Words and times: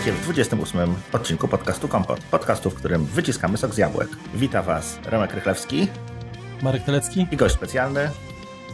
Witajcie 0.00 0.20
w 0.20 0.24
28 0.24 0.94
odcinku 1.12 1.48
podcastu 1.48 1.88
Kompot. 1.88 2.20
Podcastu, 2.20 2.70
w 2.70 2.74
którym 2.74 3.04
wyciskamy 3.04 3.58
sok 3.58 3.74
z 3.74 3.78
jabłek. 3.78 4.08
Wita 4.34 4.62
Was 4.62 4.98
Remek 5.04 5.34
Rychlewski. 5.34 5.88
Marek 6.62 6.84
Telecki. 6.84 7.26
I 7.30 7.36
gość 7.36 7.54
specjalny. 7.54 8.10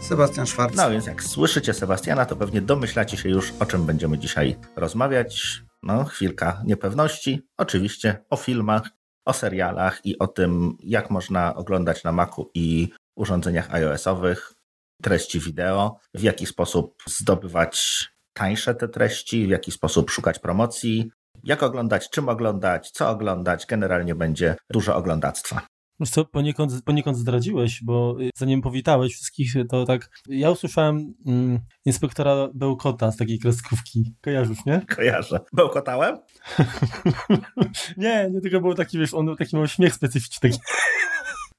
Sebastian 0.01 0.47
Szwarc. 0.47 0.77
No 0.77 0.91
więc 0.91 1.07
jak 1.07 1.23
słyszycie 1.23 1.75
Sebastiana, 1.75 2.27
to 2.27 2.37
pewnie 2.37 2.63
domyślacie 2.63 3.17
się 3.17 3.29
już, 3.29 3.53
o 3.61 3.67
czym 3.67 3.87
będziemy 3.87 4.19
dzisiaj 4.19 4.57
rozmawiać. 4.77 5.63
No, 5.83 6.05
chwilka 6.05 6.63
niepewności. 6.65 7.43
Oczywiście 7.57 8.25
o 8.31 8.37
filmach, 8.37 8.83
o 9.25 9.33
serialach 9.33 10.01
i 10.05 10.19
o 10.19 10.27
tym, 10.27 10.77
jak 10.81 11.11
można 11.11 11.55
oglądać 11.55 12.05
na 12.05 12.13
Macu 12.13 12.51
i 12.55 12.89
urządzeniach 13.17 13.75
iOS-owych 13.75 14.53
treści 15.03 15.41
wideo, 15.41 15.99
w 16.15 16.23
jaki 16.23 16.47
sposób 16.47 17.03
zdobywać 17.07 18.07
tańsze 18.37 18.75
te 18.75 18.89
treści, 18.89 19.47
w 19.47 19.51
jaki 19.51 19.73
sposób 19.73 20.11
szukać 20.11 20.39
promocji, 20.39 21.11
jak 21.45 21.63
oglądać, 21.63 22.11
czym 22.11 22.29
oglądać, 22.29 22.91
co 22.91 23.11
oglądać. 23.11 23.67
Generalnie 23.67 24.15
będzie 24.15 24.57
dużo 24.71 24.97
oglądactwa. 24.97 25.67
Wiesz 26.01 26.11
co, 26.11 26.25
poniekąd, 26.25 26.83
poniekąd 26.85 27.17
zdradziłeś, 27.17 27.81
bo 27.85 28.17
zanim 28.37 28.63
powitałeś 28.63 29.15
wszystkich, 29.15 29.53
to 29.69 29.85
tak, 29.85 30.11
ja 30.29 30.51
usłyszałem 30.51 31.15
mm, 31.27 31.59
inspektora 31.85 32.49
Bełkota 32.55 33.13
z 33.13 33.17
takiej 33.17 33.39
kreskówki. 33.39 34.15
Kojarzysz, 34.23 34.65
nie? 34.67 34.81
Kojarzę. 34.97 35.41
Bełkotałem? 35.53 36.17
nie, 37.97 38.31
nie, 38.31 38.41
tylko 38.41 38.61
był 38.61 38.75
taki, 38.75 38.99
wiesz, 38.99 39.15
on 39.15 39.37
taki 39.37 39.57
miał 39.57 39.67
śmiech 39.67 39.95
specyficzny. 39.95 40.51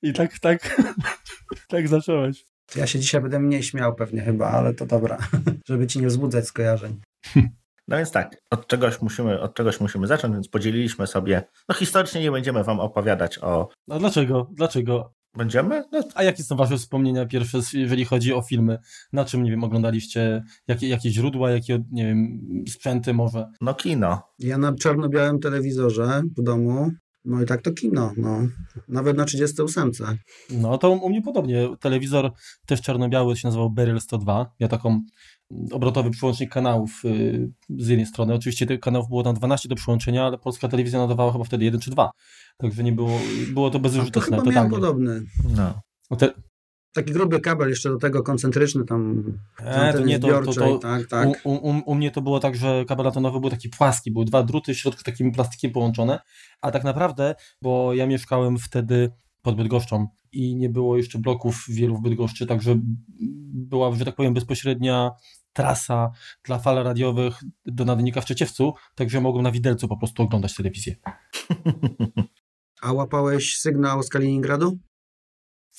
I 0.01 0.13
tak, 0.13 0.39
tak, 0.39 0.81
tak 1.69 1.87
zacząłeś. 1.87 2.45
Ja 2.75 2.87
się 2.87 2.99
dzisiaj 2.99 3.21
będę 3.21 3.39
mniej 3.39 3.63
śmiał 3.63 3.95
pewnie 3.95 4.21
chyba, 4.21 4.47
ale 4.47 4.73
to 4.73 4.85
dobra, 4.85 5.17
żeby 5.69 5.87
ci 5.87 6.01
nie 6.01 6.07
wzbudzać 6.07 6.45
skojarzeń. 6.45 6.99
No 7.89 7.97
więc 7.97 8.11
tak, 8.11 8.41
od 8.51 8.67
czegoś 8.67 9.01
musimy, 9.01 9.41
od 9.41 9.53
czegoś 9.53 9.79
musimy 9.79 10.07
zacząć, 10.07 10.33
więc 10.33 10.47
podzieliliśmy 10.47 11.07
sobie. 11.07 11.43
No 11.69 11.75
historycznie 11.75 12.21
nie 12.21 12.31
będziemy 12.31 12.63
wam 12.63 12.79
opowiadać 12.79 13.39
o. 13.39 13.69
A 13.89 13.99
dlaczego? 13.99 14.49
Dlaczego? 14.53 15.13
Będziemy? 15.37 15.83
No. 15.91 16.03
A 16.15 16.23
jakie 16.23 16.43
są 16.43 16.55
wasze 16.55 16.77
wspomnienia 16.77 17.25
pierwsze, 17.25 17.59
jeżeli 17.73 18.05
chodzi 18.05 18.33
o 18.33 18.41
filmy? 18.41 18.77
Na 19.13 19.25
czym, 19.25 19.43
nie 19.43 19.51
wiem, 19.51 19.63
oglądaliście? 19.63 20.43
Jakie, 20.67 20.87
jakie 20.87 21.09
źródła, 21.09 21.51
jakie, 21.51 21.83
nie 21.91 22.05
wiem, 22.05 22.39
sprzęty 22.69 23.13
może? 23.13 23.51
No 23.61 23.73
kino. 23.73 24.21
Ja 24.39 24.57
na 24.57 24.75
czarno-białym 24.75 25.39
telewizorze 25.39 26.21
w 26.37 26.43
domu 26.43 26.91
no 27.27 27.41
i 27.41 27.45
tak 27.45 27.61
to 27.61 27.71
kino, 27.71 28.13
no. 28.17 28.47
Nawet 28.87 29.17
na 29.17 29.25
38. 29.25 29.91
No 30.51 30.77
to 30.77 30.89
u 30.89 31.09
mnie 31.09 31.21
podobnie. 31.21 31.69
Telewizor 31.79 32.31
też 32.65 32.81
czarno-biały 32.81 33.37
się 33.37 33.47
nazywał 33.47 33.69
Beryl 33.69 34.01
102. 34.01 34.51
Ja 34.59 34.67
taką 34.67 35.01
obrotowy 35.71 36.09
przyłącznik 36.11 36.51
kanałów 36.51 37.01
y, 37.05 37.51
z 37.77 37.87
jednej 37.87 38.05
strony. 38.05 38.33
Oczywiście 38.33 38.65
tych 38.65 38.79
kanałów 38.79 39.09
było 39.09 39.23
tam 39.23 39.35
12 39.35 39.69
do 39.69 39.75
przyłączenia, 39.75 40.25
ale 40.25 40.37
polska 40.37 40.67
telewizja 40.67 40.99
nadawała 40.99 41.31
chyba 41.31 41.43
wtedy 41.43 41.65
jeden 41.65 41.81
czy 41.81 41.91
dwa. 41.91 42.11
Także 42.57 42.83
nie 42.83 42.91
było, 42.91 43.19
było 43.53 43.69
to 43.69 43.79
bezużyteczne. 43.79 44.37
To 44.37 44.43
chyba 44.43 44.55
miałem 44.55 44.71
podobny. 44.71 45.21
No. 45.55 45.81
Te... 46.17 46.33
Taki 46.97 47.13
gruby 47.13 47.39
kabel 47.39 47.69
jeszcze 47.69 47.89
do 47.89 47.97
tego 47.97 48.23
koncentryczny 48.23 48.85
tam. 48.85 49.23
E, 49.59 49.93
to 49.93 49.99
nie, 49.99 50.19
to, 50.19 50.41
to, 50.41 50.53
to 50.53 50.77
tak, 50.77 51.07
tak. 51.07 51.29
U, 51.43 51.51
u, 51.51 51.81
u, 51.85 51.95
mnie 51.95 52.11
to 52.11 52.21
było 52.21 52.39
tak, 52.39 52.55
że 52.55 52.85
kabel 52.87 53.07
atonowy 53.07 53.39
był 53.39 53.49
taki 53.49 53.69
płaski, 53.69 54.11
były 54.11 54.25
dwa 54.25 54.43
druty 54.43 54.73
w 54.73 54.77
środku 54.77 55.03
takim 55.03 55.31
plastikiem 55.31 55.71
połączone, 55.71 56.19
a 56.61 56.71
tak 56.71 56.83
naprawdę, 56.83 57.35
bo 57.61 57.93
ja 57.93 58.07
mieszkałem 58.07 58.57
wtedy 58.57 59.11
pod 59.41 59.55
Bydgoszczą 59.55 60.07
i 60.31 60.55
nie 60.55 60.69
było 60.69 60.97
jeszcze 60.97 61.19
bloków 61.19 61.65
wielu 61.69 61.97
w 61.97 62.01
Bydgoszczy, 62.01 62.45
także 62.45 62.79
była, 63.53 63.95
że 63.95 64.05
tak 64.05 64.15
powiem, 64.15 64.33
bezpośrednia 64.33 65.11
trasa 65.53 66.11
dla 66.43 66.59
fal 66.59 66.83
radiowych 66.83 67.39
do 67.65 67.85
nadajnika 67.85 68.21
w 68.21 68.25
Czeciewcu, 68.25 68.73
także 68.95 69.21
mogłem 69.21 69.43
na 69.43 69.51
widelcu 69.51 69.87
po 69.87 69.97
prostu 69.97 70.23
oglądać 70.23 70.55
telewizję. 70.55 70.95
A 72.81 72.93
łapałeś 72.93 73.57
sygnał 73.57 74.03
z 74.03 74.09
Kaliningradu? 74.09 74.79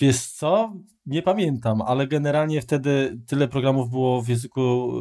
Wiesz 0.01 0.27
co? 0.27 0.75
Nie 1.09 1.23
pamiętam, 1.23 1.83
ale 1.83 2.07
generalnie 2.07 2.63
wtedy 2.63 3.19
tyle 3.27 3.49
programów 3.49 3.91
było 3.91 4.23
w 4.23 4.29
języku 4.29 4.93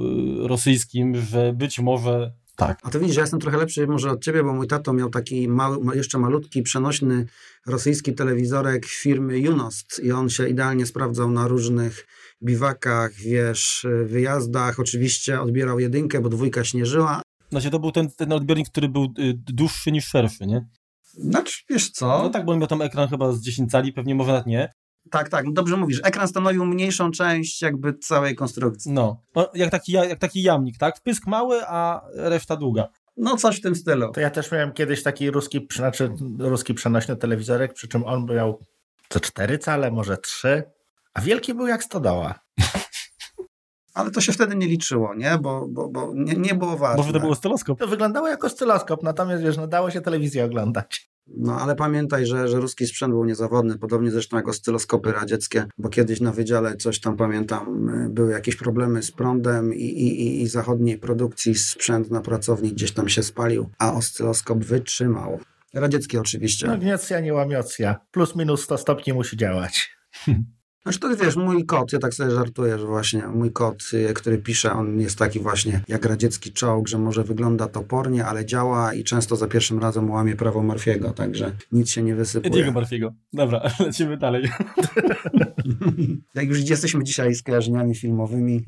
y, 0.44 0.48
rosyjskim, 0.48 1.16
że 1.16 1.54
być 1.54 1.80
może 1.80 2.32
tak. 2.56 2.80
A 2.84 2.90
to 2.90 3.00
widzisz, 3.00 3.16
ja 3.16 3.22
jestem 3.22 3.40
trochę 3.40 3.58
lepszy 3.58 3.88
może 3.88 4.12
od 4.12 4.24
ciebie, 4.24 4.44
bo 4.44 4.54
mój 4.54 4.68
tato 4.68 4.94
miał 4.94 5.10
taki 5.10 5.48
mały, 5.48 5.98
jeszcze 5.98 6.18
malutki, 6.20 6.62
przenośny 6.62 7.26
rosyjski 7.66 8.14
telewizorek 8.14 8.86
firmy 8.86 9.40
Junost 9.40 10.02
i 10.04 10.12
on 10.12 10.30
się 10.30 10.50
idealnie 10.50 10.86
sprawdzał 10.86 11.32
na 11.32 11.48
różnych 11.48 12.08
biwakach, 12.44 13.14
wiesz, 13.14 13.88
wyjazdach. 14.06 14.80
Oczywiście 14.80 15.42
odbierał 15.42 15.80
jedynkę, 15.80 16.22
bo 16.22 16.30
dwójka 16.30 16.64
śnieżyła. 16.64 17.22
Znaczy 17.50 17.70
to 17.70 17.80
był 17.80 17.92
ten, 17.92 18.10
ten 18.18 18.32
odbiornik, 18.32 18.70
który 18.70 18.90
był 18.90 19.04
y, 19.04 19.34
dłuższy 19.34 19.92
niż 19.92 20.06
szerszy, 20.06 20.46
nie? 20.46 20.68
Znaczy, 21.04 21.64
wiesz 21.70 21.92
co? 21.92 22.08
No 22.24 22.30
tak, 22.30 22.46
bo 22.46 22.58
miał 22.58 22.68
tam 22.68 22.82
ekran 22.82 23.10
chyba 23.10 23.32
z 23.32 23.42
10 23.42 23.72
cali, 23.72 23.94
pewnie 23.94 24.16
może 24.16 24.32
nawet 24.32 24.48
nie. 24.48 24.74
Tak, 25.12 25.30
tak, 25.30 25.54
dobrze 25.54 25.78
mówisz. 25.78 26.02
Ekran 26.04 26.28
stanowił 26.28 26.66
mniejszą 26.66 27.12
część 27.12 27.62
jakby 27.62 27.94
całej 27.94 28.36
konstrukcji. 28.36 28.92
No, 28.92 29.24
no 29.36 29.50
jak, 29.54 29.72
taki, 29.72 29.92
jak 29.92 30.20
taki 30.20 30.42
jamnik, 30.42 30.78
tak? 30.78 30.98
Wpysk 30.98 31.28
mały, 31.28 31.62
a 31.68 32.02
reszta 32.14 32.56
długa. 32.56 32.88
No 33.18 33.38
coś 33.38 33.58
w 33.58 33.62
tym 33.62 33.76
stylu. 33.76 34.12
To 34.12 34.20
ja 34.20 34.30
też 34.30 34.52
miałem 34.52 34.74
kiedyś 34.74 35.04
taki 35.04 35.32
ruski, 35.32 35.68
znaczy 35.76 36.14
ruski 36.40 36.74
przenośny 36.74 37.16
telewizorek, 37.16 37.74
przy 37.74 37.88
czym 37.88 38.04
on 38.04 38.26
miał 38.26 38.60
co 39.10 39.20
cztery 39.20 39.58
cale, 39.58 39.92
może 39.92 40.18
trzy, 40.18 40.64
a 41.14 41.22
wielki 41.22 41.54
był 41.54 41.68
jak 41.68 41.84
stodoła. 41.84 42.40
Ale 43.94 44.12
to 44.12 44.22
się 44.22 44.32
wtedy 44.32 44.56
nie 44.56 44.68
liczyło, 44.68 45.16
nie? 45.16 45.38
Bo, 45.42 45.68
bo, 45.70 45.90
bo 45.90 46.12
nie, 46.16 46.34
nie 46.34 46.56
było 46.56 46.78
ważne. 46.78 46.98
Może 46.98 47.14
to 47.14 47.20
był 47.20 47.32
oscyloskop. 47.32 47.80
To 47.80 47.88
wyglądało 47.88 48.28
jako 48.28 48.48
oscyloskop, 48.48 49.04
natomiast 49.04 49.44
wiesz, 49.44 49.58
no 49.58 49.68
dało 49.68 49.92
się 49.92 50.02
telewizję 50.02 50.46
oglądać. 50.46 51.10
No 51.36 51.62
ale 51.62 51.76
pamiętaj, 51.76 52.26
że, 52.26 52.48
że 52.48 52.60
ruski 52.60 52.88
sprzęt 52.88 53.14
był 53.14 53.26
niezawodny, 53.26 53.78
podobnie 53.78 54.12
zresztą 54.12 54.38
jak 54.38 54.48
oscyloskopy 54.48 55.12
radzieckie, 55.12 55.66
bo 55.78 55.90
kiedyś 55.90 56.22
na 56.22 56.32
wydziale 56.32 56.76
coś 56.76 57.00
tam 57.00 57.18
pamiętam, 57.18 57.90
y, 57.90 58.10
były 58.10 58.32
jakieś 58.32 58.56
problemy 58.56 59.04
z 59.04 59.12
prądem 59.12 59.74
i, 59.74 59.84
i, 59.84 60.42
i 60.42 60.48
zachodniej 60.48 60.98
produkcji 60.98 61.56
sprzęt 61.56 62.12
na 62.12 62.22
pracowni 62.22 62.72
gdzieś 62.72 62.92
tam 62.92 63.10
się 63.10 63.24
spalił, 63.24 63.70
a 63.80 63.94
oscyloskop 63.94 64.64
wytrzymał. 64.64 65.40
Radziecki 65.74 66.18
oczywiście. 66.18 66.68
No 66.68 66.78
gniecja, 66.78 67.20
nie 67.20 67.34
łamiocja. 67.34 67.96
Plus 68.12 68.36
minus 68.36 68.64
100 68.64 68.78
stopni 68.78 69.14
musi 69.14 69.38
działać. 69.38 69.90
Znaczy 70.88 71.00
to 71.00 71.26
wiesz, 71.26 71.36
mój 71.36 71.66
kot, 71.66 71.94
ja 71.94 72.00
tak 72.00 72.14
sobie 72.14 72.32
żartuję, 72.32 72.80
że 72.80 72.86
właśnie 72.86 73.28
mój 73.28 73.52
kot, 73.52 73.84
y, 73.94 74.14
który 74.14 74.38
pisze, 74.38 74.72
on 74.72 75.00
jest 75.00 75.20
taki 75.20 75.40
właśnie 75.40 75.82
jak 75.88 76.06
radziecki 76.06 76.52
czołg, 76.52 76.88
że 76.88 76.98
może 76.98 77.24
wygląda 77.24 77.68
topornie, 77.68 78.26
ale 78.26 78.46
działa 78.46 78.94
i 78.94 79.04
często 79.04 79.36
za 79.36 79.48
pierwszym 79.48 79.80
razem 79.80 80.12
łamie 80.12 80.36
prawo 80.36 80.64
Morfiego, 80.64 81.10
także 81.10 81.52
nic 81.72 81.90
się 81.90 82.04
nie 82.04 82.16
wysypuje. 82.16 82.54
Ediego 82.54 82.72
Morfiego. 82.72 83.14
Dobra, 83.34 83.62
lecimy 83.86 84.18
dalej. 84.18 84.50
jak 86.36 86.48
już 86.48 86.70
jesteśmy 86.70 87.04
dzisiaj 87.04 87.36
z 87.36 87.44
kojarzeniami 87.44 87.96
filmowymi, 87.96 88.66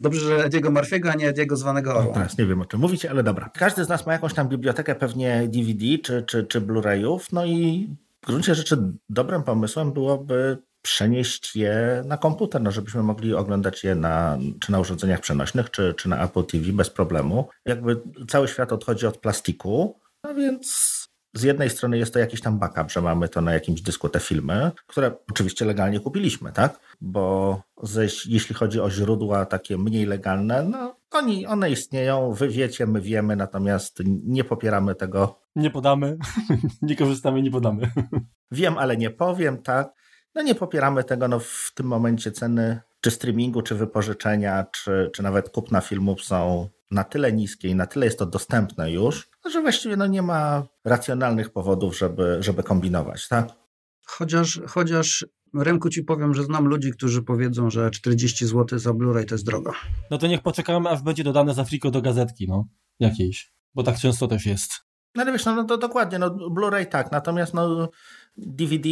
Dobrze, 0.00 0.20
że 0.20 0.44
Ediego 0.44 0.70
Marfiego, 0.70 1.10
a 1.10 1.14
nie 1.14 1.28
Ediego 1.28 1.56
zwanego 1.56 1.90
Orła. 1.90 2.04
No 2.04 2.12
teraz 2.12 2.38
nie 2.38 2.46
wiem 2.46 2.60
o 2.60 2.64
czym 2.64 2.80
mówicie, 2.80 3.10
ale 3.10 3.22
dobra. 3.22 3.50
Każdy 3.54 3.84
z 3.84 3.88
nas 3.88 4.06
ma 4.06 4.12
jakąś 4.12 4.34
tam 4.34 4.48
bibliotekę 4.48 4.94
pewnie 4.94 5.48
DVD 5.48 5.98
czy, 6.02 6.22
czy, 6.22 6.44
czy 6.44 6.60
Blu-rayów, 6.60 7.20
no 7.32 7.46
i 7.46 7.88
w 8.22 8.26
gruncie 8.26 8.54
rzeczy 8.54 8.76
dobrym 9.08 9.42
pomysłem 9.42 9.92
byłoby 9.92 10.58
przenieść 10.84 11.56
je 11.56 12.02
na 12.06 12.16
komputer, 12.16 12.62
no 12.62 12.70
żebyśmy 12.70 13.02
mogli 13.02 13.34
oglądać 13.34 13.84
je 13.84 13.94
na, 13.94 14.38
czy 14.60 14.72
na 14.72 14.80
urządzeniach 14.80 15.20
przenośnych, 15.20 15.70
czy, 15.70 15.94
czy 15.94 16.08
na 16.08 16.24
Apple 16.24 16.44
TV 16.44 16.72
bez 16.72 16.90
problemu. 16.90 17.48
Jakby 17.64 18.00
cały 18.28 18.48
świat 18.48 18.72
odchodzi 18.72 19.06
od 19.06 19.18
plastiku, 19.18 20.00
no 20.24 20.34
więc 20.34 20.94
z 21.34 21.42
jednej 21.42 21.70
strony 21.70 21.98
jest 21.98 22.12
to 22.12 22.18
jakiś 22.18 22.40
tam 22.40 22.58
backup, 22.58 22.90
że 22.90 23.00
mamy 23.00 23.28
to 23.28 23.40
na 23.40 23.52
jakimś 23.52 23.82
dysku 23.82 24.08
te 24.08 24.20
filmy, 24.20 24.70
które 24.86 25.12
oczywiście 25.30 25.64
legalnie 25.64 26.00
kupiliśmy, 26.00 26.52
tak? 26.52 26.78
Bo 27.00 27.62
ze, 27.82 28.02
jeśli 28.26 28.54
chodzi 28.54 28.80
o 28.80 28.90
źródła 28.90 29.46
takie 29.46 29.78
mniej 29.78 30.06
legalne, 30.06 30.62
no 30.62 30.96
oni, 31.10 31.46
one 31.46 31.70
istnieją, 31.70 32.32
wy 32.32 32.48
wiecie, 32.48 32.86
my 32.86 33.00
wiemy, 33.00 33.36
natomiast 33.36 33.98
nie 34.06 34.44
popieramy 34.44 34.94
tego. 34.94 35.40
Nie 35.56 35.70
podamy, 35.70 36.16
nie 36.82 36.96
korzystamy, 36.96 37.42
nie 37.42 37.50
podamy. 37.50 37.90
Wiem, 38.50 38.78
ale 38.78 38.96
nie 38.96 39.10
powiem, 39.10 39.62
tak? 39.62 39.92
No 40.34 40.42
nie 40.42 40.54
popieramy 40.54 41.04
tego, 41.04 41.28
no 41.28 41.38
w 41.40 41.72
tym 41.74 41.86
momencie 41.86 42.32
ceny 42.32 42.80
czy 43.00 43.10
streamingu, 43.10 43.62
czy 43.62 43.74
wypożyczenia, 43.74 44.66
czy, 44.72 45.10
czy 45.14 45.22
nawet 45.22 45.48
kupna 45.48 45.80
filmów 45.80 46.24
są 46.24 46.68
na 46.90 47.04
tyle 47.04 47.32
niskie 47.32 47.68
i 47.68 47.74
na 47.74 47.86
tyle 47.86 48.06
jest 48.06 48.18
to 48.18 48.26
dostępne 48.26 48.92
już, 48.92 49.28
że 49.52 49.62
właściwie 49.62 49.96
no 49.96 50.06
nie 50.06 50.22
ma 50.22 50.66
racjonalnych 50.84 51.50
powodów, 51.50 51.98
żeby, 51.98 52.36
żeby 52.40 52.62
kombinować, 52.62 53.28
tak? 53.28 53.48
Chociaż, 54.06 54.60
chociaż 54.66 55.26
Remku 55.54 55.90
ci 55.90 56.02
powiem, 56.02 56.34
że 56.34 56.44
znam 56.44 56.66
ludzi, 56.66 56.90
którzy 56.90 57.22
powiedzą, 57.22 57.70
że 57.70 57.90
40 57.90 58.46
zł 58.46 58.78
za 58.78 58.90
Blu-ray 58.90 59.24
to 59.24 59.34
jest 59.34 59.44
drogo. 59.44 59.72
No 60.10 60.18
to 60.18 60.26
niech 60.26 60.42
poczekamy, 60.42 60.88
aż 60.88 61.02
będzie 61.02 61.24
dodane 61.24 61.54
za 61.54 61.64
friko 61.64 61.90
do 61.90 62.02
gazetki, 62.02 62.48
no, 62.48 62.68
jakiejś, 63.00 63.52
bo 63.74 63.82
tak 63.82 63.98
często 63.98 64.28
też 64.28 64.46
jest. 64.46 64.72
No 65.14 65.22
ale 65.22 65.32
wiesz, 65.32 65.44
no, 65.44 65.54
no 65.54 65.64
to 65.64 65.78
dokładnie, 65.78 66.18
no 66.18 66.30
Blu-ray 66.30 66.86
tak, 66.86 67.12
natomiast 67.12 67.54
no 67.54 67.88
DVD 68.36 68.88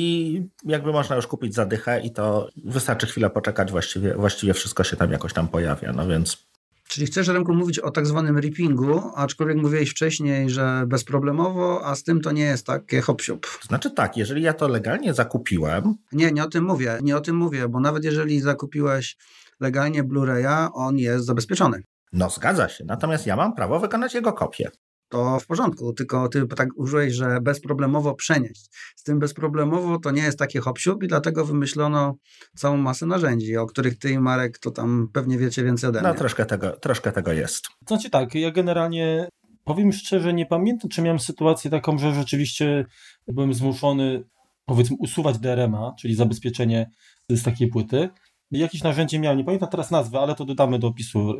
jakby 0.64 0.92
można 0.92 1.16
już 1.16 1.26
kupić 1.26 1.54
za 1.54 1.66
dychę 1.66 2.00
i 2.00 2.10
to 2.10 2.48
wystarczy 2.64 3.06
chwilę 3.06 3.30
poczekać, 3.30 3.70
właściwie, 3.70 4.14
właściwie 4.14 4.54
wszystko 4.54 4.84
się 4.84 4.96
tam 4.96 5.12
jakoś 5.12 5.32
tam 5.32 5.48
pojawia, 5.48 5.92
no 5.92 6.06
więc... 6.06 6.46
Czyli 6.88 7.06
chcesz, 7.06 7.28
Remku, 7.28 7.54
mówić 7.54 7.78
o 7.78 7.90
tak 7.90 8.06
zwanym 8.06 8.38
rippingu, 8.38 9.02
aczkolwiek 9.16 9.56
mówiłeś 9.56 9.90
wcześniej, 9.90 10.50
że 10.50 10.84
bezproblemowo, 10.86 11.84
a 11.84 11.94
z 11.94 12.02
tym 12.02 12.20
to 12.20 12.32
nie 12.32 12.44
jest 12.44 12.66
takie 12.66 13.00
hop 13.00 13.22
-siup. 13.22 13.66
Znaczy 13.66 13.90
tak, 13.90 14.16
jeżeli 14.16 14.42
ja 14.42 14.52
to 14.52 14.68
legalnie 14.68 15.14
zakupiłem... 15.14 15.94
Nie, 16.12 16.32
nie 16.32 16.44
o 16.44 16.48
tym 16.48 16.64
mówię, 16.64 16.98
nie 17.02 17.16
o 17.16 17.20
tym 17.20 17.36
mówię, 17.36 17.68
bo 17.68 17.80
nawet 17.80 18.04
jeżeli 18.04 18.40
zakupiłeś 18.40 19.16
legalnie 19.60 20.04
Blu-raya, 20.04 20.68
on 20.74 20.98
jest 20.98 21.24
zabezpieczony. 21.24 21.82
No 22.12 22.30
zgadza 22.30 22.68
się, 22.68 22.84
natomiast 22.84 23.26
ja 23.26 23.36
mam 23.36 23.54
prawo 23.54 23.80
wykonać 23.80 24.14
jego 24.14 24.32
kopię 24.32 24.70
to 25.12 25.40
w 25.40 25.46
porządku, 25.46 25.92
tylko 25.92 26.28
ty 26.28 26.46
tak 26.46 26.68
użyłeś, 26.76 27.14
że 27.14 27.40
bezproblemowo 27.40 28.14
przenieść. 28.14 28.70
Z 28.96 29.02
tym 29.02 29.18
bezproblemowo 29.18 29.98
to 29.98 30.10
nie 30.10 30.22
jest 30.22 30.38
takie 30.38 30.60
hop 30.60 30.78
i 31.02 31.08
dlatego 31.08 31.44
wymyślono 31.44 32.14
całą 32.56 32.76
masę 32.76 33.06
narzędzi, 33.06 33.56
o 33.56 33.66
których 33.66 33.98
ty 33.98 34.10
i 34.10 34.18
Marek 34.18 34.58
to 34.58 34.70
tam 34.70 35.08
pewnie 35.12 35.38
wiecie 35.38 35.64
więcej 35.64 35.90
ode 35.90 35.98
no, 35.98 36.08
mnie. 36.08 36.12
No 36.12 36.18
troszkę 36.18 36.46
tego, 36.46 36.70
troszkę 36.70 37.12
tego 37.12 37.32
jest. 37.32 37.64
Znaczy 37.88 38.10
tak, 38.10 38.34
ja 38.34 38.50
generalnie 38.50 39.28
powiem 39.64 39.92
szczerze, 39.92 40.32
nie 40.32 40.46
pamiętam, 40.46 40.90
czy 40.90 41.02
miałem 41.02 41.20
sytuację 41.20 41.70
taką, 41.70 41.98
że 41.98 42.14
rzeczywiście 42.14 42.86
byłem 43.28 43.54
zmuszony 43.54 44.24
powiedzmy 44.66 44.96
usuwać 45.00 45.38
DRM-a, 45.38 45.94
czyli 45.98 46.14
zabezpieczenie 46.14 46.90
z 47.28 47.42
takiej 47.42 47.68
płyty. 47.68 48.08
Jakieś 48.50 48.82
narzędzie 48.82 49.18
miałem, 49.18 49.38
nie 49.38 49.44
pamiętam 49.44 49.68
teraz 49.68 49.90
nazwy, 49.90 50.18
ale 50.18 50.34
to 50.34 50.44
dodamy 50.44 50.78
do 50.78 50.86
opisu. 50.86 51.34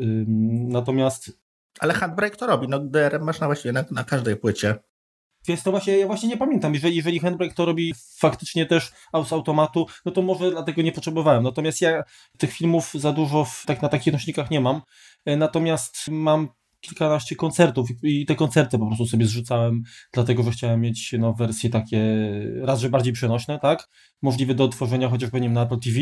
Natomiast 0.69 1.42
ale 1.81 1.95
Handbrake 1.95 2.37
to 2.37 2.47
robi, 2.47 2.69
no 2.69 2.79
DRM 2.79 3.25
masz 3.25 3.41
na 3.41 3.47
właściwie 3.47 3.73
na, 3.73 3.85
na 3.91 4.05
każdej 4.05 4.37
płycie. 4.37 4.79
Więc 5.49 5.63
to 5.63 5.71
właśnie, 5.71 5.99
ja 5.99 6.07
właśnie 6.07 6.29
nie 6.29 6.37
pamiętam, 6.37 6.75
jeżeli, 6.75 6.97
jeżeli 6.97 7.21
Handbrake 7.21 7.55
to 7.55 7.65
robi 7.65 7.95
faktycznie 8.19 8.67
też 8.67 8.93
z 9.27 9.33
automatu, 9.33 9.87
no 10.05 10.13
to 10.13 10.23
może 10.23 10.51
dlatego 10.51 10.83
nie 10.83 10.93
potrzebowałem. 10.93 11.43
Natomiast 11.43 11.81
ja 11.81 12.03
tych 12.39 12.53
filmów 12.53 12.91
za 12.95 13.13
dużo 13.13 13.45
w, 13.45 13.63
tak, 13.67 13.83
na 13.83 13.89
takich 13.89 14.13
nośnikach 14.13 14.51
nie 14.51 14.61
mam. 14.61 14.83
E, 15.25 15.37
natomiast 15.37 15.97
mam 16.09 16.49
kilkanaście 16.83 17.37
koncertów 17.37 17.89
i 18.03 18.27
te 18.27 18.35
koncerty 18.35 18.79
po 18.79 18.87
prostu 18.87 19.07
sobie 19.07 19.27
zrzucałem, 19.27 19.83
dlatego 20.13 20.43
że 20.43 20.51
chciałem 20.51 20.81
mieć 20.81 21.15
no, 21.19 21.33
wersje 21.35 21.71
takie 21.71 22.03
raz, 22.61 22.81
że 22.81 22.91
bardziej 22.91 23.13
przenośne, 23.13 23.59
tak, 23.59 23.89
możliwe 24.23 24.55
do 24.55 24.65
odtworzenia 24.65 25.09
chociażby 25.09 25.41
nie 25.41 25.47
wiem, 25.47 25.53
na 25.53 25.63
Apple 25.63 25.79
TV, 25.79 25.99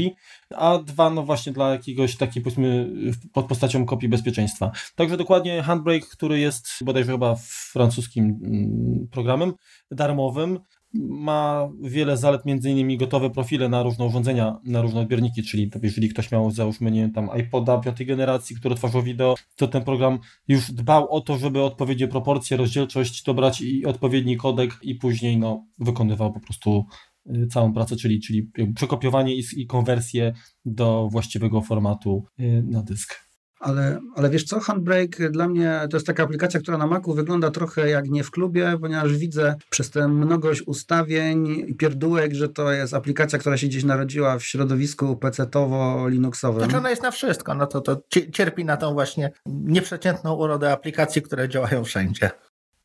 a 0.57 0.79
dwa, 0.79 1.11
no 1.11 1.23
właśnie 1.23 1.53
dla 1.53 1.71
jakiegoś 1.71 2.17
takiej 2.17 2.43
powiedzmy 2.43 2.91
pod 3.33 3.47
postacią 3.47 3.87
kopii 3.87 4.09
bezpieczeństwa. 4.09 4.73
Także 4.95 5.17
dokładnie 5.17 5.63
Handbrake, 5.63 6.07
który 6.13 6.39
jest 6.39 6.69
bodajże 6.85 7.13
chyba 7.13 7.37
francuskim 7.73 8.25
mm, 8.25 9.09
programem 9.11 9.53
darmowym, 9.91 10.59
ma 10.95 11.69
wiele 11.83 12.17
zalet, 12.17 12.45
między 12.47 12.71
innymi 12.71 12.99
gotowe 12.99 13.31
profile 13.31 13.69
na 13.69 13.83
różne 13.83 14.05
urządzenia, 14.05 14.59
na 14.65 14.83
różne 14.83 15.01
odbiorniki, 15.01 15.43
czyli 15.43 15.71
jeżeli 15.83 16.09
ktoś 16.09 16.33
miał, 16.33 16.51
załóżmy, 16.51 16.91
nie 16.91 17.01
wiem, 17.01 17.13
tam 17.13 17.29
iPoda 17.41 17.79
piątej 17.79 18.07
generacji, 18.07 18.57
który 18.57 18.75
tworzył 18.75 19.03
wideo, 19.03 19.35
to 19.57 19.69
ten 19.69 19.85
program 19.85 20.19
już 20.49 20.73
dbał 20.73 21.11
o 21.11 21.21
to, 21.21 21.39
żeby 21.39 21.63
odpowiednie 21.63 22.09
proporcje, 22.09 22.57
rozdzielczość 22.57 23.23
dobrać 23.23 23.61
i 23.61 23.87
odpowiedni 23.87 24.37
kodek 24.37 24.79
i 24.83 24.95
później, 24.95 25.39
no, 25.39 25.67
wykonywał 25.79 26.33
po 26.33 26.41
prostu 26.41 26.85
y, 27.27 27.47
całą 27.47 27.73
pracę, 27.73 27.97
czyli, 27.97 28.21
czyli 28.21 28.51
przekopiowanie 28.75 29.35
i, 29.35 29.43
i 29.57 29.67
konwersję 29.67 30.33
do 30.65 31.09
właściwego 31.13 31.61
formatu 31.61 32.25
y, 32.41 32.65
na 32.67 32.83
dysk. 32.83 33.30
Ale, 33.61 34.01
ale 34.15 34.31
wiesz 34.31 34.45
co, 34.45 34.61
Handbrake 34.61 35.31
dla 35.31 35.49
mnie 35.49 35.81
to 35.91 35.97
jest 35.97 36.07
taka 36.07 36.23
aplikacja, 36.23 36.61
która 36.61 36.79
na 36.79 36.87
Macu 36.87 37.15
wygląda 37.15 37.51
trochę 37.51 37.91
jak 37.91 38.09
nie 38.09 38.25
w 38.25 38.31
klubie, 38.31 38.79
ponieważ 38.81 39.17
widzę 39.17 39.55
przez 39.71 39.91
tę 39.91 40.09
mnogość 40.09 40.63
ustawień 40.67 41.65
i 41.67 41.75
pierdółek, 41.75 42.35
że 42.35 42.49
to 42.49 42.73
jest 42.73 42.95
aplikacja, 42.95 43.39
która 43.39 43.57
się 43.57 43.67
gdzieś 43.67 43.85
narodziła 43.85 44.39
w 44.39 44.45
środowisku 44.45 45.17
PC-towo-linuxowym. 45.17 46.59
Znaczy 46.59 46.77
ona 46.77 46.91
jest 46.91 47.03
na 47.03 47.11
wszystko, 47.11 47.55
no 47.55 47.67
to, 47.67 47.81
to 47.81 48.03
cierpi 48.33 48.65
na 48.65 48.77
tą 48.77 48.93
właśnie 48.93 49.33
nieprzeciętną 49.47 50.35
urodę 50.35 50.73
aplikacji, 50.73 51.23
które 51.23 51.49
działają 51.49 51.85
wszędzie. 51.85 52.31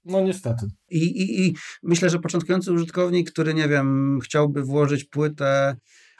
No 0.05 0.21
niestety. 0.21 0.65
I, 0.89 0.97
i, 0.97 1.45
I 1.45 1.55
myślę, 1.83 2.09
że 2.09 2.19
początkujący 2.19 2.71
użytkownik, 2.71 3.31
który 3.31 3.53
nie 3.53 3.67
wiem, 3.67 4.19
chciałby 4.23 4.63
włożyć 4.63 5.03
płytę 5.03 5.75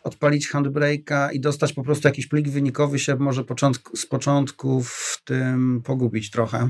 odpalić 0.06 0.52
handbrake'a 0.52 1.34
i 1.34 1.40
dostać 1.40 1.74
po 1.74 1.84
prostu 1.84 2.08
jakiś 2.08 2.28
plik 2.28 2.50
wynikowy 2.50 3.00
się 3.00 3.16
może 3.16 3.44
początku, 3.44 3.98
z 3.98 4.06
początku 4.06 4.84
w 4.84 5.22
tym 5.26 5.82
pogubić 5.86 6.32
trochę. 6.32 6.70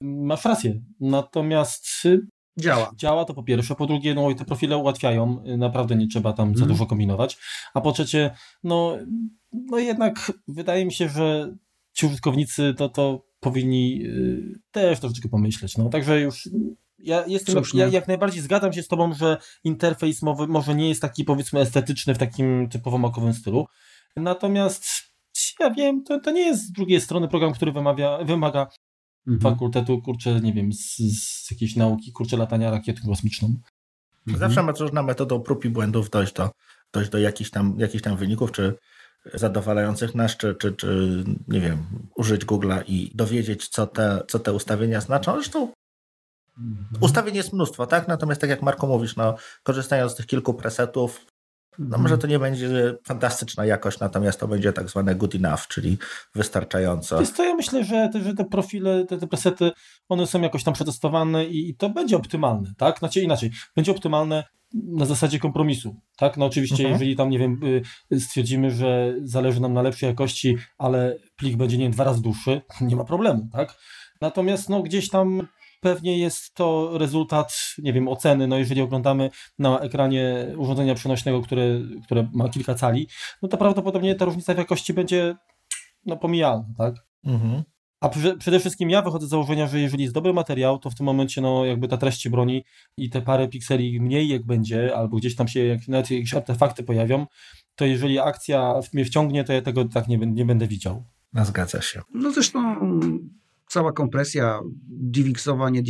Masz 0.00 0.44
rację. 0.44 0.80
Natomiast 1.00 1.86
Działa. 2.58 2.92
Działa 2.96 3.24
to 3.24 3.34
po 3.34 3.42
pierwsze, 3.42 3.74
po 3.74 3.86
drugie, 3.86 4.14
no 4.14 4.30
i 4.30 4.34
te 4.34 4.44
profile 4.44 4.76
ułatwiają, 4.76 5.44
naprawdę 5.58 5.96
nie 5.96 6.08
trzeba 6.08 6.32
tam 6.32 6.56
za 6.56 6.64
mm. 6.64 6.68
dużo 6.68 6.86
kombinować, 6.86 7.38
a 7.74 7.80
po 7.80 7.92
trzecie, 7.92 8.30
no, 8.64 8.98
no 9.52 9.78
jednak 9.78 10.32
wydaje 10.48 10.84
mi 10.84 10.92
się, 10.92 11.08
że 11.08 11.56
ci 11.92 12.06
użytkownicy 12.06 12.74
to, 12.76 12.88
to 12.88 13.24
powinni 13.40 14.06
y, 14.06 14.60
też 14.70 15.00
troszeczkę 15.00 15.28
pomyśleć, 15.28 15.76
no, 15.76 15.88
także 15.88 16.20
już 16.20 16.48
ja 17.02 17.26
jestem, 17.26 17.62
ja 17.74 17.86
jak 17.86 18.08
najbardziej 18.08 18.42
zgadzam 18.42 18.72
się 18.72 18.82
z 18.82 18.88
tobą, 18.88 19.14
że 19.14 19.36
interfejs 19.64 20.22
mowy, 20.22 20.46
może 20.46 20.74
nie 20.74 20.88
jest 20.88 21.02
taki 21.02 21.24
powiedzmy 21.24 21.60
estetyczny 21.60 22.14
w 22.14 22.18
takim 22.18 22.68
typowo 22.68 22.98
makowym 22.98 23.34
stylu. 23.34 23.66
Natomiast 24.16 24.84
ja 25.60 25.70
wiem, 25.70 26.04
to, 26.04 26.20
to 26.20 26.30
nie 26.30 26.46
jest 26.46 26.62
z 26.62 26.72
drugiej 26.72 27.00
strony 27.00 27.28
program, 27.28 27.52
który 27.52 27.72
wymawia, 27.72 28.18
wymaga 28.24 28.66
mhm. 29.26 29.40
fakultetu, 29.40 30.02
kurczę, 30.02 30.40
nie 30.40 30.52
wiem, 30.52 30.72
z, 30.72 30.96
z 30.98 31.50
jakiejś 31.50 31.76
nauki, 31.76 32.12
kurczę, 32.12 32.36
latania 32.36 32.70
rakietą 32.70 33.08
kosmiczną. 33.08 33.54
Mhm. 34.26 34.38
Zawsze 34.38 34.62
można 34.62 35.02
metodą 35.02 35.40
prób 35.40 35.64
i 35.64 35.68
błędów 35.68 36.10
dojść 36.10 36.32
do, 36.32 36.50
dojść 36.92 37.10
do 37.10 37.18
jakichś, 37.18 37.50
tam, 37.50 37.74
jakichś 37.78 38.02
tam 38.02 38.16
wyników, 38.16 38.52
czy 38.52 38.74
zadowalających 39.34 40.14
nas, 40.14 40.36
czy, 40.36 40.54
czy, 40.54 40.72
czy 40.72 41.24
nie 41.48 41.60
wiem, 41.60 41.86
użyć 42.16 42.44
Google'a 42.44 42.82
i 42.86 43.12
dowiedzieć, 43.14 43.68
co 43.68 43.86
te, 43.86 44.22
co 44.28 44.38
te 44.38 44.52
ustawienia 44.52 45.00
znaczą. 45.00 45.34
Zresztą 45.34 45.72
Mhm. 46.58 46.86
Ustawień 47.00 47.36
jest 47.36 47.52
mnóstwo, 47.52 47.86
tak? 47.86 48.08
Natomiast 48.08 48.40
tak 48.40 48.50
jak 48.50 48.62
Marko 48.62 48.86
mówisz, 48.86 49.16
no, 49.16 49.34
korzystając 49.62 50.12
z 50.12 50.14
tych 50.14 50.26
kilku 50.26 50.54
presetów, 50.54 51.26
no 51.78 51.84
mhm. 51.84 52.02
może 52.02 52.18
to 52.18 52.26
nie 52.26 52.38
będzie 52.38 52.94
fantastyczna 53.04 53.66
jakość, 53.66 54.00
natomiast 54.00 54.40
to 54.40 54.48
będzie 54.48 54.72
tak 54.72 54.90
zwane 54.90 55.14
good 55.14 55.34
enough, 55.34 55.66
czyli 55.68 55.98
wystarczająco. 56.34 57.20
Jest 57.20 57.36
to 57.36 57.44
ja 57.44 57.54
myślę, 57.54 57.84
że 57.84 58.08
te, 58.12 58.20
że 58.20 58.34
te 58.34 58.44
profile, 58.44 59.04
te, 59.04 59.18
te 59.18 59.26
presety, 59.26 59.70
one 60.08 60.26
są 60.26 60.40
jakoś 60.40 60.64
tam 60.64 60.74
przetestowane 60.74 61.46
i, 61.46 61.68
i 61.68 61.74
to 61.74 61.90
będzie 61.90 62.16
optymalne, 62.16 62.72
tak? 62.78 62.98
Znaczy 62.98 63.20
inaczej, 63.20 63.50
będzie 63.76 63.92
optymalne 63.92 64.44
na 64.74 65.04
zasadzie 65.04 65.38
kompromisu, 65.38 65.96
tak? 66.16 66.36
No 66.36 66.46
oczywiście, 66.46 66.76
mhm. 66.76 66.92
jeżeli 66.92 67.16
tam, 67.16 67.30
nie 67.30 67.38
wiem, 67.38 67.60
y, 68.12 68.20
stwierdzimy, 68.20 68.70
że 68.70 69.14
zależy 69.22 69.60
nam 69.60 69.72
na 69.72 69.82
lepszej 69.82 70.08
jakości, 70.08 70.56
ale 70.78 71.16
plik 71.36 71.56
będzie, 71.56 71.78
nie 71.78 71.84
wiem, 71.84 71.92
dwa 71.92 72.04
razy 72.04 72.22
dłuższy, 72.22 72.60
nie 72.80 72.96
ma 72.96 73.04
problemu, 73.04 73.48
tak? 73.52 73.74
Natomiast 74.20 74.68
no 74.68 74.82
gdzieś 74.82 75.08
tam 75.08 75.48
pewnie 75.82 76.18
jest 76.18 76.54
to 76.54 76.98
rezultat, 76.98 77.54
nie 77.78 77.92
wiem, 77.92 78.08
oceny, 78.08 78.46
no 78.46 78.58
jeżeli 78.58 78.80
oglądamy 78.80 79.30
na 79.58 79.80
ekranie 79.80 80.46
urządzenia 80.56 80.94
przenośnego, 80.94 81.42
które, 81.42 81.80
które 82.04 82.28
ma 82.32 82.48
kilka 82.48 82.74
cali, 82.74 83.08
no 83.42 83.48
to 83.48 83.56
prawdopodobnie 83.56 84.14
ta 84.14 84.24
różnica 84.24 84.54
w 84.54 84.58
jakości 84.58 84.94
będzie 84.94 85.34
no, 86.06 86.16
pomijalna, 86.16 86.64
tak? 86.78 86.94
Mhm. 87.24 87.62
A 88.00 88.08
przede 88.38 88.60
wszystkim 88.60 88.90
ja 88.90 89.02
wychodzę 89.02 89.26
z 89.26 89.30
założenia, 89.30 89.66
że 89.66 89.80
jeżeli 89.80 90.02
jest 90.02 90.14
dobry 90.14 90.32
materiał, 90.32 90.78
to 90.78 90.90
w 90.90 90.94
tym 90.94 91.06
momencie 91.06 91.40
no, 91.40 91.64
jakby 91.64 91.88
ta 91.88 91.96
treść 91.96 92.22
się 92.22 92.30
broni 92.30 92.64
i 92.96 93.10
te 93.10 93.22
parę 93.22 93.48
pikseli 93.48 94.00
mniej 94.00 94.28
jak 94.28 94.46
będzie, 94.46 94.96
albo 94.96 95.16
gdzieś 95.16 95.36
tam 95.36 95.48
się 95.48 95.64
jak, 95.64 95.88
nawet 95.88 96.10
jakieś 96.10 96.34
artefakty 96.34 96.82
pojawią, 96.82 97.26
to 97.74 97.84
jeżeli 97.84 98.18
akcja 98.18 98.74
mnie 98.92 99.04
wciągnie, 99.04 99.44
to 99.44 99.52
ja 99.52 99.62
tego 99.62 99.84
tak 99.84 100.08
nie, 100.08 100.18
nie 100.18 100.44
będę 100.44 100.66
widział. 100.66 101.04
No, 101.32 101.44
zgadza 101.44 101.82
się. 101.82 102.02
No 102.14 102.32
zresztą 102.32 102.76
cała 103.72 103.92
kompresja 103.92 104.60
DivXowa, 104.88 105.70
nie 105.70 105.82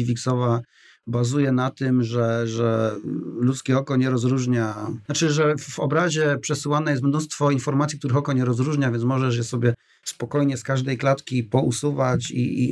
bazuje 1.06 1.52
na 1.52 1.70
tym, 1.70 2.02
że, 2.02 2.46
że 2.46 2.96
ludzkie 3.40 3.78
oko 3.78 3.96
nie 3.96 4.10
rozróżnia, 4.10 4.86
znaczy, 5.06 5.30
że 5.30 5.54
w 5.58 5.80
obrazie 5.80 6.38
przesyłane 6.40 6.90
jest 6.90 7.02
mnóstwo 7.02 7.50
informacji, 7.50 7.98
których 7.98 8.16
oko 8.16 8.32
nie 8.32 8.44
rozróżnia, 8.44 8.90
więc 8.90 9.04
możesz 9.04 9.36
je 9.36 9.44
sobie 9.44 9.74
spokojnie 10.04 10.56
z 10.56 10.62
każdej 10.62 10.98
klatki 10.98 11.42
pousuwać 11.44 12.30
i, 12.30 12.64
i, 12.64 12.68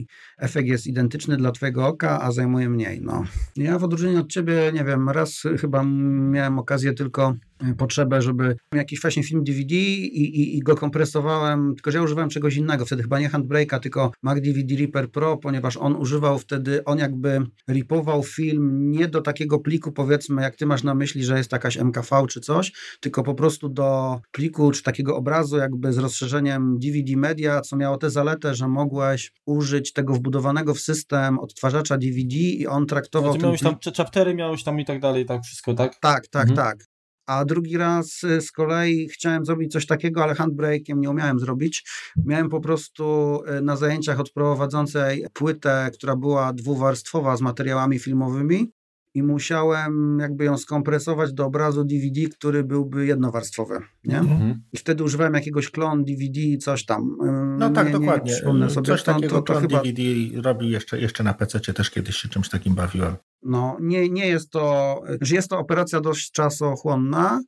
i 0.00 0.06
efekt 0.38 0.68
jest 0.68 0.86
identyczny 0.86 1.36
dla 1.36 1.52
twojego 1.52 1.86
oka, 1.86 2.22
a 2.22 2.32
zajmuje 2.32 2.70
mniej. 2.70 3.00
No. 3.02 3.24
Ja 3.56 3.78
w 3.78 3.84
odróżnieniu 3.84 4.20
od 4.20 4.28
ciebie, 4.28 4.72
nie 4.74 4.84
wiem, 4.84 5.08
raz 5.08 5.42
chyba 5.60 5.84
miałem 6.30 6.58
okazję 6.58 6.92
tylko 6.92 7.34
e, 7.60 7.74
potrzebę, 7.74 8.22
żeby 8.22 8.56
jakiś 8.74 9.00
właśnie 9.00 9.22
film 9.22 9.44
DVD 9.44 9.74
i, 9.74 10.40
i, 10.40 10.56
i, 10.56 10.60
go 10.60 10.76
kompresowałem, 10.76 11.74
tylko 11.74 11.90
że 11.90 11.98
ja 11.98 12.04
używałem 12.04 12.30
czegoś 12.30 12.56
innego, 12.56 12.86
wtedy 12.86 13.02
chyba 13.02 13.20
nie 13.20 13.30
Handbrake'a, 13.30 13.80
tylko 13.80 14.12
Mac 14.22 14.40
DVD 14.40 14.76
Reaper 14.76 15.10
Pro, 15.10 15.36
ponieważ 15.36 15.76
on 15.76 15.96
używał 15.96 16.38
wtedy, 16.38 16.84
on 16.84 16.98
jakby 16.98 17.46
ripował 17.70 18.22
film 18.22 18.90
nie 18.90 19.08
do 19.08 19.20
takiego 19.20 19.58
pliku 19.58 19.92
powiedzmy, 19.92 20.42
jak 20.42 20.56
ty 20.56 20.66
masz 20.66 20.82
na 20.82 20.94
myśli, 20.94 21.24
że 21.24 21.38
jest 21.38 21.52
jakaś 21.52 21.76
MKV 21.76 22.26
czy 22.28 22.40
coś, 22.40 22.72
tylko 23.00 23.22
po 23.22 23.34
prostu 23.34 23.68
do 23.68 24.20
pliku 24.32 24.70
czy 24.70 24.82
takiego 24.82 25.16
obrazu 25.16 25.56
jakby 25.56 25.92
z 25.92 25.98
rozszerzeniem 25.98 26.43
DVD 26.78 27.16
Media, 27.16 27.60
co 27.60 27.76
miało 27.76 27.98
tę 27.98 28.10
zaletę, 28.10 28.54
że 28.54 28.68
mogłeś 28.68 29.32
użyć 29.46 29.92
tego 29.92 30.14
wbudowanego 30.14 30.74
w 30.74 30.80
system 30.80 31.38
odtwarzacza 31.38 31.98
DVD 31.98 32.36
i 32.36 32.66
on 32.66 32.86
traktował... 32.86 33.32
Znaczy, 33.32 33.44
miałeś 33.44 33.60
tam 33.60 33.76
chaptery, 33.96 34.34
miałeś 34.34 34.64
tam 34.64 34.80
i 34.80 34.84
tak 34.84 35.00
dalej, 35.00 35.26
tak 35.26 35.42
wszystko, 35.42 35.74
tak? 35.74 35.98
Tak, 36.00 36.28
tak, 36.28 36.48
mhm. 36.50 36.68
tak. 36.68 36.86
a 37.26 37.44
drugi 37.44 37.76
raz 37.76 38.24
y, 38.24 38.40
z 38.40 38.52
kolei 38.52 39.08
chciałem 39.08 39.44
zrobić 39.44 39.72
coś 39.72 39.86
takiego, 39.86 40.22
ale 40.22 40.34
handbrake'iem 40.34 40.96
nie 40.96 41.10
umiałem 41.10 41.38
zrobić. 41.38 41.84
Miałem 42.24 42.48
po 42.48 42.60
prostu 42.60 43.38
y, 43.58 43.60
na 43.60 43.76
zajęciach 43.76 44.20
od 44.20 44.30
prowadzącej 44.30 45.26
płytę, 45.32 45.90
która 45.94 46.16
była 46.16 46.52
dwuwarstwowa 46.52 47.36
z 47.36 47.40
materiałami 47.40 47.98
filmowymi 47.98 48.72
i 49.14 49.22
musiałem 49.22 50.18
jakby 50.20 50.44
ją 50.44 50.58
skompresować 50.58 51.32
do 51.32 51.46
obrazu 51.46 51.84
DVD, 51.84 52.20
który 52.38 52.64
byłby 52.64 53.06
jednowarstwowy, 53.06 53.78
nie? 54.04 54.18
Mhm. 54.18 54.62
I 54.72 54.76
wtedy 54.76 55.04
używałem 55.04 55.34
jakiegoś 55.34 55.70
klon 55.70 56.04
DVD, 56.04 56.40
coś 56.60 56.84
tam. 56.84 57.16
No 57.58 57.70
tak, 57.70 57.86
nie, 57.86 57.92
dokładnie. 57.92 58.32
Nie 58.32 58.68
sobie. 58.68 58.86
Coś 58.86 59.02
to, 59.02 59.14
takiego 59.14 59.36
to, 59.36 59.42
to 59.42 59.52
klon 59.52 59.62
chyba... 59.62 59.82
DVD 59.82 60.02
robi 60.42 60.70
jeszcze, 60.70 61.00
jeszcze 61.00 61.24
na 61.24 61.34
PC, 61.34 61.60
też 61.60 61.90
kiedyś 61.90 62.16
się 62.16 62.28
czymś 62.28 62.48
takim 62.48 62.74
bawiłem. 62.74 63.14
No, 63.42 63.76
nie, 63.80 64.08
nie 64.08 64.26
jest 64.26 64.50
to, 64.50 65.00
jest 65.30 65.50
to 65.50 65.58
operacja 65.58 66.00
dość 66.00 66.30
czasochłonna, 66.30 67.40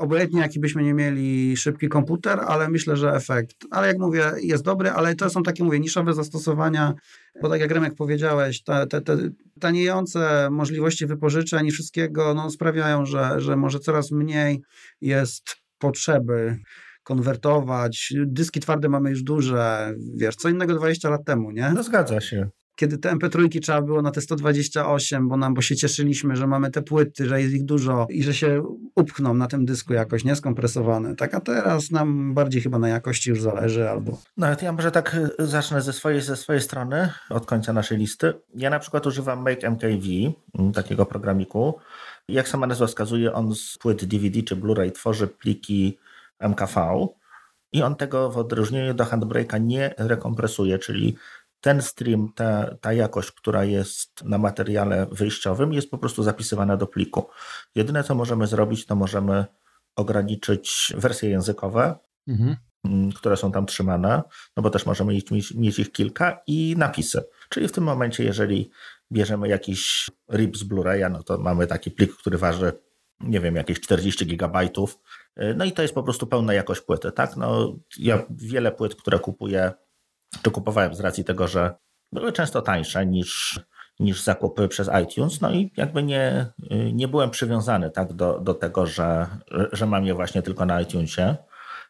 obojętnie 0.00 0.40
jaki 0.40 0.60
byśmy 0.60 0.82
nie 0.82 0.94
mieli 0.94 1.56
szybki 1.56 1.88
komputer, 1.88 2.40
ale 2.46 2.70
myślę, 2.70 2.96
że 2.96 3.14
efekt, 3.14 3.56
ale 3.70 3.86
jak 3.86 3.98
mówię, 3.98 4.32
jest 4.42 4.64
dobry, 4.64 4.90
ale 4.90 5.14
to 5.14 5.30
są 5.30 5.42
takie, 5.42 5.64
mówię, 5.64 5.80
niszowe 5.80 6.14
zastosowania, 6.14 6.94
bo 7.42 7.48
tak 7.48 7.60
jak 7.60 7.70
Remek 7.70 7.94
powiedziałeś, 7.94 8.62
te, 8.62 8.86
te, 8.86 9.00
te 9.00 9.16
taniejące 9.60 10.48
możliwości 10.50 11.06
wypożyczeń 11.06 11.66
i 11.66 11.70
wszystkiego 11.70 12.34
no, 12.34 12.50
sprawiają, 12.50 13.06
że, 13.06 13.40
że 13.40 13.56
może 13.56 13.78
coraz 13.78 14.10
mniej 14.10 14.62
jest 15.00 15.56
potrzeby 15.78 16.58
konwertować. 17.02 18.14
Dyski 18.26 18.60
twarde 18.60 18.88
mamy 18.88 19.10
już 19.10 19.22
duże, 19.22 19.94
wiesz, 20.16 20.36
co 20.36 20.48
innego 20.48 20.74
20 20.74 21.10
lat 21.10 21.24
temu, 21.24 21.50
nie? 21.50 21.72
No 21.74 21.82
zgadza 21.82 22.20
się 22.20 22.50
kiedy 22.80 22.98
te 22.98 23.12
MP3 23.12 23.60
trzeba 23.60 23.82
było 23.82 24.02
na 24.02 24.10
te 24.10 24.20
128, 24.20 25.28
bo 25.28 25.36
nam, 25.36 25.54
bo 25.54 25.62
się 25.62 25.76
cieszyliśmy, 25.76 26.36
że 26.36 26.46
mamy 26.46 26.70
te 26.70 26.82
płyty, 26.82 27.28
że 27.28 27.42
jest 27.42 27.54
ich 27.54 27.64
dużo 27.64 28.06
i 28.10 28.22
że 28.22 28.34
się 28.34 28.62
upchną 28.94 29.34
na 29.34 29.46
tym 29.46 29.64
dysku 29.64 29.92
jakoś, 29.92 30.24
nieskompresowane. 30.24 31.16
Tak, 31.16 31.34
a 31.34 31.40
teraz 31.40 31.90
nam 31.90 32.34
bardziej 32.34 32.62
chyba 32.62 32.78
na 32.78 32.88
jakości 32.88 33.30
już 33.30 33.42
zależy 33.42 33.90
albo... 33.90 34.18
No, 34.36 34.46
ja 34.62 34.72
może 34.72 34.90
tak 34.90 35.16
y, 35.40 35.46
zacznę 35.46 35.82
ze 35.82 35.92
swojej, 35.92 36.20
ze 36.20 36.36
swojej 36.36 36.62
strony, 36.62 37.12
od 37.30 37.46
końca 37.46 37.72
naszej 37.72 37.98
listy. 37.98 38.32
Ja 38.54 38.70
na 38.70 38.78
przykład 38.78 39.06
używam 39.06 39.42
Make 39.42 39.64
MKV, 39.64 40.06
mm, 40.58 40.72
takiego 40.72 41.06
programiku. 41.06 41.78
Jak 42.28 42.48
sama 42.48 42.66
nazwa 42.66 42.86
wskazuje, 42.86 43.32
on 43.32 43.54
z 43.54 43.78
płyt 43.78 44.04
DVD 44.04 44.42
czy 44.42 44.56
Blu-ray 44.56 44.92
tworzy 44.92 45.28
pliki 45.28 45.98
MKV 46.38 47.06
i 47.72 47.82
on 47.82 47.96
tego 47.96 48.30
w 48.30 48.38
odróżnieniu 48.38 48.94
do 48.94 49.04
Handbrake'a 49.04 49.60
nie 49.60 49.94
rekompresuje, 49.98 50.78
czyli 50.78 51.16
ten 51.60 51.82
stream, 51.82 52.32
ta, 52.34 52.74
ta 52.80 52.92
jakość, 52.92 53.32
która 53.32 53.64
jest 53.64 54.24
na 54.24 54.38
materiale 54.38 55.06
wyjściowym, 55.12 55.72
jest 55.72 55.90
po 55.90 55.98
prostu 55.98 56.22
zapisywana 56.22 56.76
do 56.76 56.86
pliku. 56.86 57.26
Jedyne, 57.74 58.04
co 58.04 58.14
możemy 58.14 58.46
zrobić, 58.46 58.86
to 58.86 58.96
możemy 58.96 59.44
ograniczyć 59.96 60.92
wersje 60.96 61.30
językowe, 61.30 61.98
mhm. 62.28 62.56
Mm, 62.84 63.12
które 63.12 63.36
są 63.36 63.52
tam 63.52 63.66
trzymane, 63.66 64.22
no 64.56 64.62
bo 64.62 64.70
też 64.70 64.86
możemy 64.86 65.12
mieć, 65.12 65.54
mieć 65.54 65.78
ich 65.78 65.92
kilka 65.92 66.42
i 66.46 66.74
napisy. 66.78 67.24
Czyli 67.48 67.68
w 67.68 67.72
tym 67.72 67.84
momencie, 67.84 68.24
jeżeli 68.24 68.70
bierzemy 69.12 69.48
jakiś 69.48 70.10
RIP 70.32 70.56
z 70.56 70.64
Blu-raya, 70.64 71.10
no 71.10 71.22
to 71.22 71.38
mamy 71.38 71.66
taki 71.66 71.90
plik, 71.90 72.16
który 72.16 72.38
waży, 72.38 72.72
nie 73.20 73.40
wiem, 73.40 73.56
jakieś 73.56 73.80
40 73.80 74.26
gigabajtów. 74.26 74.98
No 75.56 75.64
i 75.64 75.72
to 75.72 75.82
jest 75.82 75.94
po 75.94 76.02
prostu 76.02 76.26
pełna 76.26 76.54
jakość 76.54 76.80
płyty, 76.80 77.12
tak? 77.12 77.36
No, 77.36 77.76
ja 77.98 78.22
wiele 78.30 78.72
płyt, 78.72 78.94
które 78.94 79.18
kupuję 79.18 79.72
czy 80.42 80.50
kupowałem 80.50 80.94
z 80.94 81.00
racji 81.00 81.24
tego, 81.24 81.48
że 81.48 81.74
były 82.12 82.32
często 82.32 82.62
tańsze 82.62 83.06
niż, 83.06 83.60
niż 84.00 84.22
zakupy 84.22 84.68
przez 84.68 84.90
iTunes, 85.02 85.40
no 85.40 85.52
i 85.52 85.72
jakby 85.76 86.02
nie, 86.02 86.46
nie 86.92 87.08
byłem 87.08 87.30
przywiązany 87.30 87.90
tak 87.90 88.12
do, 88.12 88.40
do 88.40 88.54
tego, 88.54 88.86
że, 88.86 89.26
że 89.72 89.86
mam 89.86 90.04
je 90.04 90.14
właśnie 90.14 90.42
tylko 90.42 90.66
na 90.66 90.80
iTunesie, 90.80 91.36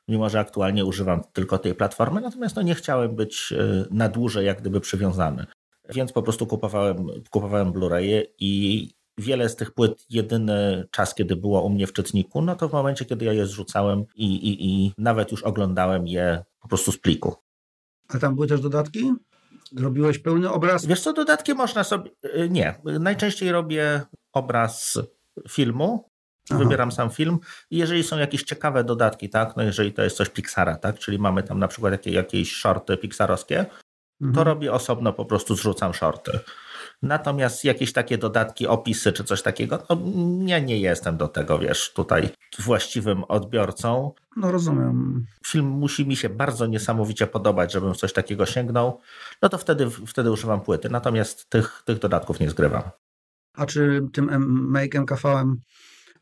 mimo 0.09 0.29
że 0.29 0.41
aktualnie 0.41 0.85
używam 0.85 1.23
tylko 1.33 1.59
tej 1.59 1.75
platformy, 1.75 2.21
natomiast 2.21 2.57
no 2.57 2.63
nie 2.63 2.75
chciałem 2.75 3.17
być 3.17 3.53
y, 3.53 3.87
na 3.91 4.09
dłużej 4.09 4.47
jak 4.47 4.61
gdyby 4.61 4.81
przywiązany. 4.81 5.47
Więc 5.89 6.13
po 6.13 6.23
prostu 6.23 6.47
kupowałem, 6.47 7.07
kupowałem 7.31 7.73
Blu-raye 7.73 8.23
i 8.39 8.91
wiele 9.19 9.49
z 9.49 9.57
tych 9.57 9.71
płyt, 9.71 10.07
jedyny 10.11 10.89
czas, 10.91 11.15
kiedy 11.15 11.37
było 11.37 11.63
u 11.63 11.71
mnie 11.71 11.87
w 11.87 11.93
czytniku, 11.93 12.43
no 12.43 12.57
to 12.57 12.69
w 12.69 12.73
momencie, 12.73 13.05
kiedy 13.05 13.25
ja 13.25 13.33
je 13.33 13.47
zrzucałem 13.47 14.05
i, 14.15 14.35
i, 14.35 14.67
i 14.69 14.93
nawet 14.99 15.31
już 15.31 15.43
oglądałem 15.43 16.09
je 16.09 16.45
po 16.61 16.69
prostu 16.69 16.93
z 16.93 16.99
pliku. 16.99 17.35
A 18.15 18.19
tam 18.19 18.35
były 18.35 18.47
też 18.47 18.61
dodatki? 18.61 19.15
Robiłeś 19.77 20.19
pełny 20.19 20.51
obraz? 20.51 20.87
Wiesz 20.87 21.01
co, 21.01 21.13
dodatki 21.13 21.55
można 21.55 21.85
sobie... 21.85 22.11
Y, 22.25 22.49
nie. 22.51 22.75
Najczęściej 22.85 23.53
robię 23.53 24.01
obraz 24.33 24.99
filmu, 25.49 26.11
Aha. 26.51 26.59
wybieram 26.59 26.93
sam 26.93 27.11
film 27.11 27.39
i 27.71 27.77
jeżeli 27.77 28.03
są 28.05 28.19
jakieś 28.19 28.43
ciekawe 28.43 28.85
dodatki, 28.85 29.29
tak, 29.29 29.57
no 29.57 29.63
jeżeli 29.63 29.93
to 29.93 30.03
jest 30.03 30.17
coś 30.17 30.29
Pixara, 30.29 30.77
tak, 30.77 30.99
czyli 30.99 31.19
mamy 31.19 31.43
tam 31.43 31.59
na 31.59 31.69
przykład 31.69 31.93
jakieś, 31.93 32.15
jakieś 32.15 32.53
shorty 32.53 32.97
pixarowskie, 32.97 33.67
mhm. 34.21 34.35
to 34.35 34.45
robię 34.45 34.73
osobno, 34.73 35.13
po 35.13 35.25
prostu 35.25 35.55
zrzucam 35.55 35.95
shorty. 35.95 36.39
Natomiast 37.03 37.65
jakieś 37.65 37.93
takie 37.93 38.19
dodatki, 38.19 38.67
opisy 38.67 39.13
czy 39.13 39.25
coś 39.25 39.43
takiego, 39.43 39.83
no 39.89 39.97
ja 40.47 40.59
nie 40.59 40.81
jestem 40.81 41.17
do 41.17 41.29
tego, 41.29 41.59
wiesz, 41.59 41.93
tutaj 41.93 42.29
właściwym 42.59 43.25
odbiorcą. 43.25 44.13
No 44.37 44.53
rozumiem. 44.53 45.27
Film 45.47 45.67
musi 45.67 46.07
mi 46.07 46.17
się 46.17 46.29
bardzo 46.29 46.67
niesamowicie 46.67 47.27
podobać, 47.27 47.73
żebym 47.73 47.95
coś 47.95 48.13
takiego 48.13 48.47
sięgnął, 48.47 49.01
no 49.43 49.49
to 49.49 49.59
wtedy, 49.59 49.91
wtedy 50.07 50.31
używam 50.31 50.61
płyty. 50.61 50.89
Natomiast 50.91 51.51
tych, 51.51 51.83
tych 51.85 51.99
dodatków 51.99 52.41
nie 52.41 52.51
zgrywam. 52.51 52.83
A 53.55 53.67
czy 53.67 54.01
tym 54.13 54.31
Make 54.71 54.95
MKV 54.95 55.55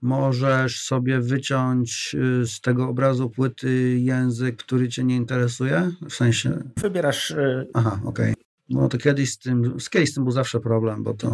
możesz 0.03 0.81
sobie 0.81 1.21
wyciąć 1.21 2.17
y, 2.43 2.47
z 2.47 2.61
tego 2.61 2.89
obrazu 2.89 3.31
płyty 3.31 3.99
język, 3.99 4.57
który 4.57 4.89
cię 4.89 5.05
nie 5.05 5.17
interesuje? 5.17 5.91
W 6.09 6.15
sensie... 6.15 6.63
Wybierasz... 6.77 7.31
Y, 7.31 7.69
Aha, 7.75 8.01
okej. 8.05 8.33
Okay. 8.33 8.48
No 8.69 8.89
to 8.89 8.99
kiedyś 8.99 9.33
z 9.33 9.39
tym, 9.39 9.81
z 9.81 9.91
kiedyś 9.91 10.11
z 10.11 10.15
tym 10.15 10.25
był 10.25 10.33
zawsze 10.33 10.61
problem, 10.61 11.03
bo 11.03 11.15
to... 11.15 11.31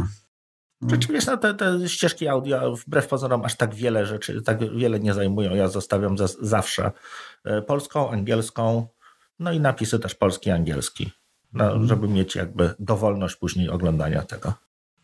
No. 0.81 0.91
Rzeczywiście 0.91 1.31
no, 1.31 1.37
te, 1.37 1.55
te, 1.55 1.89
ścieżki 1.89 2.29
audio 2.29 2.77
wbrew 2.77 3.09
pozorom 3.09 3.45
aż 3.45 3.57
tak 3.57 3.75
wiele 3.75 4.07
rzeczy, 4.07 4.43
tak 4.43 4.77
wiele 4.77 5.01
nie 5.01 5.15
zajmują. 5.15 5.55
Ja 5.55 5.69
zostawiam 5.69 6.19
za, 6.19 6.27
zawsze 6.41 6.93
e, 7.45 7.63
polską, 7.63 8.11
angielską, 8.11 8.87
no 9.39 9.53
i 9.53 9.61
napisy 9.61 9.99
też 9.99 10.15
polski, 10.15 10.51
angielski, 10.51 11.11
no, 11.53 11.65
mhm. 11.65 11.87
żeby 11.87 12.09
mieć 12.09 12.35
jakby 12.35 12.75
dowolność 12.79 13.37
później 13.37 13.71
oglądania 13.71 14.23
tego. 14.23 14.53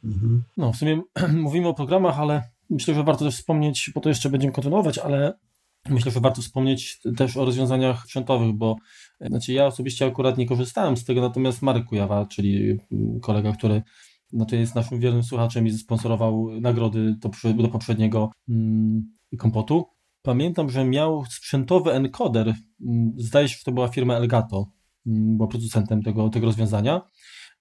Mhm. 0.04 0.42
No 0.56 0.72
w 0.72 0.76
sumie 0.76 1.02
mówimy 1.32 1.68
o 1.68 1.74
programach, 1.74 2.20
ale 2.20 2.42
myślę, 2.70 2.94
że 2.94 3.04
warto 3.04 3.24
też 3.24 3.36
wspomnieć, 3.36 3.90
bo 3.94 4.00
to 4.00 4.08
jeszcze 4.08 4.30
będziemy 4.30 4.52
kontynuować, 4.52 4.98
ale 4.98 5.34
myślę, 5.88 6.12
że 6.12 6.20
warto 6.20 6.42
wspomnieć 6.42 7.00
też 7.16 7.36
o 7.36 7.44
rozwiązaniach 7.44 8.04
sprzętowych, 8.04 8.52
bo 8.52 8.76
znaczy 9.20 9.52
ja 9.52 9.66
osobiście 9.66 10.06
akurat 10.06 10.38
nie 10.38 10.46
korzystałem 10.46 10.96
z 10.96 11.04
tego, 11.04 11.20
natomiast 11.20 11.62
Marek 11.62 11.84
Kujawa, 11.84 12.26
czyli 12.26 12.78
kolega, 13.22 13.52
który 13.52 13.82
to 14.48 14.56
jest 14.56 14.74
naszym 14.74 15.00
wiernym 15.00 15.22
słuchaczem 15.22 15.66
i 15.66 15.72
sponsorował 15.72 16.60
nagrody 16.60 17.14
do, 17.18 17.30
do 17.62 17.68
poprzedniego 17.68 18.30
mm, 18.48 19.02
kompotu. 19.38 19.84
Pamiętam, 20.22 20.70
że 20.70 20.84
miał 20.84 21.24
sprzętowy 21.24 21.92
encoder, 21.92 22.54
mm, 22.86 23.12
zdaje 23.16 23.48
się, 23.48 23.56
że 23.58 23.64
to 23.64 23.72
była 23.72 23.88
firma 23.88 24.14
Elgato, 24.14 24.70
mm, 25.06 25.36
była 25.36 25.48
producentem 25.48 26.02
tego, 26.02 26.28
tego 26.28 26.46
rozwiązania 26.46 27.00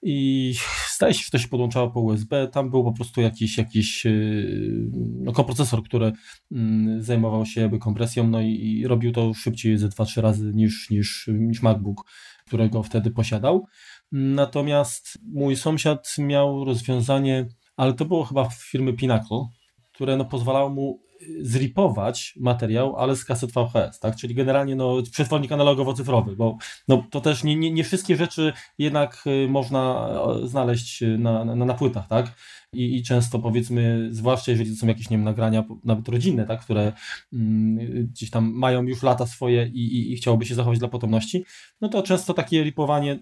i 0.01 0.53
zdaje 0.95 1.13
się, 1.13 1.23
że 1.23 1.31
to 1.31 1.37
się 1.37 1.47
podłączało 1.47 1.91
po 1.91 2.01
USB. 2.01 2.47
Tam 2.47 2.69
był 2.69 2.83
po 2.83 2.93
prostu 2.93 3.21
jakiś, 3.21 3.57
jakiś 3.57 4.05
yy, 4.05 4.89
no, 5.19 5.31
koprocesor, 5.31 5.83
który 5.83 6.11
mm, 6.51 7.03
zajmował 7.03 7.45
się 7.45 7.61
jakby 7.61 7.79
kompresją, 7.79 8.27
no 8.27 8.41
i, 8.41 8.47
i 8.47 8.87
robił 8.87 9.11
to 9.11 9.33
szybciej 9.33 9.77
ze 9.77 9.87
2-3 9.87 10.21
razy 10.21 10.51
niż, 10.53 10.89
niż, 10.89 11.29
niż 11.33 11.61
MacBook, 11.61 12.11
którego 12.47 12.83
wtedy 12.83 13.11
posiadał. 13.11 13.65
Natomiast 14.11 15.19
mój 15.33 15.55
sąsiad 15.55 16.15
miał 16.17 16.65
rozwiązanie, 16.65 17.47
ale 17.77 17.93
to 17.93 18.05
było 18.05 18.23
chyba 18.23 18.49
w 18.49 18.53
firmy 18.53 18.93
Pinnacle, 18.93 19.45
które 19.93 20.17
no, 20.17 20.25
pozwalało 20.25 20.69
mu 20.69 21.08
zripować 21.41 22.33
materiał, 22.39 22.95
ale 22.95 23.15
z 23.15 23.25
kaset 23.25 23.51
VHS, 23.51 23.99
tak? 23.99 24.15
Czyli 24.15 24.35
generalnie 24.35 24.75
no, 24.75 24.97
przetwornik 25.11 25.51
analogowo-cyfrowy, 25.51 26.35
bo 26.35 26.57
no, 26.87 27.03
to 27.11 27.21
też 27.21 27.43
nie, 27.43 27.55
nie, 27.55 27.71
nie 27.71 27.83
wszystkie 27.83 28.15
rzeczy 28.15 28.53
jednak 28.77 29.23
y, 29.27 29.47
można 29.49 30.09
znaleźć 30.43 31.03
na, 31.17 31.45
na, 31.45 31.65
na 31.65 31.73
płytach, 31.73 32.07
tak? 32.07 32.35
I, 32.73 32.97
I, 32.97 33.03
często 33.03 33.39
powiedzmy, 33.39 34.09
zwłaszcza 34.11 34.51
jeżeli 34.51 34.71
to 34.71 34.75
są 34.75 34.87
jakieś 34.87 35.09
nie 35.09 35.17
wiem, 35.17 35.23
nagrania 35.23 35.63
nawet 35.83 36.09
rodzinne, 36.09 36.45
tak, 36.45 36.61
które 36.61 36.93
mm, 37.33 38.07
gdzieś 38.07 38.29
tam 38.29 38.51
mają 38.53 38.83
już 38.83 39.03
lata 39.03 39.25
swoje 39.25 39.67
i, 39.67 39.79
i, 39.79 40.13
i 40.13 40.15
chciałoby 40.15 40.45
się 40.45 40.55
zachować 40.55 40.79
dla 40.79 40.87
potomności, 40.87 41.45
no 41.81 41.89
to 41.89 42.03
często 42.03 42.33
takie 42.33 42.63
ripowanie, 42.63 43.19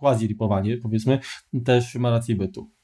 quasi-ripowanie 0.00 0.76
powiedzmy, 0.76 1.18
też 1.64 1.94
ma 1.94 2.10
rację 2.10 2.36
bytu. 2.36 2.77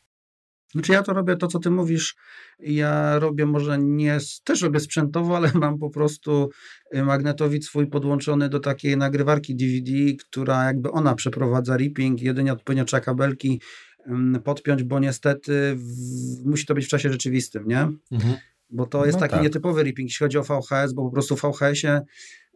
Znaczy 0.75 0.93
ja 0.93 1.02
to 1.02 1.12
robię 1.12 1.37
to, 1.37 1.47
co 1.47 1.59
ty 1.59 1.71
mówisz. 1.71 2.16
Ja 2.59 3.19
robię 3.19 3.47
może 3.47 3.78
nie, 3.78 4.19
też 4.45 4.62
robię 4.62 4.81
sprzętowo, 4.81 5.37
ale 5.37 5.50
mam 5.64 5.78
po 5.78 5.90
prostu 5.90 6.50
y, 6.95 7.02
magnetowid 7.02 7.64
swój 7.64 7.87
podłączony 7.87 8.49
do 8.49 8.61
takiej 8.61 8.97
nagrywarki 8.97 9.57
DVD, 9.57 9.93
która 10.31 10.64
jakby 10.64 10.90
ona 10.90 11.14
przeprowadza 11.14 11.76
ripping, 11.76 12.23
jedynie 12.23 12.52
odpowiednio 12.52 12.85
trzeba 12.85 13.00
kabelki 13.00 13.61
podpiąć, 14.45 14.83
bo 14.83 15.00
niestety 15.00 15.76
w, 15.76 16.47
musi 16.47 16.66
to 16.66 16.75
być 16.75 16.85
w 16.85 16.88
czasie 16.88 17.12
rzeczywistym, 17.12 17.69
nie? 17.69 17.81
Mhm. 18.11 18.37
Bo 18.71 18.87
to 18.87 19.07
jest 19.07 19.16
no 19.16 19.21
taki 19.21 19.35
tak. 19.35 19.43
nietypowy 19.43 19.83
ripping, 19.83 20.09
jeśli 20.09 20.25
chodzi 20.25 20.38
o 20.38 20.43
VHS, 20.43 20.93
bo 20.93 21.04
po 21.04 21.11
prostu 21.11 21.37
w 21.37 21.40
VHS-ie 21.40 22.00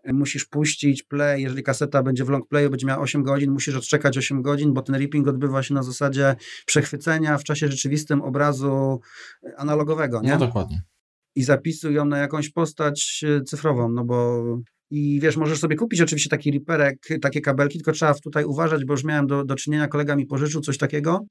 musisz 0.04 0.44
puścić 0.44 1.02
play, 1.02 1.42
jeżeli 1.42 1.62
kaseta 1.62 2.02
będzie 2.02 2.24
w 2.24 2.28
long 2.28 2.48
playu, 2.48 2.70
będzie 2.70 2.86
miała 2.86 3.02
8 3.02 3.22
godzin, 3.22 3.50
musisz 3.50 3.76
odczekać 3.76 4.18
8 4.18 4.42
godzin, 4.42 4.72
bo 4.72 4.82
ten 4.82 4.96
ripping 4.96 5.28
odbywa 5.28 5.62
się 5.62 5.74
na 5.74 5.82
zasadzie 5.82 6.36
przechwycenia 6.66 7.38
w 7.38 7.44
czasie 7.44 7.68
rzeczywistym 7.68 8.22
obrazu 8.22 9.00
analogowego, 9.56 10.20
nie? 10.22 10.30
No 10.30 10.38
dokładnie. 10.38 10.82
I 11.34 11.42
zapisuj 11.42 11.94
ją 11.94 12.04
na 12.04 12.18
jakąś 12.18 12.50
postać 12.50 13.24
e, 13.38 13.42
cyfrową, 13.42 13.88
no 13.88 14.04
bo 14.04 14.44
i 14.90 15.20
wiesz, 15.20 15.36
możesz 15.36 15.58
sobie 15.58 15.76
kupić 15.76 16.00
oczywiście 16.00 16.30
taki 16.30 16.50
riperek, 16.50 17.08
takie 17.22 17.40
kabelki, 17.40 17.78
tylko 17.78 17.92
trzeba 17.92 18.14
tutaj 18.14 18.44
uważać, 18.44 18.84
bo 18.84 18.92
już 18.92 19.04
miałem 19.04 19.26
do, 19.26 19.44
do 19.44 19.54
czynienia, 19.54 19.88
kolega 19.88 20.16
mi 20.16 20.26
pożyczył 20.26 20.60
coś 20.60 20.78
takiego, 20.78 21.26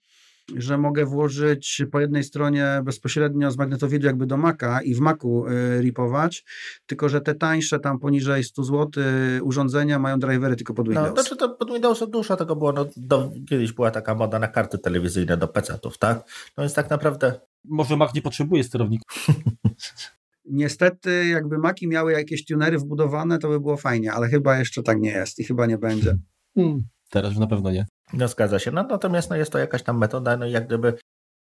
że 0.55 0.77
mogę 0.77 1.05
włożyć 1.05 1.81
po 1.91 1.99
jednej 1.99 2.23
stronie 2.23 2.81
bezpośrednio 2.83 3.51
z 3.51 3.57
magnetowidu 3.57 4.07
jakby 4.07 4.25
do 4.25 4.37
Maca 4.37 4.81
i 4.81 4.93
w 4.93 4.99
Macu 4.99 5.45
y, 5.47 5.81
ripować, 5.81 6.45
tylko 6.85 7.09
że 7.09 7.21
te 7.21 7.35
tańsze 7.35 7.79
tam 7.79 7.99
poniżej 7.99 8.43
100 8.43 8.63
zł 8.63 9.03
urządzenia 9.41 9.99
mają 9.99 10.19
drivery 10.19 10.55
tylko 10.55 10.73
pod 10.73 10.87
no, 10.87 10.91
Windows. 10.91 11.15
No, 11.15 11.21
znaczy 11.21 11.35
to 11.35 11.49
pod 11.49 11.71
Windows 11.71 12.03
dużo 12.09 12.35
tego 12.35 12.55
było, 12.55 12.71
no, 12.71 12.85
do, 12.97 13.31
kiedyś 13.49 13.73
była 13.73 13.91
taka 13.91 14.15
moda 14.15 14.39
na 14.39 14.47
karty 14.47 14.77
telewizyjne 14.77 15.37
do 15.37 15.47
PC-ów, 15.47 15.97
tak? 15.97 16.17
No 16.57 16.63
więc 16.63 16.73
tak 16.73 16.89
naprawdę... 16.89 17.39
Może 17.69 17.97
Mac 17.97 18.13
nie 18.13 18.21
potrzebuje 18.21 18.63
sterowników. 18.63 19.27
Niestety, 20.49 21.27
jakby 21.27 21.57
Maki 21.57 21.87
miały 21.87 22.11
jakieś 22.11 22.45
tunery 22.45 22.77
wbudowane, 22.77 23.39
to 23.39 23.49
by 23.49 23.59
było 23.59 23.77
fajnie, 23.77 24.13
ale 24.13 24.27
chyba 24.27 24.59
jeszcze 24.59 24.83
tak 24.83 24.99
nie 24.99 25.11
jest 25.11 25.39
i 25.39 25.43
chyba 25.43 25.65
nie 25.65 25.77
będzie. 25.77 26.15
Hmm. 26.57 26.87
Teraz 27.09 27.31
już 27.31 27.39
na 27.39 27.47
pewno 27.47 27.71
nie. 27.71 27.85
No 28.13 28.27
zgadza 28.27 28.59
się. 28.59 28.71
No, 28.71 28.83
natomiast 28.83 29.29
no, 29.29 29.35
jest 29.35 29.51
to 29.51 29.57
jakaś 29.57 29.83
tam 29.83 29.97
metoda, 29.97 30.37
no 30.37 30.45
jak 30.45 30.67
gdyby 30.67 30.93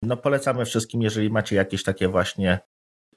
no 0.01 0.17
polecamy 0.17 0.65
wszystkim, 0.65 1.01
jeżeli 1.01 1.29
macie 1.29 1.55
jakieś 1.55 1.83
takie 1.83 2.07
właśnie 2.07 2.59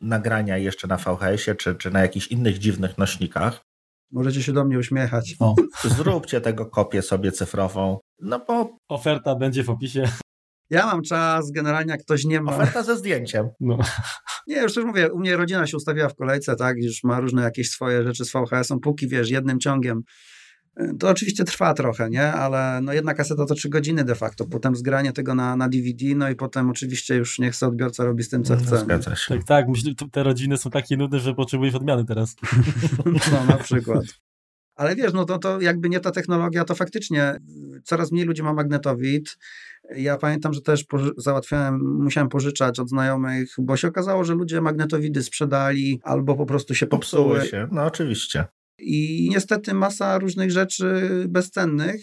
nagrania 0.00 0.57
jeszcze 0.57 0.88
na 0.88 0.97
VHS-ie 0.97 1.54
czy, 1.57 1.75
czy 1.75 1.90
na 1.90 2.00
jakichś 2.00 2.26
innych 2.26 2.59
dziwnych 2.59 2.99
nośnikach. 2.99 3.61
Możecie 4.12 4.42
się 4.42 4.52
do 4.52 4.64
mnie 4.64 4.78
uśmiechać. 4.78 5.37
O. 5.40 5.54
Zróbcie 5.85 6.40
tego 6.40 6.66
kopię 6.66 7.02
sobie 7.02 7.33
cyfrową. 7.33 7.99
No 8.18 8.45
bo. 8.49 8.76
Oferta 8.88 9.35
będzie 9.35 9.64
w 9.64 9.71
opisie. 9.71 10.09
Ja 10.71 10.87
mam 10.87 11.02
czas, 11.02 11.50
generalnie 11.50 11.92
jak 11.92 12.00
ktoś 12.00 12.25
nie 12.25 12.40
ma. 12.40 12.57
Oferta 12.57 12.83
ze 12.83 12.97
zdjęciem. 12.97 13.49
No. 13.61 13.78
Nie, 14.47 14.57
już 14.57 14.75
też 14.75 14.85
mówię, 14.85 15.12
u 15.12 15.18
mnie 15.18 15.37
rodzina 15.37 15.66
się 15.66 15.76
ustawiła 15.76 16.09
w 16.09 16.14
kolejce, 16.14 16.57
tak, 16.57 16.76
już 16.76 17.04
ma 17.04 17.21
różne 17.21 17.42
jakieś 17.42 17.71
swoje 17.71 18.02
rzeczy 18.02 18.25
z 18.25 18.33
VHS-em, 18.33 18.80
póki 18.80 19.09
wiesz, 19.09 19.30
jednym 19.30 19.61
ciągiem 19.61 20.02
to 20.99 21.09
oczywiście 21.09 21.45
trwa 21.45 21.75
trochę, 21.75 22.11
nie? 22.11 22.33
Ale 22.33 22.81
no 22.83 22.93
jedna 22.93 23.15
kaseta 23.15 23.47
to 23.47 23.55
trzy 23.55 23.69
godziny 23.69 24.05
de 24.05 24.15
facto. 24.15 24.47
Potem 24.47 24.77
zgranie 24.77 25.13
tego 25.13 25.35
na, 25.35 25.57
na 25.57 25.69
DVD, 25.69 26.05
no 26.17 26.31
i 26.31 26.35
potem 26.35 26.71
oczywiście 26.71 27.17
już 27.17 27.39
niech 27.39 27.57
sobie 27.57 27.69
odbiorca 27.69 28.05
robi 28.05 28.23
z 28.23 28.29
tym, 28.29 28.45
co 28.45 28.55
no, 28.55 28.61
chce. 28.61 28.79
Zgadza 28.79 29.17
się. 29.17 29.35
Tak, 29.35 29.45
tak. 29.45 29.69
Myślę, 29.69 29.93
te 30.13 30.23
rodziny 30.23 30.57
są 30.57 30.71
takie 30.71 30.97
nudne, 30.97 31.21
że 31.21 31.35
potrzebujesz 31.35 31.75
odmiany 31.75 32.05
teraz. 32.05 32.37
no, 33.33 33.45
na 33.45 33.57
przykład. 33.57 34.05
Ale 34.75 34.97
wiesz, 34.97 35.13
no 35.13 35.25
to, 35.25 35.39
to 35.39 35.61
jakby 35.61 35.89
nie 35.89 36.01
ta 36.01 36.11
technologia, 36.11 36.65
to 36.65 36.75
faktycznie 36.75 37.37
coraz 37.85 38.13
mniej 38.13 38.25
ludzi 38.25 38.43
ma 38.43 38.53
magnetowid. 38.53 39.39
Ja 39.97 40.17
pamiętam, 40.17 40.53
że 40.53 40.61
też 40.61 40.85
załatwiałem, 41.17 41.81
musiałem 42.03 42.29
pożyczać 42.29 42.81
od 42.81 42.89
znajomych, 42.89 43.55
bo 43.59 43.77
się 43.77 43.89
okazało, 43.89 44.25
że 44.25 44.35
ludzie 44.35 44.61
magnetowidy 44.61 45.23
sprzedali 45.23 46.01
albo 46.03 46.37
po 46.37 46.47
prostu 46.47 46.75
się 46.75 46.87
popsuły. 46.87 47.25
popsuły 47.25 47.51
się, 47.51 47.69
no 47.73 47.85
oczywiście. 47.85 48.45
I 48.79 49.29
niestety 49.31 49.75
masa 49.75 50.19
różnych 50.19 50.51
rzeczy 50.51 51.25
bezcennych, 51.29 52.01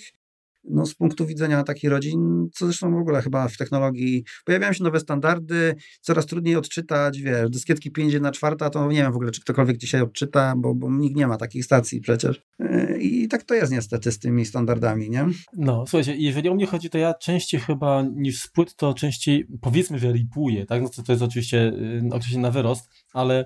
no, 0.69 0.85
z 0.85 0.95
punktu 0.95 1.25
widzenia 1.25 1.63
takich 1.63 1.89
rodzin, 1.89 2.49
co 2.53 2.65
zresztą 2.65 2.91
w 2.91 2.97
ogóle 2.97 3.21
chyba 3.21 3.47
w 3.47 3.57
technologii, 3.57 4.23
pojawiają 4.45 4.73
się 4.73 4.83
nowe 4.83 4.99
standardy, 4.99 5.75
coraz 6.01 6.25
trudniej 6.25 6.55
odczytać, 6.55 7.21
wiesz, 7.21 7.49
dyskietki 7.49 7.91
5 7.91 8.19
na 8.21 8.31
czwarta, 8.31 8.69
to 8.69 8.91
nie 8.91 8.97
wiem 8.97 9.11
w 9.11 9.15
ogóle, 9.15 9.31
czy 9.31 9.41
ktokolwiek 9.41 9.77
dzisiaj 9.77 10.01
odczyta, 10.01 10.53
bo, 10.57 10.75
bo 10.75 10.91
nikt 10.91 11.15
nie 11.15 11.27
ma 11.27 11.37
takich 11.37 11.65
stacji 11.65 12.01
przecież. 12.01 12.41
Yy, 12.59 12.97
I 13.01 13.27
tak 13.27 13.43
to 13.43 13.53
jest 13.53 13.71
niestety 13.71 14.11
z 14.11 14.19
tymi 14.19 14.45
standardami, 14.45 15.09
nie? 15.09 15.27
No, 15.57 15.85
słuchajcie, 15.87 16.15
jeżeli 16.15 16.49
o 16.49 16.55
mnie 16.55 16.65
chodzi, 16.65 16.89
to 16.89 16.97
ja 16.97 17.13
częściej 17.13 17.59
chyba 17.59 18.03
niż 18.15 18.41
z 18.41 18.47
płyt, 18.47 18.75
to 18.75 18.93
częściej 18.93 19.47
powiedzmy, 19.61 19.99
że 19.99 20.11
ripuję, 20.11 20.65
tak? 20.65 20.81
No 20.81 20.89
to, 20.89 21.03
to 21.03 21.11
jest 21.11 21.23
oczywiście, 21.23 21.57
yy, 22.01 22.09
oczywiście 22.11 22.39
na 22.39 22.51
wyrost, 22.51 22.89
ale 23.13 23.45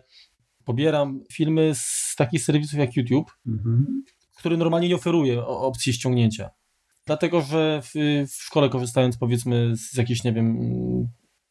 pobieram 0.69 1.23
filmy 1.31 1.71
z 1.75 2.15
takich 2.17 2.43
serwisów 2.43 2.79
jak 2.79 2.95
YouTube, 2.95 3.31
mhm. 3.47 4.03
który 4.37 4.57
normalnie 4.57 4.87
nie 4.87 4.95
oferuje 4.95 5.45
opcji 5.45 5.93
ściągnięcia. 5.93 6.49
Dlatego, 7.05 7.41
że 7.41 7.81
w, 7.81 7.91
w 8.27 8.43
szkole 8.43 8.69
korzystając 8.69 9.17
powiedzmy 9.17 9.77
z 9.77 9.97
jakichś, 9.97 10.23
nie 10.23 10.33
wiem, 10.33 10.57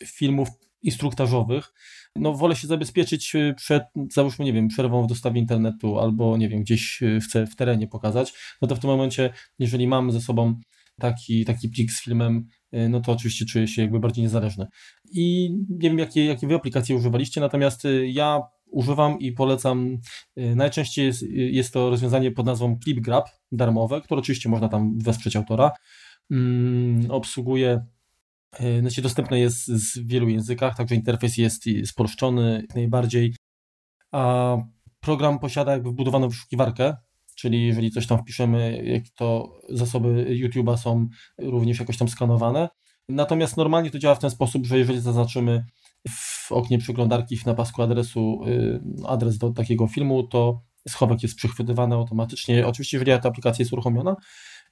filmów 0.04 0.48
instruktażowych, 0.82 1.72
no 2.16 2.34
wolę 2.34 2.56
się 2.56 2.66
zabezpieczyć 2.66 3.32
przed, 3.56 3.82
załóżmy, 4.12 4.44
nie 4.44 4.52
wiem, 4.52 4.68
przerwą 4.68 5.04
w 5.04 5.08
dostawie 5.08 5.40
internetu 5.40 5.98
albo, 5.98 6.36
nie 6.36 6.48
wiem, 6.48 6.60
gdzieś 6.60 7.00
chcę 7.24 7.46
w 7.46 7.56
terenie 7.56 7.88
pokazać, 7.88 8.32
no 8.62 8.68
to 8.68 8.76
w 8.76 8.78
tym 8.78 8.90
momencie, 8.90 9.32
jeżeli 9.58 9.86
mam 9.86 10.12
ze 10.12 10.20
sobą 10.20 10.60
taki, 11.00 11.44
taki 11.44 11.68
plik 11.68 11.92
z 11.92 12.02
filmem, 12.02 12.46
no 12.72 13.00
to 13.00 13.12
oczywiście 13.12 13.44
czuję 13.44 13.68
się 13.68 13.82
jakby 13.82 14.00
bardziej 14.00 14.22
niezależny. 14.22 14.66
I 15.12 15.50
nie 15.70 15.88
wiem, 15.90 15.98
jakie, 15.98 16.24
jakie 16.24 16.46
wy 16.46 16.54
aplikacje 16.54 16.96
używaliście, 16.96 17.40
natomiast 17.40 17.82
ja 18.06 18.40
używam 18.70 19.18
i 19.18 19.32
polecam. 19.32 19.98
Y, 20.38 20.56
najczęściej 20.56 21.06
jest, 21.06 21.22
jest 21.32 21.72
to 21.72 21.90
rozwiązanie 21.90 22.30
pod 22.30 22.46
nazwą 22.46 22.78
ClipGrab 22.84 23.28
darmowe, 23.52 24.00
które 24.00 24.20
oczywiście 24.20 24.48
można 24.48 24.68
tam 24.68 24.98
wesprzeć 24.98 25.36
autora. 25.36 25.70
Mm, 26.30 27.10
obsługuje, 27.10 27.84
y, 28.60 28.80
znaczy 28.80 29.02
dostępne 29.02 29.40
jest 29.40 29.72
w 29.72 30.06
wielu 30.06 30.28
językach, 30.28 30.76
także 30.76 30.94
interfejs 30.94 31.36
jest 31.36 31.64
spolszczony 31.84 32.60
jak 32.62 32.74
najbardziej. 32.74 33.34
A 34.12 34.56
program 35.00 35.38
posiada 35.38 35.72
jakby 35.72 35.90
wbudowaną 35.90 36.28
wyszukiwarkę, 36.28 36.96
czyli 37.34 37.66
jeżeli 37.66 37.90
coś 37.90 38.06
tam 38.06 38.18
wpiszemy, 38.18 38.82
to 39.16 39.58
zasoby 39.68 40.26
YouTube'a 40.44 40.76
są 40.76 41.08
również 41.38 41.80
jakoś 41.80 41.96
tam 41.96 42.08
skanowane. 42.08 42.68
Natomiast 43.08 43.56
normalnie 43.56 43.90
to 43.90 43.98
działa 43.98 44.14
w 44.14 44.18
ten 44.18 44.30
sposób, 44.30 44.66
że 44.66 44.78
jeżeli 44.78 45.00
zaznaczymy 45.00 45.64
w 46.08 46.37
oknie 46.52 46.78
przeglądarki 46.78 47.38
na 47.46 47.54
pasku 47.54 47.82
adresu 47.82 48.40
y, 48.46 48.80
adres 49.06 49.38
do 49.38 49.50
takiego 49.50 49.86
filmu, 49.86 50.22
to 50.22 50.62
schowek 50.88 51.22
jest 51.22 51.34
przechwytywany 51.34 51.94
automatycznie. 51.94 52.66
Oczywiście, 52.66 52.96
jeżeli 52.96 53.22
ta 53.22 53.28
aplikacja 53.28 53.62
jest 53.62 53.72
uruchomiona 53.72 54.16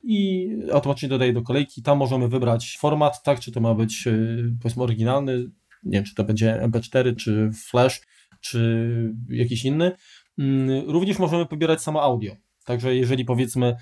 i 0.02 0.48
automatycznie 0.72 1.08
dodaje 1.08 1.32
do 1.32 1.42
kolejki. 1.42 1.82
Tam 1.82 1.98
możemy 1.98 2.28
wybrać 2.28 2.76
format, 2.80 3.22
tak, 3.22 3.40
czy 3.40 3.52
to 3.52 3.60
ma 3.60 3.74
być 3.74 4.06
y, 4.06 4.56
powiedzmy 4.62 4.82
oryginalny, 4.82 5.38
nie 5.82 5.92
wiem, 5.92 6.04
czy 6.04 6.14
to 6.14 6.24
będzie 6.24 6.60
MP4, 6.62 7.16
czy 7.16 7.50
Flash, 7.54 8.00
czy 8.40 9.14
jakiś 9.28 9.64
inny. 9.64 9.92
Mm, 10.38 10.90
również 10.90 11.18
możemy 11.18 11.46
pobierać 11.46 11.82
samo 11.82 12.02
audio. 12.02 12.36
Także 12.64 12.96
jeżeli 12.96 13.24
powiedzmy 13.24 13.76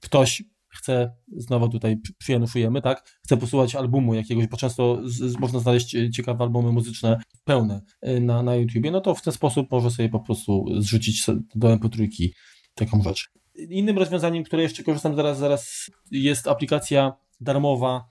ktoś 0.00 0.42
chce, 0.78 1.12
znowu 1.36 1.68
tutaj 1.68 1.96
przyjanuszujemy, 2.18 2.82
tak, 2.82 3.18
chce 3.24 3.36
posłuchać 3.36 3.74
albumu 3.74 4.14
jakiegoś, 4.14 4.46
bo 4.46 4.56
często 4.56 5.00
z, 5.04 5.38
można 5.38 5.60
znaleźć 5.60 5.94
e, 5.94 6.10
ciekawe 6.10 6.44
albumy 6.44 6.72
muzyczne 6.72 7.20
pełne 7.44 7.80
e, 8.00 8.20
na, 8.20 8.42
na 8.42 8.54
YouTubie, 8.54 8.90
no 8.90 9.00
to 9.00 9.14
w 9.14 9.22
ten 9.22 9.32
sposób 9.32 9.70
może 9.70 9.90
sobie 9.90 10.08
po 10.08 10.20
prostu 10.20 10.66
zrzucić 10.78 11.26
do 11.54 11.76
MP3 11.76 12.28
taką 12.74 13.02
rzecz. 13.02 13.30
Innym 13.70 13.98
rozwiązaniem, 13.98 14.44
które 14.44 14.62
jeszcze 14.62 14.84
korzystam 14.84 15.16
zaraz, 15.16 15.38
zaraz 15.38 15.90
jest 16.10 16.48
aplikacja 16.48 17.12
darmowa 17.40 18.08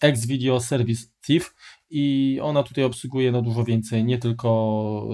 Xvideo 0.00 0.60
Service 0.60 1.06
Thief 1.26 1.54
i 1.90 2.38
ona 2.42 2.62
tutaj 2.62 2.84
obsługuje 2.84 3.32
no 3.32 3.42
dużo 3.42 3.64
więcej, 3.64 4.04
nie 4.04 4.18
tylko 4.18 5.08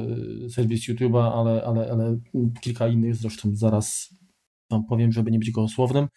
e, 0.47 0.51
serwis 0.51 0.89
YouTube'a, 0.89 1.33
ale, 1.35 1.65
ale, 1.65 1.93
ale 1.93 2.19
kilka 2.61 2.89
innych, 2.89 3.17
zresztą 3.17 3.51
zaraz 3.53 4.15
wam 4.71 4.85
powiem, 4.85 5.13
żeby 5.13 5.31
nie 5.31 5.39
być 5.39 5.51
gołosłownym. 5.51 6.09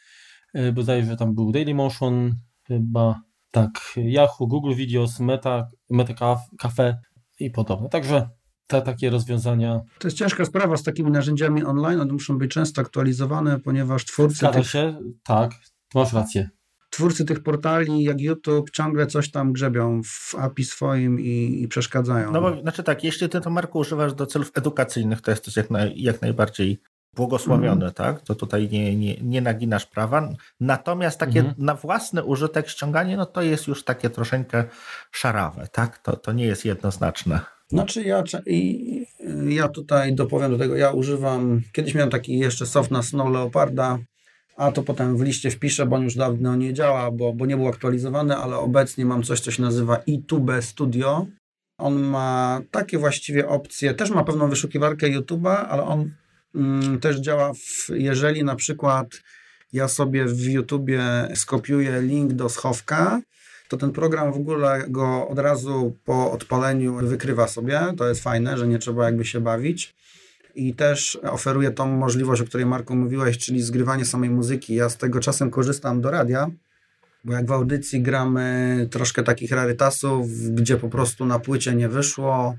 E, 0.54 0.72
bodajże 0.72 1.18
tam 1.18 1.36
był 1.36 1.52
Dailymotion, 1.52 2.36
chyba 2.68 3.22
tak, 3.52 3.72
Yahoo, 3.96 4.48
Google 4.48 4.76
Videos, 4.76 5.20
Meta, 5.20 5.68
Meta 5.90 6.36
Cafe 6.58 6.98
i 7.40 7.52
podobne. 7.52 7.90
Także 7.90 8.30
te 8.68 8.82
takie 8.82 9.10
rozwiązania. 9.10 9.82
To 10.00 10.08
jest 10.08 10.18
ciężka 10.18 10.46
sprawa 10.46 10.78
z 10.78 10.84
takimi 10.84 11.12
narzędziami 11.12 11.64
online, 11.64 12.00
one 12.00 12.14
muszą 12.14 12.38
być 12.38 12.52
często 12.52 12.82
aktualizowane, 12.82 13.60
ponieważ 13.60 14.06
twórcy. 14.06 14.38
Zgadza 14.38 14.60
tych... 14.60 14.70
się, 14.70 15.00
tak, 15.24 15.52
masz 15.96 16.14
rację. 16.14 16.50
Twórcy 16.90 17.26
tych 17.26 17.44
portali, 17.44 18.04
jak 18.04 18.22
YouTube, 18.22 18.72
ciągle 18.72 19.08
coś 19.08 19.32
tam 19.32 19.54
grzebią 19.54 20.02
w 20.04 20.36
API 20.36 20.64
swoim 20.64 21.20
i, 21.20 21.62
i 21.64 21.68
przeszkadzają. 21.68 22.32
No 22.32 22.42
bo, 22.42 22.62
znaczy 22.62 22.84
tak, 22.84 23.04
jeśli 23.04 23.30
ty 23.30 23.42
to 23.42 23.50
marku 23.50 23.80
używasz 23.80 24.14
do 24.14 24.26
celów 24.26 24.52
edukacyjnych, 24.56 25.22
to 25.22 25.32
jest 25.32 25.46
to 25.46 25.52
jak, 25.56 25.72
naj, 25.72 25.94
jak 25.96 26.22
najbardziej 26.22 26.82
błogosławione, 27.16 27.86
mm. 27.86 27.94
tak? 27.94 28.22
To 28.22 28.36
tutaj 28.36 28.70
nie, 28.72 28.96
nie, 28.96 29.16
nie 29.22 29.42
naginasz 29.42 29.86
prawa. 29.86 30.30
Natomiast 30.60 31.20
takie 31.20 31.40
mm. 31.40 31.54
na 31.58 31.76
własny 31.76 32.24
użytek 32.24 32.70
ściąganie, 32.70 33.18
no 33.18 33.26
to 33.26 33.42
jest 33.42 33.68
już 33.68 33.84
takie 33.84 34.10
troszeczkę 34.10 34.64
szarawe, 35.12 35.68
tak? 35.72 35.98
To, 35.98 36.18
to 36.18 36.32
nie 36.32 36.46
jest 36.46 36.66
jednoznaczne. 36.66 37.40
Znaczy 37.68 38.04
ja, 38.04 38.24
i, 38.46 39.06
ja 39.48 39.68
tutaj 39.68 40.16
dopowiem 40.16 40.52
do 40.52 40.58
tego, 40.58 40.76
ja 40.76 40.92
używam, 40.92 41.62
kiedyś 41.72 41.96
miałem 41.96 42.10
taki 42.10 42.38
jeszcze 42.38 42.66
soft 42.66 42.92
na 42.92 43.04
Snow 43.04 43.32
Leoparda, 43.32 44.00
a 44.58 44.72
to 44.72 44.84
potem 44.84 45.18
w 45.18 45.22
liście 45.22 45.52
wpiszę, 45.52 45.86
bo 45.86 45.96
on 45.96 46.04
już 46.04 46.16
dawno 46.16 46.56
nie 46.56 46.74
działa, 46.74 47.12
bo, 47.12 47.34
bo 47.34 47.46
nie 47.46 47.58
był 47.58 47.68
aktualizowany, 47.68 48.36
ale 48.36 48.58
obecnie 48.58 49.06
mam 49.06 49.24
coś, 49.24 49.40
co 49.40 49.52
się 49.52 49.62
nazywa 49.62 49.98
iTube 49.98 50.62
Studio 50.62 51.28
On 51.78 52.00
ma 52.00 52.62
takie 52.72 52.98
właściwie 52.98 53.48
opcje, 53.48 53.94
też 53.94 54.10
ma 54.10 54.24
pewną 54.24 54.50
wyszukiwarkę 54.50 55.08
YouTube'a, 55.08 55.66
ale 55.70 55.84
on 55.84 56.12
też 57.02 57.18
działa, 57.20 57.54
w, 57.54 57.90
jeżeli 57.90 58.44
na 58.44 58.56
przykład 58.56 59.08
ja 59.74 59.88
sobie 59.88 60.26
w 60.26 60.42
YouTubie 60.42 61.04
skopiuję 61.36 62.02
link 62.02 62.34
do 62.34 62.50
schowka, 62.50 63.22
to 63.68 63.78
ten 63.78 63.92
program 63.92 64.34
w 64.34 64.36
ogóle 64.36 64.84
go 64.88 65.28
od 65.28 65.40
razu 65.40 65.98
po 66.06 66.32
odpaleniu 66.32 66.96
wykrywa 66.96 67.48
sobie. 67.48 67.82
To 67.98 68.10
jest 68.10 68.24
fajne, 68.24 68.58
że 68.58 68.68
nie 68.68 68.80
trzeba 68.80 69.06
jakby 69.06 69.26
się 69.26 69.42
bawić. 69.42 69.96
I 70.56 70.74
też 70.74 71.20
oferuje 71.24 71.72
tą 71.72 71.88
możliwość, 71.88 72.42
o 72.42 72.46
której 72.46 72.66
Marku 72.66 72.96
mówiłeś, 72.96 73.38
czyli 73.38 73.62
zgrywanie 73.62 74.06
samej 74.06 74.30
muzyki. 74.30 74.76
Ja 74.76 74.90
z 74.90 74.98
tego 74.98 75.20
czasem 75.20 75.52
korzystam 75.52 76.02
do 76.02 76.12
radia, 76.12 76.48
bo 77.24 77.34
jak 77.34 77.46
w 77.46 77.52
audycji 77.52 78.02
gramy 78.02 78.88
troszkę 78.92 79.24
takich 79.24 79.52
rarytasów, 79.52 80.28
gdzie 80.30 80.78
po 80.78 80.90
prostu 80.90 81.26
na 81.26 81.40
płycie 81.40 81.76
nie 81.76 81.90
wyszło, 81.90 82.56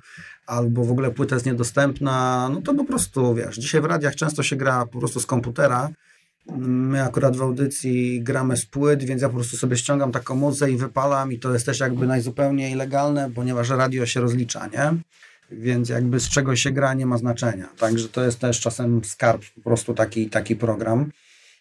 albo 0.46 0.85
w 0.85 0.90
ogóle 0.90 1.11
płyta 1.11 1.37
jest 1.37 1.46
niedostępna, 1.46 2.48
no 2.53 2.62
to 2.62 2.74
po 2.74 2.85
prostu, 2.85 3.35
wiesz, 3.35 3.57
dzisiaj 3.57 3.81
w 3.81 3.85
radiach 3.85 4.16
często 4.16 4.42
się 4.42 4.57
gra 4.57 4.87
po 4.87 4.98
prostu 4.98 5.20
z 5.20 5.27
komputera, 5.27 5.90
My 6.57 7.03
akurat 7.03 7.37
w 7.37 7.42
audycji 7.42 8.22
gramy 8.22 8.57
z 8.57 8.66
płyt, 8.66 9.05
więc 9.05 9.22
ja 9.22 9.29
po 9.29 9.35
prostu 9.35 9.57
sobie 9.57 9.77
ściągam 9.77 10.12
taką 10.12 10.35
muzę 10.35 10.70
i 10.70 10.77
wypalam 10.77 11.33
i 11.33 11.38
to 11.38 11.53
jest 11.53 11.66
też 11.66 11.81
jakby 11.81 12.07
najzupełniej 12.07 12.74
legalne, 12.74 13.31
ponieważ 13.35 13.68
radio 13.70 14.07
się 14.07 14.20
rozlicza, 14.20 14.66
nie? 14.66 14.94
Więc 15.50 15.88
jakby 15.88 16.20
z 16.20 16.29
czego 16.29 16.57
się 16.57 16.70
gra 16.70 16.94
nie 16.94 17.07
ma 17.07 17.18
znaczenia. 17.18 17.68
Także 17.79 18.09
to 18.09 18.24
jest 18.24 18.38
też 18.38 18.61
czasem 18.61 19.05
skarb, 19.05 19.42
po 19.55 19.61
prostu 19.61 19.94
taki, 19.94 20.31
taki 20.31 20.57
program. 20.57 21.11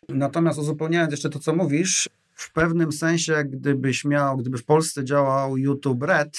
Natomiast 0.09 0.59
uzupełniając 0.59 1.11
jeszcze 1.11 1.29
to, 1.29 1.39
co 1.39 1.55
mówisz, 1.55 2.09
w 2.35 2.53
pewnym 2.53 2.91
sensie, 2.91 3.43
gdybyś 3.45 4.05
miał, 4.05 4.37
gdyby 4.37 4.57
w 4.57 4.65
Polsce 4.65 5.05
działał 5.05 5.57
YouTube 5.57 6.03
Red, 6.03 6.37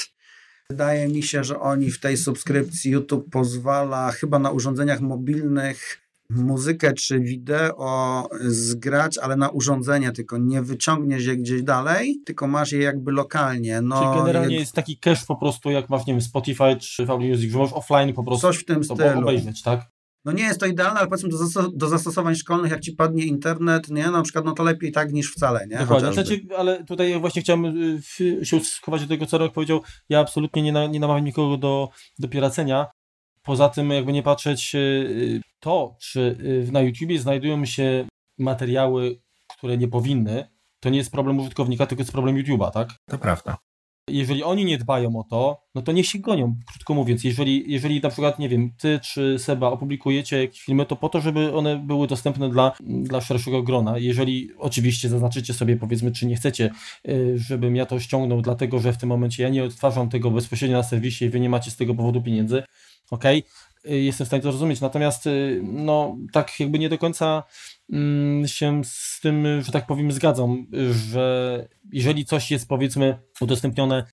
wydaje 0.70 1.09
mi 1.09 1.22
się, 1.22 1.44
że 1.44 1.61
oni 1.61 1.90
w 1.90 2.00
tej 2.00 2.16
subskrypcji 2.16 2.90
YouTube 2.90 3.30
pozwala 3.30 4.12
chyba 4.12 4.38
na 4.38 4.50
urządzeniach 4.50 5.00
mobilnych 5.00 6.04
muzykę 6.30 6.92
czy 6.92 7.20
wideo 7.20 8.28
zgrać, 8.40 9.18
ale 9.18 9.37
na 9.37 9.48
urządzenie, 9.48 10.12
tylko 10.12 10.38
nie 10.38 10.62
wyciągniesz 10.62 11.26
je 11.26 11.37
gdzieś 11.37 11.62
dalej, 11.62 12.20
tylko 12.26 12.46
masz 12.46 12.72
je 12.72 12.78
jakby 12.78 13.12
lokalnie. 13.12 13.80
No, 13.80 14.02
Czyli 14.02 14.24
generalnie 14.24 14.54
jak... 14.54 14.61
jest 14.61 14.72
taki 14.72 14.98
cache 14.98 15.26
po 15.28 15.37
prostu, 15.37 15.70
jak 15.70 15.90
masz, 15.90 16.07
nie 16.07 16.12
wiem, 16.12 16.20
Spotify 16.20 16.76
czy 16.80 17.02
Apple 17.02 17.18
Music, 17.18 17.52
że 17.52 17.59
możesz 17.59 17.74
offline 17.74 18.12
po 18.12 18.24
prostu 18.24 18.46
Coś 18.46 18.57
w 18.57 18.64
tym 18.64 18.85
stylu. 18.85 19.18
obejrzeć, 19.18 19.62
tak? 19.62 19.93
No 20.25 20.33
nie 20.33 20.43
jest 20.43 20.61
to 20.61 20.67
idealne, 20.67 21.01
ale 21.01 21.09
powiedzmy 21.09 21.29
do, 21.29 21.37
zastos 21.37 21.67
do, 21.75 21.89
zastosowań 21.89 22.35
szkolnych, 22.35 22.71
jak 22.71 22.81
ci 22.81 22.93
padnie 22.93 23.25
internet, 23.25 23.89
nie, 23.89 24.11
na 24.11 24.23
przykład, 24.23 24.45
no 24.45 24.53
to 24.53 24.63
lepiej 24.63 24.93
tak 24.93 25.13
niż 25.13 25.33
wcale, 25.33 25.67
nie? 25.67 25.79
Dokładnie, 25.79 26.13
znaczy, 26.13 26.41
ale 26.57 26.85
tutaj 26.85 27.21
właśnie 27.21 27.43
chciałem 27.43 27.65
y, 28.21 28.47
się 28.47 28.61
schować 28.61 29.03
do 29.03 29.09
tego, 29.09 29.27
co 29.27 29.39
Rok 29.39 29.53
powiedział, 29.53 29.83
ja 30.09 30.21
absolutnie 30.21 30.63
nie, 30.63 30.73
na, 30.73 30.87
nie 30.87 31.01
namawiam 31.01 31.25
nikogo 31.25 31.57
do, 31.57 31.89
do 32.19 32.29
piracenia, 32.29 32.87
Poza 33.45 33.69
tym, 33.69 33.91
jakby 33.91 34.13
nie 34.13 34.23
patrzeć, 34.23 34.75
y, 34.75 35.41
to, 35.61 35.97
czy 36.01 36.21
y, 36.69 36.73
na 36.73 36.81
YouTubie 36.81 37.19
znajdują 37.19 37.65
się 37.65 38.07
materiały, 38.39 39.21
które 39.59 39.79
nie 39.79 39.89
powinny, 39.89 40.49
to 40.81 40.91
nie 40.91 40.99
jest 40.99 41.13
problem 41.13 41.39
użytkownika, 41.39 41.87
tylko 41.87 42.01
jest 42.01 42.13
problem 42.13 42.37
YouTube'a, 42.37 42.71
tak? 42.71 42.89
To 43.07 43.19
prawda. 43.19 43.57
Jeżeli 44.09 44.43
oni 44.43 44.64
nie 44.64 44.79
dbają 44.79 45.17
o 45.17 45.25
to, 45.25 45.62
no 45.75 45.83
to 45.83 45.93
niech 45.93 46.07
się 46.07 46.19
gonią, 46.19 46.57
krótko 46.67 46.95
mówiąc. 46.95 47.25
Jeżeli, 47.25 47.73
jeżeli 47.73 48.01
na 48.01 48.11
przykład, 48.11 48.38
nie 48.38 48.49
wiem, 48.49 48.71
ty 48.79 49.01
czy 49.03 49.38
Seba 49.38 49.69
opublikujecie 49.69 50.38
jakieś 50.43 50.61
filmy, 50.61 50.87
to 50.87 50.97
po 50.97 51.09
to, 51.09 51.21
żeby 51.21 51.55
one 51.55 51.79
były 51.79 52.07
dostępne 52.07 52.49
dla, 52.49 52.73
dla 52.81 53.21
szerszego 53.21 53.62
grona. 53.62 53.99
Jeżeli 53.99 54.51
oczywiście 54.59 55.09
zaznaczycie 55.09 55.55
sobie, 55.55 55.77
powiedzmy, 55.77 56.12
czy 56.12 56.27
nie 56.27 56.37
chcecie, 56.37 56.71
y, 57.09 57.33
żebym 57.38 57.77
ja 57.77 57.87
to 57.87 58.01
ściągnął, 58.01 58.43
dlatego 58.43 58.79
że 58.79 58.93
w 58.93 58.99
tym 58.99 59.09
momencie 59.09 59.43
ja 59.43 59.49
nie 59.49 59.64
odtwarzam 59.64 60.09
tego 60.09 60.31
bezpośrednio 60.31 60.77
na 60.77 60.83
serwisie 60.83 61.25
i 61.25 61.31
wy 61.31 61.40
nie 61.40 61.49
macie 61.49 61.71
z 61.71 61.77
tego 61.77 61.95
powodu 61.95 62.23
pieniędzy, 62.23 62.62
ok, 63.11 63.25
jestem 63.85 64.25
w 64.25 64.29
stanie 64.29 64.42
to 64.42 64.53
zrozumieć, 64.53 64.81
natomiast 64.81 65.27
y, 65.27 65.61
no 65.62 66.16
tak 66.33 66.61
jakby 66.61 66.79
nie 66.79 66.88
do 66.88 66.99
końca 66.99 67.42
mm, 67.92 68.49
się 68.49 68.83
z 68.85 69.20
tym, 69.20 69.62
że 69.62 69.73
tak 69.73 69.87
powiem, 69.87 70.12
zgadzam, 70.12 70.66
że 70.90 71.68
jeżeli 71.92 72.25
coś 72.25 72.51
jest 72.51 72.68
powiedzmy 72.68 73.18
udostępnione 73.40 74.05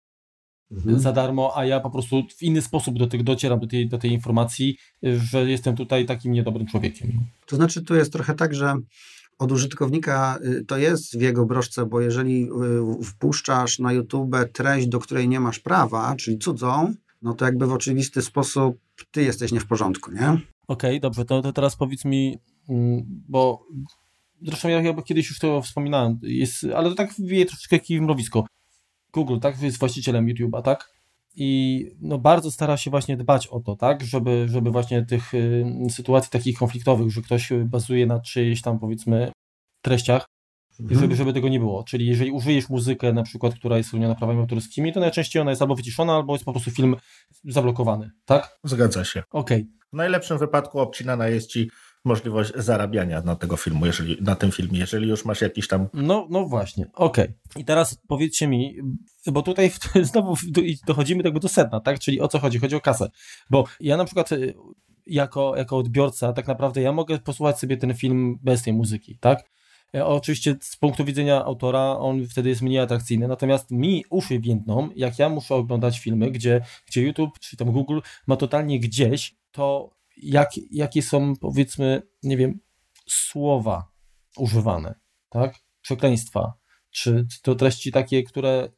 mhm. 0.71 0.99
za 0.99 1.11
darmo, 1.11 1.57
a 1.57 1.65
ja 1.65 1.79
po 1.79 1.89
prostu 1.89 2.23
w 2.37 2.43
inny 2.43 2.61
sposób 2.61 2.99
do 2.99 3.07
tego 3.07 3.23
docieram, 3.23 3.59
do 3.59 3.67
tej, 3.67 3.89
do 3.89 3.97
tej 3.97 4.11
informacji, 4.11 4.77
że 5.03 5.49
jestem 5.49 5.75
tutaj 5.75 6.05
takim 6.05 6.31
niedobrym 6.31 6.67
człowiekiem. 6.67 7.11
To 7.45 7.55
znaczy 7.55 7.81
tu 7.81 7.95
jest 7.95 8.13
trochę 8.13 8.33
tak, 8.33 8.53
że 8.55 8.75
od 9.41 9.51
użytkownika 9.51 10.39
y, 10.45 10.65
to 10.65 10.77
jest 10.77 11.17
w 11.17 11.21
jego 11.21 11.45
broszce, 11.45 11.85
bo 11.85 12.01
jeżeli 12.01 12.49
y, 13.01 13.03
wpuszczasz 13.03 13.79
na 13.79 13.93
YouTube 13.93 14.35
treść, 14.53 14.87
do 14.87 14.99
której 14.99 15.29
nie 15.29 15.39
masz 15.39 15.59
prawa, 15.59 16.15
czyli 16.15 16.37
cudzą, 16.37 16.93
no 17.21 17.33
to 17.33 17.45
jakby 17.45 17.67
w 17.67 17.73
oczywisty 17.73 18.21
sposób 18.21 18.77
ty 19.11 19.23
jesteś 19.23 19.51
nie 19.51 19.59
w 19.59 19.67
porządku, 19.67 20.11
nie? 20.11 20.27
Okej, 20.27 20.43
okay, 20.67 20.99
dobrze, 20.99 21.25
to, 21.25 21.41
to 21.41 21.53
teraz 21.53 21.75
powiedz 21.75 22.05
mi, 22.05 22.37
mm, 22.69 23.03
bo 23.29 23.67
zresztą 24.41 24.69
ja 24.69 24.93
kiedyś 24.93 25.29
już 25.29 25.39
to 25.39 25.61
wspominałem, 25.61 26.19
jest, 26.23 26.65
ale 26.75 26.89
to 26.89 26.95
tak 26.95 27.13
wieje 27.19 27.45
troszeczkę 27.45 27.79
w 27.79 28.01
mrowisko. 28.01 28.45
Google, 29.13 29.39
tak, 29.39 29.61
jest 29.61 29.79
właścicielem 29.79 30.25
YouTube'a, 30.27 30.61
tak? 30.61 31.01
I 31.35 31.85
no, 32.01 32.17
bardzo 32.17 32.51
stara 32.51 32.77
się 32.77 32.91
właśnie 32.91 33.17
dbać 33.17 33.47
o 33.47 33.59
to, 33.59 33.75
tak, 33.75 34.03
żeby, 34.03 34.47
żeby 34.49 34.71
właśnie 34.71 35.05
tych 35.05 35.33
y, 35.33 35.65
sytuacji 35.89 36.31
takich 36.31 36.57
konfliktowych, 36.57 37.11
że 37.11 37.21
ktoś 37.21 37.49
bazuje 37.65 38.05
na 38.05 38.19
czyjejś 38.19 38.61
tam 38.61 38.79
powiedzmy 38.79 39.31
treściach. 39.81 40.25
Żeby, 40.89 41.15
żeby 41.15 41.33
tego 41.33 41.49
nie 41.49 41.59
było. 41.59 41.83
Czyli 41.83 42.05
jeżeli 42.05 42.31
użyjesz 42.31 42.69
muzykę 42.69 43.13
na 43.13 43.23
przykład, 43.23 43.55
która 43.55 43.77
jest 43.77 43.89
spełniona 43.89 44.15
prawami 44.15 44.39
autorskimi, 44.39 44.93
to 44.93 44.99
najczęściej 44.99 45.41
ona 45.41 45.51
jest 45.51 45.61
albo 45.61 45.75
wyciszona, 45.75 46.15
albo 46.15 46.33
jest 46.33 46.45
po 46.45 46.51
prostu 46.51 46.71
film 46.71 46.95
zablokowany, 47.45 48.11
tak? 48.25 48.59
Zgadza 48.63 49.05
się. 49.05 49.23
Okej. 49.31 49.61
Okay. 49.61 49.81
W 49.93 49.95
najlepszym 49.95 50.37
wypadku 50.37 50.79
obcinana 50.79 51.27
jest 51.27 51.49
ci 51.49 51.69
możliwość 52.05 52.51
zarabiania 52.55 53.21
na 53.21 53.35
tego 53.35 53.57
filmu, 53.57 53.85
jeżeli, 53.85 54.17
na 54.21 54.35
tym 54.35 54.51
filmie, 54.51 54.79
jeżeli 54.79 55.09
już 55.09 55.25
masz 55.25 55.41
jakiś 55.41 55.67
tam... 55.67 55.87
No, 55.93 56.27
no 56.29 56.45
właśnie, 56.45 56.85
okej. 56.93 57.25
Okay. 57.25 57.61
I 57.61 57.65
teraz 57.65 57.97
powiedzcie 58.07 58.47
mi, 58.47 58.77
bo 59.27 59.41
tutaj 59.41 59.71
znowu 60.11 60.35
dochodzimy 60.87 61.23
jakby 61.23 61.39
do 61.39 61.49
sedna, 61.49 61.79
tak? 61.79 61.99
Czyli 61.99 62.21
o 62.21 62.27
co 62.27 62.39
chodzi? 62.39 62.59
Chodzi 62.59 62.75
o 62.75 62.81
kasę. 62.81 63.09
Bo 63.49 63.63
ja 63.79 63.97
na 63.97 64.05
przykład 64.05 64.31
y, 64.31 64.53
jako, 65.05 65.55
jako 65.57 65.77
odbiorca 65.77 66.33
tak 66.33 66.47
naprawdę 66.47 66.81
ja 66.81 66.91
mogę 66.91 67.19
posłuchać 67.19 67.59
sobie 67.59 67.77
ten 67.77 67.93
film 67.93 68.39
bez 68.43 68.63
tej 68.63 68.73
muzyki, 68.73 69.17
tak? 69.19 69.43
E, 69.95 70.05
oczywiście 70.05 70.55
z 70.61 70.75
punktu 70.75 71.05
widzenia 71.05 71.45
autora 71.45 71.97
on 71.97 72.27
wtedy 72.27 72.49
jest 72.49 72.61
mniej 72.61 72.79
atrakcyjny, 72.79 73.27
natomiast 73.27 73.71
mi 73.71 74.05
uszy 74.09 74.39
więdną, 74.39 74.89
jak 74.95 75.19
ja 75.19 75.29
muszę 75.29 75.55
oglądać 75.55 75.99
filmy, 75.99 76.31
gdzie, 76.31 76.61
gdzie 76.87 77.01
YouTube 77.01 77.39
czy 77.39 77.57
tam 77.57 77.71
Google 77.71 77.99
ma 78.27 78.35
totalnie 78.35 78.79
gdzieś, 78.79 79.35
to 79.51 79.95
jak, 80.17 80.49
jakie 80.71 81.01
są 81.01 81.35
powiedzmy, 81.35 82.01
nie 82.23 82.37
wiem, 82.37 82.59
słowa 83.07 83.91
używane, 84.37 84.95
tak? 85.29 85.55
Przekleństwa, 85.81 86.53
czy 86.89 87.27
to 87.41 87.55
treści 87.55 87.91
takie, 87.91 88.23
które 88.23 88.69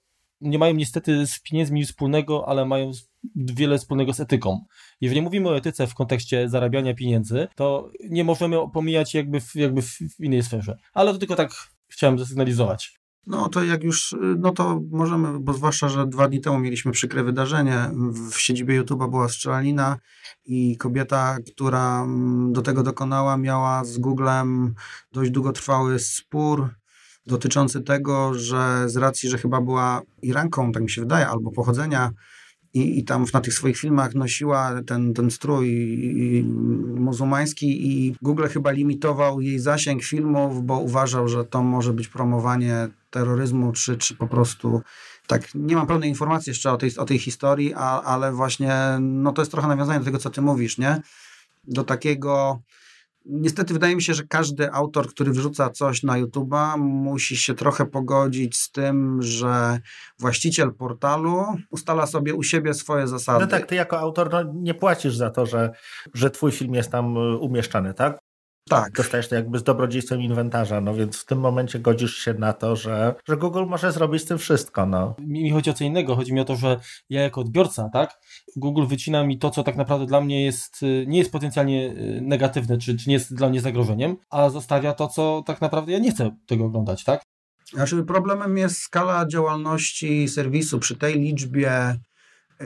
nie 0.44 0.60
mają 0.60 0.74
niestety 0.74 1.28
z 1.28 1.40
pieniędzmi 1.40 1.86
wspólnego, 1.86 2.50
ale 2.50 2.66
mają 2.66 2.92
wiele 3.36 3.78
wspólnego 3.78 4.14
z 4.14 4.20
etyką. 4.20 4.66
Jeżeli 5.02 5.22
mówimy 5.22 5.50
o 5.50 5.58
etyce 5.58 5.88
w 5.88 5.96
kontekście 5.96 6.50
zarabiania 6.50 6.94
pieniędzy, 6.94 7.48
to 7.56 7.92
nie 8.10 8.24
możemy 8.24 8.58
pomijać 8.74 9.14
jakby 9.14 9.42
w, 9.42 9.56
jakby 9.56 9.82
w 9.82 10.20
innej 10.20 10.44
sferze. 10.44 10.78
Ale 10.94 11.14
to 11.14 11.20
tylko 11.20 11.36
tak 11.36 11.52
chciałem 11.88 12.20
zasygnalizować. 12.20 13.04
No 13.28 13.50
to 13.50 13.64
jak 13.64 13.84
już, 13.84 14.16
no 14.38 14.52
to 14.52 14.82
możemy, 14.92 15.40
bo 15.40 15.54
zwłaszcza, 15.54 15.90
że 15.90 16.08
dwa 16.08 16.28
dni 16.28 16.42
temu 16.42 16.60
mieliśmy 16.60 16.92
przykre 16.92 17.24
wydarzenie. 17.24 17.90
W 18.32 18.40
siedzibie 18.40 18.82
YouTube'a 18.84 19.10
była 19.10 19.30
strzelanina 19.30 19.98
i 20.46 20.78
kobieta, 20.78 21.38
która 21.54 22.08
do 22.50 22.62
tego 22.62 22.84
dokonała, 22.84 23.38
miała 23.38 23.86
z 23.86 23.98
Googlem 23.98 24.74
dość 25.12 25.32
długotrwały 25.32 26.00
spór 26.00 26.70
dotyczący 27.28 27.82
tego, 27.82 28.34
że 28.34 28.90
z 28.90 28.98
racji, 28.98 29.30
że 29.30 29.38
chyba 29.38 29.62
była 29.62 30.02
Iranką, 30.22 30.72
tak 30.72 30.84
mi 30.84 30.90
się 30.90 31.02
wydaje, 31.02 31.28
albo 31.28 31.52
pochodzenia 31.52 32.12
i, 32.74 33.00
i 33.00 33.04
tam 33.04 33.26
na 33.34 33.42
tych 33.42 33.54
swoich 33.54 33.78
filmach 33.78 34.16
nosiła 34.16 34.82
ten, 34.88 35.14
ten 35.14 35.32
strój 35.32 35.70
muzułmański 36.96 37.88
i 37.88 38.16
Google 38.22 38.48
chyba 38.48 38.72
limitował 38.72 39.42
jej 39.42 39.60
zasięg 39.60 40.04
filmów, 40.04 40.66
bo 40.66 40.80
uważał, 40.80 41.28
że 41.28 41.46
to 41.46 41.64
może 41.64 41.94
być 41.94 42.08
promowanie 42.08 42.88
terroryzmu, 43.10 43.72
czy, 43.72 43.98
czy 43.98 44.16
po 44.16 44.28
prostu 44.28 44.82
tak, 45.28 45.56
nie 45.56 45.76
mam 45.76 45.88
pełnej 45.88 46.10
informacji 46.10 46.50
jeszcze 46.50 46.72
o 46.72 46.78
tej, 46.78 46.98
o 46.98 47.06
tej 47.06 47.20
historii, 47.20 47.74
a, 47.74 48.02
ale 48.02 48.32
właśnie 48.32 48.76
no 49.00 49.32
to 49.32 49.42
jest 49.42 49.52
trochę 49.52 49.68
nawiązanie 49.68 50.00
do 50.00 50.06
tego, 50.06 50.20
co 50.20 50.30
ty 50.30 50.42
mówisz, 50.42 50.78
nie? 50.78 51.02
Do 51.64 51.84
takiego 51.84 52.62
Niestety 53.26 53.74
wydaje 53.74 53.96
mi 53.96 54.02
się, 54.02 54.14
że 54.14 54.24
każdy 54.24 54.72
autor, 54.72 55.08
który 55.08 55.32
wrzuca 55.32 55.70
coś 55.70 56.04
na 56.04 56.22
YouTube'a, 56.22 56.78
musi 56.78 57.38
się 57.38 57.54
trochę 57.54 57.86
pogodzić 57.86 58.58
z 58.58 58.72
tym, 58.72 59.22
że 59.22 59.80
właściciel 60.20 60.74
portalu 60.74 61.46
ustala 61.70 62.06
sobie 62.06 62.34
u 62.34 62.44
siebie 62.44 62.74
swoje 62.74 63.08
zasady. 63.08 63.46
No 63.46 63.52
tak, 63.52 63.66
ty 63.66 63.76
jako 63.76 64.00
autor 64.00 64.32
no, 64.32 64.44
nie 64.54 64.74
płacisz 64.74 65.16
za 65.16 65.30
to, 65.30 65.46
że, 65.46 65.72
że 66.14 66.30
twój 66.30 66.52
film 66.52 66.74
jest 66.74 66.92
tam 66.92 67.18
umieszczany, 67.40 67.94
tak? 67.94 68.23
Tak. 68.70 68.92
Dostajesz 68.92 69.28
to 69.28 69.36
jakby 69.36 69.60
z 69.60 69.64
dobrodziejstwem 69.64 70.22
inwentarza, 70.22 70.82
no 70.82 70.94
więc 70.94 71.22
w 71.22 71.26
tym 71.26 71.40
momencie 71.40 71.80
godzisz 71.80 72.18
się 72.18 72.34
na 72.34 72.54
to, 72.54 72.76
że, 72.76 73.16
że 73.28 73.38
Google 73.38 73.66
może 73.66 73.92
zrobić 73.92 74.22
z 74.22 74.26
tym 74.26 74.38
wszystko, 74.38 74.86
no. 74.86 75.16
Mi 75.20 75.52
chodzi 75.52 75.70
o 75.70 75.74
co 75.74 75.84
innego, 75.84 76.16
chodzi 76.16 76.34
mi 76.34 76.40
o 76.40 76.46
to, 76.46 76.56
że 76.56 76.80
ja 77.10 77.22
jako 77.22 77.42
odbiorca, 77.42 77.90
tak, 77.94 78.20
Google 78.56 78.86
wycina 78.86 79.24
mi 79.24 79.40
to, 79.40 79.50
co 79.50 79.64
tak 79.64 79.76
naprawdę 79.76 80.06
dla 80.06 80.22
mnie 80.22 80.46
jest, 80.46 80.84
y, 80.84 81.06
nie 81.08 81.20
jest 81.20 81.32
potencjalnie 81.32 81.92
y, 81.92 82.20
negatywne, 82.22 82.78
czy, 82.78 82.98
czy 82.98 83.10
nie 83.10 83.14
jest 83.14 83.36
dla 83.36 83.50
mnie 83.50 83.62
zagrożeniem, 83.62 84.18
a 84.30 84.50
zostawia 84.50 84.94
to, 84.94 85.08
co 85.08 85.44
tak 85.46 85.62
naprawdę 85.62 85.92
ja 85.92 86.00
nie 86.00 86.12
chcę 86.12 86.36
tego 86.48 86.66
oglądać, 86.66 87.04
tak? 87.04 87.22
Znaczy 87.74 88.04
problemem 88.04 88.58
jest 88.58 88.78
skala 88.78 89.28
działalności 89.28 90.28
serwisu 90.28 90.80
przy 90.80 90.96
tej 90.96 91.20
liczbie 91.20 91.96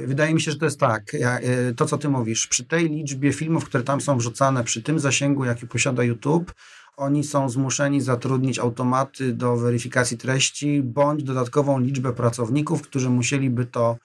Wydaje 0.06 0.34
mi 0.34 0.42
się, 0.42 0.52
że 0.52 0.58
to 0.58 0.66
jest 0.66 0.80
tak, 0.80 1.04
e, 1.14 1.74
to 1.74 1.86
co 1.86 1.98
ty 1.98 2.10
mówisz, 2.10 2.48
przy 2.48 2.66
tej 2.66 2.90
liczbie 2.90 3.34
filmów, 3.34 3.66
które 3.66 3.84
tam 3.84 4.02
są 4.02 4.18
wrzucane, 4.18 4.64
przy 4.64 4.84
tym 4.84 5.00
zasięgu, 5.00 5.46
jaki 5.46 5.68
posiada 5.68 6.04
YouTube, 6.04 6.54
oni 6.98 7.24
są 7.24 7.50
zmuszeni 7.50 8.02
zatrudnić 8.02 8.60
automaty 8.60 9.34
do 9.34 9.58
weryfikacji 9.58 10.18
treści, 10.18 10.82
bądź 10.84 11.24
dodatkową 11.24 11.80
liczbę 11.80 12.14
pracowników, 12.14 12.82
którzy 12.82 13.10
musieliby 13.10 13.66
to 13.66 13.98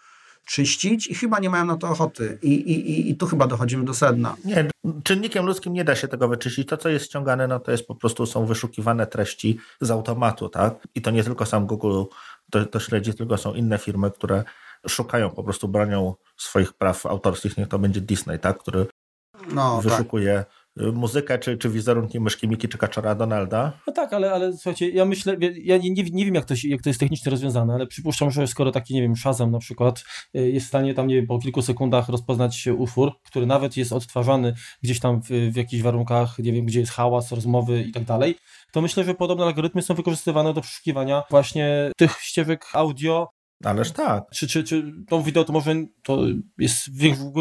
czyścić 0.47 1.07
i 1.07 1.15
chyba 1.15 1.39
nie 1.39 1.51
mają 1.51 1.65
na 1.65 1.77
to 1.77 1.89
ochoty. 1.89 2.39
I, 2.43 2.53
i, 2.53 3.11
i 3.11 3.17
tu 3.17 3.27
chyba 3.27 3.47
dochodzimy 3.47 3.85
do 3.85 3.95
sedna. 3.95 4.37
Nie, 4.45 4.69
czynnikiem 5.03 5.47
ludzkim 5.47 5.73
nie 5.73 5.85
da 5.85 5.97
się 5.97 6.09
tego 6.09 6.29
wyczyścić. 6.29 6.69
To, 6.69 6.77
co 6.77 6.89
jest 6.89 7.05
ściągane, 7.05 7.49
no 7.49 7.61
to 7.61 7.73
jest 7.73 7.87
po 7.87 7.95
prostu 7.95 8.27
są 8.27 8.47
wyszukiwane 8.47 9.07
treści 9.07 9.59
z 9.81 9.91
automatu, 9.91 10.49
tak? 10.49 10.75
I 10.95 11.03
to 11.03 11.11
nie 11.11 11.25
tylko 11.25 11.47
sam 11.47 11.67
Google 11.67 12.03
to, 12.51 12.67
to 12.67 12.81
śledzi, 12.81 13.15
tylko 13.15 13.39
są 13.39 13.55
inne 13.55 13.79
firmy, 13.79 14.11
które 14.11 14.45
szukają, 14.89 15.31
po 15.31 15.45
prostu 15.45 15.69
bronią 15.69 16.15
swoich 16.37 16.73
praw 16.73 17.07
autorskich, 17.07 17.57
niech 17.57 17.69
to 17.69 17.79
będzie 17.79 18.01
Disney, 18.01 18.39
tak, 18.39 18.59
który 18.59 18.87
no, 19.55 19.81
tak. 19.83 19.93
wyszukuje 19.93 20.45
tak. 20.79 20.95
muzykę, 20.95 21.39
czy, 21.39 21.59
czy 21.59 21.69
wizerunki 21.69 22.21
myszki 22.21 22.49
Miki, 22.49 22.69
czy 22.69 22.79
kaczora 22.79 23.15
Donalda. 23.15 23.73
No 23.87 23.93
tak, 23.93 24.13
ale, 24.13 24.33
ale 24.33 24.53
słuchajcie, 24.53 24.91
ja 24.91 25.05
myślę, 25.05 25.37
ja 25.63 25.79
nie, 25.79 25.91
nie, 25.91 26.03
nie 26.03 26.25
wiem 26.25 26.35
jak 26.35 26.45
to, 26.45 26.55
jak 26.65 26.83
to 26.83 26.89
jest 26.91 27.01
technicznie 27.01 27.31
rozwiązane, 27.31 27.75
ale 27.75 27.87
przypuszczam, 27.87 28.31
że 28.31 28.47
skoro 28.47 28.73
taki, 28.73 28.95
nie 28.95 29.03
wiem, 29.03 29.17
Shazam 29.17 29.51
na 29.51 29.59
przykład 29.59 30.05
y, 30.37 30.51
jest 30.51 30.67
w 30.67 30.69
stanie 30.69 30.95
tam, 30.95 31.07
nie 31.07 31.15
wiem, 31.15 31.27
po 31.27 31.39
kilku 31.39 31.63
sekundach 31.63 32.09
rozpoznać 32.09 32.69
utwór, 32.79 33.13
który 33.23 33.47
nawet 33.47 33.77
jest 33.77 33.93
odtwarzany 33.93 34.55
gdzieś 34.83 35.01
tam 35.01 35.23
w, 35.23 35.29
w 35.29 35.57
jakichś 35.57 35.83
warunkach, 35.83 36.39
nie 36.39 36.53
wiem, 36.53 36.67
gdzie 36.67 36.81
jest 36.81 36.93
hałas, 36.93 37.33
rozmowy 37.33 37.83
i 37.83 37.93
tak 37.93 38.05
dalej, 38.05 38.39
to 38.73 38.81
myślę, 38.81 39.05
że 39.05 39.15
podobne 39.15 39.45
algorytmy 39.45 39.83
są 39.83 39.95
wykorzystywane 39.95 40.55
do 40.55 40.61
przeszukiwania 40.61 41.23
właśnie 41.31 41.91
tych 41.97 42.13
ścieżek 42.21 42.67
audio 42.73 43.29
Ależ 43.65 43.93
tak. 43.93 44.25
Czy, 44.31 44.47
czy, 44.47 44.65
czy 44.65 44.93
to 45.09 45.23
wideo 45.23 45.45
to 45.45 45.53
może 45.53 45.75
to 46.03 46.23
jest 46.59 46.91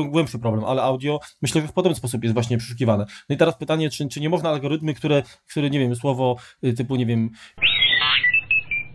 głębszy 0.10 0.40
problem, 0.40 0.66
ale 0.66 0.82
audio 0.82 1.20
myślę, 1.42 1.62
że 1.62 1.68
w 1.68 1.74
podobny 1.74 1.96
sposób 1.96 2.24
jest 2.24 2.34
właśnie 2.34 2.58
przeszukiwane. 2.58 3.06
No 3.30 3.36
i 3.36 3.38
teraz 3.38 3.58
pytanie, 3.58 3.90
czy, 3.90 4.08
czy 4.08 4.22
nie 4.22 4.30
można 4.30 4.50
algorytmy, 4.50 4.94
które, 4.94 5.24
które, 5.50 5.70
nie 5.70 5.80
wiem, 5.80 5.96
słowo 5.96 6.36
y, 6.64 6.74
typu, 6.74 6.96
nie 6.96 7.06
wiem, 7.06 7.30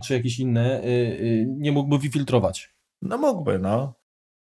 czy 0.05 0.13
jakieś 0.13 0.39
inne, 0.39 0.83
y, 0.83 0.87
y, 0.87 1.45
nie 1.57 1.71
mógłby 1.71 1.97
wyfiltrować? 1.97 2.69
No 3.01 3.17
mógłby, 3.17 3.59
no. 3.59 3.93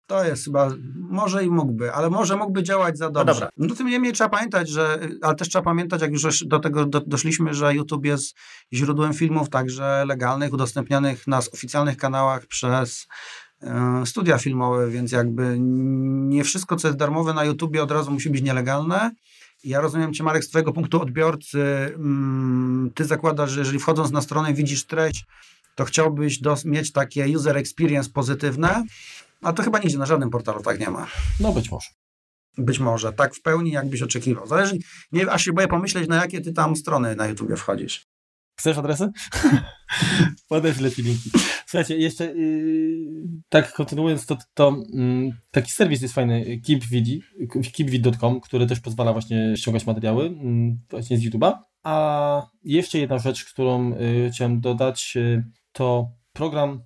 To 0.07 0.23
jest 0.25 0.45
chyba, 0.45 0.69
może 0.95 1.45
i 1.45 1.49
mógłby, 1.49 1.93
ale 1.93 2.09
może 2.09 2.37
mógłby 2.37 2.63
działać 2.63 2.97
za 2.97 3.09
dobrze. 3.09 3.33
No, 3.33 3.33
dobra. 3.33 3.49
no 3.57 3.75
tym 3.75 3.87
niemniej 3.87 4.13
trzeba 4.13 4.29
pamiętać, 4.29 4.69
że, 4.69 4.99
ale 5.21 5.35
też 5.35 5.49
trzeba 5.49 5.63
pamiętać, 5.63 6.01
jak 6.01 6.11
już 6.11 6.43
do 6.45 6.59
tego 6.59 6.85
do, 6.85 7.01
doszliśmy, 7.01 7.53
że 7.53 7.75
YouTube 7.75 8.05
jest 8.05 8.35
źródłem 8.73 9.13
filmów 9.13 9.49
także 9.49 10.03
legalnych, 10.07 10.53
udostępnianych 10.53 11.27
na 11.27 11.37
oficjalnych 11.37 11.97
kanałach 11.97 12.45
przez 12.45 13.07
e, 13.61 14.03
studia 14.05 14.37
filmowe, 14.37 14.89
więc 14.89 15.11
jakby 15.11 15.57
nie 15.59 16.43
wszystko, 16.43 16.75
co 16.75 16.87
jest 16.87 16.97
darmowe 16.99 17.33
na 17.33 17.43
YouTubie 17.43 17.83
od 17.83 17.91
razu 17.91 18.11
musi 18.11 18.29
być 18.29 18.41
nielegalne. 18.41 19.11
Ja 19.63 19.81
rozumiem 19.81 20.13
Cię, 20.13 20.23
Marek, 20.23 20.43
z 20.43 20.49
Twojego 20.49 20.73
punktu 20.73 21.01
odbiorcy, 21.01 21.61
mm, 21.95 22.91
Ty 22.95 23.05
zakładasz, 23.05 23.51
że 23.51 23.59
jeżeli 23.59 23.79
wchodząc 23.79 24.11
na 24.11 24.21
stronę 24.21 24.53
widzisz 24.53 24.85
treść, 24.85 25.25
to 25.75 25.85
chciałbyś 25.85 26.39
dos- 26.39 26.65
mieć 26.65 26.91
takie 26.91 27.27
user 27.37 27.57
experience 27.57 28.09
pozytywne, 28.09 28.83
a 29.41 29.53
to 29.53 29.63
chyba 29.63 29.79
nigdzie 29.79 29.97
na 29.97 30.05
żadnym 30.05 30.29
portalu 30.29 30.63
tak 30.63 30.79
nie 30.79 30.89
ma. 30.89 31.07
No 31.39 31.53
być 31.53 31.71
może. 31.71 31.89
Być 32.57 32.79
może, 32.79 33.13
tak 33.13 33.35
w 33.35 33.41
pełni, 33.41 33.71
jakbyś 33.71 34.01
oczekiwał. 34.01 34.47
Zależy, 34.47 34.77
nie, 35.11 35.31
aż 35.31 35.45
się 35.45 35.53
boję 35.53 35.67
pomyśleć, 35.67 36.07
na 36.07 36.15
jakie 36.15 36.41
ty 36.41 36.53
tam 36.53 36.75
strony 36.75 37.15
na 37.15 37.27
YouTubie 37.27 37.55
wchodzisz. 37.55 38.07
Chcesz 38.59 38.77
adresy? 38.77 39.09
Podeślę 40.49 40.91
ci 40.91 41.03
linki. 41.03 41.31
Słuchajcie, 41.65 41.97
jeszcze 41.97 42.25
yy, 42.25 43.07
tak 43.49 43.73
kontynuując, 43.73 44.25
to, 44.25 44.37
to 44.53 44.77
yy, 44.89 45.31
taki 45.51 45.71
serwis 45.71 46.01
jest 46.01 46.13
fajny, 46.13 46.61
keepvid.com, 47.77 48.41
który 48.41 48.67
też 48.67 48.79
pozwala 48.79 49.13
właśnie 49.13 49.57
ściągać 49.57 49.85
materiały 49.85 50.23
yy, 50.23 50.77
właśnie 50.89 51.17
z 51.17 51.21
YouTube'a. 51.21 51.53
A 51.85 52.47
jeszcze 52.63 52.99
jedna 52.99 53.17
rzecz, 53.17 53.45
którą 53.45 53.93
y, 53.93 54.29
chciałem 54.33 54.61
dodać, 54.61 55.13
y, 55.15 55.43
to 55.71 56.11
program 56.33 56.83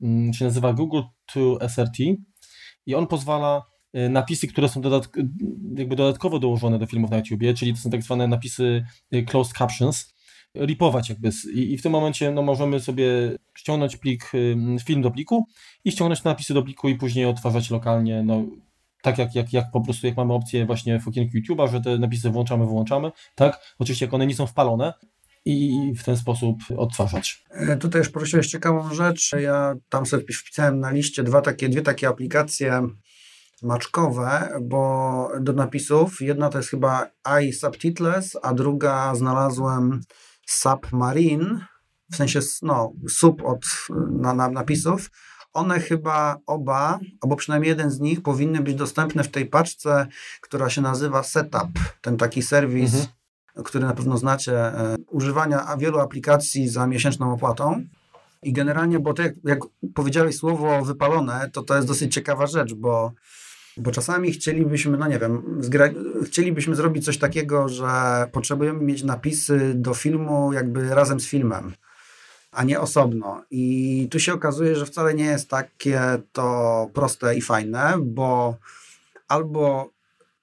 mm, 0.00 0.32
się 0.32 0.44
nazywa 0.44 0.72
Google 0.72 1.00
to 1.34 1.68
SRT 1.68 1.98
i 2.86 2.94
on 2.94 3.06
pozwala 3.06 3.62
y, 3.96 4.08
napisy, 4.08 4.46
które 4.46 4.68
są 4.68 4.80
dodatk 4.80 5.16
jakby 5.76 5.96
dodatkowo 5.96 6.38
dołożone 6.38 6.78
do 6.78 6.86
filmów 6.86 7.10
na 7.10 7.16
YouTubie, 7.16 7.54
czyli 7.54 7.74
to 7.74 7.80
są 7.80 7.90
tak 7.90 8.02
zwane 8.02 8.28
napisy 8.28 8.84
y, 9.14 9.22
closed 9.22 9.56
captions, 9.56 10.14
ripować 10.56 11.08
jakby 11.08 11.30
i, 11.54 11.72
i 11.72 11.78
w 11.78 11.82
tym 11.82 11.92
momencie 11.92 12.30
no, 12.30 12.42
możemy 12.42 12.80
sobie 12.80 13.06
ściągnąć 13.58 13.96
plik, 13.96 14.34
y, 14.34 14.56
film 14.86 15.02
do 15.02 15.10
pliku 15.10 15.46
i 15.84 15.92
ściągnąć 15.92 16.24
napisy 16.24 16.54
do 16.54 16.62
pliku 16.62 16.88
i 16.88 16.94
później 16.94 17.26
odtwarzać 17.26 17.70
lokalnie, 17.70 18.22
no 18.22 18.44
tak 19.02 19.18
jak, 19.18 19.34
jak, 19.34 19.52
jak 19.52 19.70
po 19.70 19.80
prostu 19.80 20.06
jak 20.06 20.16
mamy 20.16 20.32
opcję 20.32 20.66
właśnie 20.66 21.00
w 21.00 21.08
okienku 21.08 21.36
YouTube'a, 21.36 21.70
że 21.72 21.80
te 21.80 21.98
napisy 21.98 22.30
włączamy, 22.30 22.66
wyłączamy, 22.66 23.12
tak? 23.34 23.74
Oczywiście 23.78 24.04
jak 24.04 24.14
one 24.14 24.26
nie 24.26 24.34
są 24.34 24.46
wpalone, 24.46 24.92
i 25.44 25.92
w 25.98 26.04
ten 26.04 26.16
sposób 26.16 26.56
odtwarzać. 26.76 27.44
E, 27.50 27.76
tutaj 27.76 27.98
już 27.98 28.08
poruszyłeś 28.08 28.46
ciekawą 28.46 28.94
rzecz. 28.94 29.32
Ja 29.40 29.74
tam 29.88 30.06
sobie 30.06 30.24
wpisałem 30.34 30.80
na 30.80 30.90
liście 30.90 31.22
dwa 31.22 31.40
takie, 31.40 31.68
dwie 31.68 31.82
takie 31.82 32.08
aplikacje 32.08 32.88
maczkowe, 33.62 34.58
bo 34.62 35.28
do 35.40 35.52
napisów. 35.52 36.20
Jedna 36.20 36.48
to 36.48 36.58
jest 36.58 36.70
chyba 36.70 37.10
iSubtitles, 37.42 38.36
a 38.42 38.54
druga 38.54 39.14
znalazłem 39.14 40.00
Submarine, 40.46 41.66
w 42.12 42.16
sensie 42.16 42.40
no, 42.62 42.92
sub 43.08 43.42
od 43.44 43.60
na, 44.10 44.34
na, 44.34 44.48
napisów. 44.48 45.10
One 45.52 45.80
chyba 45.80 46.36
oba, 46.46 46.98
albo 47.20 47.36
przynajmniej 47.36 47.68
jeden 47.68 47.90
z 47.90 48.00
nich 48.00 48.22
powinny 48.22 48.60
być 48.60 48.74
dostępne 48.74 49.24
w 49.24 49.30
tej 49.30 49.46
paczce, 49.46 50.06
która 50.40 50.70
się 50.70 50.80
nazywa 50.80 51.22
Setup. 51.22 51.70
Ten 52.00 52.16
taki 52.16 52.42
serwis 52.42 52.94
mhm 52.94 53.21
który 53.64 53.84
na 53.84 53.94
pewno 53.94 54.16
znacie, 54.16 54.58
e, 54.58 54.96
używania 55.10 55.76
wielu 55.78 55.98
aplikacji 55.98 56.68
za 56.68 56.86
miesięczną 56.86 57.32
opłatą. 57.32 57.84
I 58.42 58.52
generalnie, 58.52 59.00
bo 59.00 59.14
to 59.14 59.22
jak, 59.22 59.34
jak 59.44 59.58
powiedziałeś 59.94 60.36
słowo 60.36 60.84
wypalone, 60.84 61.50
to 61.52 61.62
to 61.62 61.76
jest 61.76 61.88
dosyć 61.88 62.14
ciekawa 62.14 62.46
rzecz, 62.46 62.74
bo, 62.74 63.12
bo 63.76 63.90
czasami 63.90 64.32
chcielibyśmy, 64.32 64.98
no 64.98 65.08
nie 65.08 65.18
wiem, 65.18 65.60
chcielibyśmy 66.24 66.76
zrobić 66.76 67.04
coś 67.04 67.18
takiego, 67.18 67.68
że 67.68 67.86
potrzebujemy 68.32 68.84
mieć 68.84 69.02
napisy 69.02 69.72
do 69.74 69.94
filmu 69.94 70.52
jakby 70.52 70.94
razem 70.94 71.20
z 71.20 71.26
filmem, 71.26 71.72
a 72.52 72.64
nie 72.64 72.80
osobno. 72.80 73.44
I 73.50 74.08
tu 74.10 74.20
się 74.20 74.32
okazuje, 74.32 74.76
że 74.76 74.86
wcale 74.86 75.14
nie 75.14 75.24
jest 75.24 75.48
takie 75.48 76.00
to 76.32 76.86
proste 76.94 77.36
i 77.36 77.40
fajne, 77.40 77.94
bo 78.00 78.56
albo 79.28 79.90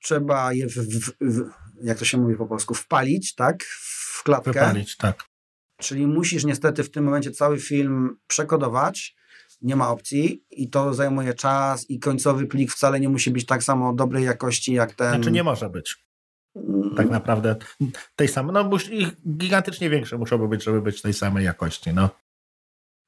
trzeba 0.02 0.54
je 0.54 0.67
w, 0.67 0.74
w, 0.74 1.12
w, 1.22 1.50
jak 1.83 1.97
to 1.97 2.05
się 2.05 2.17
mówi 2.17 2.35
po 2.35 2.45
polsku, 2.45 2.73
wpalić, 2.73 3.35
tak, 3.35 3.63
w 3.63 4.23
klatkę. 4.23 4.51
Wypalić, 4.51 4.97
tak. 4.97 5.23
Czyli 5.81 6.07
musisz 6.07 6.45
niestety 6.45 6.83
w 6.83 6.91
tym 6.91 7.03
momencie 7.03 7.31
cały 7.31 7.59
film 7.59 8.17
przekodować, 8.27 9.15
nie 9.61 9.75
ma 9.75 9.89
opcji 9.89 10.43
i 10.51 10.69
to 10.69 10.93
zajmuje 10.93 11.33
czas 11.33 11.89
i 11.89 11.99
końcowy 11.99 12.47
plik 12.47 12.71
wcale 12.71 12.99
nie 12.99 13.09
musi 13.09 13.31
być 13.31 13.45
tak 13.45 13.63
samo 13.63 13.93
dobrej 13.93 14.25
jakości 14.25 14.73
jak 14.73 14.93
ten. 14.93 15.13
Znaczy 15.13 15.31
nie 15.31 15.43
może 15.43 15.69
być. 15.69 15.97
Tak 16.95 17.05
mm. 17.05 17.09
naprawdę 17.09 17.55
tej 18.15 18.27
samej, 18.27 18.53
no 18.53 18.77
ich 18.91 19.07
gigantycznie 19.37 19.89
większe 19.89 20.17
muszą 20.17 20.47
być, 20.47 20.63
żeby 20.63 20.81
być 20.81 21.01
tej 21.01 21.13
samej 21.13 21.45
jakości, 21.45 21.93
no. 21.93 22.09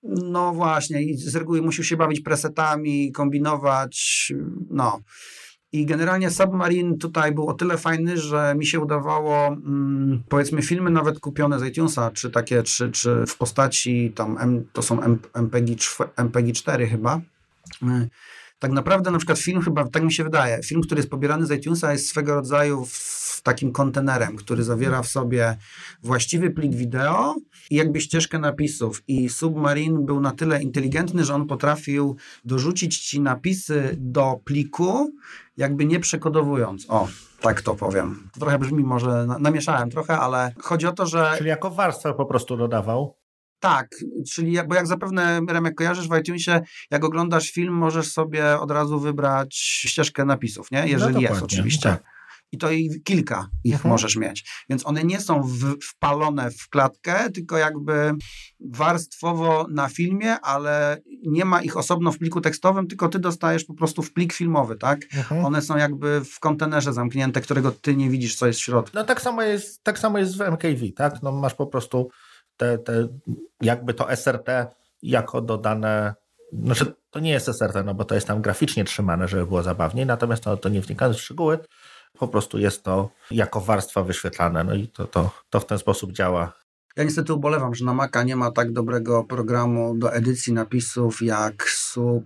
No 0.04 0.54
właśnie 0.54 1.04
i 1.04 1.18
z 1.18 1.36
reguły 1.36 1.62
musisz 1.62 1.88
się 1.88 1.98
bawić 1.98 2.22
presetami, 2.22 3.12
kombinować, 3.12 4.34
no. 4.70 5.00
I 5.74 5.86
generalnie 5.86 6.30
Submarine 6.30 6.98
tutaj 6.98 7.32
był 7.32 7.48
o 7.48 7.54
tyle 7.54 7.78
fajny, 7.78 8.18
że 8.18 8.56
mi 8.58 8.66
się 8.66 8.80
udawało, 8.80 9.48
mm, 9.48 10.24
powiedzmy, 10.30 10.62
filmy 10.62 10.90
nawet 10.90 11.20
kupione 11.20 11.60
z 11.60 11.64
iTunesa, 11.64 12.12
czy 12.12 12.30
takie, 12.30 12.64
czy, 12.64 12.92
czy 12.92 13.24
w 13.28 13.38
postaci 13.38 14.12
tam, 14.16 14.38
M, 14.40 14.66
to 14.74 14.82
są 14.82 15.02
MPG, 15.34 15.76
MPG 16.18 16.54
4 16.54 16.88
chyba. 16.88 17.22
Y, 17.84 18.10
tak 18.60 18.72
naprawdę 18.72 19.12
na 19.12 19.18
przykład 19.18 19.40
film 19.40 19.62
chyba, 19.62 19.88
tak 19.88 20.04
mi 20.04 20.14
się 20.14 20.24
wydaje, 20.24 20.64
film, 20.64 20.82
który 20.82 21.00
jest 21.00 21.10
pobierany 21.10 21.46
z 21.46 21.52
iTunesa 21.52 21.92
jest 21.92 22.08
swego 22.08 22.36
rodzaju 22.36 22.86
w 22.86 23.42
takim 23.44 23.72
kontenerem, 23.72 24.36
który 24.36 24.64
zawiera 24.64 25.02
w 25.02 25.08
sobie 25.08 25.58
właściwy 26.04 26.50
plik 26.50 26.76
wideo 26.76 27.36
i 27.70 27.76
jakby 27.76 28.02
ścieżkę 28.02 28.40
napisów. 28.40 29.04
I 29.08 29.30
Submarine 29.30 30.06
był 30.06 30.22
na 30.22 30.32
tyle 30.32 30.64
inteligentny, 30.64 31.26
że 31.26 31.36
on 31.36 31.48
potrafił 31.48 32.16
dorzucić 32.46 32.98
ci 32.98 33.22
napisy 33.22 33.96
do 33.98 34.40
pliku, 34.46 35.12
jakby 35.62 35.86
nie 35.86 36.00
przekodowując. 36.00 36.86
O, 36.90 37.08
Tak 37.42 37.62
to 37.62 37.76
powiem. 37.76 38.30
To 38.34 38.40
trochę 38.40 38.60
brzmi, 38.60 38.84
może 38.84 39.28
namieszałem 39.40 39.90
trochę, 39.90 40.18
ale 40.18 40.54
chodzi 40.60 40.88
o 40.88 40.92
to, 40.92 41.06
że... 41.06 41.34
Czyli 41.38 41.50
jako 41.50 41.70
warstwę 41.72 42.14
po 42.14 42.26
prostu 42.26 42.58
dodawał? 42.58 43.18
Tak, 43.60 43.90
czyli 44.32 44.58
bo 44.68 44.76
jak 44.76 44.88
zapewne 44.88 45.42
Remek 45.50 45.76
kojarzysz 45.76 46.10
w 46.10 46.18
iTunesie, 46.18 46.62
jak 46.92 47.04
oglądasz 47.04 47.52
film, 47.52 47.74
możesz 47.74 48.12
sobie 48.12 48.60
od 48.60 48.72
razu 48.72 49.00
wybrać 49.00 49.56
ścieżkę 49.56 50.26
napisów, 50.26 50.72
nie? 50.72 50.88
Jeżeli 50.88 51.14
no 51.14 51.22
jest 51.22 51.44
oczywiście. 51.44 51.90
Tak. 51.90 52.04
I 52.52 52.58
to 52.58 52.72
i 52.72 53.02
kilka 53.04 53.50
ich 53.64 53.74
mhm. 53.74 53.90
możesz 53.90 54.16
mieć. 54.16 54.50
Więc 54.70 54.88
one 54.88 55.04
nie 55.04 55.20
są 55.20 55.42
w, 55.42 55.78
wpalone 55.84 56.52
w 56.52 56.70
klatkę, 56.70 57.32
tylko 57.32 57.58
jakby 57.58 58.12
warstwowo 58.60 59.66
na 59.70 59.90
filmie, 59.90 60.40
ale 60.40 61.02
nie 61.26 61.46
ma 61.46 61.62
ich 61.62 61.78
osobno 61.78 62.12
w 62.12 62.18
pliku 62.18 62.42
tekstowym, 62.42 62.88
tylko 62.88 63.10
ty 63.10 63.20
dostajesz 63.20 63.64
po 63.64 63.74
prostu 63.74 64.02
w 64.02 64.14
plik 64.14 64.34
filmowy, 64.34 64.76
tak? 64.76 65.00
Mhm. 65.16 65.46
One 65.46 65.62
są 65.62 65.78
jakby 65.78 66.22
w 66.26 66.40
kontenerze 66.40 66.94
zamknięte, 66.94 67.42
którego 67.42 67.72
ty 67.72 67.96
nie 67.96 68.10
widzisz, 68.10 68.36
co 68.36 68.48
jest 68.48 68.60
w 68.60 68.64
środku. 68.64 68.98
No 68.98 69.04
tak 69.04 69.22
samo 69.22 69.42
jest, 69.42 69.84
tak 69.84 70.00
samo 70.00 70.18
jest 70.18 70.38
w 70.38 70.42
MKV, 70.42 70.92
tak? 70.96 71.22
No 71.22 71.32
masz 71.32 71.54
po 71.54 71.68
prostu 71.68 72.10
te, 72.58 72.78
te 72.78 73.08
jakby 73.62 73.94
to 73.94 74.16
SRT 74.16 74.48
jako 75.02 75.42
dodane 75.42 76.14
znaczy, 76.54 76.94
to 77.10 77.20
nie 77.20 77.32
jest 77.32 77.48
SRT, 77.48 77.84
no 77.86 77.94
bo 77.94 78.06
to 78.06 78.16
jest 78.16 78.28
tam 78.28 78.42
graficznie 78.42 78.84
trzymane, 78.84 79.28
żeby 79.28 79.46
było 79.46 79.64
zabawniej, 79.64 80.06
natomiast 80.06 80.44
to, 80.44 80.58
to 80.58 80.70
nie 80.70 80.82
wnikając 80.82 81.18
w 81.18 81.22
szczegóły, 81.22 81.60
po 82.20 82.28
prostu 82.28 82.60
jest 82.60 82.84
to 82.84 83.10
jako 83.32 83.62
warstwa 83.62 84.04
wyświetlane, 84.04 84.64
no 84.64 84.76
i 84.76 84.88
to, 84.88 85.08
to, 85.08 85.32
to 85.50 85.60
w 85.60 85.66
ten 85.66 85.78
sposób 85.78 86.12
działa. 86.12 86.54
Ja 86.96 87.04
niestety 87.04 87.34
ubolewam, 87.34 87.76
że 87.76 87.86
na 87.86 87.94
Maca 87.94 88.24
nie 88.24 88.36
ma 88.36 88.52
tak 88.52 88.74
dobrego 88.74 89.24
programu 89.24 89.98
do 89.98 90.14
edycji 90.14 90.54
napisów 90.54 91.22
jak 91.22 91.70
Sub, 91.70 92.26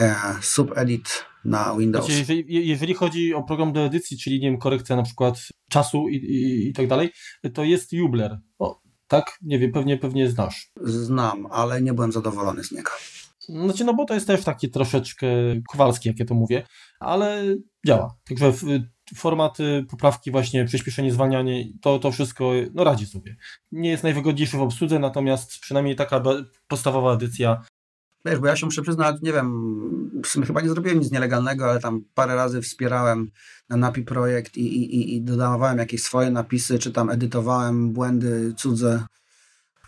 e, 0.00 0.14
SubEdit 0.40 1.24
na 1.44 1.76
Windows. 1.78 2.04
Znaczy, 2.04 2.18
jeżeli, 2.18 2.68
jeżeli, 2.68 2.94
chodzi 2.94 3.34
o 3.34 3.42
program 3.42 3.72
do 3.72 3.80
edycji, 3.80 4.18
czyli 4.18 4.40
nie 4.40 4.50
wiem, 4.50 4.58
korekcja 4.58 4.96
na 4.96 5.02
przykład 5.02 5.34
czasu 5.70 6.08
i, 6.08 6.16
i, 6.16 6.68
i 6.68 6.72
tak 6.72 6.86
dalej, 6.86 7.10
to 7.54 7.64
jest 7.64 7.92
Jubler. 7.92 8.38
O, 8.58 8.80
tak? 9.08 9.38
Nie 9.42 9.58
wiem, 9.58 9.72
pewnie, 9.72 9.98
pewnie 9.98 10.30
znasz. 10.30 10.70
Znam, 10.80 11.46
ale 11.50 11.82
nie 11.82 11.92
byłem 11.92 12.12
zadowolony 12.12 12.64
z 12.64 12.72
niego. 12.72 12.90
Znaczy, 13.48 13.84
no 13.84 13.94
bo 13.94 14.04
to 14.04 14.14
jest 14.14 14.26
też 14.26 14.44
taki 14.44 14.70
troszeczkę 14.70 15.26
kowalski, 15.72 16.08
jak 16.08 16.18
ja 16.18 16.24
to 16.24 16.34
mówię, 16.34 16.66
ale 17.00 17.44
działa. 17.86 18.16
Także 18.28 18.52
formaty, 19.16 19.86
poprawki, 19.90 20.30
właśnie 20.30 20.64
przyspieszenie, 20.64 21.12
zwalnianie, 21.12 21.64
to, 21.80 21.98
to 21.98 22.12
wszystko 22.12 22.50
no, 22.74 22.84
radzi 22.84 23.06
sobie. 23.06 23.36
Nie 23.72 23.90
jest 23.90 24.02
najwygodniejszy 24.02 24.56
w 24.56 24.60
obsłudze, 24.60 24.98
natomiast 24.98 25.58
przynajmniej 25.58 25.96
taka 25.96 26.22
podstawowa 26.68 27.12
edycja 27.14 27.62
Wiesz, 28.24 28.38
bo 28.38 28.46
ja 28.46 28.56
się 28.56 28.66
muszę 28.66 28.82
przyznać, 28.82 29.16
nie 29.22 29.32
wiem, 29.32 30.20
w 30.24 30.26
sumie 30.26 30.46
chyba 30.46 30.60
nie 30.60 30.68
zrobiłem 30.68 30.98
nic 30.98 31.10
nielegalnego, 31.10 31.70
ale 31.70 31.80
tam 31.80 32.04
parę 32.14 32.34
razy 32.34 32.62
wspierałem 32.62 33.30
na 33.68 33.76
NAPI 33.76 34.02
projekt 34.02 34.56
i, 34.56 34.66
i, 34.66 35.16
i 35.16 35.22
dodawałem 35.22 35.78
jakieś 35.78 36.02
swoje 36.02 36.30
napisy, 36.30 36.78
czy 36.78 36.92
tam 36.92 37.10
edytowałem 37.10 37.92
błędy 37.92 38.54
cudze, 38.56 39.06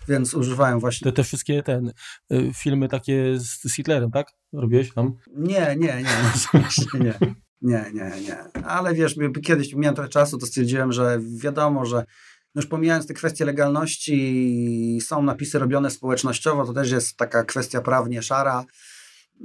więc 0.09 0.35
używałem 0.35 0.81
właśnie... 0.81 1.05
Te, 1.05 1.13
te 1.13 1.25
wszystkie 1.25 1.63
ten, 1.63 1.93
y, 2.33 2.51
filmy 2.55 2.89
takie 2.89 3.39
z, 3.39 3.63
z 3.63 3.75
Hitlerem, 3.75 4.11
tak? 4.11 4.27
Robiłeś 4.53 4.95
tam? 4.95 5.17
Nie, 5.37 5.77
nie, 5.79 6.03
nie, 6.03 6.17
no, 6.55 6.99
nie. 7.05 7.15
Nie, 7.65 7.91
nie, 7.95 8.13
nie. 8.21 8.65
Ale 8.65 8.95
wiesz, 8.95 9.15
kiedyś 9.45 9.75
miałem 9.75 9.95
trochę 9.95 10.11
czasu, 10.11 10.39
to 10.39 10.47
stwierdziłem, 10.47 10.93
że 10.93 11.21
wiadomo, 11.37 11.85
że 11.87 11.97
no 12.55 12.63
już 12.63 12.67
pomijając 12.67 13.07
te 13.07 13.15
kwestie 13.15 13.45
legalności, 13.45 14.99
są 15.03 15.23
napisy 15.23 15.59
robione 15.59 15.91
społecznościowo, 15.91 16.65
to 16.67 16.73
też 16.73 16.91
jest 16.91 17.17
taka 17.17 17.45
kwestia 17.45 17.81
prawnie 17.81 18.23
szara, 18.23 18.65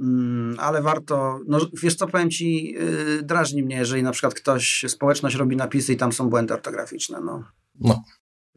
mm, 0.00 0.56
ale 0.58 0.82
warto, 0.82 1.40
no 1.48 1.60
wiesz 1.82 1.94
co, 1.94 2.06
powiem 2.06 2.30
Ci, 2.30 2.72
yy, 2.72 3.22
drażni 3.22 3.62
mnie, 3.62 3.76
jeżeli 3.76 4.02
na 4.02 4.12
przykład 4.12 4.34
ktoś, 4.34 4.84
społeczność 4.88 5.36
robi 5.36 5.56
napisy 5.56 5.92
i 5.92 5.96
tam 5.96 6.12
są 6.12 6.30
błędy 6.30 6.54
ortograficzne, 6.54 7.20
no. 7.20 7.44
No. 7.80 8.02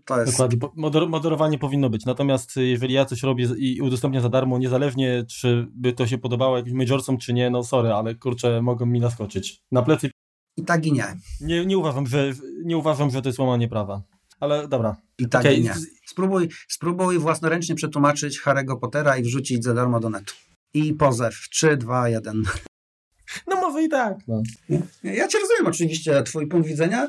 To 0.06 0.20
jest... 0.20 0.32
Dokładnie, 0.32 0.60
Moder 0.76 1.10
moderowanie 1.10 1.60
powinno 1.60 1.90
być. 1.90 2.06
Natomiast 2.06 2.56
jeżeli 2.56 2.94
ja 2.94 3.06
coś 3.06 3.24
robię 3.24 3.48
i 3.58 3.82
udostępnię 3.82 4.22
za 4.22 4.30
darmo, 4.30 4.58
niezależnie 4.58 5.26
czy 5.28 5.68
by 5.72 5.94
to 5.94 6.08
się 6.08 6.18
podobało 6.18 6.58
jakimś 6.58 6.76
majorsom, 6.76 7.18
czy 7.18 7.34
nie, 7.34 7.50
no 7.50 7.64
sorry, 7.64 7.94
ale 7.94 8.16
kurczę, 8.16 8.62
mogą 8.62 8.86
mi 8.86 9.00
naskoczyć. 9.00 9.62
Na 9.72 9.82
plecy. 9.82 10.12
I 10.58 10.64
tak 10.64 10.86
i 10.86 10.92
nie. 10.92 11.06
Nie, 11.42 11.66
nie, 11.66 11.78
uważam, 11.78 12.08
że, 12.08 12.34
nie 12.64 12.78
uważam, 12.78 13.12
że 13.12 13.22
to 13.22 13.30
jest 13.30 13.40
łamanie 13.40 13.68
prawa. 13.68 14.02
Ale 14.40 14.68
dobra. 14.68 14.96
I 15.18 15.30
tak 15.30 15.42
okay. 15.42 15.54
i 15.54 15.64
nie. 15.64 15.74
Spróbuj, 16.06 16.50
spróbuj 16.68 17.20
własnoręcznie 17.20 17.76
przetłumaczyć 17.76 18.42
Harry'ego 18.42 18.80
Pottera 18.80 19.18
i 19.18 19.24
wrzucić 19.24 19.64
za 19.64 19.74
darmo 19.74 20.00
do 20.00 20.10
netu. 20.10 20.34
I 20.74 20.94
pozew. 20.94 21.36
3, 21.52 21.78
2, 21.78 22.10
1. 22.10 22.44
No 23.48 23.56
może 23.56 23.84
i 23.84 23.90
tak. 23.90 24.18
No. 24.28 24.44
Ja 25.04 25.28
cię 25.28 25.38
rozumiem 25.40 25.68
oczywiście, 25.68 26.24
twój 26.24 26.48
punkt 26.48 26.68
widzenia. 26.68 27.08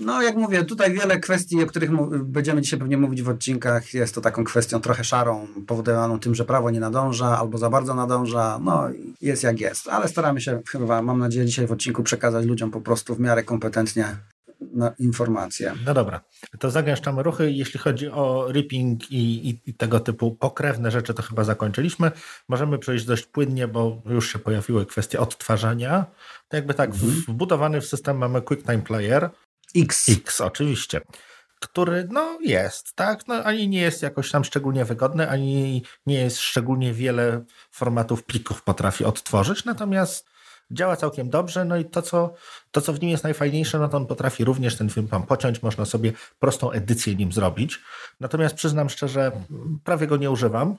No, 0.00 0.22
jak 0.22 0.36
mówię, 0.36 0.64
tutaj 0.64 0.92
wiele 0.92 1.20
kwestii, 1.20 1.62
o 1.62 1.66
których 1.66 1.90
będziemy 2.24 2.62
dzisiaj 2.62 2.78
pewnie 2.78 2.96
mówić 2.96 3.22
w 3.22 3.28
odcinkach. 3.28 3.94
Jest 3.94 4.14
to 4.14 4.20
taką 4.20 4.44
kwestią 4.44 4.80
trochę 4.80 5.04
szarą, 5.04 5.46
powodowaną 5.66 6.20
tym, 6.20 6.34
że 6.34 6.44
prawo 6.44 6.70
nie 6.70 6.80
nadąża 6.80 7.38
albo 7.38 7.58
za 7.58 7.70
bardzo 7.70 7.94
nadąża. 7.94 8.58
No, 8.64 8.88
jest 9.20 9.42
jak 9.42 9.60
jest. 9.60 9.88
Ale 9.88 10.08
staramy 10.08 10.40
się 10.40 10.60
chyba, 10.68 11.02
mam 11.02 11.18
nadzieję, 11.18 11.46
dzisiaj 11.46 11.66
w 11.66 11.72
odcinku 11.72 12.02
przekazać 12.02 12.46
ludziom 12.46 12.70
po 12.70 12.80
prostu 12.80 13.14
w 13.14 13.20
miarę 13.20 13.42
kompetentnie 13.42 14.16
na 14.60 14.94
informacje. 14.98 15.74
No 15.86 15.94
dobra, 15.94 16.20
to 16.58 16.70
zagęszczamy 16.70 17.22
ruchy. 17.22 17.52
Jeśli 17.52 17.80
chodzi 17.80 18.08
o 18.08 18.48
ripping 18.52 19.10
i, 19.10 19.48
i, 19.48 19.60
i, 19.66 19.74
tego 19.74 20.00
typu 20.00 20.30
pokrewne 20.30 20.90
rzeczy, 20.90 21.14
to 21.14 21.22
chyba 21.22 21.44
zakończyliśmy. 21.44 22.10
Możemy 22.48 22.78
przejść 22.78 23.04
dość 23.04 23.26
płynnie, 23.26 23.68
bo 23.68 24.02
już 24.06 24.32
się 24.32 24.38
pojawiły 24.38 24.86
kwestie 24.86 25.20
odtwarzania. 25.20 26.06
To 26.48 26.56
jakby 26.56 26.74
tak, 26.74 26.90
mhm. 26.90 27.12
wbudowany 27.28 27.80
w 27.80 27.86
system 27.86 28.18
mamy 28.18 28.42
QuickTime 28.42 28.82
Player, 28.82 29.30
X. 29.76 30.08
X, 30.08 30.40
oczywiście. 30.40 31.00
Który, 31.60 32.08
no 32.10 32.38
jest, 32.40 32.94
tak? 32.94 33.28
No, 33.28 33.34
ani 33.34 33.68
nie 33.68 33.80
jest 33.80 34.02
jakoś 34.02 34.30
tam 34.30 34.44
szczególnie 34.44 34.84
wygodny, 34.84 35.30
ani 35.30 35.82
nie 36.06 36.20
jest 36.20 36.38
szczególnie 36.38 36.92
wiele 36.92 37.44
formatów 37.70 38.24
plików 38.24 38.62
potrafi 38.62 39.04
odtworzyć, 39.04 39.64
natomiast 39.64 40.26
działa 40.70 40.96
całkiem 40.96 41.30
dobrze, 41.30 41.64
no 41.64 41.76
i 41.76 41.84
to 41.84 42.02
co, 42.02 42.34
to, 42.70 42.80
co 42.80 42.92
w 42.92 43.00
nim 43.00 43.10
jest 43.10 43.24
najfajniejsze, 43.24 43.78
no 43.78 43.88
to 43.88 43.96
on 43.96 44.06
potrafi 44.06 44.44
również 44.44 44.76
ten 44.76 44.90
film 44.90 45.08
tam 45.08 45.22
pociąć, 45.22 45.62
można 45.62 45.84
sobie 45.84 46.12
prostą 46.38 46.70
edycję 46.70 47.14
nim 47.14 47.32
zrobić. 47.32 47.80
Natomiast 48.20 48.54
przyznam 48.54 48.90
szczerze, 48.90 49.32
prawie 49.84 50.06
go 50.06 50.16
nie 50.16 50.30
używam. 50.30 50.76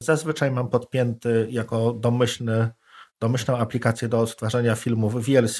Zazwyczaj 0.00 0.50
mam 0.50 0.68
podpięty 0.68 1.48
jako 1.50 1.92
domyślny, 1.92 2.70
domyślną 3.20 3.58
aplikację 3.58 4.08
do 4.08 4.20
odtwarzania 4.20 4.74
filmów 4.74 5.26
VLC, 5.26 5.58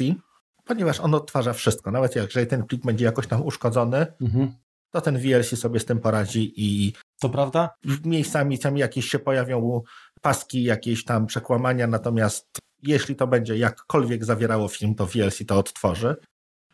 ponieważ 0.66 1.00
on 1.00 1.14
odtwarza 1.14 1.52
wszystko. 1.52 1.90
Nawet 1.90 2.16
jeżeli 2.16 2.46
ten 2.46 2.64
plik 2.64 2.82
będzie 2.84 3.04
jakoś 3.04 3.26
tam 3.26 3.42
uszkodzony, 3.42 4.06
mhm. 4.20 4.52
to 4.90 5.00
ten 5.00 5.18
VLC 5.18 5.58
sobie 5.58 5.80
z 5.80 5.84
tym 5.84 5.98
poradzi 5.98 6.52
i 6.56 6.92
to 7.20 7.28
prawda? 7.28 7.70
Miejscami 8.04 8.58
tam 8.58 8.76
jakieś 8.76 9.08
się 9.08 9.18
pojawią 9.18 9.82
paski, 10.22 10.62
jakieś 10.62 11.04
tam 11.04 11.26
przekłamania, 11.26 11.86
natomiast 11.86 12.58
jeśli 12.82 13.16
to 13.16 13.26
będzie 13.26 13.58
jakkolwiek 13.58 14.24
zawierało 14.24 14.68
film, 14.68 14.94
to 14.94 15.06
VLC 15.06 15.38
to 15.46 15.58
odtworzy. 15.58 16.16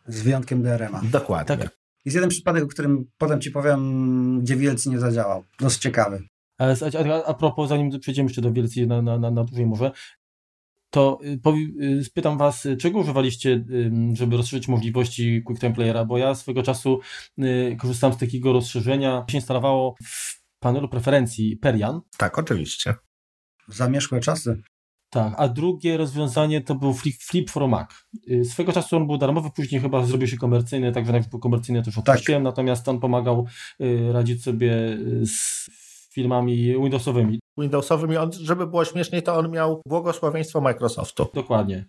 Z 0.06 0.22
wyjątkiem 0.22 0.62
DRM-a. 0.62 1.00
Dokładnie. 1.04 1.56
Tak. 1.56 1.76
Jest 2.04 2.14
jeden 2.14 2.30
przypadek, 2.30 2.64
o 2.64 2.66
którym 2.66 3.04
potem 3.18 3.40
ci 3.40 3.50
powiem, 3.50 4.40
gdzie 4.40 4.56
VLC 4.56 4.86
nie 4.86 5.00
zadziałał. 5.00 5.44
Dosyć 5.60 5.82
ciekawy. 5.82 6.22
A, 6.58 6.64
a, 6.64 7.24
a 7.24 7.34
propos, 7.34 7.68
zanim 7.68 8.00
przejdziemy 8.00 8.26
jeszcze 8.26 8.42
do 8.42 8.50
VLC 8.50 8.76
na, 8.86 9.02
na, 9.02 9.18
na, 9.18 9.30
na 9.30 9.44
dłużej 9.44 9.66
może, 9.66 9.90
to 10.92 11.18
y, 11.24 11.40
y, 11.84 12.04
spytam 12.04 12.38
Was, 12.38 12.68
czego 12.80 12.98
używaliście, 12.98 13.64
żeby 14.12 14.36
rozszerzyć 14.36 14.68
możliwości 14.68 15.42
QuickTime 15.46 15.74
Playera, 15.74 16.04
bo 16.04 16.18
ja 16.18 16.34
swego 16.34 16.62
czasu 16.62 17.00
y, 17.38 17.76
korzystałem 17.78 18.16
z 18.16 18.18
takiego 18.18 18.52
rozszerzenia, 18.52 19.24
się 19.30 19.38
instalowało 19.38 19.94
w 20.04 20.42
panelu 20.58 20.88
preferencji 20.88 21.56
Perian. 21.56 22.00
Tak, 22.18 22.38
oczywiście. 22.38 22.94
Zamieszkłe 23.68 24.20
czasy. 24.20 24.62
Tak, 25.10 25.34
a 25.36 25.48
drugie 25.48 25.96
rozwiązanie 25.96 26.60
to 26.60 26.74
był 26.74 26.94
Flip, 26.94 27.16
Flip 27.16 27.50
for 27.50 27.68
Mac. 27.68 27.90
Swego 28.44 28.72
czasu 28.72 28.96
on 28.96 29.06
był 29.06 29.18
darmowy, 29.18 29.50
później 29.56 29.80
chyba 29.80 30.06
zrobił 30.06 30.28
się 30.28 30.36
komercyjny, 30.36 30.92
także 30.92 31.12
jak 31.12 31.28
był 31.28 31.40
komercyjny 31.40 31.82
też 31.82 31.98
odpuściłem, 31.98 32.42
tak. 32.42 32.52
natomiast 32.52 32.88
on 32.88 33.00
pomagał 33.00 33.46
radzić 34.12 34.42
sobie 34.42 34.98
z 35.24 35.70
filmami 36.12 36.74
Windowsowymi. 36.82 37.40
Windowsowymi, 37.58 38.16
on, 38.16 38.32
żeby 38.32 38.66
było 38.66 38.84
śmieszniej, 38.84 39.22
to 39.22 39.34
on 39.34 39.50
miał 39.50 39.82
błogosławieństwo 39.86 40.60
Microsoftu. 40.60 41.28
Dokładnie. 41.34 41.84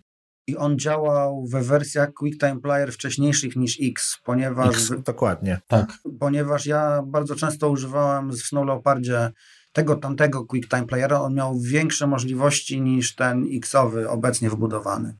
I 0.46 0.56
on 0.56 0.78
działał 0.78 1.46
we 1.46 1.62
wersjach 1.62 2.12
QuickTime 2.12 2.60
Player 2.60 2.92
wcześniejszych 2.92 3.56
niż 3.56 3.78
X, 3.82 4.18
ponieważ... 4.24 4.76
X, 4.76 4.92
dokładnie. 5.04 5.60
Tak. 5.66 5.98
Ponieważ 6.20 6.66
ja 6.66 7.02
bardzo 7.06 7.34
często 7.36 7.70
używałem 7.70 8.30
w 8.30 8.36
Snow 8.36 8.66
Leopardzie 8.66 9.30
tego 9.72 9.96
tamtego 9.96 10.44
QuickTime 10.44 10.86
Playera, 10.86 11.20
on 11.20 11.34
miał 11.34 11.60
większe 11.60 12.06
możliwości 12.06 12.80
niż 12.80 13.14
ten 13.14 13.46
Xowy 13.56 14.08
obecnie 14.08 14.50
wbudowany, 14.50 15.16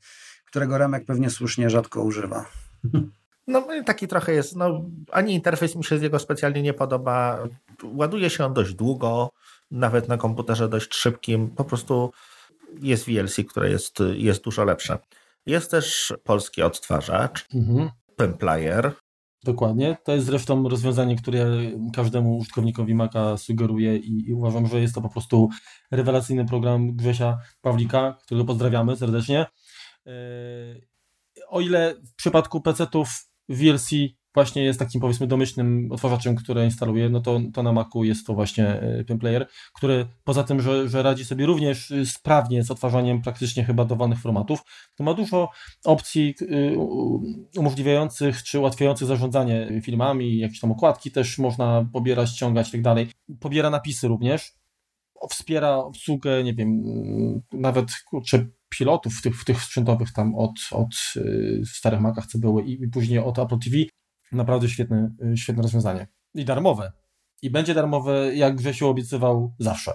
którego 0.47 0.79
Remek 0.79 1.05
pewnie 1.05 1.31
słusznie 1.31 1.71
rzadko 1.71 2.03
używa. 2.03 2.45
No 3.47 3.67
taki 3.87 4.09
trochę 4.09 4.33
jest, 4.33 4.57
no 4.57 4.85
ani 5.13 5.35
interfejs 5.35 5.77
mi 5.77 5.85
się 5.85 5.99
z 5.99 6.03
jego 6.03 6.19
specjalnie 6.19 6.63
nie 6.63 6.75
podoba. 6.75 7.49
Ładuje 7.85 8.31
się 8.31 8.45
on 8.45 8.55
dość 8.55 8.75
długo, 8.75 9.31
nawet 9.71 10.09
na 10.09 10.17
komputerze 10.17 10.69
dość 10.69 10.95
szybkim. 10.95 11.51
Po 11.51 11.65
prostu 11.65 12.13
jest 12.83 13.07
VLC, 13.07 13.37
które 13.49 13.71
jest, 13.71 13.99
jest 14.15 14.45
dużo 14.45 14.65
lepsze. 14.65 14.99
Jest 15.47 15.71
też 15.71 16.13
polski 16.25 16.63
odtwarzacz, 16.63 17.47
mhm. 17.55 17.91
Pemplayer. 18.17 18.93
Dokładnie. 19.45 19.97
To 20.05 20.13
jest 20.13 20.27
zresztą 20.27 20.69
rozwiązanie, 20.69 21.17
które 21.17 21.47
każdemu 21.95 22.37
użytkownikowi 22.37 22.95
Maca 22.95 23.37
sugeruje 23.37 23.97
i, 23.97 24.29
i, 24.29 24.35
uważam, 24.35 24.67
że 24.67 24.81
jest 24.81 24.95
to 24.95 25.01
po 25.01 25.09
prostu 25.09 25.49
rewelacyjny 25.91 26.45
program 26.45 26.97
Grzesia 26.97 27.39
Pawlika, 27.61 28.17
którego 28.25 28.45
pozdrawiamy 28.45 28.97
serdecznie. 28.97 29.47
Yy, 30.07 30.13
o 31.49 31.61
ile 31.61 31.95
w 32.05 32.15
przypadku 32.15 32.61
PC-ów 32.61 33.09
VLC 33.49 33.91
właśnie 34.35 34.65
jest 34.65 34.79
takim 34.79 35.01
powiedzmy 35.01 35.27
domyślnym 35.27 35.89
otwarzaczem, 35.93 36.37
który 36.37 36.65
instaluje, 36.65 37.09
no 37.09 37.21
to, 37.21 37.41
to 37.55 37.63
na 37.63 37.73
Macu 37.73 38.05
jest 38.05 38.27
to 38.27 38.35
właśnie 38.35 38.81
Pimplayer, 39.07 39.43
e, 39.43 39.47
który 39.75 40.07
poza 40.25 40.45
tym, 40.45 40.61
że, 40.61 40.89
że 40.89 41.03
radzi 41.03 41.25
sobie 41.25 41.47
również 41.47 41.91
y, 41.91 42.07
sprawnie 42.07 42.65
z 42.65 42.71
odtwarzaniem 42.71 43.23
praktycznie 43.23 43.65
chyba 43.65 43.85
dowolnych 43.85 44.21
formatów, 44.21 44.61
to 44.97 45.05
ma 45.05 45.15
dużo 45.15 45.51
opcji 45.85 46.35
y, 46.43 46.77
umożliwiających 47.59 48.43
czy 48.43 48.59
ułatwiających 48.59 49.09
zarządzanie 49.09 49.81
filmami, 49.83 50.39
jakieś 50.39 50.61
tam 50.61 50.73
okładki 50.73 51.11
też 51.11 51.39
można 51.39 51.89
pobierać, 51.93 52.31
ściągać 52.31 52.69
i 52.69 52.73
tak 52.73 52.83
dalej. 52.83 53.09
Pobiera 53.41 53.71
napisy 53.71 54.09
również, 54.09 54.53
wspiera 55.31 55.77
obsługę, 55.77 56.45
nie 56.45 56.55
wiem, 56.55 56.83
nawet 57.53 57.91
kurczę, 58.11 58.47
pilotów 58.69 59.15
w 59.15 59.23
tych, 59.23 59.41
w 59.41 59.45
tych 59.45 59.63
sprzętowych 59.63 60.13
tam 60.13 60.35
od, 60.35 60.53
od 60.71 60.91
y, 61.17 61.63
starych 61.67 62.01
Macach, 62.01 62.27
co 62.27 62.39
były 62.39 62.63
i 62.63 62.89
później 62.89 63.19
od 63.19 63.39
Apple 63.39 63.59
TV. 63.59 63.77
Naprawdę 64.33 64.69
świetne, 64.69 65.15
y, 65.33 65.37
świetne 65.37 65.63
rozwiązanie. 65.63 66.07
I 66.35 66.45
darmowe. 66.45 66.93
I 67.43 67.51
będzie 67.51 67.75
darmowe, 67.75 68.35
jak 68.35 68.57
Grzesiu 68.57 68.89
obiecywał, 68.89 69.55
zawsze. 69.59 69.93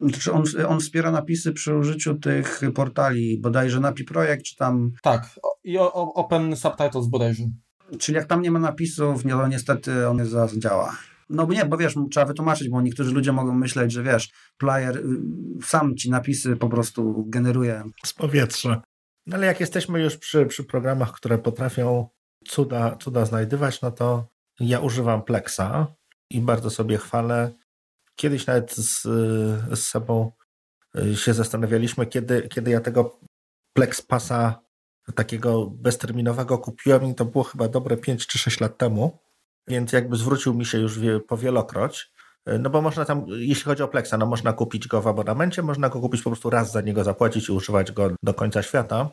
Znaczy 0.00 0.32
on, 0.32 0.44
on 0.68 0.80
wspiera 0.80 1.10
napisy 1.10 1.52
przy 1.52 1.74
użyciu 1.74 2.14
tych 2.14 2.60
portali, 2.74 3.40
bodajże 3.40 3.80
Napi 3.80 4.04
Projekt, 4.04 4.44
czy 4.44 4.56
tam... 4.56 4.92
Tak, 5.02 5.40
i 5.64 5.78
o, 5.78 5.94
o, 5.94 6.14
Open 6.14 6.56
Subtitles 6.56 7.06
bodajże. 7.06 7.44
Czyli 7.98 8.16
jak 8.16 8.26
tam 8.26 8.42
nie 8.42 8.50
ma 8.50 8.58
napisów, 8.58 9.24
no 9.24 9.48
niestety 9.48 10.08
on 10.08 10.16
nie 10.16 10.60
działa. 10.60 10.96
No 11.28 11.46
bo 11.46 11.52
nie, 11.52 11.64
bo 11.64 11.76
wiesz, 11.76 11.94
trzeba 12.10 12.26
wytłumaczyć, 12.26 12.68
bo 12.68 12.80
niektórzy 12.80 13.12
ludzie 13.12 13.32
mogą 13.32 13.54
myśleć, 13.54 13.92
że 13.92 14.02
wiesz, 14.02 14.30
player 14.58 14.96
y, 14.96 15.02
sam 15.62 15.96
ci 15.96 16.10
napisy 16.10 16.56
po 16.56 16.68
prostu 16.68 17.24
generuje. 17.28 17.84
Z 18.04 18.12
powietrza. 18.12 18.82
No 19.26 19.36
ale 19.36 19.46
jak 19.46 19.60
jesteśmy 19.60 20.02
już 20.02 20.16
przy, 20.16 20.46
przy 20.46 20.64
programach, 20.64 21.12
które 21.12 21.38
potrafią 21.38 22.08
cuda, 22.48 22.96
cuda 22.96 23.24
znajdywać, 23.24 23.82
no 23.82 23.90
to 23.90 24.28
ja 24.60 24.80
używam 24.80 25.22
Plexa 25.22 25.94
i 26.30 26.40
bardzo 26.40 26.70
sobie 26.70 26.98
chwalę. 26.98 27.52
Kiedyś 28.16 28.46
nawet 28.46 28.74
z, 28.74 29.02
z 29.78 29.78
sobą 29.78 30.32
y, 30.98 31.16
się 31.16 31.34
zastanawialiśmy, 31.34 32.06
kiedy, 32.06 32.48
kiedy 32.48 32.70
ja 32.70 32.80
tego 32.80 33.20
Plex 33.72 34.02
Passa 34.02 34.66
takiego 35.14 35.66
bezterminowego 35.66 36.58
kupiłem 36.58 37.04
i 37.04 37.14
to 37.14 37.24
było 37.24 37.44
chyba 37.44 37.68
dobre 37.68 37.96
5 37.96 38.26
czy 38.26 38.38
6 38.38 38.60
lat 38.60 38.78
temu 38.78 39.18
więc 39.68 39.92
jakby 39.92 40.16
zwrócił 40.16 40.54
mi 40.54 40.66
się 40.66 40.78
już 40.78 40.98
powielokroć. 41.28 42.12
E, 42.46 42.58
no 42.58 42.70
bo 42.70 42.82
można 42.82 43.04
tam, 43.04 43.24
jeśli 43.28 43.64
chodzi 43.64 43.82
o 43.82 43.88
Plexa, 43.88 44.14
no 44.18 44.26
można 44.26 44.52
kupić 44.52 44.88
go 44.88 45.02
w 45.02 45.06
abonamencie, 45.06 45.62
można 45.62 45.88
go 45.88 46.00
kupić 46.00 46.22
po 46.22 46.30
prostu 46.30 46.50
raz 46.50 46.72
za 46.72 46.80
niego 46.80 47.04
zapłacić 47.04 47.48
i 47.48 47.52
używać 47.52 47.92
go 47.92 48.10
do 48.22 48.34
końca 48.34 48.62
świata. 48.62 49.08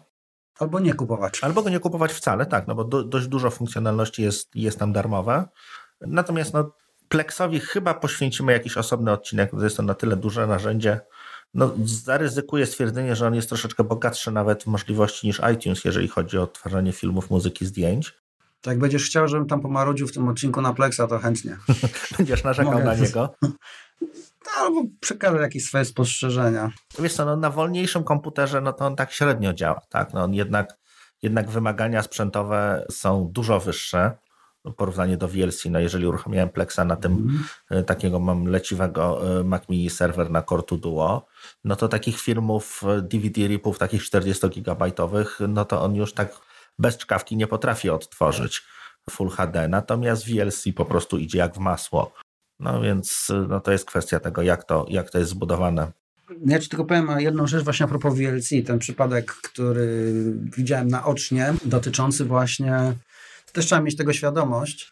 Albo 0.60 0.80
nie 0.80 0.94
kupować. 0.94 1.44
Albo 1.44 1.64
go 1.64 1.70
nie 1.70 1.80
kupować 1.80 2.14
wcale, 2.14 2.46
tak, 2.46 2.68
no 2.68 2.76
bo 2.76 2.84
do, 2.84 3.04
dość 3.04 3.28
dużo 3.28 3.50
funkcjonalności 3.50 4.24
jest, 4.24 4.56
jest 4.56 4.80
tam 4.80 4.94
darmowe. 4.94 5.48
Natomiast 6.02 6.54
no, 6.54 6.72
Plexowi 7.10 7.60
chyba 7.60 7.94
poświęcimy 7.94 8.52
jakiś 8.52 8.78
osobny 8.78 9.12
odcinek, 9.12 9.52
bo 9.54 9.64
jest 9.64 9.78
to 9.78 9.84
na 9.84 9.94
tyle 9.94 10.16
duże 10.16 10.48
narzędzie. 10.48 11.00
No, 11.54 11.74
zaryzykuję 11.84 12.66
stwierdzenie, 12.66 13.16
że 13.16 13.28
on 13.28 13.36
jest 13.36 13.50
troszeczkę 13.50 13.84
bogatszy 13.84 14.32
nawet 14.32 14.64
w 14.64 14.68
możliwości 14.68 15.28
niż 15.28 15.42
iTunes, 15.54 15.86
jeżeli 15.86 16.08
chodzi 16.08 16.38
o 16.38 16.42
odtwarzanie 16.42 16.92
filmów, 16.92 17.30
muzyki, 17.30 17.66
zdjęć. 17.66 18.23
To 18.64 18.70
jak 18.70 18.80
będziesz 18.80 19.06
chciał, 19.06 19.28
żebym 19.28 19.48
tam 19.48 19.62
pomarudził 19.62 20.08
w 20.08 20.12
tym 20.12 20.28
odcinku 20.28 20.62
na 20.62 20.74
Plexa, 20.74 21.02
to 21.10 21.20
chętnie. 21.20 21.58
będziesz 22.18 22.44
narzekał 22.44 22.74
Mogę. 22.74 22.86
na 22.86 22.96
niego? 22.96 23.36
albo 24.58 24.84
przekażę 25.00 25.38
jakieś 25.38 25.66
swoje 25.66 25.86
spostrzeżenia. 25.86 26.72
Wiesz 27.00 27.14
co, 27.14 27.26
no, 27.26 27.36
na 27.36 27.50
wolniejszym 27.50 28.04
komputerze 28.04 28.62
no 28.62 28.74
to 28.74 28.86
on 28.86 28.96
tak 28.96 29.12
średnio 29.12 29.54
działa. 29.54 29.82
Tak? 29.90 30.14
No, 30.14 30.24
on 30.24 30.34
jednak, 30.34 30.78
jednak 31.22 31.50
wymagania 31.50 32.04
sprzętowe 32.04 32.86
są 32.92 33.30
dużo 33.32 33.60
wyższe 33.60 34.18
w 34.66 34.74
porównaniu 34.74 35.18
do 35.18 35.28
VLC. 35.28 35.66
No, 35.66 35.80
jeżeli 35.80 36.08
uruchomiłem 36.08 36.50
Plexa 36.50 36.80
na 36.86 36.96
tym 36.96 37.44
mm. 37.70 37.86
takiego 37.86 38.20
mam 38.20 38.46
leciwego 38.46 39.22
e, 39.40 39.44
Mac 39.44 39.70
Mini 39.70 39.90
serwer 39.90 40.32
na 40.32 40.42
Core 40.42 40.64
2 40.68 40.78
Duo, 40.78 41.26
no 41.64 41.76
to 41.76 41.88
takich 41.88 42.22
filmów 42.22 42.82
DVD 43.02 43.42
e, 43.42 43.48
ripów 43.48 43.80
takich 43.80 44.04
40 44.04 44.50
gigabajtowych, 44.50 45.40
no 45.48 45.66
to 45.66 45.82
on 45.82 45.96
już 45.96 46.14
tak 46.14 46.53
bez 46.80 46.98
czkawki 46.98 47.38
nie 47.38 47.48
potrafi 47.48 47.90
odtworzyć 47.90 48.64
Full 49.10 49.30
HD, 49.30 49.68
natomiast 49.68 50.26
VLC 50.28 50.64
po 50.76 50.86
prostu 50.86 51.18
idzie 51.18 51.38
jak 51.38 51.56
w 51.56 51.60
masło. 51.60 52.14
No 52.60 52.82
więc 52.82 53.32
no 53.50 53.60
to 53.60 53.72
jest 53.72 53.86
kwestia 53.86 54.20
tego, 54.20 54.42
jak 54.42 54.64
to, 54.64 54.86
jak 54.90 55.10
to 55.10 55.20
jest 55.20 55.32
zbudowane. 55.32 55.92
Ja 56.46 56.60
ci 56.60 56.70
tylko 56.70 56.86
powiem 56.86 57.10
jedną 57.20 57.48
rzecz 57.48 57.64
właśnie 57.64 57.86
a 57.86 57.90
propos 57.90 58.16
VLC. 58.16 58.50
Ten 58.66 58.80
przypadek, 58.80 59.32
który 59.32 60.14
widziałem 60.58 60.88
naocznie, 60.88 61.54
dotyczący 61.66 62.26
właśnie, 62.26 62.94
też 63.54 63.66
trzeba 63.66 63.82
mieć 63.82 63.98
tego 63.98 64.14
świadomość, 64.14 64.92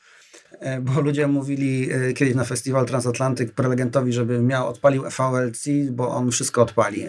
bo 0.81 1.01
ludzie 1.01 1.27
mówili 1.27 1.91
e, 1.91 2.13
kiedyś 2.13 2.35
na 2.35 2.43
festiwal 2.43 2.85
Transatlantyk 2.85 3.51
prelegentowi, 3.51 4.13
żeby 4.13 4.41
miał, 4.41 4.67
odpalił 4.67 5.03
VLC, 5.03 5.67
bo 5.91 6.09
on 6.09 6.31
wszystko 6.31 6.61
odpali. 6.61 7.05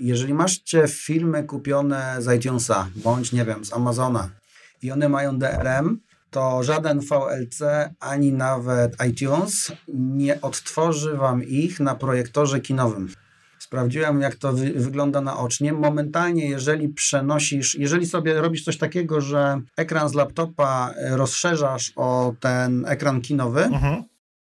Jeżeli 0.00 0.34
masz 0.34 0.62
filmy 0.88 1.44
kupione 1.44 2.16
z 2.18 2.36
iTunesa, 2.36 2.88
bądź 2.96 3.32
nie 3.32 3.44
wiem, 3.44 3.64
z 3.64 3.72
Amazona 3.72 4.30
i 4.82 4.90
one 4.92 5.08
mają 5.08 5.38
DRM, 5.38 6.00
to 6.30 6.62
żaden 6.62 7.00
VLC 7.00 7.62
ani 8.00 8.32
nawet 8.32 8.96
iTunes 9.08 9.72
nie 9.94 10.40
odtworzy 10.40 11.16
Wam 11.16 11.44
ich 11.44 11.80
na 11.80 11.94
projektorze 11.94 12.60
kinowym. 12.60 13.08
Sprawdziłem, 13.58 14.20
jak 14.20 14.34
to 14.34 14.52
wy 14.52 14.72
wygląda 14.72 15.20
naocznie. 15.20 15.72
Momentalnie, 15.72 16.48
jeżeli 16.48 16.88
przenosisz, 16.88 17.74
jeżeli 17.74 18.06
sobie 18.06 18.40
robisz 18.40 18.64
coś 18.64 18.78
takiego, 18.78 19.20
że 19.20 19.60
ekran 19.76 20.08
z 20.08 20.14
laptopa 20.14 20.94
rozszerzasz 21.10 21.92
o 21.96 22.34
ten 22.40 22.86
ekran 22.86 23.20
kinowy, 23.20 23.64
mhm. 23.64 24.02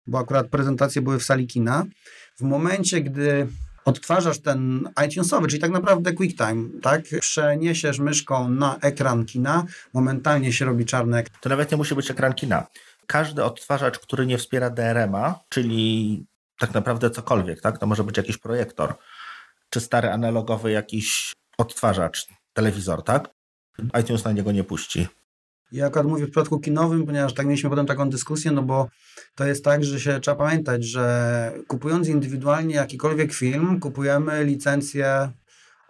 bo 0.08 0.20
akurat 0.20 0.48
prezentacje 0.48 1.02
były 1.02 1.20
w 1.20 1.24
sali 1.24 1.48
kina, 1.48 1.86
w 2.38 2.42
momencie, 2.42 3.02
gdy 3.02 3.48
odtwarzasz 3.86 4.40
ten 4.40 4.90
iTunesowy, 5.08 5.48
czyli 5.48 5.62
tak 5.62 5.72
naprawdę 5.72 6.14
QuickTime, 6.14 6.70
tak? 6.82 7.02
Przeniesiesz 7.20 8.00
myszką 8.00 8.50
na 8.50 8.78
ekran 8.82 9.26
kina, 9.26 9.66
momentalnie 9.94 10.54
się 10.54 10.66
robi 10.66 10.86
czarny 10.86 11.24
To 11.42 11.50
nawet 11.50 11.72
nie 11.72 11.78
musi 11.78 11.96
być 11.96 12.12
ekran 12.12 12.34
kina. 12.34 12.68
Każdy 13.08 13.44
odtwarzacz, 13.44 14.00
który 14.00 14.26
nie 14.26 14.38
wspiera 14.38 14.70
DRM-a, 14.70 15.40
czyli 15.50 16.26
tak 16.64 16.74
naprawdę 16.74 17.10
cokolwiek, 17.10 17.62
tak? 17.62 17.78
To 17.78 17.88
może 17.88 18.04
być 18.04 18.18
jakiś 18.18 18.38
projektor, 18.38 18.94
czy 19.70 19.80
stary 19.80 20.10
analogowy 20.10 20.72
jakiś 20.72 21.34
odtwarzacz, 21.58 22.28
telewizor, 22.54 23.04
tak? 23.04 23.30
iTunes 24.02 24.24
na 24.26 24.32
niego 24.32 24.52
nie 24.52 24.64
puści. 24.64 25.08
Ja 25.72 25.86
akurat 25.86 26.08
mówię 26.08 26.26
w 26.26 26.30
przypadku 26.30 26.60
kinowym, 26.60 27.06
ponieważ 27.06 27.34
tak 27.34 27.46
mieliśmy 27.46 27.70
potem 27.70 27.86
taką 27.86 28.10
dyskusję, 28.10 28.52
no 28.52 28.62
bo 28.62 28.88
to 29.36 29.46
jest 29.46 29.64
tak, 29.64 29.84
że 29.84 30.00
się 30.00 30.20
trzeba 30.20 30.38
pamiętać, 30.38 30.86
że 30.86 31.54
kupując 31.68 32.08
indywidualnie 32.08 32.76
jakikolwiek 32.76 33.34
film, 33.34 33.80
kupujemy 33.80 34.44
licencję 34.44 35.32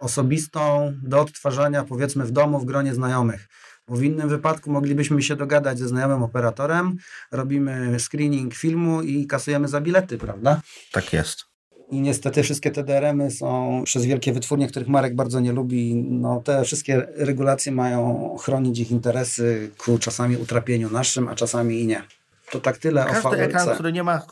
osobistą 0.00 0.92
do 1.02 1.20
odtwarzania 1.20 1.84
powiedzmy 1.84 2.24
w 2.24 2.30
domu, 2.30 2.60
w 2.60 2.64
gronie 2.64 2.94
znajomych. 2.94 3.48
Bo 3.88 3.96
w 3.96 4.02
innym 4.02 4.28
wypadku 4.28 4.70
moglibyśmy 4.70 5.22
się 5.22 5.36
dogadać 5.36 5.78
ze 5.78 5.88
znajomym 5.88 6.22
operatorem, 6.22 6.96
robimy 7.32 7.96
screening 8.00 8.54
filmu 8.54 9.02
i 9.02 9.26
kasujemy 9.26 9.68
za 9.68 9.80
bilety, 9.80 10.18
prawda? 10.18 10.60
Tak 10.92 11.12
jest. 11.12 11.44
I 11.90 12.00
niestety 12.00 12.42
wszystkie 12.42 12.70
te 12.70 12.84
DRM-y 12.84 13.30
są 13.30 13.82
przez 13.84 14.04
wielkie 14.04 14.32
wytwórnie, 14.32 14.68
których 14.68 14.88
Marek 14.88 15.14
bardzo 15.14 15.40
nie 15.40 15.52
lubi. 15.52 15.94
No, 15.94 16.42
te 16.44 16.64
wszystkie 16.64 17.06
regulacje 17.16 17.72
mają 17.72 18.36
chronić 18.40 18.78
ich 18.78 18.90
interesy 18.90 19.70
ku 19.78 19.98
czasami 19.98 20.36
utrapieniu 20.36 20.90
naszym, 20.90 21.28
a 21.28 21.34
czasami 21.34 21.80
i 21.80 21.86
nie. 21.86 22.02
To 22.50 22.60
tak 22.60 22.78
tyle 22.78 23.04
Każdy 23.04 23.28
o 23.28 23.30
VLC. 23.30 23.40
ekran, 23.40 23.74
który 23.74 23.92
nie 23.92 24.02
ma 24.02 24.22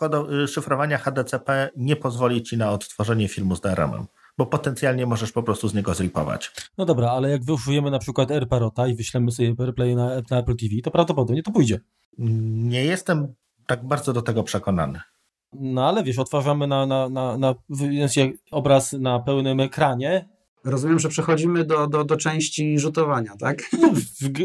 y, 0.44 0.48
szyfrowania 0.48 0.98
HDCP 0.98 1.70
nie 1.76 1.96
pozwoli 1.96 2.42
Ci 2.42 2.56
na 2.56 2.70
odtworzenie 2.70 3.28
filmu 3.28 3.56
z 3.56 3.60
DRM-em 3.60 4.06
bo 4.38 4.46
potencjalnie 4.46 5.06
możesz 5.06 5.32
po 5.32 5.42
prostu 5.42 5.68
z 5.68 5.74
niego 5.74 5.94
zripować. 5.94 6.52
No 6.78 6.84
dobra, 6.84 7.10
ale 7.10 7.30
jak 7.30 7.44
wyużyjemy 7.44 7.90
na 7.90 7.98
przykład 7.98 8.30
AirParota 8.30 8.86
i 8.86 8.94
wyślemy 8.94 9.32
sobie 9.32 9.54
AirPlay 9.58 9.94
na, 9.96 10.08
na 10.30 10.38
Apple 10.38 10.56
TV, 10.56 10.74
to 10.84 10.90
prawdopodobnie 10.90 11.42
to 11.42 11.52
pójdzie. 11.52 11.80
Nie 12.18 12.84
jestem 12.84 13.34
tak 13.66 13.86
bardzo 13.86 14.12
do 14.12 14.22
tego 14.22 14.42
przekonany. 14.42 15.00
No 15.52 15.88
ale 15.88 16.04
wiesz, 16.04 16.18
otwarzamy 16.18 16.66
na, 16.66 16.86
na, 16.86 17.08
na, 17.08 17.38
na 17.38 17.54
obraz 18.50 18.92
na 18.92 19.20
pełnym 19.20 19.60
ekranie. 19.60 20.28
Rozumiem, 20.64 20.98
że 20.98 21.08
przechodzimy 21.08 21.64
do, 21.64 21.86
do, 21.86 22.04
do 22.04 22.16
części 22.16 22.78
rzutowania, 22.78 23.36
tak? 23.40 23.62
No, 23.80 23.92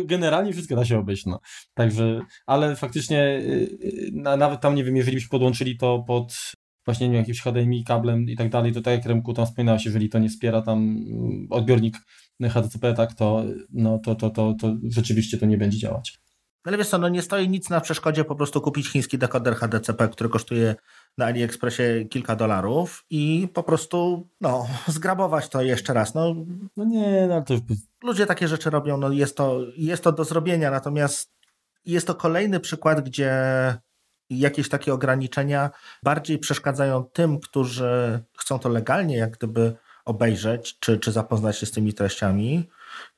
generalnie 0.05 0.53
wszystko 0.53 0.75
da 0.75 0.85
się 0.85 0.99
obejść, 0.99 1.25
no. 1.25 1.39
Także, 1.73 2.21
ale 2.45 2.75
faktycznie 2.75 3.23
y, 3.23 3.77
y, 3.83 4.11
nawet 4.37 4.61
tam, 4.61 4.75
nie 4.75 4.83
wiem, 4.83 4.95
jeżeli 4.95 5.17
byśmy 5.17 5.29
podłączyli 5.29 5.77
to 5.77 6.03
pod 6.07 6.33
właśnie 6.87 7.07
nie 7.07 7.13
wiem, 7.13 7.21
jakimś 7.21 7.41
HDMI 7.41 7.83
kablem 7.83 8.29
i 8.29 8.35
tak 8.35 8.49
dalej, 8.49 8.73
to 8.73 8.81
tak 8.81 8.93
jak 8.93 9.05
Remku 9.05 9.33
tam 9.33 9.45
wspominałeś, 9.45 9.85
jeżeli 9.85 10.09
to 10.09 10.19
nie 10.19 10.29
wspiera 10.29 10.61
tam 10.61 10.77
mm, 10.79 11.47
odbiornik 11.49 11.97
HDCP, 12.41 12.93
tak, 12.93 13.13
to, 13.13 13.43
no, 13.73 13.99
to, 13.99 14.15
to, 14.15 14.29
to, 14.29 14.55
to 14.61 14.75
rzeczywiście 14.89 15.37
to 15.37 15.45
nie 15.45 15.57
będzie 15.57 15.77
działać. 15.77 16.19
Ale 16.63 16.77
wiesz 16.77 16.87
co, 16.87 16.97
no 16.97 17.09
nie 17.09 17.21
stoi 17.21 17.49
nic 17.49 17.69
na 17.69 17.81
przeszkodzie 17.81 18.23
po 18.23 18.35
prostu 18.35 18.61
kupić 18.61 18.87
chiński 18.89 19.17
dekoder 19.17 19.55
HDCP, 19.55 20.09
który 20.09 20.29
kosztuje 20.29 20.75
na 21.17 21.25
AliExpressie 21.25 21.83
kilka 22.09 22.35
dolarów 22.35 23.05
i 23.09 23.47
po 23.53 23.63
prostu 23.63 24.27
no, 24.41 24.67
zgrabować 24.87 25.49
to 25.49 25.61
jeszcze 25.61 25.93
raz. 25.93 26.15
No, 26.15 26.35
no 26.77 26.85
nie, 26.85 27.27
no 27.29 27.41
to... 27.41 27.53
Ludzie 28.03 28.25
takie 28.25 28.47
rzeczy 28.47 28.69
robią, 28.69 28.97
no 28.97 29.11
jest 29.11 29.37
to, 29.37 29.59
jest 29.77 30.03
to 30.03 30.11
do 30.11 30.23
zrobienia, 30.23 30.71
natomiast 30.71 31.37
jest 31.85 32.07
to 32.07 32.15
kolejny 32.15 32.59
przykład, 32.59 33.01
gdzie 33.01 33.31
jakieś 34.29 34.69
takie 34.69 34.93
ograniczenia 34.93 35.69
bardziej 36.03 36.39
przeszkadzają 36.39 37.03
tym, 37.03 37.39
którzy 37.39 38.23
chcą 38.37 38.59
to 38.59 38.69
legalnie 38.69 39.17
jak 39.17 39.37
gdyby 39.37 39.75
obejrzeć, 40.05 40.79
czy, 40.79 40.99
czy 40.99 41.11
zapoznać 41.11 41.57
się 41.57 41.65
z 41.65 41.71
tymi 41.71 41.93
treściami, 41.93 42.69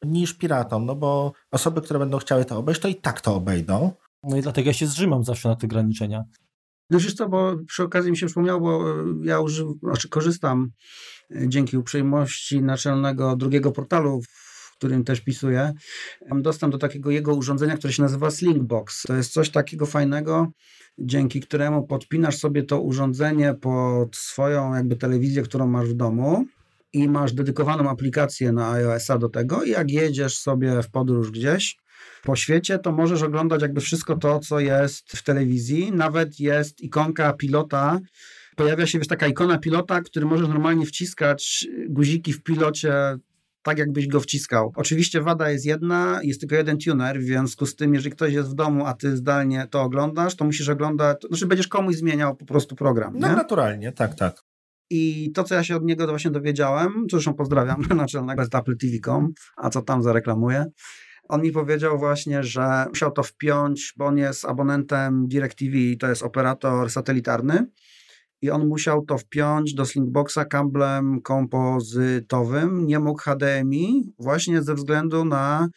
niż 0.04 0.34
piratom, 0.34 0.86
no 0.86 0.96
bo 0.96 1.34
osoby, 1.52 1.82
które 1.82 2.00
będą 2.00 2.18
chciały 2.18 2.46
to 2.46 2.58
obejść, 2.58 2.82
to 2.82 2.88
i 2.88 2.96
tak 2.96 3.22
to 3.22 3.36
obejdą. 3.36 3.92
No 4.24 4.38
i 4.38 4.42
dlatego 4.42 4.68
ja 4.70 4.74
się 4.74 4.88
zrzymam 4.88 5.24
zawsze 5.24 5.50
na 5.50 5.56
te 5.56 5.68
ograniczenia. 5.68 6.24
No 6.90 7.00
wiesz 7.00 7.14
co, 7.14 7.30
bo 7.30 7.56
przy 7.68 7.84
okazji 7.84 8.12
mi 8.12 8.18
się 8.18 8.26
przypomniało, 8.26 8.60
bo 8.60 8.96
ja 9.24 9.40
używam, 9.40 9.74
znaczy 9.84 10.10
korzystam 10.10 10.72
e, 11.36 11.50
dzięki 11.50 11.78
uprzejmości 11.78 12.62
naczelnego 12.62 13.36
drugiego 13.36 13.72
portalu, 13.72 14.22
w 14.22 14.76
którym 14.78 15.04
też 15.04 15.22
pisuję. 15.22 15.74
Mam 16.30 16.42
dostęp 16.42 16.72
do 16.72 16.78
takiego 16.78 17.12
jego 17.12 17.36
urządzenia, 17.36 17.78
które 17.78 17.94
się 17.94 18.04
nazywa 18.04 18.32
Slinkbox. 18.32 19.04
To 19.04 19.16
jest 19.16 19.34
coś 19.34 19.50
takiego 19.50 19.86
fajnego, 19.86 20.52
dzięki 21.02 21.40
któremu 21.40 21.84
podpinasz 21.84 22.38
sobie 22.38 22.64
to 22.64 22.82
urządzenie 22.82 23.54
pod 23.54 24.16
swoją 24.16 24.74
jakby 24.76 24.96
telewizję, 24.96 25.42
którą 25.42 25.68
masz 25.68 25.90
w 25.90 25.94
domu 25.94 26.46
i 26.94 27.10
masz 27.10 27.34
dedykowaną 27.34 27.90
aplikację 27.90 28.52
na 28.52 28.72
iOS-a 28.72 29.18
do 29.18 29.30
tego 29.30 29.64
i 29.64 29.70
jak 29.70 29.92
jedziesz 29.92 30.38
sobie 30.38 30.84
w 30.84 30.92
podróż 30.92 31.32
gdzieś 31.32 31.78
po 32.24 32.36
świecie, 32.36 32.80
to 32.80 32.92
możesz 32.92 33.22
oglądać 33.22 33.62
jakby 33.62 33.82
wszystko 33.82 34.18
to, 34.18 34.40
co 34.40 34.60
jest 34.60 35.12
w 35.12 35.24
telewizji. 35.24 35.92
Nawet 35.92 36.40
jest 36.40 36.82
ikonka 36.82 37.34
pilota, 37.34 38.00
pojawia 38.56 38.88
się 38.88 39.00
wiesz, 39.00 39.08
taka 39.08 39.28
ikona 39.28 39.58
pilota, 39.58 40.02
który 40.02 40.26
możesz 40.26 40.48
normalnie 40.48 40.86
wciskać 40.86 41.68
guziki 41.90 42.34
w 42.34 42.44
pilocie 42.44 42.94
tak 43.62 43.78
jakbyś 43.78 44.08
go 44.08 44.20
wciskał. 44.20 44.74
Oczywiście 44.76 45.22
wada 45.22 45.50
jest 45.50 45.66
jedna, 45.66 46.20
jest 46.24 46.40
tylko 46.40 46.56
jeden 46.56 46.78
tuner, 46.78 47.20
w 47.20 47.24
związku 47.24 47.66
z 47.66 47.76
tym, 47.76 47.94
jeżeli 47.94 48.16
ktoś 48.16 48.34
jest 48.34 48.50
w 48.50 48.54
domu, 48.54 48.86
a 48.86 48.94
ty 48.94 49.18
zdalnie 49.18 49.68
to 49.72 49.82
oglądasz, 49.82 50.36
to 50.36 50.46
musisz 50.46 50.70
oglądać, 50.70 51.18
znaczy 51.30 51.48
będziesz 51.48 51.68
komuś 51.68 51.96
zmieniał 51.96 52.36
po 52.36 52.46
prostu 52.46 52.76
program. 52.76 53.14
No 53.18 53.28
naturalnie, 53.28 53.92
tak, 53.92 54.16
tak. 54.16 54.44
I 54.90 55.32
to, 55.32 55.44
co 55.44 55.56
ja 55.56 55.64
się 55.64 55.76
od 55.76 55.84
niego 55.84 56.08
właśnie 56.08 56.32
dowiedziałem, 56.32 57.06
zresztą 57.12 57.34
pozdrawiam 57.34 57.82
naczelnego 57.96 58.46
z 58.46 58.56
Apple 58.56 58.78
TV.com, 58.78 59.34
a 59.58 59.70
co 59.70 59.82
tam 59.82 60.04
zareklamuję, 60.04 60.66
on 61.30 61.42
mi 61.42 61.52
powiedział 61.52 62.00
właśnie, 62.00 62.44
że 62.44 62.86
musiał 62.90 63.12
to 63.12 63.24
wpiąć, 63.24 63.94
bo 63.98 64.06
on 64.06 64.18
jest 64.18 64.46
abonentem 64.46 65.28
DirecTV, 65.28 65.78
to 66.00 66.10
jest 66.10 66.24
operator 66.24 66.92
satelitarny 66.92 67.66
i 68.42 68.50
on 68.50 68.68
musiał 68.68 69.06
to 69.06 69.18
wpiąć 69.18 69.74
do 69.74 69.86
Slinkboxa 69.86 70.46
kablem 70.50 71.22
kompozytowym, 71.22 72.86
nie 72.88 73.00
mógł 73.00 73.20
HDMI 73.20 74.14
właśnie 74.20 74.62
ze 74.62 74.76
względu 74.76 75.26
na 75.26 75.70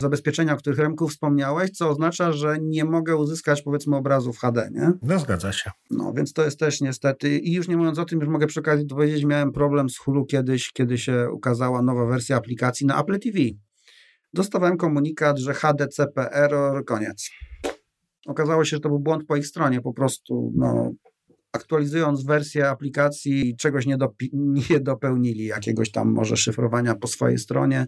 zabezpieczenia, 0.00 0.54
o 0.54 0.56
których 0.56 0.78
Remku 0.78 1.08
wspomniałeś, 1.08 1.70
co 1.70 1.88
oznacza, 1.88 2.32
że 2.32 2.56
nie 2.60 2.84
mogę 2.84 3.16
uzyskać 3.16 3.62
powiedzmy 3.62 3.96
obrazu 3.96 4.32
w 4.32 4.38
HD, 4.38 4.68
nie? 4.72 4.92
No 5.02 5.18
zgadza 5.18 5.52
się. 5.52 5.70
No 5.90 6.12
więc 6.12 6.32
to 6.32 6.44
jest 6.44 6.58
też 6.58 6.80
niestety 6.80 7.38
i 7.38 7.52
już 7.52 7.68
nie 7.68 7.76
mówiąc 7.76 7.98
o 7.98 8.04
tym, 8.04 8.20
już 8.20 8.28
mogę 8.28 8.46
przy 8.46 8.60
okazji 8.60 8.86
powiedzieć, 8.86 9.24
miałem 9.24 9.52
problem 9.52 9.90
z 9.90 9.98
Hulu 9.98 10.26
kiedyś, 10.26 10.72
kiedy 10.72 10.98
się 10.98 11.30
ukazała 11.32 11.82
nowa 11.82 12.06
wersja 12.06 12.36
aplikacji 12.36 12.86
na 12.86 13.00
Apple 13.00 13.18
TV. 13.18 13.38
Dostawałem 14.32 14.76
komunikat, 14.76 15.38
że 15.38 15.54
HDCP 15.54 16.32
error, 16.32 16.84
koniec. 16.84 17.30
Okazało 18.26 18.64
się, 18.64 18.76
że 18.76 18.80
to 18.80 18.88
był 18.88 19.00
błąd 19.00 19.24
po 19.26 19.36
ich 19.36 19.46
stronie, 19.46 19.80
po 19.80 19.92
prostu 19.92 20.52
no, 20.56 20.92
aktualizując 21.52 22.24
wersję 22.24 22.68
aplikacji 22.68 23.56
czegoś 23.56 23.86
nie, 23.86 23.96
nie 24.70 24.80
dopełnili, 24.80 25.44
jakiegoś 25.44 25.90
tam 25.90 26.12
może 26.12 26.36
szyfrowania 26.36 26.94
po 26.94 27.08
swojej 27.08 27.38
stronie 27.38 27.86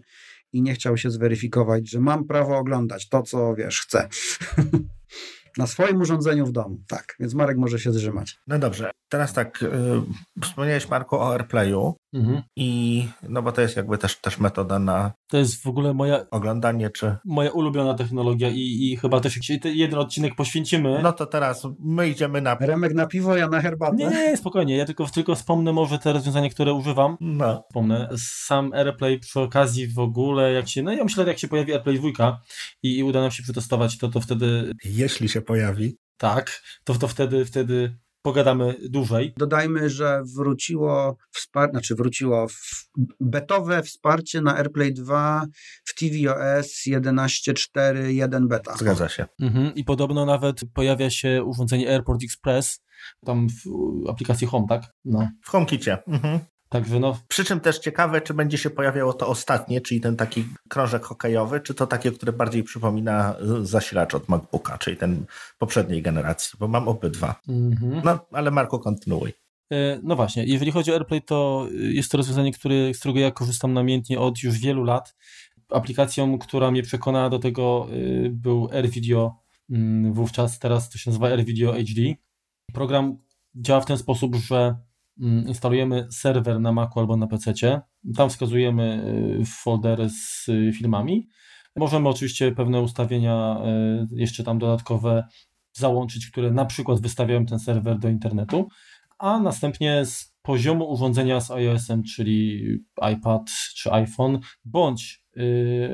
i 0.53 0.61
nie 0.61 0.73
chciał 0.73 0.97
się 0.97 1.11
zweryfikować, 1.11 1.89
że 1.89 1.99
mam 1.99 2.27
prawo 2.27 2.57
oglądać 2.57 3.09
to, 3.09 3.21
co 3.21 3.55
wiesz, 3.55 3.81
chcę. 3.81 4.09
Na 5.57 5.67
swoim 5.67 6.01
urządzeniu 6.01 6.45
w 6.45 6.51
domu, 6.51 6.81
tak. 6.87 7.15
Więc 7.19 7.33
Marek 7.33 7.57
może 7.57 7.79
się 7.79 7.91
zrzymać. 7.91 8.37
No 8.47 8.59
dobrze. 8.59 8.91
Teraz 9.09 9.33
tak, 9.33 9.61
yy, 9.61 10.41
wspomniałeś 10.41 10.89
Marku 10.89 11.15
o 11.15 11.31
AirPlayu 11.33 11.95
mhm. 12.13 12.41
i 12.55 13.07
no 13.29 13.41
bo 13.41 13.51
to 13.51 13.61
jest 13.61 13.75
jakby 13.75 13.97
też, 13.97 14.15
też 14.15 14.39
metoda 14.39 14.79
na 14.79 15.11
to 15.31 15.37
jest 15.37 15.63
w 15.63 15.67
ogóle 15.67 15.93
moja 15.93 16.25
oglądanie, 16.31 16.89
czy 16.89 17.15
moja 17.25 17.51
ulubiona 17.51 17.93
technologia 17.93 18.49
i, 18.49 18.59
i 18.59 18.97
chyba 18.97 19.19
też 19.19 19.49
jak 19.49 19.65
jeden 19.65 19.99
odcinek 19.99 20.35
poświęcimy. 20.35 20.99
No 21.03 21.13
to 21.13 21.25
teraz 21.25 21.67
my 21.79 22.09
idziemy 22.09 22.41
na... 22.41 22.55
Remek 22.55 22.93
na 22.93 23.07
piwo, 23.07 23.37
ja 23.37 23.47
na 23.47 23.61
herbatę. 23.61 23.95
Nie, 23.95 24.09
nie, 24.09 24.37
spokojnie, 24.37 24.77
ja 24.77 24.85
tylko, 24.85 25.05
tylko 25.05 25.35
wspomnę 25.35 25.73
może 25.73 25.99
te 25.99 26.13
rozwiązania, 26.13 26.49
które 26.49 26.73
używam. 26.73 27.17
No. 27.21 27.63
Wspomnę. 27.69 28.09
Sam 28.17 28.73
AirPlay 28.73 29.19
przy 29.19 29.39
okazji 29.39 29.87
w 29.87 29.99
ogóle, 29.99 30.53
jak 30.53 30.69
się, 30.69 30.83
no 30.83 30.93
ja 30.93 31.03
myślę, 31.03 31.25
jak 31.25 31.39
się 31.39 31.47
pojawi 31.47 31.73
AirPlay 31.73 32.13
2 32.13 32.41
i, 32.83 32.97
i 32.97 33.03
uda 33.03 33.21
nam 33.21 33.31
się 33.31 33.43
przetestować, 33.43 33.97
to, 33.97 34.09
to 34.09 34.19
wtedy... 34.19 34.71
Jeśli 34.83 35.29
się 35.29 35.41
pojawi. 35.41 35.97
Tak, 36.17 36.61
to, 36.83 36.93
to 36.93 37.07
wtedy, 37.07 37.45
wtedy 37.45 37.97
pogadamy 38.21 38.75
dłużej. 38.89 39.33
Dodajmy, 39.37 39.89
że 39.89 40.21
wróciło, 40.35 41.17
wspar- 41.37 41.71
znaczy 41.71 41.95
wróciło 41.95 42.47
w 42.47 42.55
betowe 43.19 43.83
wsparcie 43.83 44.41
na 44.41 44.57
AirPlay 44.57 44.93
2 44.93 45.45
w 45.85 45.95
tvOS 45.95 46.85
11.4.1 46.87 48.47
beta. 48.47 48.77
Zgadza 48.77 49.09
się. 49.09 49.25
Mhm. 49.41 49.75
I 49.75 49.83
podobno 49.83 50.25
nawet 50.25 50.61
pojawia 50.73 51.09
się 51.09 51.43
urządzenie 51.43 51.89
AirPort 51.89 52.23
Express, 52.23 52.79
tam 53.25 53.47
w 53.49 54.09
aplikacji 54.09 54.47
Home, 54.47 54.65
tak? 54.69 54.83
No. 55.05 55.29
W 55.43 55.49
HomeKicie. 55.49 55.97
Mhm. 56.07 56.39
Także 56.71 56.99
no. 56.99 57.19
Przy 57.27 57.45
czym 57.45 57.59
też 57.59 57.79
ciekawe, 57.79 58.21
czy 58.21 58.33
będzie 58.33 58.57
się 58.57 58.69
pojawiało 58.69 59.13
to 59.13 59.27
ostatnie, 59.27 59.81
czyli 59.81 60.01
ten 60.01 60.15
taki 60.15 60.45
krążek 60.69 61.03
hokejowy, 61.03 61.59
czy 61.59 61.73
to 61.73 61.87
takie, 61.87 62.11
które 62.11 62.33
bardziej 62.33 62.63
przypomina 62.63 63.35
zasilacz 63.61 64.15
od 64.15 64.29
MacBooka, 64.29 64.77
czyli 64.77 64.97
ten 64.97 65.25
poprzedniej 65.59 66.01
generacji, 66.01 66.59
bo 66.59 66.67
mam 66.67 66.87
obydwa. 66.87 67.41
Mhm. 67.47 68.01
No, 68.05 68.19
ale 68.31 68.51
Marko, 68.51 68.79
kontynuuj. 68.79 69.33
E, 69.71 69.99
no 70.03 70.15
właśnie, 70.15 70.45
jeżeli 70.45 70.71
chodzi 70.71 70.91
o 70.91 70.93
AirPlay, 70.93 71.21
to 71.21 71.67
jest 71.71 72.11
to 72.11 72.17
rozwiązanie, 72.17 72.53
które, 72.53 72.93
z 72.93 72.99
którego 72.99 73.19
ja 73.19 73.31
korzystam 73.31 73.73
namiętnie 73.73 74.19
od 74.19 74.43
już 74.43 74.57
wielu 74.57 74.83
lat. 74.83 75.15
Aplikacją, 75.69 76.39
która 76.39 76.71
mnie 76.71 76.83
przekonała 76.83 77.29
do 77.29 77.39
tego 77.39 77.87
e, 77.91 78.29
był 78.29 78.69
AirVideo 78.73 79.35
mm, 79.69 80.13
wówczas, 80.13 80.59
teraz 80.59 80.89
to 80.89 80.97
się 80.97 81.09
nazywa 81.09 81.27
AirVideo 81.27 81.73
HD. 81.73 82.01
Program 82.73 83.17
działa 83.55 83.81
w 83.81 83.85
ten 83.85 83.97
sposób, 83.97 84.35
że 84.35 84.75
instalujemy 85.47 86.07
serwer 86.11 86.59
na 86.59 86.71
Macu 86.71 86.99
albo 86.99 87.17
na 87.17 87.27
PC. 87.27 87.53
Tam 88.15 88.29
wskazujemy 88.29 89.03
y, 89.41 89.45
foldery 89.45 90.09
z 90.09 90.49
y, 90.49 90.73
filmami. 90.73 91.27
Możemy 91.75 92.09
oczywiście 92.09 92.51
pewne 92.51 92.81
ustawienia 92.81 93.61
y, 94.11 94.15
jeszcze 94.15 94.43
tam 94.43 94.59
dodatkowe 94.59 95.27
załączyć, 95.73 96.27
które 96.27 96.51
na 96.51 96.65
przykład 96.65 97.01
wystawiają 97.01 97.45
ten 97.45 97.59
serwer 97.59 97.99
do 97.99 98.09
internetu, 98.09 98.67
a 99.19 99.39
następnie 99.39 100.05
z 100.05 100.35
poziomu 100.41 100.91
urządzenia 100.91 101.41
z 101.41 101.51
iOS-em, 101.51 102.03
czyli 102.03 102.63
iPad 103.13 103.51
czy 103.75 103.91
iPhone, 103.91 104.39
bądź 104.65 105.21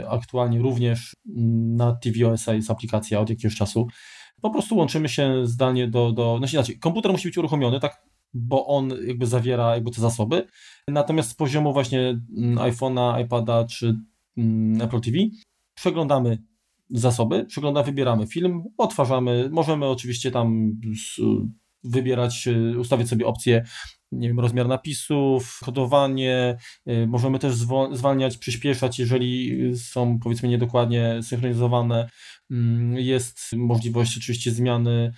aktualnie 0.09 0.59
również 0.59 1.15
mm, 1.37 1.75
na 1.75 1.95
tvOS 1.95 2.47
jest 2.47 2.71
aplikacja 2.71 3.19
od 3.19 3.29
jakiegoś 3.29 3.55
czasu. 3.55 3.87
Po 4.41 4.49
prostu 4.49 4.77
łączymy 4.77 5.09
się 5.09 5.47
zdalnie 5.47 5.87
do, 5.87 6.11
do 6.11 6.37
no 6.41 6.47
inaczej, 6.53 6.79
komputer 6.79 7.11
musi 7.11 7.27
być 7.27 7.37
uruchomiony, 7.37 7.79
tak 7.79 8.01
bo 8.37 8.67
on 8.67 8.93
jakby 9.07 9.25
zawiera 9.25 9.75
jakby 9.75 9.91
te 9.91 10.01
zasoby. 10.01 10.47
Natomiast 10.87 11.29
z 11.29 11.33
poziomu 11.33 11.73
właśnie 11.73 12.19
mm, 12.37 12.57
iPhone'a, 12.57 13.25
iPada 13.25 13.65
czy 13.65 13.99
mm, 14.37 14.81
Apple 14.81 15.01
TV 15.01 15.17
przeglądamy 15.73 16.43
zasoby, 16.89 17.45
przeglądamy, 17.45 17.85
wybieramy 17.85 18.27
film, 18.27 18.63
odtwarzamy, 18.77 19.49
możemy 19.51 19.85
oczywiście 19.85 20.31
tam 20.31 20.71
wybierać, 21.83 22.47
y, 22.47 22.79
ustawić 22.79 23.09
sobie 23.09 23.25
opcje, 23.25 23.65
nie 24.11 24.27
wiem, 24.27 24.39
rozmiar 24.39 24.67
napisów, 24.67 25.59
kodowanie, 25.63 26.57
y, 26.89 27.07
możemy 27.07 27.39
też 27.39 27.53
zwalniać, 27.91 28.37
przyspieszać, 28.37 28.99
jeżeli 28.99 29.57
są 29.77 30.19
powiedzmy 30.19 30.49
niedokładnie 30.49 31.19
synchronizowane. 31.23 32.09
Mm, 32.51 32.97
jest 32.97 33.39
możliwość 33.55 34.17
oczywiście 34.17 34.51
zmiany 34.51 35.13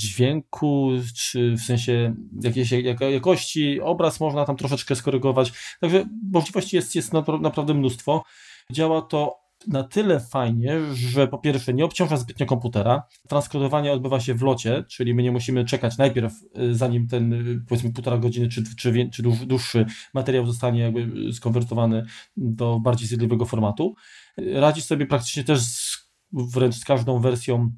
dźwięku, 0.00 0.90
czy 1.16 1.56
w 1.56 1.60
sensie 1.60 2.14
jakiejś 2.42 2.72
jakości, 3.12 3.80
obraz 3.80 4.20
można 4.20 4.44
tam 4.44 4.56
troszeczkę 4.56 4.96
skorygować. 4.96 5.52
Także 5.80 6.04
możliwości 6.32 6.76
jest, 6.76 6.94
jest 6.94 7.12
naprawdę 7.40 7.74
mnóstwo. 7.74 8.24
Działa 8.72 9.02
to 9.02 9.40
na 9.66 9.84
tyle 9.84 10.20
fajnie, 10.20 10.80
że 10.94 11.28
po 11.28 11.38
pierwsze 11.38 11.74
nie 11.74 11.84
obciąża 11.84 12.16
zbytnio 12.16 12.46
komputera, 12.46 13.02
transkodowanie 13.28 13.92
odbywa 13.92 14.20
się 14.20 14.34
w 14.34 14.42
locie, 14.42 14.84
czyli 14.88 15.14
my 15.14 15.22
nie 15.22 15.32
musimy 15.32 15.64
czekać 15.64 15.98
najpierw, 15.98 16.32
y, 16.58 16.74
zanim 16.74 17.08
ten 17.08 17.32
y, 17.32 17.64
powiedzmy 17.68 17.92
półtora 17.92 18.18
godziny 18.18 18.48
czy, 18.48 18.76
czy, 18.76 19.10
czy 19.12 19.22
dłuższy 19.22 19.86
materiał 20.14 20.46
zostanie 20.46 20.80
jakby 20.80 21.32
skonwertowany 21.32 22.04
do 22.36 22.80
bardziej 22.80 23.08
zjadliwego 23.08 23.46
formatu. 23.46 23.94
Radzi 24.36 24.82
sobie 24.82 25.06
praktycznie 25.06 25.44
też 25.44 25.60
z, 25.60 26.10
wręcz 26.32 26.74
z 26.74 26.84
każdą 26.84 27.20
wersją 27.20 27.70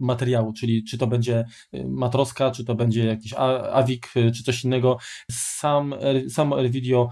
materiału, 0.00 0.52
czyli 0.52 0.84
czy 0.84 0.98
to 0.98 1.06
będzie 1.06 1.44
y, 1.74 1.84
matroska, 1.88 2.50
czy 2.50 2.64
to 2.64 2.74
będzie 2.74 3.04
jakiś 3.04 3.32
AVIC, 3.72 4.02
czy 4.12 4.42
coś 4.44 4.64
innego. 4.64 4.98
Sam, 5.30 5.94
samo 6.28 6.56
AirVideo 6.58 7.10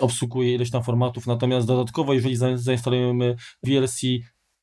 obsługuje 0.00 0.54
ileś 0.54 0.70
tam 0.70 0.82
formatów, 0.82 1.26
natomiast 1.26 1.66
dodatkowo, 1.66 2.14
jeżeli 2.14 2.36
zainstalujemy 2.54 3.36
VLC, 3.62 4.00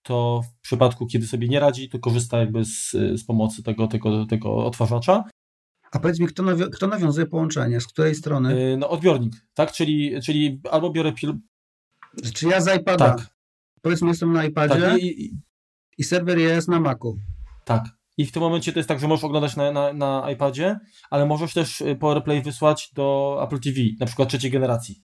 to 0.03 0.41
w 0.59 0.61
przypadku, 0.61 1.07
kiedy 1.07 1.27
sobie 1.27 1.47
nie 1.47 1.59
radzi, 1.59 1.89
to 1.89 1.99
korzysta 1.99 2.37
jakby 2.37 2.65
z, 2.65 2.91
z 2.91 3.23
pomocy 3.25 3.63
tego, 3.63 3.87
tego, 3.87 4.25
tego 4.25 4.65
odtwarzacza. 4.65 5.23
A 5.91 5.99
powiedz 5.99 6.19
mi, 6.19 6.27
kto, 6.27 6.43
kto 6.73 6.87
nawiązuje 6.87 7.27
połączenie? 7.27 7.81
Z 7.81 7.87
której 7.87 8.15
strony? 8.15 8.61
Yy, 8.61 8.77
no 8.77 8.89
odbiornik, 8.89 9.33
tak? 9.53 9.71
Czyli, 9.71 10.21
czyli 10.21 10.61
albo 10.71 10.91
biorę 10.91 11.11
pil... 11.11 11.33
Czy 12.33 12.47
ja 12.47 12.61
z 12.61 12.75
iPada? 12.79 13.15
Tak. 13.15 13.27
Powiedzmy, 13.81 14.07
jestem 14.07 14.33
na 14.33 14.45
iPadzie 14.45 14.81
tak, 14.81 14.99
i, 14.99 15.25
i, 15.25 15.37
i 15.97 16.03
serwer 16.03 16.37
jest 16.37 16.67
na 16.67 16.79
Macu. 16.79 17.17
Tak. 17.65 17.83
I 18.17 18.25
w 18.25 18.31
tym 18.31 18.41
momencie 18.41 18.73
to 18.73 18.79
jest 18.79 18.89
tak, 18.89 18.99
że 18.99 19.07
możesz 19.07 19.23
oglądać 19.23 19.55
na, 19.55 19.71
na, 19.71 19.93
na 19.93 20.31
iPadzie, 20.31 20.79
ale 21.09 21.25
możesz 21.25 21.53
też 21.53 21.83
PowerPlay 21.99 22.41
wysłać 22.41 22.91
do 22.93 23.39
Apple 23.43 23.59
TV, 23.59 23.79
na 23.99 24.05
przykład 24.05 24.29
trzeciej 24.29 24.51
generacji 24.51 25.03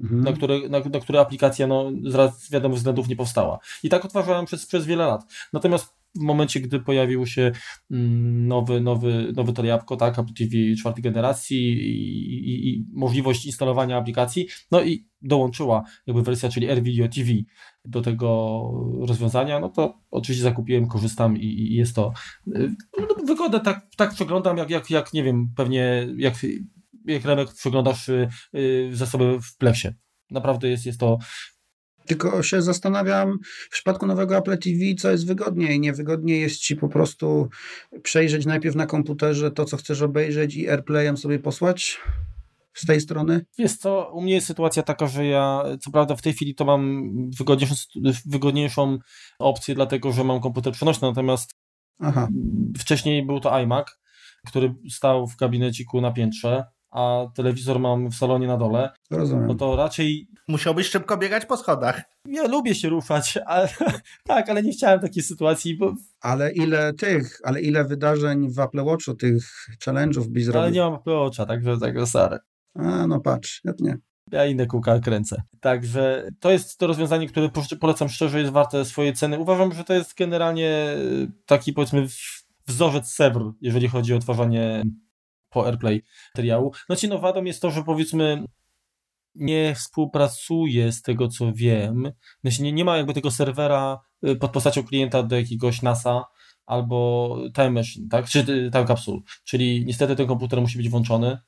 mhm. 0.00 0.24
na, 0.24 0.32
które, 0.32 0.68
na, 0.68 0.80
na 0.80 1.00
które 1.00 1.20
aplikacja 1.20 1.66
no, 1.66 1.90
z 2.38 2.50
wiadomych 2.50 2.78
względów 2.78 3.08
nie 3.08 3.16
powstała. 3.16 3.58
I 3.82 3.88
tak 3.88 4.04
odtwarzałem 4.04 4.46
przez, 4.46 4.66
przez 4.66 4.86
wiele 4.86 5.06
lat. 5.06 5.32
Natomiast 5.52 5.94
w 6.14 6.20
momencie, 6.20 6.60
gdy 6.60 6.80
pojawił 6.80 7.26
się 7.26 7.52
mm, 7.90 8.46
nowy, 8.48 8.80
nowy, 8.80 9.32
nowy 9.36 9.66
jabłko, 9.66 9.96
tak, 9.96 10.18
Apple 10.18 10.34
TV 10.34 10.50
czwartej 10.78 11.02
generacji 11.02 11.72
i, 11.72 12.50
i, 12.50 12.68
i, 12.68 12.86
możliwość 12.92 13.46
instalowania 13.46 13.96
aplikacji, 13.96 14.46
no 14.70 14.82
i 14.82 15.08
dołączyła 15.22 15.82
jakby 16.06 16.22
wersja, 16.22 16.48
czyli 16.48 16.70
AirVideo 16.70 17.08
TV 17.08 17.30
do 17.84 18.02
tego 18.02 18.70
rozwiązania, 19.00 19.60
no 19.60 19.68
to 19.68 19.98
oczywiście 20.10 20.44
zakupiłem, 20.44 20.88
korzystam 20.88 21.36
i, 21.36 21.44
i 21.44 21.74
jest 21.74 21.94
to 21.94 22.12
y, 22.56 22.74
no, 22.98 23.26
wygodę 23.26 23.60
tak, 23.60 23.86
tak 23.96 24.14
przeglądam, 24.14 24.56
jak, 24.56 24.70
jak, 24.70 24.90
jak 24.90 25.12
nie 25.12 25.22
wiem, 25.22 25.48
pewnie 25.56 26.08
jak 26.16 26.34
jak 27.04 27.24
Remek 27.24 27.52
przeglądasz 27.54 28.08
y, 28.08 28.28
y, 28.54 28.90
zasoby 28.92 29.38
w 29.40 29.56
Plexie. 29.56 29.94
Naprawdę 30.30 30.68
jest, 30.68 30.86
jest 30.86 31.00
to 31.00 31.18
tylko 32.06 32.42
się 32.42 32.62
zastanawiam 32.62 33.38
w 33.42 33.70
przypadku 33.70 34.06
nowego 34.06 34.36
Apple 34.36 34.58
TV, 34.58 34.94
co 34.98 35.10
jest 35.10 35.26
wygodniej. 35.26 35.80
Niewygodniej 35.80 36.40
jest 36.40 36.58
ci 36.58 36.76
po 36.76 36.88
prostu 36.88 37.48
przejrzeć 38.02 38.46
najpierw 38.46 38.76
na 38.76 38.86
komputerze 38.86 39.50
to, 39.50 39.64
co 39.64 39.76
chcesz 39.76 40.02
obejrzeć 40.02 40.56
i 40.56 40.68
AirPlayem 40.68 41.16
sobie 41.16 41.38
posłać 41.38 42.00
z 42.74 42.86
tej 42.86 43.00
strony? 43.00 43.46
Jest 43.58 43.82
co, 43.82 44.10
u 44.12 44.20
mnie 44.20 44.34
jest 44.34 44.46
sytuacja 44.46 44.82
taka, 44.82 45.06
że 45.06 45.26
ja 45.26 45.64
co 45.80 45.90
prawda 45.90 46.16
w 46.16 46.22
tej 46.22 46.32
chwili 46.32 46.54
to 46.54 46.64
mam 46.64 47.10
wygodniejszą, 47.38 47.74
wygodniejszą 48.26 48.98
opcję, 49.38 49.74
dlatego 49.74 50.12
że 50.12 50.24
mam 50.24 50.40
komputer 50.40 50.72
przenośny, 50.72 51.08
natomiast 51.08 51.54
Aha. 52.00 52.28
wcześniej 52.78 53.26
był 53.26 53.40
to 53.40 53.52
iMac, 53.52 53.86
który 54.46 54.74
stał 54.90 55.26
w 55.26 55.36
gabineciku 55.36 56.00
na 56.00 56.12
piętrze 56.12 56.64
a 56.94 57.26
telewizor 57.34 57.80
mam 57.80 58.10
w 58.10 58.14
salonie 58.14 58.46
na 58.46 58.56
dole, 58.56 58.90
Rozumiem. 59.10 59.46
no 59.46 59.54
to 59.54 59.76
raczej... 59.76 60.28
Musiałbyś 60.48 60.88
szybko 60.88 61.16
biegać 61.16 61.46
po 61.46 61.56
schodach. 61.56 62.02
Ja 62.28 62.46
lubię 62.46 62.74
się 62.74 62.88
ruszać, 62.88 63.38
ale, 63.46 63.68
tak, 64.24 64.48
ale 64.48 64.62
nie 64.62 64.72
chciałem 64.72 65.00
takiej 65.00 65.22
sytuacji, 65.22 65.76
bo... 65.76 65.94
Ale 66.20 66.52
ile 66.52 66.92
tych, 66.92 67.40
ale 67.44 67.60
ile 67.60 67.84
wydarzeń 67.84 68.50
w 68.50 68.58
Apple 68.58 68.84
Watchu, 68.84 69.14
tych 69.14 69.66
challenge'ów 69.84 70.26
byś 70.26 70.44
zrobił? 70.44 70.62
Ale 70.62 70.72
nie 70.72 70.80
mam 70.80 70.94
Apple 70.94 71.10
Watcha, 71.10 71.46
także, 71.46 71.78
także 71.78 72.06
stare. 72.06 72.38
A, 72.74 73.06
no 73.06 73.20
patrz, 73.20 73.60
ja 73.64 73.72
nie. 73.78 73.98
Ja 74.32 74.46
inne 74.46 74.66
kółka 74.66 75.00
kręcę. 75.00 75.42
Także 75.60 76.30
to 76.40 76.50
jest 76.50 76.78
to 76.78 76.86
rozwiązanie, 76.86 77.28
które 77.28 77.50
polecam 77.80 78.08
szczerze, 78.08 78.40
jest 78.40 78.52
warte 78.52 78.84
swojej 78.84 79.12
ceny. 79.12 79.38
Uważam, 79.38 79.72
że 79.72 79.84
to 79.84 79.94
jest 79.94 80.14
generalnie 80.14 80.96
taki 81.46 81.72
powiedzmy 81.72 82.06
wzorzec 82.66 83.12
Sevr, 83.12 83.52
jeżeli 83.60 83.88
chodzi 83.88 84.12
o 84.12 84.16
odtwarzanie 84.16 84.82
po 85.50 85.66
AirPlay 85.66 86.02
materiału. 86.34 86.72
Znaczy, 86.86 87.08
no 87.08 87.18
wadą 87.18 87.44
jest 87.44 87.62
to, 87.62 87.70
że 87.70 87.82
powiedzmy 87.82 88.44
nie 89.34 89.74
współpracuje 89.74 90.92
z 90.92 91.02
tego, 91.02 91.28
co 91.28 91.52
wiem. 91.52 92.12
Znaczy, 92.40 92.62
nie, 92.62 92.72
nie 92.72 92.84
ma 92.84 92.96
jakby 92.96 93.14
tego 93.14 93.30
serwera 93.30 94.00
y, 94.28 94.36
pod 94.36 94.50
postacią 94.50 94.84
klienta 94.84 95.22
do 95.22 95.36
jakiegoś 95.36 95.82
NASA 95.82 96.24
albo 96.66 97.38
Time 97.54 97.70
Machine, 97.70 98.08
tak? 98.08 98.28
Czy 98.28 98.38
y, 98.38 98.70
Time 98.72 98.86
Capsule. 98.86 99.20
Czyli 99.44 99.84
niestety 99.86 100.16
ten 100.16 100.26
komputer 100.26 100.60
musi 100.60 100.78
być 100.78 100.88
włączony, 100.88 101.38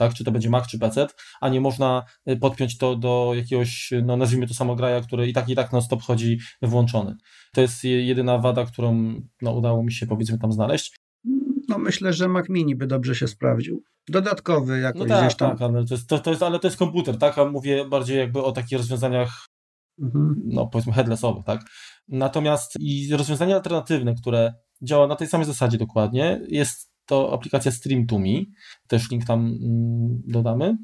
tak? 0.00 0.14
Czy 0.14 0.24
to 0.24 0.32
będzie 0.32 0.50
Mac, 0.50 0.66
czy 0.66 0.78
PC, 0.78 1.06
a 1.40 1.48
nie 1.48 1.60
można 1.60 2.02
y, 2.28 2.36
podpiąć 2.36 2.78
to 2.78 2.96
do 2.96 3.32
jakiegoś, 3.34 3.92
no 4.02 4.16
nazwijmy 4.16 4.46
to 4.46 4.54
samograja, 4.54 5.00
który 5.00 5.28
i 5.28 5.32
tak 5.32 5.48
i 5.48 5.54
tak 5.54 5.72
non 5.72 5.82
stop 5.82 6.02
chodzi 6.02 6.38
włączony. 6.62 7.16
To 7.52 7.60
jest 7.60 7.84
jedyna 7.84 8.38
wada, 8.38 8.64
którą 8.64 9.14
no, 9.42 9.52
udało 9.52 9.82
mi 9.82 9.92
się 9.92 10.06
powiedzmy 10.06 10.38
tam 10.38 10.52
znaleźć 10.52 11.00
no 11.70 11.78
myślę, 11.78 12.12
że 12.12 12.28
Mac 12.28 12.48
Mini 12.48 12.76
by 12.76 12.86
dobrze 12.86 13.14
się 13.14 13.28
sprawdził. 13.28 13.82
Dodatkowy 14.08 14.80
jakoś 14.80 15.00
no 15.00 15.06
tak, 15.06 15.24
gdzieś 15.24 15.36
tam. 15.36 15.50
Tak, 15.50 15.62
ale 15.62 15.84
to, 15.84 15.94
jest, 15.94 16.08
to, 16.08 16.18
to 16.18 16.30
jest, 16.30 16.42
ale 16.42 16.58
to 16.58 16.66
jest 16.66 16.76
komputer, 16.76 17.18
tak? 17.18 17.38
A 17.38 17.44
mówię 17.44 17.88
bardziej 17.88 18.18
jakby 18.18 18.42
o 18.42 18.52
takich 18.52 18.78
rozwiązaniach 18.78 19.46
mhm. 20.02 20.42
no 20.44 20.66
powiedzmy 20.66 20.92
headlessowych, 20.92 21.44
tak? 21.44 21.60
Natomiast 22.08 22.74
i 22.80 23.16
rozwiązania 23.16 23.56
alternatywne, 23.56 24.14
które 24.14 24.54
działa 24.82 25.06
na 25.06 25.16
tej 25.16 25.28
samej 25.28 25.46
zasadzie 25.46 25.78
dokładnie, 25.78 26.40
jest 26.48 26.89
to 27.10 27.32
aplikacja 27.32 27.72
Stream 27.72 28.06
to 28.06 28.18
Me, 28.18 28.44
też 28.88 29.10
link 29.10 29.24
tam 29.24 29.40
mm, 29.40 30.22
dodamy. 30.26 30.76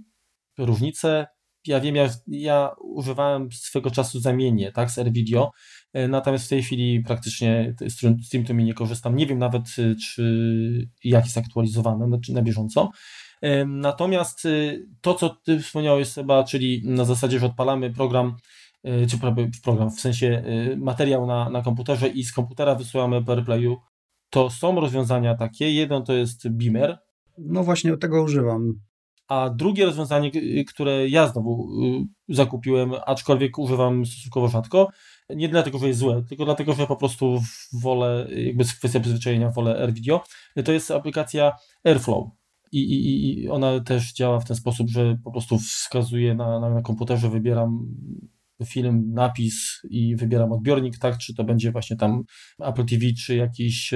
Różnice, 0.58 1.26
ja 1.66 1.80
wiem, 1.80 1.96
ja, 1.96 2.08
ja 2.28 2.70
używałem 2.80 3.52
swego 3.52 3.90
czasu 3.90 4.20
zamiennie, 4.20 4.72
tak, 4.72 4.90
z 4.90 4.98
AirVideo, 4.98 5.50
E, 5.96 6.08
natomiast 6.08 6.46
w 6.46 6.48
tej 6.48 6.62
chwili 6.62 7.00
praktycznie 7.00 7.74
z 7.88 8.28
TeamToMi 8.30 8.64
nie 8.64 8.74
korzystam. 8.74 9.16
Nie 9.16 9.26
wiem 9.26 9.38
nawet, 9.38 9.62
e, 9.78 9.94
czy 9.94 10.88
jak 11.04 11.24
jest 11.24 11.38
aktualizowane 11.38 12.06
na, 12.06 12.18
na 12.28 12.42
bieżąco. 12.42 12.90
E, 13.42 13.64
natomiast 13.64 14.48
to, 15.00 15.14
co 15.14 15.28
ty 15.28 15.60
wspomniałeś 15.60 16.12
chyba, 16.12 16.44
czyli 16.44 16.82
na 16.84 17.04
zasadzie, 17.04 17.38
że 17.38 17.46
odpalamy 17.46 17.92
program, 17.92 18.36
czy 19.10 19.18
program, 19.62 19.90
w 19.90 20.00
sensie 20.00 20.42
materiał 20.76 21.26
na, 21.26 21.50
na 21.50 21.62
komputerze 21.62 22.08
i 22.08 22.24
z 22.24 22.32
komputera 22.32 22.74
wysyłamy 22.74 23.24
po 23.24 23.32
AirPlayu, 23.32 23.76
to 24.36 24.50
są 24.50 24.80
rozwiązania 24.80 25.34
takie. 25.34 25.72
Jeden 25.72 26.02
to 26.02 26.12
jest 26.12 26.48
Beamer. 26.48 26.98
No 27.38 27.64
właśnie 27.64 27.96
tego 27.96 28.22
używam. 28.22 28.72
A 29.28 29.50
drugie 29.50 29.84
rozwiązanie, 29.84 30.30
które 30.68 31.08
ja 31.08 31.28
znowu 31.28 31.68
zakupiłem, 32.28 32.92
aczkolwiek 33.06 33.58
używam 33.58 34.06
stosunkowo 34.06 34.48
rzadko, 34.48 34.88
nie 35.30 35.48
dlatego, 35.48 35.78
że 35.78 35.88
jest 35.88 36.00
złe, 36.00 36.22
tylko 36.28 36.44
dlatego, 36.44 36.72
że 36.72 36.86
po 36.86 36.96
prostu 36.96 37.40
wolę, 37.72 38.26
jakby 38.30 38.64
kwestia 38.64 39.00
przyzwyczajenia, 39.00 39.50
wolę 39.50 39.78
AirVideo. 39.80 40.24
To 40.64 40.72
jest 40.72 40.90
aplikacja 40.90 41.52
Airflow. 41.84 42.28
I, 42.72 42.78
i, 42.78 43.42
I 43.42 43.48
ona 43.48 43.80
też 43.80 44.12
działa 44.12 44.40
w 44.40 44.44
ten 44.44 44.56
sposób, 44.56 44.88
że 44.88 45.18
po 45.24 45.32
prostu 45.32 45.58
wskazuję 45.58 46.34
na, 46.34 46.60
na, 46.60 46.70
na 46.70 46.82
komputerze, 46.82 47.30
wybieram 47.30 47.86
film, 48.64 49.12
napis 49.14 49.80
i 49.90 50.16
wybieram 50.16 50.52
odbiornik, 50.52 50.98
tak, 50.98 51.18
czy 51.18 51.34
to 51.34 51.44
będzie 51.44 51.72
właśnie 51.72 51.96
tam 51.96 52.22
Apple 52.58 52.84
TV, 52.84 53.06
czy 53.26 53.36
jakiś 53.36 53.94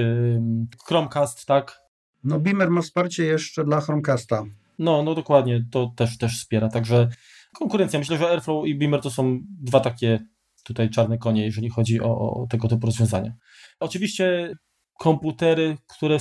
Chromecast, 0.85 1.45
tak. 1.45 1.81
No 2.23 2.39
Beamer 2.39 2.69
ma 2.69 2.81
wsparcie 2.81 3.23
jeszcze 3.23 3.63
dla 3.63 3.81
Chromecasta. 3.81 4.43
No, 4.79 5.03
no 5.03 5.15
dokładnie, 5.15 5.65
to 5.71 5.93
też, 5.95 6.17
też 6.17 6.39
wspiera, 6.39 6.69
także 6.69 7.09
konkurencja. 7.55 7.99
Myślę, 7.99 8.17
że 8.17 8.29
Airflow 8.29 8.67
i 8.67 8.75
Beamer 8.75 9.01
to 9.01 9.11
są 9.11 9.39
dwa 9.45 9.79
takie 9.79 10.19
tutaj 10.63 10.89
czarne 10.89 11.17
konie, 11.17 11.45
jeżeli 11.45 11.69
chodzi 11.69 12.01
o, 12.01 12.19
o 12.19 12.47
tego 12.49 12.67
typu 12.67 12.85
rozwiązania. 12.85 13.33
Oczywiście 13.79 14.55
komputery, 14.99 15.77
które, 15.87 16.17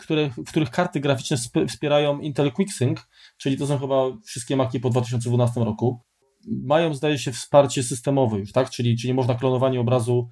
które, 0.00 0.30
w 0.30 0.50
których 0.50 0.70
karty 0.70 1.00
graficzne 1.00 1.36
wspierają 1.68 2.18
Intel 2.20 2.52
QuickSync, 2.52 3.00
czyli 3.36 3.56
to 3.56 3.66
są 3.66 3.78
chyba 3.78 3.96
wszystkie 4.26 4.56
Maki 4.56 4.80
po 4.80 4.90
2012 4.90 5.60
roku, 5.60 6.00
mają 6.46 6.94
zdaje 6.94 7.18
się 7.18 7.32
wsparcie 7.32 7.82
systemowe 7.82 8.38
już, 8.38 8.52
tak? 8.52 8.70
Czyli, 8.70 8.96
czyli 8.96 9.14
można 9.14 9.34
klonowanie 9.34 9.80
obrazu 9.80 10.28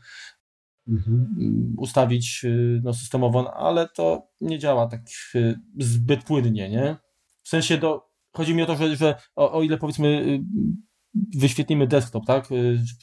mhm. 0.88 1.74
ustawić 1.78 2.44
y, 2.44 2.80
no, 2.84 2.94
systemowo, 2.94 3.54
ale 3.54 3.88
to 3.88 4.28
nie 4.40 4.58
działa 4.58 4.86
tak 4.86 5.00
y, 5.34 5.54
zbyt 5.78 6.24
płynnie, 6.24 6.70
nie? 6.70 6.96
W 7.42 7.48
sensie 7.48 7.78
do, 7.78 8.10
chodzi 8.32 8.54
mi 8.54 8.62
o 8.62 8.66
to, 8.66 8.76
że, 8.76 8.96
że 8.96 9.14
o, 9.36 9.52
o 9.52 9.62
ile 9.62 9.78
powiedzmy 9.78 10.08
y, 10.08 10.40
wyświetlimy 11.38 11.86
desktop, 11.86 12.26
tak, 12.26 12.48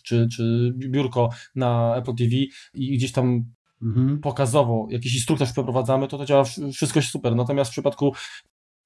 czy, 0.04 0.28
czy 0.36 0.74
biurko 0.78 1.30
na 1.56 1.96
Apple 1.96 2.16
TV 2.16 2.32
i 2.74 2.98
gdzieś 2.98 3.12
tam 3.12 3.46
mhm. 3.82 4.20
pokazowo 4.20 4.88
jakiś 4.90 5.16
instruktaż 5.16 5.52
przeprowadzamy, 5.52 6.08
to 6.08 6.18
to 6.18 6.26
działa 6.26 6.44
wszystko 6.74 7.02
super. 7.02 7.36
Natomiast 7.36 7.72
w 7.72 7.72
przypadku 7.72 8.14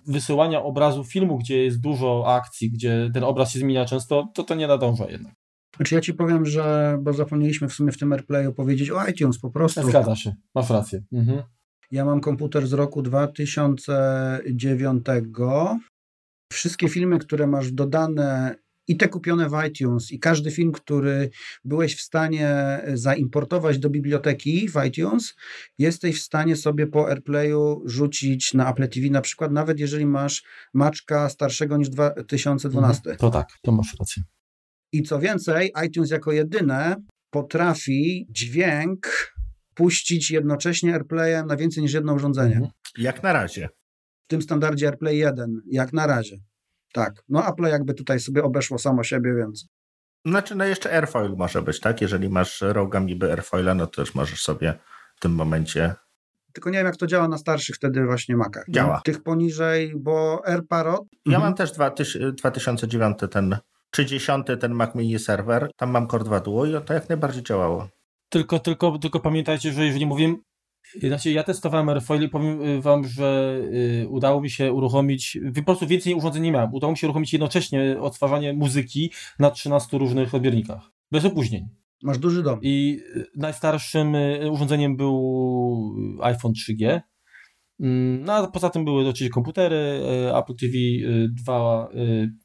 wysyłania 0.08 0.64
obrazu 0.64 1.04
filmu, 1.04 1.38
gdzie 1.38 1.64
jest 1.64 1.80
dużo 1.80 2.36
akcji, 2.36 2.72
gdzie 2.72 3.10
ten 3.14 3.24
obraz 3.24 3.52
się 3.52 3.60
zmienia 3.60 3.86
często, 3.86 4.32
to 4.34 4.44
to 4.44 4.56
nie 4.56 4.68
nadąża 4.68 5.10
jednak. 5.10 5.34
Znaczy 5.76 5.96
ja 5.96 6.02
ci 6.02 6.14
powiem, 6.14 6.46
że, 6.46 6.98
bo 7.02 7.14
zapomnieliśmy 7.14 7.68
w 7.68 7.74
sumie 7.74 7.92
w 7.92 7.98
tym 7.98 8.14
AirPlayu 8.14 8.54
powiedzieć 8.54 8.90
o 8.90 9.08
iTunes 9.08 9.40
po 9.40 9.50
prostu. 9.50 9.90
Zgadza 9.90 10.16
się, 10.16 10.36
masz 10.56 10.70
rację. 10.70 11.04
Mhm. 11.12 11.44
Ja 11.92 12.06
mam 12.06 12.22
komputer 12.22 12.68
z 12.68 12.74
roku 12.74 13.02
2009. 13.02 15.06
Wszystkie 16.52 16.90
filmy, 16.90 17.20
które 17.20 17.48
masz 17.48 17.72
dodane 17.72 18.56
i 18.88 18.98
te 18.98 19.08
kupione 19.08 19.50
w 19.50 19.54
iTunes, 19.68 20.12
i 20.12 20.20
każdy 20.20 20.52
film, 20.52 20.72
który 20.72 21.30
byłeś 21.66 21.96
w 21.96 22.02
stanie 22.02 22.80
zaimportować 22.94 23.80
do 23.80 23.90
biblioteki 23.90 24.70
w 24.70 24.86
iTunes, 24.88 25.36
jesteś 25.78 26.22
w 26.22 26.24
stanie 26.24 26.56
sobie 26.56 26.88
po 26.88 27.10
AirPlayu 27.10 27.82
rzucić 27.86 28.54
na 28.54 28.72
Apple 28.72 28.90
TV, 28.90 29.10
na 29.10 29.22
przykład, 29.22 29.52
nawet 29.52 29.80
jeżeli 29.80 30.06
masz 30.06 30.44
maczka 30.74 31.30
starszego 31.30 31.78
niż 31.78 31.90
2012. 31.90 33.00
Mhm, 33.00 33.18
to 33.18 33.30
tak, 33.30 33.48
to 33.62 33.72
masz 33.72 33.96
rację. 34.00 34.24
I 34.92 35.04
co 35.04 35.20
więcej, 35.20 35.72
iTunes 35.86 36.12
jako 36.12 36.32
jedyne 36.32 36.96
potrafi 37.30 38.28
dźwięk 38.30 39.34
puścić 39.74 40.32
jednocześnie 40.32 40.94
AirPlayem 40.94 41.48
na 41.48 41.58
więcej 41.58 41.84
niż 41.84 41.94
jedno 41.94 42.14
urządzenie. 42.14 42.56
Mhm. 42.56 42.72
Jak 42.98 43.24
na 43.24 43.34
razie. 43.34 43.70
W 44.26 44.28
tym 44.28 44.42
standardzie 44.42 44.88
AirPlay 44.88 45.18
1, 45.18 45.62
jak 45.72 45.94
na 45.94 46.08
razie. 46.08 46.38
Tak. 46.94 47.24
No 47.30 47.48
Apple 47.48 47.64
jakby 47.64 47.94
tutaj 47.94 48.20
sobie 48.20 48.44
obeszło 48.44 48.78
samo 48.78 49.04
siebie, 49.04 49.36
więc. 49.36 49.68
Znaczy, 50.26 50.56
no 50.56 50.66
jeszcze 50.66 50.92
Airfoil 50.94 51.36
może 51.38 51.62
być, 51.62 51.80
tak? 51.80 52.02
Jeżeli 52.02 52.30
masz 52.30 52.62
roga 52.62 53.00
MIBY 53.00 53.32
Airfoila, 53.32 53.76
no 53.76 53.88
to 53.88 54.02
też 54.02 54.16
możesz 54.16 54.42
sobie 54.42 54.74
w 55.16 55.20
tym 55.20 55.32
momencie. 55.32 55.96
Tylko 56.54 56.70
nie 56.70 56.78
wiem, 56.78 56.86
jak 56.86 56.98
to 56.98 57.08
działa 57.08 57.28
na 57.28 57.38
starszych 57.38 57.76
wtedy 57.76 58.06
właśnie 58.06 58.38
Macach. 58.38 58.66
Działa. 58.70 59.02
Tych 59.02 59.24
poniżej, 59.24 59.94
bo 59.96 60.42
AirParrot. 60.46 61.02
Ja 61.26 61.36
mhm. 61.38 61.44
mam 61.44 61.54
też 61.56 61.72
2009 62.38 63.18
ten, 63.32 63.58
czy 63.92 64.06
10 64.06 64.48
ten 64.60 64.74
Mac 64.74 64.96
Mini 64.96 65.20
Server. 65.20 65.72
Tam 65.76 65.92
mam 65.92 66.08
Core 66.08 66.24
2 66.24 66.40
Duo 66.40 66.66
i 66.66 66.82
to 66.86 66.94
jak 66.94 67.10
najbardziej 67.10 67.44
działało. 67.44 67.88
Tylko, 68.30 68.60
tylko, 68.60 68.98
tylko 68.98 69.20
pamiętajcie, 69.20 69.72
że 69.72 69.86
jeżeli 69.86 70.06
mówimy 70.06 70.36
znaczy, 71.02 71.32
ja 71.32 71.44
testowałem 71.44 71.90
Airfoil 71.90 72.24
i 72.24 72.30
powiem 72.30 72.62
y, 72.62 72.82
wam, 72.82 73.08
że 73.08 73.60
y, 74.04 74.08
udało 74.10 74.42
mi 74.42 74.50
się 74.50 74.74
uruchomić, 74.74 75.38
po 75.56 75.64
prostu 75.64 75.88
więcej 75.88 76.14
urządzeń 76.14 76.44
nie 76.44 76.52
miałem, 76.52 76.74
udało 76.74 76.92
mi 76.92 76.98
się 76.98 77.08
uruchomić 77.08 77.34
jednocześnie 77.34 77.98
odtwarzanie 78.02 78.54
muzyki 78.54 79.12
na 79.40 79.52
13 79.52 79.98
różnych 79.98 80.34
odbiornikach, 80.34 80.92
bez 81.12 81.26
opóźnień. 81.26 81.68
Masz 82.04 82.18
duży 82.18 82.44
dom. 82.44 82.60
I 82.62 83.00
y, 83.16 83.26
najstarszym 83.36 84.16
urządzeniem 84.52 84.98
był 84.98 85.96
iPhone 86.22 86.54
3G, 86.54 87.02
mm, 87.80 88.24
no 88.26 88.34
a 88.34 88.48
poza 88.48 88.70
tym 88.70 88.86
były 88.86 89.10
oczywiście 89.10 89.34
komputery, 89.34 90.02
Apple 90.36 90.56
TV 90.56 90.78
2, 91.46 91.90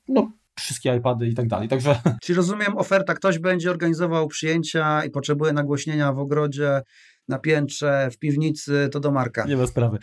no 0.08 0.38
wszystkie 0.58 0.96
iPady 0.96 1.28
i 1.28 1.34
tak 1.34 1.46
dalej. 1.46 1.68
Także... 1.68 2.00
Czyli 2.22 2.36
rozumiem 2.36 2.78
oferta, 2.78 3.14
ktoś 3.14 3.38
będzie 3.38 3.70
organizował 3.70 4.28
przyjęcia 4.28 5.04
i 5.04 5.10
potrzebuje 5.10 5.52
nagłośnienia 5.52 6.12
w 6.12 6.18
ogrodzie, 6.18 6.80
na 7.28 7.38
piętrze, 7.38 8.08
w 8.12 8.18
piwnicy, 8.18 8.88
to 8.92 9.00
do 9.00 9.12
Marka. 9.12 9.44
Nie 9.44 9.56
ma 9.56 9.66
sprawy. 9.66 9.98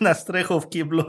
Na 0.00 0.14
strychu 0.14 0.60
w 0.60 0.68
kiblu. 0.68 1.04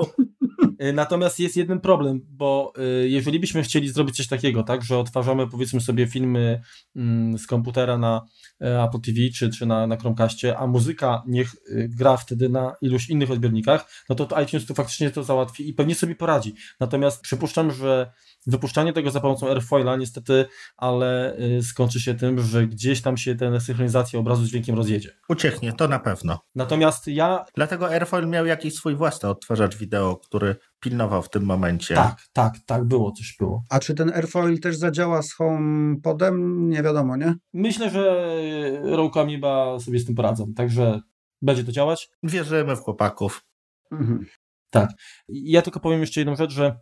Y, 0.81 0.93
natomiast 0.93 1.39
jest 1.39 1.57
jeden 1.57 1.79
problem, 1.79 2.19
bo 2.29 2.73
y, 3.03 3.09
jeżeli 3.09 3.39
byśmy 3.39 3.63
chcieli 3.63 3.89
zrobić 3.89 4.17
coś 4.17 4.27
takiego, 4.27 4.63
tak, 4.63 4.83
że 4.83 4.97
odtwarzamy 4.97 5.47
powiedzmy 5.47 5.81
sobie 5.81 6.07
filmy 6.07 6.61
mm, 6.95 7.37
z 7.37 7.47
komputera 7.47 7.97
na 7.97 8.21
e, 8.61 8.83
Apple 8.83 9.01
TV 9.01 9.19
czy, 9.35 9.49
czy 9.49 9.65
na, 9.65 9.87
na 9.87 9.97
Chromecastie, 9.97 10.57
a 10.57 10.67
muzyka 10.67 11.23
niech 11.27 11.55
y, 11.55 11.89
gra 11.97 12.17
wtedy 12.17 12.49
na 12.49 12.75
iluś 12.81 13.09
innych 13.09 13.31
odbiornikach, 13.31 14.03
no 14.09 14.15
to, 14.15 14.25
to 14.25 14.41
iTunes 14.41 14.65
tu 14.65 14.73
faktycznie 14.73 15.11
to 15.11 15.23
załatwi 15.23 15.69
i 15.69 15.73
pewnie 15.73 15.95
sobie 15.95 16.15
poradzi. 16.15 16.55
Natomiast 16.79 17.21
przypuszczam, 17.21 17.71
że 17.71 18.11
wypuszczanie 18.47 18.93
tego 18.93 19.11
za 19.11 19.19
pomocą 19.19 19.49
Airfoila 19.49 19.95
niestety, 19.95 20.45
ale 20.77 21.37
skończy 21.61 21.99
się 21.99 22.13
tym, 22.13 22.39
że 22.39 22.67
gdzieś 22.67 23.01
tam 23.01 23.17
się 23.17 23.35
ten 23.35 23.59
synchronizacja 23.59 24.19
obrazu 24.19 24.45
z 24.45 24.49
dźwiękiem 24.49 24.75
rozjedzie. 24.75 25.09
Ucieknie, 25.29 25.73
to 25.73 25.87
na 25.87 25.99
pewno. 25.99 26.39
Natomiast 26.55 27.07
ja... 27.07 27.45
Dlatego 27.55 27.89
Airfoil 27.89 28.27
miał 28.27 28.45
jakiś 28.45 28.73
swój 28.73 28.95
własny 28.95 29.29
odtwarzacz 29.29 29.77
wideo, 29.77 30.15
który 30.15 30.55
pilnował 30.79 31.21
w 31.21 31.29
tym 31.29 31.43
momencie. 31.43 31.95
Tak, 31.95 32.21
tak, 32.33 32.53
tak, 32.65 32.83
było, 32.83 33.11
coś 33.11 33.35
było. 33.39 33.63
A 33.69 33.79
czy 33.79 33.95
ten 33.95 34.13
Airfoil 34.13 34.59
też 34.59 34.75
zadziała 34.75 35.21
z 35.21 35.33
HomePodem? 35.33 36.69
Nie 36.69 36.83
wiadomo, 36.83 37.17
nie? 37.17 37.35
Myślę, 37.53 37.89
że 37.89 38.35
Roku 38.83 39.19
Amoeba 39.19 39.79
sobie 39.79 39.99
z 39.99 40.05
tym 40.05 40.15
poradzą, 40.15 40.53
także 40.53 40.99
będzie 41.41 41.63
to 41.63 41.71
działać. 41.71 42.09
Wierzymy 42.23 42.75
w 42.75 42.79
chłopaków. 42.79 43.45
Mhm. 43.91 44.25
Tak. 44.69 44.89
Ja 45.29 45.61
tylko 45.61 45.79
powiem 45.79 46.01
jeszcze 46.01 46.19
jedną 46.19 46.35
rzecz, 46.35 46.51
że 46.51 46.79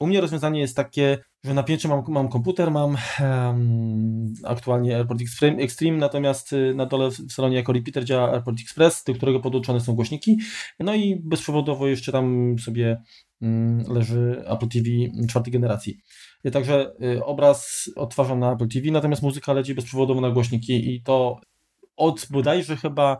u 0.00 0.06
mnie 0.06 0.20
rozwiązanie 0.20 0.60
jest 0.60 0.76
takie, 0.76 1.18
że 1.44 1.54
na 1.54 1.62
piętrze 1.62 1.88
mam, 1.88 2.02
mam 2.08 2.28
komputer, 2.28 2.70
mam 2.70 2.96
um, 3.20 4.32
aktualnie 4.44 4.96
AirPort 4.96 5.20
Extreme, 5.58 5.98
natomiast 5.98 6.52
y, 6.52 6.74
na 6.74 6.86
dole 6.86 7.10
w 7.10 7.32
salonie 7.32 7.56
jako 7.56 7.72
repeater 7.72 8.04
działa 8.04 8.32
AirPort 8.32 8.60
Express, 8.60 9.04
do 9.04 9.14
którego 9.14 9.40
podłączone 9.40 9.80
są 9.80 9.94
głośniki. 9.94 10.38
No 10.80 10.94
i 10.94 11.20
bezprzewodowo 11.24 11.88
jeszcze 11.88 12.12
tam 12.12 12.56
sobie 12.58 13.02
um, 13.40 13.84
leży 13.88 14.44
Apple 14.46 14.68
TV 14.68 14.88
czwartej 15.28 15.52
generacji. 15.52 15.98
Także 16.52 16.92
y, 17.02 17.24
obraz 17.24 17.90
odtwarzam 17.96 18.38
na 18.38 18.52
Apple 18.52 18.68
TV, 18.68 18.90
natomiast 18.90 19.22
muzyka 19.22 19.52
leci 19.52 19.74
bezprzewodowo 19.74 20.20
na 20.20 20.30
głośniki 20.30 20.94
i 20.94 21.02
to 21.02 21.40
od 21.96 22.26
bodajże 22.30 22.76
chyba 22.76 23.18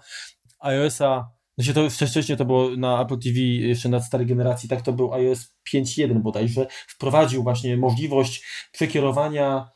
iOS-a 0.61 1.31
znaczy 1.59 1.75
to 1.75 2.07
wcześniej 2.07 2.39
to 2.39 2.45
było 2.45 2.77
na 2.77 3.03
Apple 3.03 3.19
TV 3.19 3.39
jeszcze 3.41 3.89
na 3.89 4.01
starej 4.01 4.27
generacji, 4.27 4.69
tak 4.69 4.83
to 4.83 4.93
był 4.93 5.13
iOS 5.13 5.57
5.1 5.75 6.23
bodajże, 6.23 6.67
wprowadził 6.89 7.43
właśnie 7.43 7.77
możliwość 7.77 8.45
przekierowania 8.73 9.71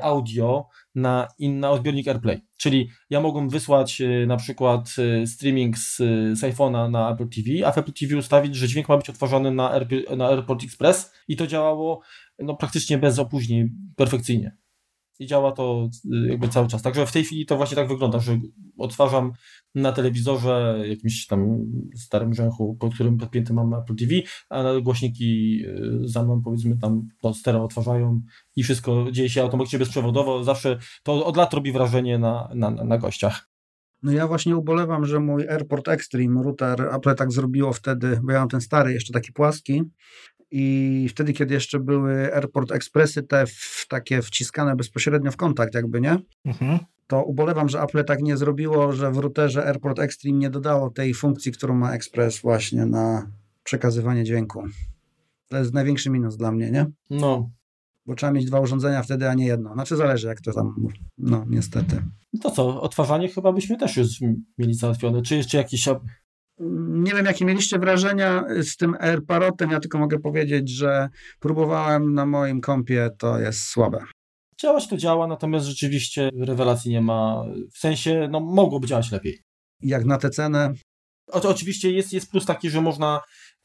audio 0.00 0.68
na 0.94 1.28
inny 1.38 1.68
odbiornik 1.68 2.08
AirPlay. 2.08 2.40
Czyli 2.56 2.90
ja 3.10 3.20
mogłem 3.20 3.48
wysłać 3.48 4.00
e, 4.00 4.26
na 4.26 4.36
przykład 4.36 4.94
e, 4.98 5.26
streaming 5.26 5.78
z, 5.78 5.96
z 6.38 6.40
iPhone'a 6.40 6.90
na 6.90 7.10
Apple 7.10 7.28
TV, 7.28 7.66
a 7.66 7.72
w 7.72 7.78
Apple 7.78 7.92
TV 7.92 8.16
ustawić, 8.16 8.56
że 8.56 8.68
dźwięk 8.68 8.88
ma 8.88 8.96
być 8.96 9.10
odtwarzany 9.10 9.50
na, 9.50 9.72
Air, 9.72 9.86
na 10.16 10.28
AirPort 10.28 10.64
Express 10.64 11.12
i 11.28 11.36
to 11.36 11.46
działało 11.46 12.00
no, 12.38 12.56
praktycznie 12.56 12.98
bez 12.98 13.18
opóźnień, 13.18 13.70
perfekcyjnie 13.96 14.56
i 15.18 15.26
działa 15.26 15.52
to 15.52 15.88
y, 16.04 16.28
jakby 16.28 16.48
cały 16.48 16.68
czas. 16.68 16.82
Także 16.82 17.06
w 17.06 17.12
tej 17.12 17.24
chwili 17.24 17.46
to 17.46 17.56
właśnie 17.56 17.76
tak 17.76 17.88
wygląda, 17.88 18.18
że 18.18 18.38
odtwarzam 18.78 19.32
na 19.74 19.92
telewizorze 19.92 20.84
jakimś 20.88 21.26
tam 21.26 21.58
starym 21.96 22.34
rzęchu, 22.34 22.76
pod 22.80 22.94
którym 22.94 23.18
podpięty 23.18 23.52
mam 23.52 23.74
Apple 23.74 23.96
TV, 23.96 24.14
a 24.50 24.80
głośniki 24.82 25.62
y, 25.66 26.08
za 26.08 26.22
mną 26.22 26.42
powiedzmy 26.44 26.78
tam 26.78 27.08
to 27.20 27.34
stereo 27.34 27.64
odtwarzają 27.64 28.20
i 28.56 28.62
wszystko 28.62 29.06
dzieje 29.12 29.30
się 29.30 29.42
automatycznie 29.42 29.78
bezprzewodowo. 29.78 30.44
Zawsze 30.44 30.78
to 31.02 31.26
od 31.26 31.36
lat 31.36 31.54
robi 31.54 31.72
wrażenie 31.72 32.18
na, 32.18 32.50
na, 32.54 32.70
na 32.70 32.98
gościach. 32.98 33.48
No 34.02 34.12
ja 34.12 34.26
właśnie 34.26 34.56
ubolewam, 34.56 35.06
że 35.06 35.20
mój 35.20 35.48
AirPort 35.48 35.88
Extreme 35.88 36.42
router 36.42 36.94
Apple 36.94 37.14
tak 37.14 37.32
zrobiło 37.32 37.72
wtedy, 37.72 38.20
bo 38.22 38.32
ja 38.32 38.38
mam 38.38 38.48
ten 38.48 38.60
stary, 38.60 38.92
jeszcze 38.92 39.12
taki 39.12 39.32
płaski, 39.32 39.82
i 40.50 41.06
wtedy, 41.10 41.32
kiedy 41.32 41.54
jeszcze 41.54 41.80
były 41.80 42.34
Airport 42.34 42.72
Expressy, 42.72 43.22
te 43.22 43.46
w, 43.46 43.86
takie 43.88 44.22
wciskane 44.22 44.76
bezpośrednio 44.76 45.30
w 45.30 45.36
kontakt 45.36 45.74
jakby, 45.74 46.00
nie? 46.00 46.18
Mhm. 46.44 46.78
To 47.06 47.24
ubolewam, 47.24 47.68
że 47.68 47.80
Apple 47.80 48.04
tak 48.04 48.22
nie 48.22 48.36
zrobiło, 48.36 48.92
że 48.92 49.12
w 49.12 49.18
routerze 49.18 49.66
Airport 49.66 49.98
Extreme 49.98 50.38
nie 50.38 50.50
dodało 50.50 50.90
tej 50.90 51.14
funkcji, 51.14 51.52
którą 51.52 51.74
ma 51.74 51.92
Express 51.92 52.40
właśnie 52.40 52.86
na 52.86 53.32
przekazywanie 53.64 54.24
dźwięku. 54.24 54.62
To 55.48 55.58
jest 55.58 55.74
największy 55.74 56.10
minus 56.10 56.36
dla 56.36 56.52
mnie, 56.52 56.70
nie? 56.70 56.86
No. 57.10 57.50
Bo 58.06 58.14
trzeba 58.14 58.32
mieć 58.32 58.44
dwa 58.44 58.60
urządzenia 58.60 59.02
wtedy, 59.02 59.28
a 59.28 59.34
nie 59.34 59.46
jedno. 59.46 59.72
Znaczy 59.72 59.96
zależy, 59.96 60.26
jak 60.26 60.40
to 60.40 60.52
tam, 60.52 60.74
no 61.18 61.44
niestety. 61.48 62.02
To 62.42 62.50
co, 62.50 62.82
odtwarzanie 62.82 63.28
chyba 63.28 63.52
byśmy 63.52 63.76
też 63.76 63.96
już 63.96 64.08
mieli 64.58 64.74
załatwione. 64.74 65.22
Czy 65.22 65.36
jeszcze 65.36 65.58
jakiś 65.58 65.88
nie 66.90 67.14
wiem, 67.14 67.26
jakie 67.26 67.44
mieliście 67.44 67.78
wrażenia 67.78 68.44
z 68.62 68.76
tym 68.76 68.94
AirParotem. 69.00 69.70
Ja 69.70 69.80
tylko 69.80 69.98
mogę 69.98 70.18
powiedzieć, 70.18 70.70
że 70.70 71.08
próbowałem 71.40 72.14
na 72.14 72.26
moim 72.26 72.60
kompie, 72.60 73.10
to 73.18 73.38
jest 73.38 73.60
słabe. 73.60 74.04
Działać 74.60 74.88
to 74.88 74.96
działa, 74.96 75.26
natomiast 75.26 75.66
rzeczywiście 75.66 76.30
rewelacji 76.40 76.90
nie 76.90 77.00
ma. 77.00 77.44
W 77.72 77.78
sensie, 77.78 78.28
no 78.30 78.40
mogłoby 78.40 78.86
działać 78.86 79.12
lepiej. 79.12 79.38
Jak 79.80 80.04
na 80.04 80.18
tę 80.18 80.30
cenę? 80.30 80.72
O, 81.32 81.48
oczywiście 81.48 81.92
jest, 81.92 82.12
jest 82.12 82.30
plus 82.30 82.46
taki, 82.46 82.70
że 82.70 82.80
można 82.80 83.20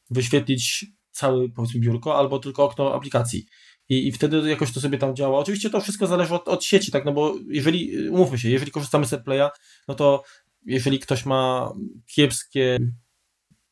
wyświetlić 0.09 0.85
całe 1.11 1.49
powiedzmy 1.49 1.79
biurko 1.79 2.17
albo 2.17 2.39
tylko 2.39 2.63
okno 2.63 2.95
aplikacji. 2.95 3.45
I, 3.89 4.07
I 4.07 4.11
wtedy 4.11 4.49
jakoś 4.49 4.73
to 4.73 4.81
sobie 4.81 4.97
tam 4.97 5.15
działa. 5.15 5.39
Oczywiście 5.39 5.69
to 5.69 5.81
wszystko 5.81 6.07
zależy 6.07 6.33
od, 6.35 6.47
od 6.47 6.63
sieci, 6.63 6.91
tak? 6.91 7.05
No 7.05 7.13
bo 7.13 7.35
jeżeli, 7.47 8.09
umówmy 8.09 8.39
się, 8.39 8.49
jeżeli 8.49 8.71
korzystamy 8.71 9.05
z 9.05 9.13
AirPlaya, 9.13 9.49
no 9.87 9.95
to 9.95 10.23
jeżeli 10.65 10.99
ktoś 10.99 11.25
ma 11.25 11.73
kiepskie 12.15 12.79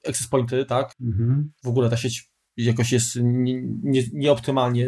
access 0.08 0.28
pointy, 0.28 0.66
tak, 0.66 0.96
mhm. 1.02 1.52
w 1.64 1.68
ogóle 1.68 1.90
ta 1.90 1.98
sieć 1.98 2.32
jakoś 2.58 2.92
jest 2.92 3.16
nie, 3.22 3.62
nie, 3.84 4.04
nieoptymalnie 4.14 4.88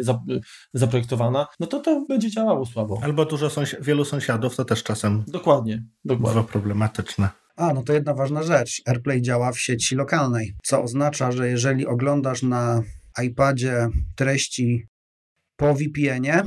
zaprojektowana, 0.74 1.46
no 1.60 1.66
to 1.66 1.80
to 1.80 2.04
będzie 2.08 2.30
działało 2.30 2.66
słabo. 2.66 3.00
Albo 3.02 3.24
dużo 3.24 3.50
sąsi 3.50 3.76
wielu 3.80 4.04
sąsiadów, 4.04 4.56
to 4.56 4.64
też 4.64 4.82
czasem 4.82 5.24
dokładnie, 5.28 5.84
dokładnie. 6.04 6.42
problematyczne. 6.42 7.28
A, 7.56 7.74
no 7.74 7.82
to 7.82 7.92
jedna 7.92 8.14
ważna 8.14 8.42
rzecz. 8.42 8.82
AirPlay 8.86 9.22
działa 9.22 9.52
w 9.52 9.60
sieci 9.60 9.96
lokalnej, 9.96 10.54
co 10.62 10.82
oznacza, 10.82 11.32
że 11.32 11.48
jeżeli 11.48 11.86
oglądasz 11.86 12.42
na 12.42 12.82
iPadzie 13.22 13.88
treści 14.16 14.86
po 15.56 15.74
VPN-ie, 15.74 16.42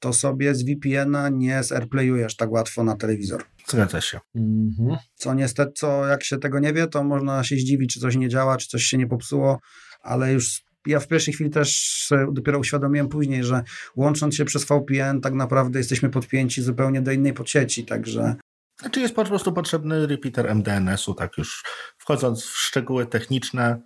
to 0.00 0.12
sobie 0.12 0.54
z 0.54 0.64
VPN-a 0.64 1.28
nie 1.28 1.62
zairplayujesz 1.62 2.36
tak 2.36 2.50
łatwo 2.50 2.84
na 2.84 2.96
telewizor. 2.96 3.44
Zgadza 3.68 4.00
się. 4.00 4.20
Mhm. 4.34 4.98
Co 5.14 5.34
niestety, 5.34 5.72
co 5.72 6.06
jak 6.06 6.24
się 6.24 6.38
tego 6.38 6.58
nie 6.58 6.72
wie, 6.72 6.86
to 6.86 7.04
można 7.04 7.44
się 7.44 7.56
zdziwić, 7.56 7.94
czy 7.94 8.00
coś 8.00 8.16
nie 8.16 8.28
działa, 8.28 8.56
czy 8.56 8.68
coś 8.68 8.82
się 8.82 8.98
nie 8.98 9.06
popsuło, 9.06 9.58
ale 10.02 10.32
już 10.32 10.66
ja 10.86 11.00
w 11.00 11.08
pierwszej 11.08 11.34
chwili 11.34 11.50
też 11.50 12.08
dopiero 12.32 12.58
uświadomiłem 12.58 13.08
później, 13.08 13.44
że 13.44 13.62
łącząc 13.96 14.34
się 14.34 14.44
przez 14.44 14.64
VPN, 14.64 15.20
tak 15.20 15.34
naprawdę 15.34 15.78
jesteśmy 15.78 16.10
podpięci 16.10 16.62
zupełnie 16.62 17.02
do 17.02 17.12
innej 17.12 17.32
podsieci, 17.32 17.84
także. 17.84 18.36
Znaczy 18.80 19.00
jest 19.00 19.14
po 19.14 19.24
prostu 19.24 19.52
potrzebny 19.52 20.06
repeater 20.06 20.50
MDNS-u, 20.50 21.14
tak 21.14 21.38
już 21.38 21.64
wchodząc 21.98 22.44
w 22.44 22.58
szczegóły 22.58 23.06
techniczne, 23.06 23.82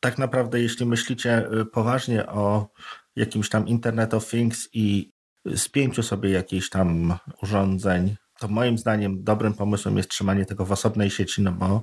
tak 0.00 0.18
naprawdę 0.18 0.60
jeśli 0.60 0.86
myślicie 0.86 1.52
y, 1.60 1.66
poważnie 1.66 2.26
o 2.26 2.68
jakimś 3.16 3.48
tam 3.48 3.68
Internet 3.68 4.14
of 4.14 4.30
Things 4.30 4.68
i 4.72 5.12
spięciu 5.56 6.02
sobie 6.02 6.30
jakichś 6.30 6.68
tam 6.68 7.14
urządzeń, 7.42 8.16
to 8.38 8.48
moim 8.48 8.78
zdaniem 8.78 9.24
dobrym 9.24 9.54
pomysłem 9.54 9.96
jest 9.96 10.08
trzymanie 10.08 10.46
tego 10.46 10.64
w 10.64 10.72
osobnej 10.72 11.10
sieci, 11.10 11.42
no 11.42 11.52
bo 11.52 11.82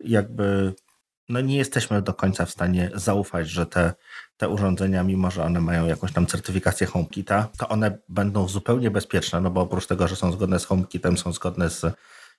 jakby 0.00 0.74
no 1.28 1.40
nie 1.40 1.56
jesteśmy 1.56 2.02
do 2.02 2.14
końca 2.14 2.46
w 2.46 2.50
stanie 2.50 2.90
zaufać, 2.94 3.48
że 3.48 3.66
te, 3.66 3.92
te 4.36 4.48
urządzenia, 4.48 5.02
mimo 5.04 5.30
że 5.30 5.44
one 5.44 5.60
mają 5.60 5.86
jakąś 5.86 6.12
tam 6.12 6.26
certyfikację 6.26 6.86
HomeKita, 6.86 7.48
to 7.58 7.68
one 7.68 7.98
będą 8.08 8.48
zupełnie 8.48 8.90
bezpieczne, 8.90 9.40
no 9.40 9.50
bo 9.50 9.60
oprócz 9.60 9.86
tego, 9.86 10.08
że 10.08 10.16
są 10.16 10.32
zgodne 10.32 10.58
z 10.58 10.64
HomeKitem, 10.64 11.18
są 11.18 11.32
zgodne 11.32 11.70
z 11.70 11.82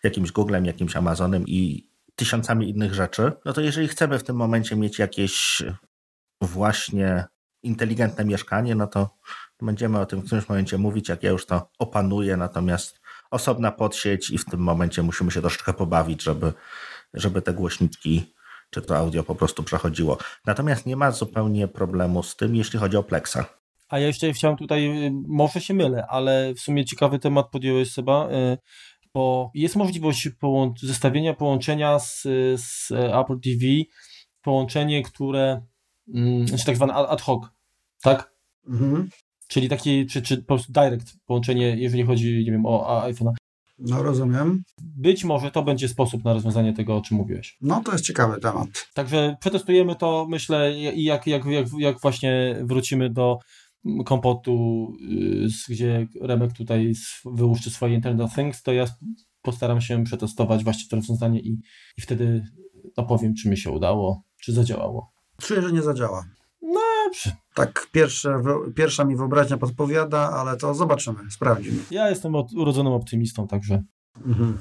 jakimś 0.04 0.32
Googlem, 0.32 0.66
jakimś 0.66 0.96
Amazonem 0.96 1.44
i 1.48 1.90
tysiącami 2.16 2.70
innych 2.70 2.94
rzeczy, 2.94 3.32
no 3.46 3.54
to 3.54 3.62
jeżeli 3.62 3.88
chcemy 3.88 4.20
w 4.20 4.24
tym 4.24 4.36
momencie 4.36 4.76
mieć 4.76 5.00
jakieś 5.00 5.64
właśnie 6.42 7.26
inteligentne 7.64 8.26
mieszkanie, 8.26 8.76
no 8.76 8.88
to 8.88 9.18
będziemy 9.62 10.00
o 10.00 10.06
tym 10.06 10.22
w 10.22 10.26
którymś 10.26 10.50
momencie 10.50 10.78
mówić, 10.78 11.10
jak 11.10 11.24
ja 11.24 11.30
już 11.30 11.46
to 11.46 11.70
opanuję, 11.80 12.38
natomiast 12.38 13.01
osobna 13.32 13.72
podsieć 13.72 14.30
i 14.30 14.38
w 14.38 14.46
tym 14.46 14.60
momencie 14.60 15.04
musimy 15.04 15.32
się 15.32 15.42
troszeczkę 15.42 15.74
pobawić, 15.74 16.24
żeby, 16.24 16.54
żeby 17.14 17.42
te 17.42 17.54
głośniki 17.54 18.34
czy 18.72 18.82
to 18.82 18.98
audio 18.98 19.24
po 19.24 19.36
prostu 19.36 19.64
przechodziło. 19.64 20.18
Natomiast 20.46 20.86
nie 20.86 20.96
ma 20.96 21.12
zupełnie 21.12 21.68
problemu 21.68 22.24
z 22.24 22.36
tym, 22.36 22.56
jeśli 22.56 22.80
chodzi 22.80 22.98
o 22.98 23.04
Plexa. 23.04 23.38
A 23.90 24.00
ja 24.00 24.08
jeszcze 24.08 24.34
chciałem 24.34 24.58
tutaj, 24.58 25.06
y, 25.08 25.12
może 25.28 25.62
się 25.62 25.74
mylę, 25.74 26.08
ale 26.08 26.54
w 26.54 26.60
sumie 26.60 26.86
ciekawy 26.86 27.20
temat 27.20 27.50
podjąłeś 27.50 27.92
Seba, 27.92 28.30
y, 28.32 28.58
bo 29.14 29.52
jest 29.54 29.76
możliwość 29.76 30.30
połąc 30.40 30.82
zestawienia 30.82 31.34
połączenia 31.34 32.00
z, 32.00 32.22
z 32.56 32.92
Apple 32.92 33.40
TV, 33.40 33.66
połączenie, 34.42 35.04
które, 35.04 35.62
mm, 36.14 36.48
znaczy 36.48 36.66
tak 36.66 36.76
zwane 36.76 36.94
ad 36.94 37.22
hoc, 37.22 37.44
tak? 38.02 38.34
Mhm. 38.68 39.10
Czyli 39.52 39.70
taki, 39.70 40.06
czy, 40.06 40.22
czy 40.22 40.38
po 40.38 40.44
prostu 40.44 40.74
direct 40.74 41.18
połączenie, 41.26 41.76
jeżeli 41.78 42.04
chodzi, 42.04 42.44
nie 42.46 42.52
wiem, 42.52 42.66
o 42.66 43.04
iPhone'a. 43.08 43.32
No, 43.80 44.04
rozumiem. 44.04 44.64
Być 44.82 45.24
może 45.24 45.52
to 45.52 45.64
będzie 45.64 45.88
sposób 45.88 46.24
na 46.24 46.34
rozwiązanie 46.34 46.74
tego, 46.74 46.98
o 46.98 47.02
czym 47.02 47.18
mówiłeś. 47.18 47.58
No, 47.62 47.82
to 47.86 47.92
jest 47.92 48.06
ciekawy 48.06 48.40
temat. 48.40 48.68
Także 48.94 49.38
przetestujemy 49.40 49.96
to, 49.96 50.28
myślę, 50.30 50.74
i 50.96 51.04
jak, 51.04 51.28
jak, 51.28 51.46
jak, 51.46 51.68
jak 51.78 52.02
właśnie 52.02 52.56
wrócimy 52.64 53.10
do 53.10 53.40
kompotu, 54.06 54.88
y, 55.70 55.74
gdzie 55.74 56.08
Remek 56.22 56.54
tutaj 56.54 56.94
wyłuszczy 57.26 57.70
swoje 57.70 57.96
Internet 57.96 58.22
of 58.22 58.36
Things, 58.36 58.64
to 58.64 58.74
ja 58.74 58.86
postaram 59.42 59.82
się 59.82 60.04
przetestować 60.04 60.64
właśnie 60.64 60.90
to 60.90 60.96
rozwiązanie 60.96 61.40
i, 61.40 61.60
i 61.98 62.02
wtedy 62.02 62.44
opowiem, 62.96 63.34
czy 63.34 63.50
mi 63.50 63.58
się 63.58 63.72
udało, 63.72 64.24
czy 64.42 64.54
zadziałało. 64.54 65.12
Czuję, 65.42 65.62
że 65.62 65.72
nie 65.72 65.82
zadziała. 65.82 66.26
Tak 67.54 67.88
pierwsze, 67.92 68.42
pierwsza 68.76 69.04
mi 69.04 69.16
wyobraźnia 69.16 69.58
podpowiada, 69.58 70.32
ale 70.32 70.58
to 70.58 70.74
zobaczymy, 70.74 71.32
sprawdzimy. 71.32 71.78
Ja 71.92 72.10
jestem 72.10 72.36
od, 72.36 72.54
urodzonym 72.54 72.94
optymistą, 72.94 73.48
także. 73.48 73.84
Mhm. 74.26 74.58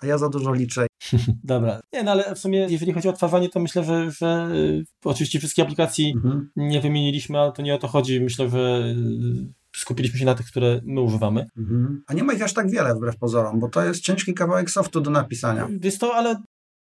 A 0.00 0.06
ja 0.06 0.18
za 0.18 0.28
dużo 0.28 0.54
liczę. 0.54 0.86
Dobra. 1.44 1.80
Nie, 1.92 2.02
no 2.02 2.10
ale 2.10 2.34
w 2.34 2.38
sumie, 2.38 2.66
jeżeli 2.70 2.92
chodzi 2.92 3.08
o 3.08 3.10
odtwarzanie, 3.10 3.48
to 3.48 3.60
myślę, 3.60 3.84
że, 3.84 4.10
że 4.10 4.48
y, 4.52 4.84
oczywiście 5.04 5.38
wszystkie 5.38 5.62
aplikacji 5.62 6.12
mhm. 6.16 6.50
nie 6.56 6.80
wymieniliśmy, 6.80 7.38
ale 7.38 7.52
to 7.52 7.62
nie 7.62 7.74
o 7.74 7.78
to 7.78 7.88
chodzi. 7.88 8.20
Myślę, 8.20 8.50
że 8.50 8.94
y, 9.78 9.78
skupiliśmy 9.80 10.18
się 10.18 10.24
na 10.24 10.34
tych, 10.34 10.46
które 10.46 10.80
my 10.84 11.00
używamy. 11.00 11.46
Mhm. 11.56 12.02
A 12.06 12.14
nie 12.14 12.24
ma 12.24 12.32
ich 12.32 12.42
aż 12.42 12.54
tak 12.54 12.70
wiele 12.70 12.94
wbrew 12.94 13.18
pozorom, 13.18 13.60
bo 13.60 13.68
to 13.68 13.84
jest 13.84 14.00
ciężki 14.00 14.34
kawałek 14.34 14.70
softu 14.70 15.00
do 15.00 15.10
napisania. 15.10 15.68
Wiesz 15.80 15.98
to, 15.98 16.14
ale 16.14 16.42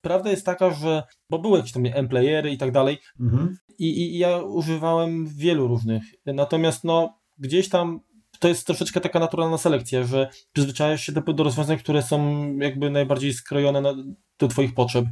prawda 0.04 0.30
jest 0.30 0.46
taka, 0.46 0.70
że, 0.70 1.02
bo 1.30 1.38
były 1.38 1.56
jakieś 1.56 1.72
tam 1.72 1.82
M-playery 1.86 2.50
i 2.50 2.58
tak 2.58 2.72
dalej 2.72 2.98
mhm. 3.20 3.56
i, 3.78 4.00
i 4.00 4.18
ja 4.18 4.38
używałem 4.38 5.26
wielu 5.26 5.68
różnych, 5.68 6.02
natomiast 6.26 6.84
no 6.84 7.18
gdzieś 7.38 7.68
tam 7.68 8.00
to 8.38 8.48
jest 8.48 8.66
troszeczkę 8.66 9.00
taka 9.00 9.20
naturalna 9.20 9.58
selekcja, 9.58 10.04
że 10.04 10.28
przyzwyczajasz 10.52 11.06
się 11.06 11.12
do, 11.12 11.20
do 11.20 11.44
rozwiązań, 11.44 11.78
które 11.78 12.02
są 12.02 12.46
jakby 12.56 12.90
najbardziej 12.90 13.32
skrojone 13.32 13.80
na, 13.80 13.94
do 14.38 14.48
twoich 14.48 14.74
potrzeb. 14.74 15.04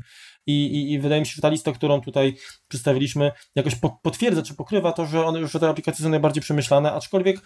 I, 0.47 0.67
i, 0.67 0.93
I, 0.93 0.99
wydaje 0.99 1.21
mi 1.21 1.27
się, 1.27 1.33
że 1.35 1.43
ta 1.43 1.49
lista, 1.49 1.73
którą 1.73 2.01
tutaj 2.01 2.37
przedstawiliśmy, 2.69 3.33
jakoś 3.55 3.75
po, 3.75 3.99
potwierdza 4.03 4.43
czy 4.43 4.55
pokrywa 4.55 4.93
to, 4.93 5.07
że, 5.07 5.25
one, 5.25 5.47
że 5.47 5.61
te 5.61 5.69
aplikacje 5.69 6.05
są 6.05 6.11
najbardziej 6.11 6.43
przemyślane, 6.43 6.93
aczkolwiek 6.93 7.41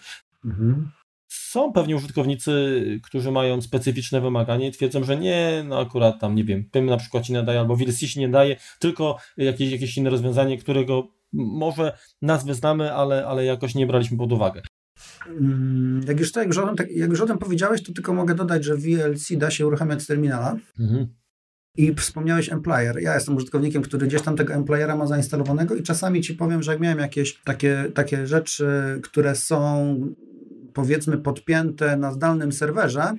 mhm 0.45 0.91
są 1.27 1.73
pewnie 1.73 1.95
użytkownicy, 1.95 2.83
którzy 3.03 3.31
mają 3.31 3.61
specyficzne 3.61 4.21
wymagania 4.21 4.67
i 4.67 4.71
twierdzą, 4.71 5.03
że 5.03 5.17
nie, 5.17 5.63
no 5.67 5.79
akurat 5.79 6.19
tam, 6.19 6.35
nie 6.35 6.43
wiem, 6.43 6.69
PIM 6.71 6.85
na 6.85 6.97
przykład 6.97 7.29
nie 7.29 7.43
daje, 7.43 7.59
albo 7.59 7.75
VLC 7.75 7.99
się 7.99 8.19
nie 8.19 8.29
daje, 8.29 8.55
tylko 8.79 9.17
jakieś, 9.37 9.71
jakieś 9.71 9.97
inne 9.97 10.09
rozwiązanie, 10.09 10.57
którego 10.57 11.07
może 11.33 11.97
nazwy 12.21 12.53
znamy, 12.53 12.93
ale, 12.93 13.25
ale 13.25 13.45
jakoś 13.45 13.75
nie 13.75 13.87
braliśmy 13.87 14.17
pod 14.17 14.31
uwagę. 14.31 14.61
Mm, 15.27 16.01
jak 16.07 16.19
już, 16.19 16.31
to, 16.31 16.39
jak, 16.39 16.47
już 16.47 16.57
tym, 16.57 16.87
jak 16.89 17.09
już 17.09 17.21
o 17.21 17.25
tym 17.25 17.37
powiedziałeś, 17.37 17.83
to 17.83 17.93
tylko 17.93 18.13
mogę 18.13 18.35
dodać, 18.35 18.65
że 18.65 18.75
VLC 18.75 19.37
da 19.37 19.51
się 19.51 19.67
uruchamiać 19.67 20.01
z 20.01 20.07
terminala. 20.07 20.57
Mhm. 20.79 21.07
I 21.77 21.95
wspomniałeś 21.95 22.49
Emplayer. 22.49 22.99
Ja 23.01 23.15
jestem 23.15 23.35
użytkownikiem, 23.35 23.81
który 23.81 24.07
gdzieś 24.07 24.21
tam 24.21 24.35
tego 24.35 24.53
Emplayera 24.53 24.95
ma 24.95 25.07
zainstalowanego 25.07 25.75
i 25.75 25.83
czasami 25.83 26.21
ci 26.21 26.33
powiem, 26.33 26.63
że 26.63 26.71
jak 26.71 26.81
miałem 26.81 26.99
jakieś 26.99 27.41
takie, 27.43 27.91
takie 27.93 28.27
rzeczy, 28.27 28.67
które 29.03 29.35
są 29.35 29.95
powiedzmy 30.77 31.17
podpięte 31.17 31.97
na 31.97 32.11
zdalnym 32.11 32.51
serwerze 32.51 33.13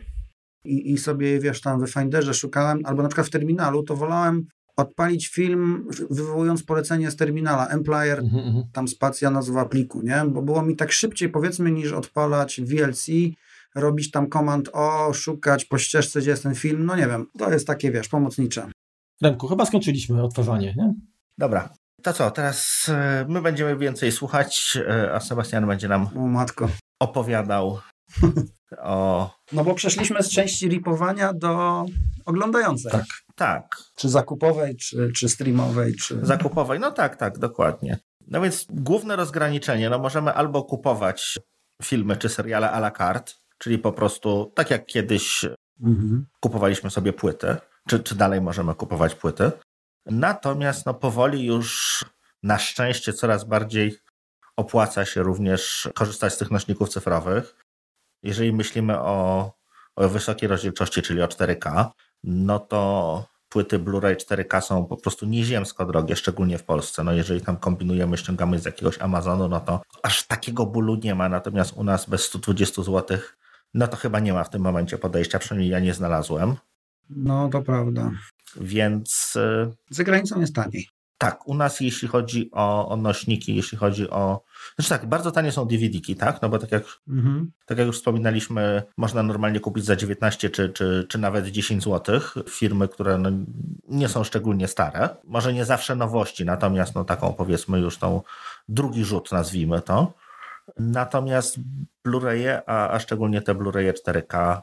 i, 0.64 0.92
i 0.92 0.98
sobie, 0.98 1.40
wiesz, 1.40 1.60
tam 1.60 1.86
w 1.86 1.90
Finderze 1.90 2.34
szukałem, 2.34 2.80
albo 2.84 3.02
na 3.02 3.08
przykład 3.08 3.26
w 3.26 3.30
terminalu, 3.30 3.82
to 3.82 3.96
wolałem 3.96 4.46
odpalić 4.76 5.28
film, 5.28 5.88
wywołując 6.10 6.62
polecenie 6.62 7.10
z 7.10 7.16
terminala, 7.16 7.68
Emplayer, 7.68 8.18
mm 8.18 8.30
-hmm. 8.30 8.62
tam 8.72 8.88
spacja 8.88 9.30
nazwa 9.30 9.64
pliku, 9.64 10.02
nie? 10.02 10.24
Bo 10.28 10.42
było 10.42 10.62
mi 10.62 10.76
tak 10.76 10.92
szybciej, 10.92 11.28
powiedzmy, 11.28 11.70
niż 11.70 11.92
odpalać 11.92 12.60
VLC, 12.60 13.06
robić 13.74 14.10
tam 14.10 14.28
komand 14.28 14.68
o, 14.72 15.12
szukać 15.12 15.64
po 15.64 15.78
ścieżce, 15.78 16.20
gdzie 16.20 16.30
jest 16.30 16.42
ten 16.42 16.54
film, 16.54 16.86
no 16.86 16.96
nie 16.96 17.06
wiem, 17.06 17.26
to 17.38 17.52
jest 17.52 17.66
takie, 17.66 17.90
wiesz, 17.90 18.08
pomocnicze. 18.08 18.70
Remku, 19.22 19.48
chyba 19.48 19.66
skończyliśmy 19.66 20.22
odtwarzanie, 20.22 20.74
nie? 20.76 20.94
Dobra, 21.38 21.74
to 22.02 22.12
co, 22.12 22.30
teraz 22.30 22.86
e, 22.88 23.26
my 23.28 23.42
będziemy 23.42 23.76
więcej 23.76 24.12
słuchać, 24.12 24.78
e, 24.88 25.14
a 25.14 25.20
Sebastian 25.20 25.66
będzie 25.66 25.88
nam 25.88 26.08
o, 26.16 26.26
matko. 26.26 26.68
Opowiadał 27.00 27.80
o... 28.78 29.30
No 29.52 29.64
bo 29.64 29.74
przeszliśmy 29.74 30.22
z 30.22 30.30
części 30.30 30.68
ripowania 30.68 31.32
do 31.32 31.84
oglądającej. 32.24 32.92
Tak, 32.92 33.04
tak. 33.34 33.76
Czy 33.96 34.08
zakupowej, 34.08 34.76
czy, 34.76 35.12
czy 35.16 35.28
streamowej, 35.28 35.94
czy... 35.94 36.26
Zakupowej, 36.26 36.80
no 36.80 36.90
tak, 36.90 37.16
tak, 37.16 37.38
dokładnie. 37.38 37.98
No 38.26 38.40
więc 38.40 38.66
główne 38.70 39.16
rozgraniczenie, 39.16 39.90
no 39.90 39.98
możemy 39.98 40.32
albo 40.32 40.62
kupować 40.62 41.38
filmy 41.82 42.16
czy 42.16 42.28
seriale 42.28 42.70
à 42.70 42.78
la 42.78 42.90
carte, 42.90 43.32
czyli 43.58 43.78
po 43.78 43.92
prostu 43.92 44.52
tak 44.54 44.70
jak 44.70 44.86
kiedyś 44.86 45.44
mhm. 45.82 46.26
kupowaliśmy 46.40 46.90
sobie 46.90 47.12
płyty, 47.12 47.56
czy, 47.88 48.00
czy 48.00 48.14
dalej 48.14 48.40
możemy 48.40 48.74
kupować 48.74 49.14
płyty, 49.14 49.52
Natomiast 50.10 50.86
no, 50.86 50.94
powoli 50.94 51.46
już 51.46 52.04
na 52.42 52.58
szczęście 52.58 53.12
coraz 53.12 53.44
bardziej 53.44 53.98
opłaca 54.58 55.04
się 55.04 55.22
również 55.22 55.88
korzystać 55.94 56.34
z 56.34 56.38
tych 56.38 56.50
nośników 56.50 56.88
cyfrowych. 56.88 57.64
Jeżeli 58.22 58.52
myślimy 58.52 58.98
o, 58.98 59.52
o 59.96 60.08
wysokiej 60.08 60.48
rozdzielczości, 60.48 61.02
czyli 61.02 61.22
o 61.22 61.26
4K, 61.26 61.86
no 62.24 62.58
to 62.58 63.26
płyty 63.48 63.78
Blu-ray 63.78 64.16
4K 64.16 64.60
są 64.60 64.86
po 64.86 64.96
prostu 64.96 65.26
nieziemsko 65.26 65.86
drogie, 65.86 66.16
szczególnie 66.16 66.58
w 66.58 66.64
Polsce. 66.64 67.04
No 67.04 67.12
jeżeli 67.12 67.40
tam 67.40 67.56
kombinujemy, 67.56 68.16
ściągamy 68.16 68.58
z 68.58 68.64
jakiegoś 68.64 68.98
Amazonu, 68.98 69.48
no 69.48 69.60
to 69.60 69.82
aż 70.02 70.26
takiego 70.26 70.66
bólu 70.66 70.96
nie 70.96 71.14
ma. 71.14 71.28
Natomiast 71.28 71.72
u 71.76 71.84
nas 71.84 72.08
bez 72.08 72.24
120 72.24 72.82
zł, 72.82 73.18
no 73.74 73.88
to 73.88 73.96
chyba 73.96 74.20
nie 74.20 74.32
ma 74.32 74.44
w 74.44 74.50
tym 74.50 74.62
momencie 74.62 74.98
podejścia, 74.98 75.38
przynajmniej 75.38 75.70
ja 75.70 75.80
nie 75.80 75.94
znalazłem. 75.94 76.56
No 77.10 77.48
to 77.48 77.62
prawda. 77.62 78.10
Więc. 78.56 79.34
E, 79.36 79.72
Za 79.90 80.04
granicą 80.04 80.40
jest 80.40 80.54
taniej. 80.54 80.88
Tak, 81.18 81.48
u 81.48 81.54
nas 81.54 81.80
jeśli 81.80 82.08
chodzi 82.08 82.50
o, 82.52 82.88
o 82.88 82.96
nośniki, 82.96 83.56
jeśli 83.56 83.78
chodzi 83.78 84.10
o. 84.10 84.42
Znaczy 84.76 84.88
tak, 84.88 85.06
bardzo 85.06 85.30
tanie 85.30 85.52
są 85.52 85.66
DVD-ki, 85.66 86.16
tak? 86.16 86.42
No 86.42 86.48
bo 86.48 86.58
tak 86.58 86.72
jak, 86.72 86.84
mhm. 87.08 87.52
tak 87.66 87.78
jak 87.78 87.86
już 87.86 87.96
wspominaliśmy, 87.96 88.82
można 88.96 89.22
normalnie 89.22 89.60
kupić 89.60 89.84
za 89.84 89.96
19 89.96 90.50
czy, 90.50 90.68
czy, 90.68 91.06
czy 91.08 91.18
nawet 91.18 91.46
10 91.46 91.84
zł 91.84 92.20
firmy, 92.48 92.88
które 92.88 93.18
no 93.18 93.30
nie 93.88 94.08
są 94.08 94.24
szczególnie 94.24 94.68
stare. 94.68 95.08
Może 95.24 95.52
nie 95.52 95.64
zawsze 95.64 95.96
nowości, 95.96 96.44
natomiast 96.44 96.94
no 96.94 97.04
taką 97.04 97.32
powiedzmy 97.32 97.80
już 97.80 97.98
tą 97.98 98.22
drugi 98.68 99.04
rzut, 99.04 99.32
nazwijmy 99.32 99.82
to. 99.82 100.12
Natomiast 100.78 101.58
Blu-raye, 102.06 102.60
a, 102.66 102.90
a 102.90 103.00
szczególnie 103.00 103.42
te 103.42 103.54
Blu-raye 103.54 103.92
4K, 104.06 104.60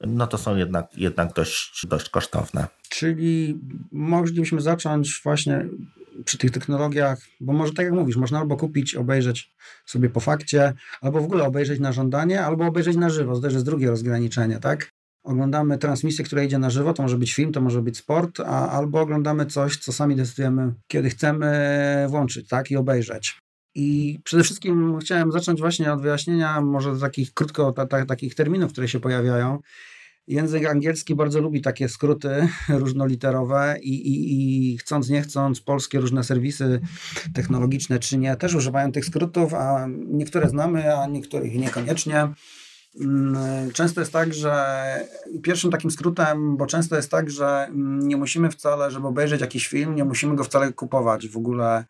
no 0.00 0.26
to 0.26 0.38
są 0.38 0.56
jednak, 0.56 0.98
jednak 0.98 1.32
dość, 1.32 1.86
dość 1.86 2.10
kosztowne. 2.10 2.66
Czyli 2.88 3.60
moglibyśmy 3.92 4.60
zacząć 4.60 5.20
właśnie 5.24 5.66
przy 6.24 6.38
tych 6.38 6.50
technologiach, 6.50 7.18
bo 7.40 7.52
może 7.52 7.72
tak 7.72 7.84
jak 7.84 7.94
mówisz, 7.94 8.16
można 8.16 8.38
albo 8.38 8.56
kupić, 8.56 8.94
obejrzeć 8.94 9.54
sobie 9.86 10.10
po 10.10 10.20
fakcie, 10.20 10.72
albo 11.00 11.20
w 11.20 11.24
ogóle 11.24 11.44
obejrzeć 11.44 11.80
na 11.80 11.92
żądanie, 11.92 12.42
albo 12.44 12.66
obejrzeć 12.66 12.96
na 12.96 13.10
żywo. 13.10 13.34
To 13.34 13.40
też 13.40 13.52
jest 13.52 13.64
drugie 13.64 13.90
rozgraniczenie, 13.90 14.58
tak? 14.58 14.90
Oglądamy 15.22 15.78
transmisję, 15.78 16.24
która 16.24 16.42
idzie 16.42 16.58
na 16.58 16.70
żywo, 16.70 16.92
to 16.92 17.02
może 17.02 17.18
być 17.18 17.34
film, 17.34 17.52
to 17.52 17.60
może 17.60 17.82
być 17.82 17.98
sport, 17.98 18.40
a, 18.40 18.70
albo 18.70 19.00
oglądamy 19.00 19.46
coś, 19.46 19.76
co 19.76 19.92
sami 19.92 20.16
decydujemy, 20.16 20.74
kiedy 20.86 21.10
chcemy 21.10 22.06
włączyć, 22.08 22.48
tak? 22.48 22.70
I 22.70 22.76
obejrzeć. 22.76 23.38
I 23.74 24.18
przede 24.24 24.42
wszystkim 24.42 24.98
chciałem 24.98 25.32
zacząć 25.32 25.60
właśnie 25.60 25.92
od 25.92 26.02
wyjaśnienia 26.02 26.60
może 26.60 26.98
takich 26.98 27.34
krótko 27.34 27.72
ta, 27.72 27.86
ta, 27.86 28.06
takich 28.06 28.34
terminów, 28.34 28.72
które 28.72 28.88
się 28.88 29.00
pojawiają. 29.00 29.58
Język 30.28 30.66
angielski 30.66 31.14
bardzo 31.14 31.40
lubi 31.40 31.60
takie 31.60 31.88
skróty 31.88 32.48
różnoliterowe 32.68 33.76
i, 33.82 33.94
i, 33.94 34.72
i 34.72 34.78
chcąc, 34.78 35.08
nie 35.08 35.22
chcąc, 35.22 35.60
polskie 35.60 36.00
różne 36.00 36.24
serwisy 36.24 36.80
technologiczne 37.34 37.98
czy 37.98 38.18
nie 38.18 38.36
też 38.36 38.54
używają 38.54 38.92
tych 38.92 39.04
skrótów, 39.04 39.54
a 39.54 39.86
niektóre 40.06 40.48
znamy, 40.48 40.96
a 40.96 41.06
niektórych 41.06 41.54
niekoniecznie. 41.54 42.28
Mm, 43.00 43.70
często 43.72 44.00
jest 44.00 44.12
tak, 44.12 44.34
że 44.34 44.84
pierwszym 45.42 45.70
takim 45.70 45.90
skrótem, 45.90 46.56
bo 46.56 46.66
często 46.66 46.96
jest 46.96 47.10
tak, 47.10 47.30
że 47.30 47.68
nie 47.74 48.16
musimy 48.16 48.50
wcale, 48.50 48.90
żeby 48.90 49.06
obejrzeć 49.06 49.40
jakiś 49.40 49.68
film, 49.68 49.94
nie 49.94 50.04
musimy 50.04 50.36
go 50.36 50.44
wcale 50.44 50.72
kupować 50.72 51.28
w 51.28 51.36
ogóle, 51.36 51.84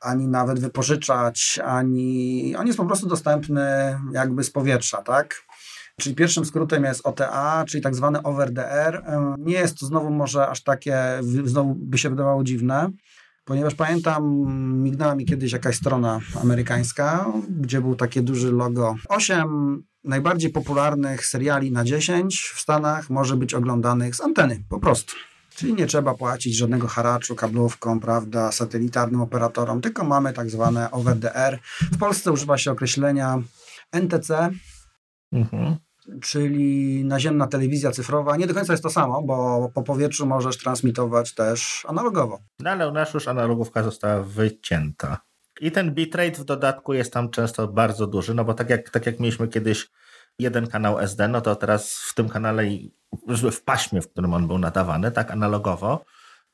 ani 0.00 0.28
nawet 0.28 0.60
wypożyczać, 0.60 1.60
ani 1.64 2.56
on 2.56 2.66
jest 2.66 2.76
po 2.76 2.86
prostu 2.86 3.06
dostępny 3.06 3.98
jakby 4.12 4.44
z 4.44 4.50
powietrza, 4.50 5.02
tak? 5.02 5.44
Czyli 6.00 6.14
pierwszym 6.14 6.44
skrótem 6.44 6.84
jest 6.84 7.06
OTA, 7.06 7.64
czyli 7.68 7.82
tak 7.82 7.94
zwany 7.94 8.22
over 8.22 8.54
the 8.54 8.70
air. 8.70 9.02
Nie 9.38 9.54
jest 9.54 9.78
to 9.78 9.86
znowu 9.86 10.10
może 10.10 10.48
aż 10.48 10.62
takie, 10.62 10.98
znowu 11.44 11.74
by 11.74 11.98
się 11.98 12.10
wydawało 12.10 12.44
dziwne, 12.44 12.90
ponieważ 13.44 13.74
pamiętam, 13.74 14.24
mignęła 14.82 15.14
mi 15.14 15.24
kiedyś 15.24 15.52
jakaś 15.52 15.76
strona 15.76 16.20
amerykańska, 16.42 17.26
gdzie 17.60 17.80
był 17.80 17.94
takie 17.94 18.22
duży 18.22 18.52
logo. 18.52 18.94
Osiem 19.08 19.82
najbardziej 20.04 20.50
popularnych 20.50 21.26
seriali 21.26 21.72
na 21.72 21.84
10 21.84 22.52
w 22.54 22.60
Stanach 22.60 23.10
może 23.10 23.36
być 23.36 23.54
oglądanych 23.54 24.16
z 24.16 24.20
anteny, 24.20 24.62
po 24.68 24.80
prostu. 24.80 25.14
Czyli 25.56 25.74
nie 25.74 25.86
trzeba 25.86 26.14
płacić 26.14 26.56
żadnego 26.56 26.88
haraczu 26.88 27.34
kablówką, 27.34 28.00
prawda, 28.00 28.52
satelitarnym 28.52 29.20
operatorom, 29.20 29.80
tylko 29.80 30.04
mamy 30.04 30.32
tak 30.32 30.50
zwane 30.50 30.90
over 30.90 31.20
the 31.20 31.36
air. 31.36 31.58
W 31.92 31.98
Polsce 31.98 32.32
używa 32.32 32.58
się 32.58 32.70
określenia 32.70 33.42
NTC, 33.92 34.50
mhm. 35.32 35.76
Czyli 36.22 37.04
naziemna 37.04 37.46
telewizja 37.46 37.90
cyfrowa. 37.90 38.36
Nie 38.36 38.46
do 38.46 38.54
końca 38.54 38.72
jest 38.72 38.82
to 38.82 38.90
samo, 38.90 39.22
bo 39.22 39.68
po 39.74 39.82
powietrzu 39.82 40.26
możesz 40.26 40.58
transmitować 40.58 41.34
też 41.34 41.86
analogowo. 41.88 42.38
No 42.58 42.70
ale 42.70 42.88
u 42.88 42.92
nas 42.92 43.14
już 43.14 43.28
analogówka 43.28 43.82
została 43.82 44.22
wycięta. 44.22 45.20
I 45.60 45.72
ten 45.72 45.94
bitrate 45.94 46.40
w 46.40 46.44
dodatku 46.44 46.94
jest 46.94 47.12
tam 47.12 47.30
często 47.30 47.68
bardzo 47.68 48.06
duży, 48.06 48.34
no 48.34 48.44
bo 48.44 48.54
tak 48.54 48.70
jak, 48.70 48.90
tak 48.90 49.06
jak 49.06 49.20
mieliśmy 49.20 49.48
kiedyś 49.48 49.90
jeden 50.38 50.66
kanał 50.66 51.00
SD, 51.00 51.28
no 51.28 51.40
to 51.40 51.56
teraz 51.56 51.98
w 51.98 52.14
tym 52.14 52.28
kanale, 52.28 52.62
w 53.52 53.62
paśmie, 53.64 54.02
w 54.02 54.08
którym 54.08 54.34
on 54.34 54.46
był 54.46 54.58
nadawany, 54.58 55.10
tak 55.10 55.30
analogowo, 55.30 56.04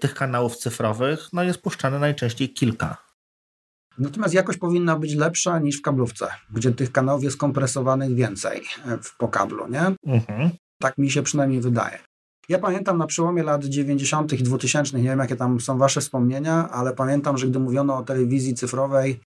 tych 0.01 0.15
kanałów 0.15 0.57
cyfrowych 0.57 1.29
no 1.33 1.43
jest 1.43 1.63
puszczane 1.63 1.99
najczęściej 1.99 2.53
kilka. 2.53 3.10
Natomiast 4.01 4.35
jakość 4.35 4.59
powinna 4.59 4.97
być 4.97 5.15
lepsza 5.15 5.59
niż 5.59 5.79
w 5.79 5.83
kablówce, 5.83 6.29
gdzie 6.51 6.73
tych 6.73 6.93
kanałów 6.93 7.25
jest 7.25 7.37
kompresowanych 7.37 8.15
więcej 8.15 8.63
e, 8.87 8.99
po 9.19 9.29
kablu, 9.29 9.69
nie? 9.69 9.83
Mhm. 10.07 10.51
Tak 10.79 10.99
mi 10.99 11.11
się 11.11 11.23
przynajmniej 11.23 11.61
wydaje. 11.61 11.99
Ja 12.49 12.59
pamiętam 12.59 12.99
na 12.99 13.07
przełomie 13.07 13.43
lat 13.43 13.65
90. 13.65 14.33
i 14.33 14.43
2000, 14.43 14.97
nie 14.99 15.03
wiem 15.03 15.19
jakie 15.19 15.37
tam 15.37 15.61
są 15.61 15.79
Wasze 15.79 16.01
wspomnienia, 16.01 16.71
ale 16.71 16.93
pamiętam, 16.93 17.39
że 17.39 17.47
gdy 17.47 17.59
mówiono 17.59 17.97
o 17.97 18.03
telewizji 18.03 18.55
cyfrowej, 18.55 19.21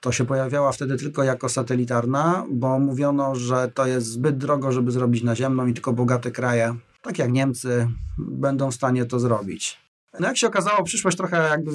to 0.00 0.12
się 0.12 0.24
pojawiała 0.24 0.72
wtedy 0.72 0.96
tylko 0.96 1.22
jako 1.22 1.48
satelitarna, 1.48 2.44
bo 2.50 2.78
mówiono, 2.78 3.34
że 3.34 3.70
to 3.74 3.86
jest 3.86 4.06
zbyt 4.06 4.38
drogo, 4.38 4.72
żeby 4.72 4.90
zrobić 4.90 5.22
naziemną 5.22 5.66
i 5.66 5.74
tylko 5.74 5.92
bogate 5.92 6.30
kraje, 6.30 6.76
tak 7.02 7.18
jak 7.18 7.32
Niemcy, 7.32 7.88
będą 8.18 8.70
w 8.70 8.74
stanie 8.74 9.04
to 9.04 9.20
zrobić. 9.20 9.87
No 10.20 10.26
jak 10.26 10.36
się 10.36 10.46
okazało, 10.46 10.84
przyszłość 10.84 11.16
trochę 11.16 11.48
jakby 11.48 11.70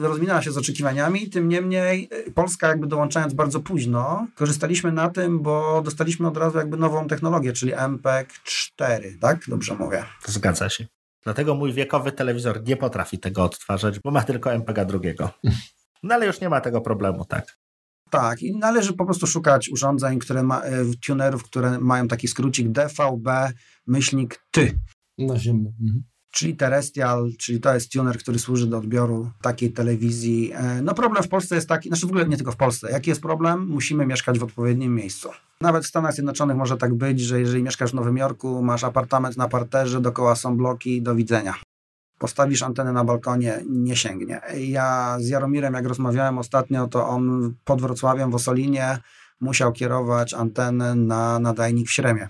rozminęła 0.00 0.42
się 0.42 0.52
z 0.52 0.58
oczekiwaniami, 0.58 1.30
tym 1.30 1.48
niemniej 1.48 2.08
y, 2.28 2.32
Polska 2.32 2.68
jakby 2.68 2.86
dołączając 2.86 3.34
bardzo 3.34 3.60
późno, 3.60 4.26
korzystaliśmy 4.34 4.92
na 4.92 5.10
tym, 5.10 5.42
bo 5.42 5.82
dostaliśmy 5.82 6.28
od 6.28 6.36
razu 6.36 6.58
jakby 6.58 6.76
nową 6.76 7.08
technologię, 7.08 7.52
czyli 7.52 7.72
MPEG 7.88 8.32
4, 8.44 9.18
tak? 9.20 9.40
Dobrze 9.48 9.74
mówię. 9.74 10.04
Zgadza 10.26 10.68
się. 10.68 10.86
Dlatego 11.24 11.54
mój 11.54 11.72
wiekowy 11.72 12.12
telewizor 12.12 12.64
nie 12.64 12.76
potrafi 12.76 13.18
tego 13.18 13.44
odtwarzać, 13.44 13.98
bo 14.00 14.10
ma 14.10 14.22
tylko 14.22 14.52
MPEG 14.52 14.84
drugiego. 14.84 15.30
No 16.02 16.14
ale 16.14 16.26
już 16.26 16.40
nie 16.40 16.48
ma 16.48 16.60
tego 16.60 16.80
problemu, 16.80 17.24
tak. 17.24 17.58
Tak, 18.10 18.42
i 18.42 18.56
należy 18.56 18.92
po 18.92 19.04
prostu 19.04 19.26
szukać 19.26 19.68
urządzeń, 19.68 20.18
które 20.18 20.42
ma, 20.42 20.66
y, 20.66 20.96
tunerów, 21.06 21.44
które 21.44 21.78
mają 21.78 22.08
taki 22.08 22.28
skrócik 22.28 22.68
DVB, 22.68 23.28
myślnik 23.86 24.44
Ty. 24.50 24.78
Naziemny. 25.18 25.72
Mhm 25.80 26.02
czyli 26.30 26.56
Terrestrial, 26.56 27.30
czyli 27.38 27.60
to 27.60 27.74
jest 27.74 27.92
tuner, 27.92 28.18
który 28.18 28.38
służy 28.38 28.66
do 28.66 28.78
odbioru 28.78 29.30
takiej 29.42 29.72
telewizji. 29.72 30.52
E, 30.54 30.82
no 30.82 30.94
problem 30.94 31.22
w 31.22 31.28
Polsce 31.28 31.54
jest 31.54 31.68
taki, 31.68 31.88
znaczy 31.88 32.06
w 32.06 32.10
ogóle 32.10 32.28
nie 32.28 32.36
tylko 32.36 32.52
w 32.52 32.56
Polsce. 32.56 32.90
Jaki 32.90 33.10
jest 33.10 33.22
problem? 33.22 33.66
Musimy 33.66 34.06
mieszkać 34.06 34.38
w 34.38 34.42
odpowiednim 34.42 34.94
miejscu. 34.94 35.28
Nawet 35.60 35.84
w 35.84 35.86
Stanach 35.86 36.14
Zjednoczonych 36.14 36.56
może 36.56 36.76
tak 36.76 36.94
być, 36.94 37.20
że 37.20 37.40
jeżeli 37.40 37.62
mieszkasz 37.62 37.90
w 37.90 37.94
Nowym 37.94 38.16
Jorku, 38.16 38.62
masz 38.62 38.84
apartament 38.84 39.36
na 39.36 39.48
parterze, 39.48 40.00
dookoła 40.00 40.36
są 40.36 40.56
bloki, 40.56 41.02
do 41.02 41.14
widzenia. 41.14 41.54
Postawisz 42.18 42.62
antenę 42.62 42.92
na 42.92 43.04
balkonie, 43.04 43.62
nie 43.70 43.96
sięgnie. 43.96 44.40
Ja 44.58 45.16
z 45.20 45.28
Jaromirem, 45.28 45.74
jak 45.74 45.86
rozmawiałem 45.86 46.38
ostatnio, 46.38 46.88
to 46.88 47.08
on 47.08 47.54
pod 47.64 47.80
Wrocławiem 47.80 48.30
w 48.30 48.34
Osolinie 48.34 48.98
musiał 49.40 49.72
kierować 49.72 50.34
antenę 50.34 50.94
na 50.94 51.38
nadajnik 51.38 51.88
w 51.88 51.92
Śremie 51.92 52.28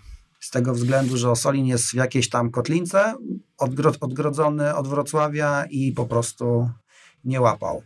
z 0.48 0.50
tego 0.50 0.74
względu, 0.74 1.16
że 1.16 1.30
Osolin 1.30 1.66
jest 1.66 1.84
w 1.84 1.94
jakiejś 1.94 2.28
tam 2.28 2.50
kotlince, 2.50 3.14
odgrodzony 4.00 4.74
od 4.74 4.88
Wrocławia 4.88 5.64
i 5.70 5.92
po 5.92 6.06
prostu 6.06 6.70
nie 7.24 7.40
łapał. 7.40 7.82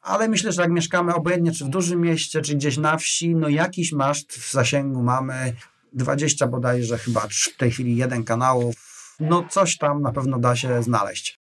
Ale 0.00 0.28
myślę, 0.28 0.52
że 0.52 0.62
jak 0.62 0.70
mieszkamy 0.70 1.14
obojętnie, 1.14 1.52
czy 1.52 1.64
w 1.64 1.68
dużym 1.68 2.00
mieście, 2.00 2.40
czy 2.40 2.54
gdzieś 2.54 2.76
na 2.76 2.96
wsi, 2.96 3.36
no 3.36 3.48
jakiś 3.48 3.92
maszt 3.92 4.32
w 4.32 4.52
zasięgu 4.52 5.02
mamy, 5.02 5.52
20 5.92 6.46
bodajże 6.46 6.98
chyba 6.98 7.20
w 7.20 7.56
tej 7.56 7.70
chwili 7.70 7.96
jeden 7.96 8.24
kanałów, 8.24 8.74
no 9.20 9.44
coś 9.50 9.78
tam 9.78 10.02
na 10.02 10.12
pewno 10.12 10.38
da 10.38 10.56
się 10.56 10.82
znaleźć. 10.82 11.38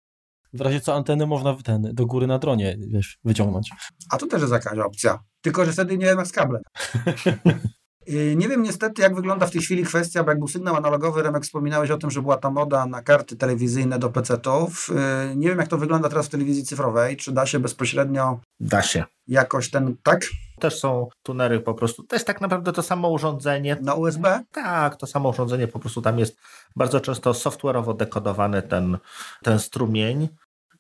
W 0.52 0.60
razie 0.60 0.80
co 0.80 0.94
anteny 0.94 1.26
można 1.26 1.54
ten, 1.62 1.82
do 1.92 2.06
góry 2.06 2.26
na 2.26 2.38
dronie 2.38 2.76
wiesz, 2.78 3.18
wyciągnąć. 3.24 3.70
A 4.10 4.16
to 4.16 4.26
też 4.26 4.40
jest 4.40 4.52
jakaś 4.52 4.78
opcja. 4.78 5.18
Tylko, 5.40 5.64
że 5.64 5.72
wtedy 5.72 5.98
nie 5.98 6.06
wiem 6.06 6.18
jak 6.18 6.26
z 6.26 6.32
kablem. 6.32 6.62
Y, 8.10 8.36
nie 8.36 8.48
wiem 8.48 8.62
niestety, 8.62 9.02
jak 9.02 9.14
wygląda 9.14 9.46
w 9.46 9.50
tej 9.50 9.60
chwili 9.60 9.84
kwestia, 9.84 10.24
bo 10.24 10.30
jak 10.30 10.38
był 10.38 10.48
sygnał 10.48 10.76
analogowy, 10.76 11.22
Remek 11.22 11.42
wspominałeś 11.42 11.90
o 11.90 11.98
tym, 11.98 12.10
że 12.10 12.22
była 12.22 12.36
ta 12.36 12.50
moda 12.50 12.86
na 12.86 13.02
karty 13.02 13.36
telewizyjne 13.36 13.98
do 13.98 14.10
PC-ów. 14.10 14.90
Y, 15.32 15.36
nie 15.36 15.48
wiem, 15.48 15.58
jak 15.58 15.68
to 15.68 15.78
wygląda 15.78 16.08
teraz 16.08 16.26
w 16.26 16.30
telewizji 16.30 16.64
cyfrowej. 16.64 17.16
Czy 17.16 17.32
da 17.32 17.46
się 17.46 17.58
bezpośrednio... 17.58 18.40
Da 18.60 18.82
się. 18.82 19.04
Jakoś 19.26 19.70
ten, 19.70 19.96
tak? 20.02 20.20
Też 20.60 20.78
są 20.78 21.08
tunery 21.22 21.60
po 21.60 21.74
prostu. 21.74 22.02
To 22.02 22.16
jest 22.16 22.26
tak 22.26 22.40
naprawdę 22.40 22.72
to 22.72 22.82
samo 22.82 23.10
urządzenie. 23.10 23.76
Na 23.82 23.94
USB? 23.94 24.44
Tak, 24.52 24.96
to 24.96 25.06
samo 25.06 25.28
urządzenie, 25.28 25.68
po 25.68 25.78
prostu 25.78 26.02
tam 26.02 26.18
jest 26.18 26.36
bardzo 26.76 27.00
często 27.00 27.32
software'owo 27.32 27.96
dekodowany 27.96 28.62
ten, 28.62 28.98
ten 29.42 29.58
strumień 29.58 30.28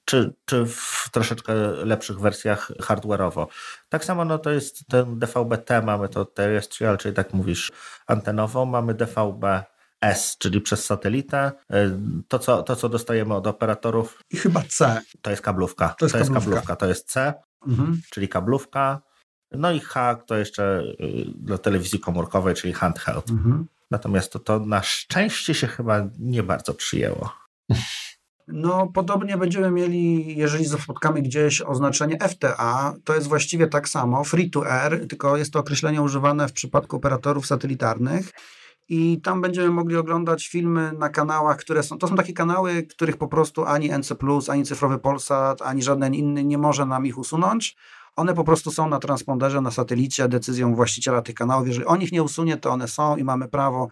czy, 0.08 0.34
czy 0.44 0.66
w 0.66 1.08
troszeczkę 1.12 1.54
lepszych 1.84 2.20
wersjach 2.20 2.70
hardware'owo. 2.70 3.46
Tak 3.88 4.04
samo 4.04 4.24
no 4.24 4.38
to 4.38 4.50
jest 4.50 4.86
ten 4.86 5.18
DVB-T, 5.18 5.82
mamy 5.82 6.08
to 6.08 6.24
terrestrial, 6.24 6.98
czyli 6.98 7.14
tak 7.14 7.34
mówisz 7.34 7.72
antenowo, 8.06 8.66
mamy 8.66 8.94
DVB 8.94 9.44
S, 10.00 10.36
czyli 10.38 10.60
przez 10.60 10.84
satelitę. 10.84 11.52
To 12.28 12.38
co, 12.38 12.62
to, 12.62 12.76
co 12.76 12.88
dostajemy 12.88 13.34
od 13.34 13.46
operatorów. 13.46 14.22
I 14.30 14.36
chyba 14.36 14.62
C. 14.68 15.00
To 15.22 15.30
jest 15.30 15.42
kablówka. 15.42 15.88
To 15.88 16.04
jest, 16.04 16.12
to 16.12 16.18
jest 16.18 16.30
kablówka. 16.30 16.60
kablówka. 16.60 16.76
To 16.76 16.86
jest 16.86 17.10
C, 17.10 17.34
mhm. 17.66 18.00
czyli 18.10 18.28
kablówka. 18.28 19.00
No 19.52 19.70
i 19.72 19.80
H 19.80 20.14
to 20.26 20.36
jeszcze 20.36 20.82
y, 21.00 21.24
dla 21.34 21.58
telewizji 21.58 22.00
komórkowej, 22.00 22.54
czyli 22.54 22.72
handheld. 22.72 23.30
Mhm. 23.30 23.66
Natomiast 23.90 24.32
to, 24.32 24.38
to 24.38 24.58
na 24.58 24.82
szczęście 24.82 25.54
się 25.54 25.66
chyba 25.66 26.00
nie 26.18 26.42
bardzo 26.42 26.74
przyjęło. 26.74 27.32
No, 28.52 28.86
podobnie 28.94 29.36
będziemy 29.36 29.70
mieli, 29.70 30.36
jeżeli 30.36 30.64
spotkamy 30.64 31.22
gdzieś 31.22 31.62
oznaczenie 31.62 32.18
FTA, 32.28 32.94
to 33.04 33.14
jest 33.14 33.26
właściwie 33.26 33.66
tak 33.66 33.88
samo, 33.88 34.24
free 34.24 34.50
to 34.50 34.70
air, 34.70 35.08
tylko 35.08 35.36
jest 35.36 35.52
to 35.52 35.58
określenie 35.58 36.02
używane 36.02 36.48
w 36.48 36.52
przypadku 36.52 36.96
operatorów 36.96 37.46
satelitarnych. 37.46 38.30
I 38.88 39.20
tam 39.20 39.40
będziemy 39.40 39.70
mogli 39.70 39.96
oglądać 39.96 40.48
filmy 40.48 40.92
na 40.98 41.08
kanałach, 41.08 41.56
które 41.56 41.82
są. 41.82 41.98
To 41.98 42.08
są 42.08 42.16
takie 42.16 42.32
kanały, 42.32 42.82
których 42.82 43.16
po 43.16 43.28
prostu 43.28 43.64
ani 43.64 43.90
NC, 43.98 44.12
ani 44.48 44.64
cyfrowy 44.64 44.98
Polsat, 44.98 45.62
ani 45.62 45.82
żaden 45.82 46.14
inny 46.14 46.44
nie 46.44 46.58
może 46.58 46.86
nam 46.86 47.06
ich 47.06 47.18
usunąć. 47.18 47.76
one 48.16 48.34
po 48.34 48.44
prostu 48.44 48.70
są 48.70 48.88
na 48.88 48.98
transponderze, 48.98 49.60
na 49.60 49.70
satelicie, 49.70 50.28
decyzją 50.28 50.74
właściciela 50.74 51.22
tych 51.22 51.34
kanałów. 51.34 51.68
Jeżeli 51.68 51.86
on 51.86 52.02
ich 52.02 52.12
nie 52.12 52.22
usunie, 52.22 52.56
to 52.56 52.70
one 52.70 52.88
są 52.88 53.16
i 53.16 53.24
mamy 53.24 53.48
prawo. 53.48 53.88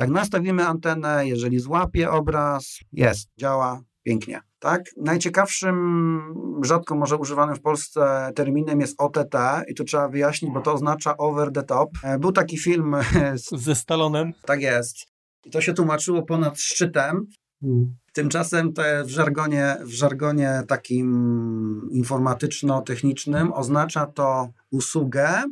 Jak 0.00 0.10
nastawimy 0.10 0.66
antenę, 0.66 1.26
jeżeli 1.26 1.58
złapie 1.58 2.10
obraz, 2.10 2.78
jest, 2.92 3.28
działa 3.36 3.82
pięknie. 4.02 4.40
Tak? 4.58 4.82
Najciekawszym, 4.96 6.20
rzadko 6.64 6.94
może 6.96 7.16
używanym 7.16 7.56
w 7.56 7.60
Polsce 7.60 8.32
terminem 8.34 8.80
jest 8.80 9.00
OTT 9.00 9.34
i 9.68 9.74
tu 9.74 9.84
trzeba 9.84 10.08
wyjaśnić, 10.08 10.52
bo 10.52 10.60
to 10.60 10.72
oznacza 10.72 11.16
over 11.16 11.52
the 11.52 11.62
top. 11.62 11.90
E, 12.02 12.18
był 12.18 12.32
taki 12.32 12.58
film 12.58 12.96
z... 13.44 13.62
ze 13.62 13.74
Stalonem. 13.74 14.32
Tak 14.44 14.62
jest. 14.62 14.96
I 15.44 15.50
to 15.50 15.60
się 15.60 15.72
tłumaczyło 15.72 16.22
ponad 16.22 16.60
szczytem. 16.60 17.26
Hmm. 17.60 17.96
Tymczasem 18.12 18.72
to 18.72 18.82
w 19.04 19.08
żargonie, 19.08 19.76
w 19.84 19.90
żargonie 19.90 20.62
takim 20.68 21.88
informatyczno-technicznym 21.92 23.52
oznacza 23.52 24.06
to 24.06 24.48
usługę, 24.70 25.44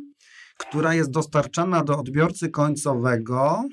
która 0.57 0.93
jest 0.93 1.11
dostarczana 1.11 1.83
do 1.83 1.99
odbiorcy 1.99 2.49
końcowego 2.49 3.63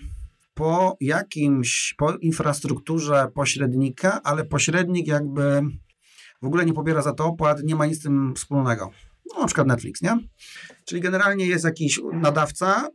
po 0.57 0.97
jakimś, 1.01 1.95
po 1.99 2.13
infrastrukturze 2.13 3.29
pośrednika, 3.35 4.21
ale 4.23 4.45
pośrednik 4.45 5.07
jakby 5.07 5.63
w 6.43 6.47
ogóle 6.47 6.67
nie 6.67 6.73
pobiera 6.73 7.03
za 7.03 7.13
to 7.13 7.25
opłat, 7.25 7.63
nie 7.63 7.75
ma 7.75 7.87
nic 7.87 8.01
z 8.01 8.03
tym 8.03 8.35
wspólnego. 8.37 8.91
No, 9.35 9.41
na 9.41 9.47
przykład 9.47 9.67
Netflix, 9.67 10.03
nie? 10.03 10.19
Czyli 10.85 11.01
generalnie 11.01 11.47
jest 11.47 11.65
jakiś 11.65 12.01
nadawca, 12.13 12.89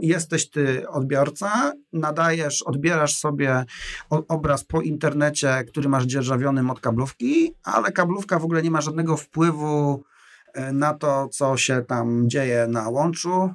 jesteś 0.00 0.50
ty 0.50 0.88
odbiorca, 0.88 1.72
nadajesz, 1.92 2.62
odbierasz 2.62 3.14
sobie 3.14 3.64
obraz 4.10 4.64
po 4.64 4.82
internecie, 4.82 5.64
który 5.68 5.88
masz 5.88 6.04
dzierżawiony 6.04 6.70
od 6.70 6.80
kablówki, 6.80 7.54
ale 7.62 7.92
kablówka 7.92 8.38
w 8.38 8.44
ogóle 8.44 8.62
nie 8.62 8.70
ma 8.70 8.80
żadnego 8.80 9.16
wpływu 9.16 10.04
e, 10.54 10.72
na 10.72 10.94
to, 10.94 11.28
co 11.28 11.56
się 11.56 11.82
tam 11.82 12.28
dzieje 12.28 12.66
na 12.66 12.88
łączu. 12.88 13.50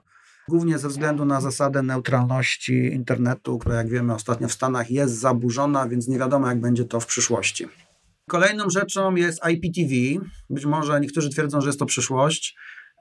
Głównie 0.50 0.78
ze 0.78 0.88
względu 0.88 1.26
na 1.26 1.42
zasadę 1.42 1.84
neutralności 1.84 2.74
internetu, 2.74 3.58
która 3.58 3.76
jak 3.76 3.90
wiemy 3.90 4.14
ostatnio 4.14 4.48
w 4.48 4.54
Stanach 4.54 4.92
jest 4.92 5.20
zaburzona, 5.20 5.88
więc 5.88 6.08
nie 6.08 6.20
wiadomo 6.20 6.48
jak 6.48 6.62
będzie 6.62 6.86
to 6.86 7.00
w 7.00 7.06
przyszłości. 7.06 7.66
Kolejną 8.30 8.70
rzeczą 8.70 9.16
jest 9.16 9.42
IPTV. 9.52 10.26
Być 10.50 10.66
może 10.66 11.00
niektórzy 11.00 11.30
twierdzą, 11.30 11.62
że 11.62 11.68
jest 11.68 11.80
to 11.80 11.86
przyszłość. 11.86 12.56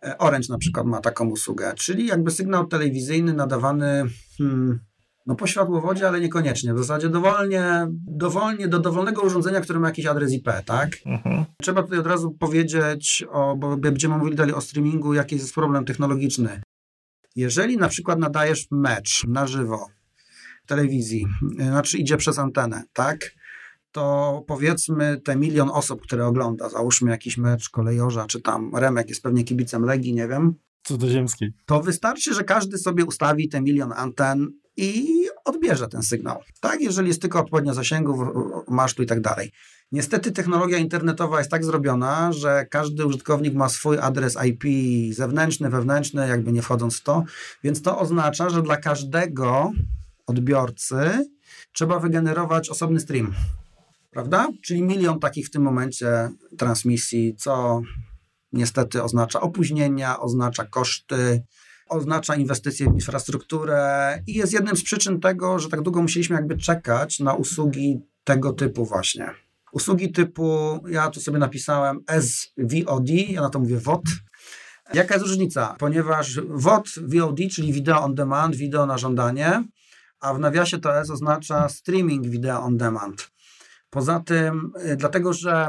E, 0.05 0.19
Orange 0.19 0.47
na 0.51 0.59
przykład 0.59 0.87
ma 0.87 1.01
taką 1.01 1.29
usługę, 1.29 1.75
czyli 1.77 2.07
jakby 2.07 2.31
sygnał 2.31 2.67
telewizyjny 2.67 3.35
nadawany 3.35 4.05
hmm, 4.39 4.81
no 5.27 5.35
po 5.35 5.47
światłowodzie, 5.47 6.09
ale 6.09 6.21
niekoniecznie. 6.21 6.75
W 6.75 6.79
zasadzie 6.79 7.09
dowolnie, 7.09 7.87
dowolnie 8.07 8.69
do 8.69 8.79
dowolnego 8.79 9.23
urządzenia, 9.23 9.61
które 9.61 9.81
ma 9.81 9.89
jakiś 9.89 10.07
adres 10.07 10.33
IP, 10.33 10.49
tak? 10.65 10.91
Mhm. 11.07 11.45
Trzeba 11.63 11.83
tutaj 11.83 11.99
od 11.99 12.07
razu 12.07 12.31
powiedzieć, 12.31 13.25
o, 13.31 13.57
bo 13.57 13.77
będziemy 13.77 14.19
mówili 14.19 14.37
dalej 14.37 14.55
o 14.55 14.61
streamingu, 14.61 15.15
jaki 15.15 15.37
jest 15.37 15.55
problem 15.55 15.85
technologiczny. 15.85 16.63
Jeżeli 17.37 17.77
na 17.77 17.89
przykład 17.89 18.19
nadajesz 18.19 18.67
mecz 18.71 19.25
na 19.29 19.47
żywo 19.47 19.87
w 20.65 20.67
telewizji, 20.67 21.27
y, 21.61 21.65
znaczy 21.65 21.99
idzie 21.99 22.17
przez 22.17 22.39
antenę, 22.39 22.83
tak? 22.93 23.35
To 23.93 24.45
powiedzmy 24.47 25.21
te 25.21 25.37
milion 25.37 25.71
osób, 25.73 26.03
które 26.03 26.27
ogląda, 26.27 26.69
załóżmy 26.69 27.11
jakiś 27.11 27.39
mecz 27.39 27.69
kolejorza, 27.69 28.27
czy 28.27 28.41
tam 28.41 28.77
Remek 28.77 29.09
jest 29.09 29.23
pewnie 29.23 29.45
kibicem 29.45 29.85
Legii, 29.85 30.15
nie 30.15 30.29
wiem. 30.29 30.55
Cudzoziemskiej. 30.83 31.53
To 31.67 31.83
wystarczy, 31.83 32.35
że 32.35 32.45
każdy 32.45 32.79
sobie 32.79 33.05
ustawi 33.05 33.49
te 33.49 33.63
milion 33.63 33.93
anten 33.97 34.53
i 34.77 35.27
odbierze 35.45 35.89
ten 35.89 36.03
sygnał. 36.03 36.41
Tak, 36.61 36.81
jeżeli 36.81 37.09
jest 37.09 37.21
tylko 37.21 37.41
odpowiednio 37.41 37.75
zasięgów, 37.75 38.19
masztu 38.69 39.03
i 39.03 39.07
tak 39.07 39.21
dalej. 39.21 39.53
Niestety 39.93 40.33
technologia 40.33 40.79
internetowa 40.79 41.39
jest 41.39 41.51
tak 41.51 41.65
zrobiona, 41.65 42.33
że 42.33 42.67
każdy 42.71 43.07
użytkownik 43.07 43.55
ma 43.55 43.69
swój 43.69 43.99
adres 43.99 44.37
IP 44.47 44.65
zewnętrzny, 45.15 45.71
wewnętrzny, 45.71 46.29
jakby 46.29 46.53
nie 46.53 46.63
wchodząc 46.63 46.99
w 46.99 47.03
to, 47.03 47.25
więc 47.65 47.83
to 47.83 47.99
oznacza, 47.99 48.51
że 48.51 48.63
dla 48.63 48.77
każdego 48.77 49.73
odbiorcy 50.27 51.31
trzeba 51.73 51.99
wygenerować 51.99 52.71
osobny 52.71 53.01
stream. 53.01 53.35
Prawda? 54.11 54.49
Czyli 54.63 54.83
milion 54.83 55.21
takich 55.21 55.47
w 55.47 55.51
tym 55.51 55.63
momencie 55.63 56.31
transmisji, 56.59 57.35
co 57.37 57.83
niestety 58.53 59.03
oznacza 59.03 59.41
opóźnienia, 59.41 60.21
oznacza 60.21 60.65
koszty, 60.65 61.43
oznacza 61.93 62.37
inwestycje 62.37 62.91
w 62.91 62.95
infrastrukturę 62.95 64.19
i 64.27 64.35
jest 64.35 64.53
jednym 64.53 64.77
z 64.77 64.83
przyczyn 64.83 65.21
tego, 65.21 65.59
że 65.59 65.69
tak 65.69 65.83
długo 65.83 66.03
musieliśmy 66.03 66.37
jakby 66.37 66.57
czekać 66.57 67.21
na 67.21 67.35
usługi 67.35 68.01
tego 68.25 68.53
typu 68.53 68.85
właśnie. 68.85 69.31
Usługi 69.73 70.13
typu, 70.13 70.79
ja 70.89 71.11
tu 71.11 71.21
sobie 71.21 71.39
napisałem 71.39 72.05
SVOD, 72.21 73.09
ja 73.29 73.41
na 73.41 73.51
to 73.51 73.59
mówię 73.59 73.77
VOD. 73.77 74.03
Jaka 74.95 75.15
jest 75.15 75.27
różnica? 75.27 75.77
Ponieważ 75.79 76.41
VOD, 76.49 76.89
VOD, 77.03 77.39
czyli 77.53 77.73
video 77.73 78.03
on 78.03 78.15
demand, 78.15 78.57
video 78.57 78.87
na 78.87 78.99
żądanie, 78.99 79.65
a 80.21 80.35
w 80.35 80.41
nawiasie 80.41 80.79
to 80.79 80.99
S 80.99 81.11
oznacza 81.11 81.69
streaming 81.69 82.27
video 82.27 82.63
on 82.63 82.77
demand. 82.77 83.31
Poza 83.91 84.21
tym, 84.21 84.73
y, 84.93 84.97
dlatego 84.97 85.33
że 85.33 85.69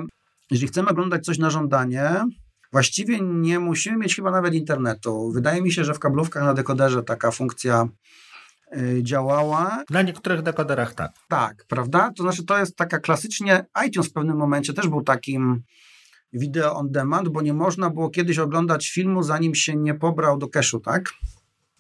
jeżeli 0.52 0.68
chcemy 0.68 0.90
oglądać 0.90 1.26
coś 1.26 1.38
na 1.38 1.50
żądanie, 1.50 2.26
właściwie 2.74 3.20
nie 3.22 3.60
musimy 3.60 3.98
mieć 3.98 4.16
chyba 4.16 4.32
nawet 4.32 4.54
internetu. 4.54 5.32
Wydaje 5.32 5.62
mi 5.62 5.72
się, 5.72 5.84
że 5.84 5.94
w 5.94 6.00
kablówkach 6.00 6.44
na 6.44 6.54
dekoderze 6.54 7.04
taka 7.04 7.32
funkcja 7.32 7.88
Y, 8.78 9.04
działała. 9.04 9.84
Na 9.90 10.02
niektórych 10.02 10.42
dekoderach 10.42 10.94
tak. 10.94 11.12
Tak, 11.28 11.66
prawda? 11.68 12.12
To 12.18 12.24
znaczy 12.24 12.46
to 12.46 12.60
jest 12.60 12.76
taka 12.76 13.00
klasycznie, 13.00 13.66
iTunes 13.88 14.10
w 14.10 14.14
pewnym 14.14 14.38
momencie 14.38 14.74
też 14.74 14.88
był 14.88 15.02
takim 15.02 15.64
video 16.34 16.76
on 16.76 16.92
demand, 16.92 17.30
bo 17.30 17.42
nie 17.42 17.54
można 17.54 17.90
było 17.90 18.10
kiedyś 18.10 18.40
oglądać 18.40 18.90
filmu, 18.90 19.24
zanim 19.24 19.56
się 19.56 19.76
nie 19.76 19.94
pobrał 19.94 20.38
do 20.38 20.48
cache'u, 20.48 20.82
tak? 20.82 21.14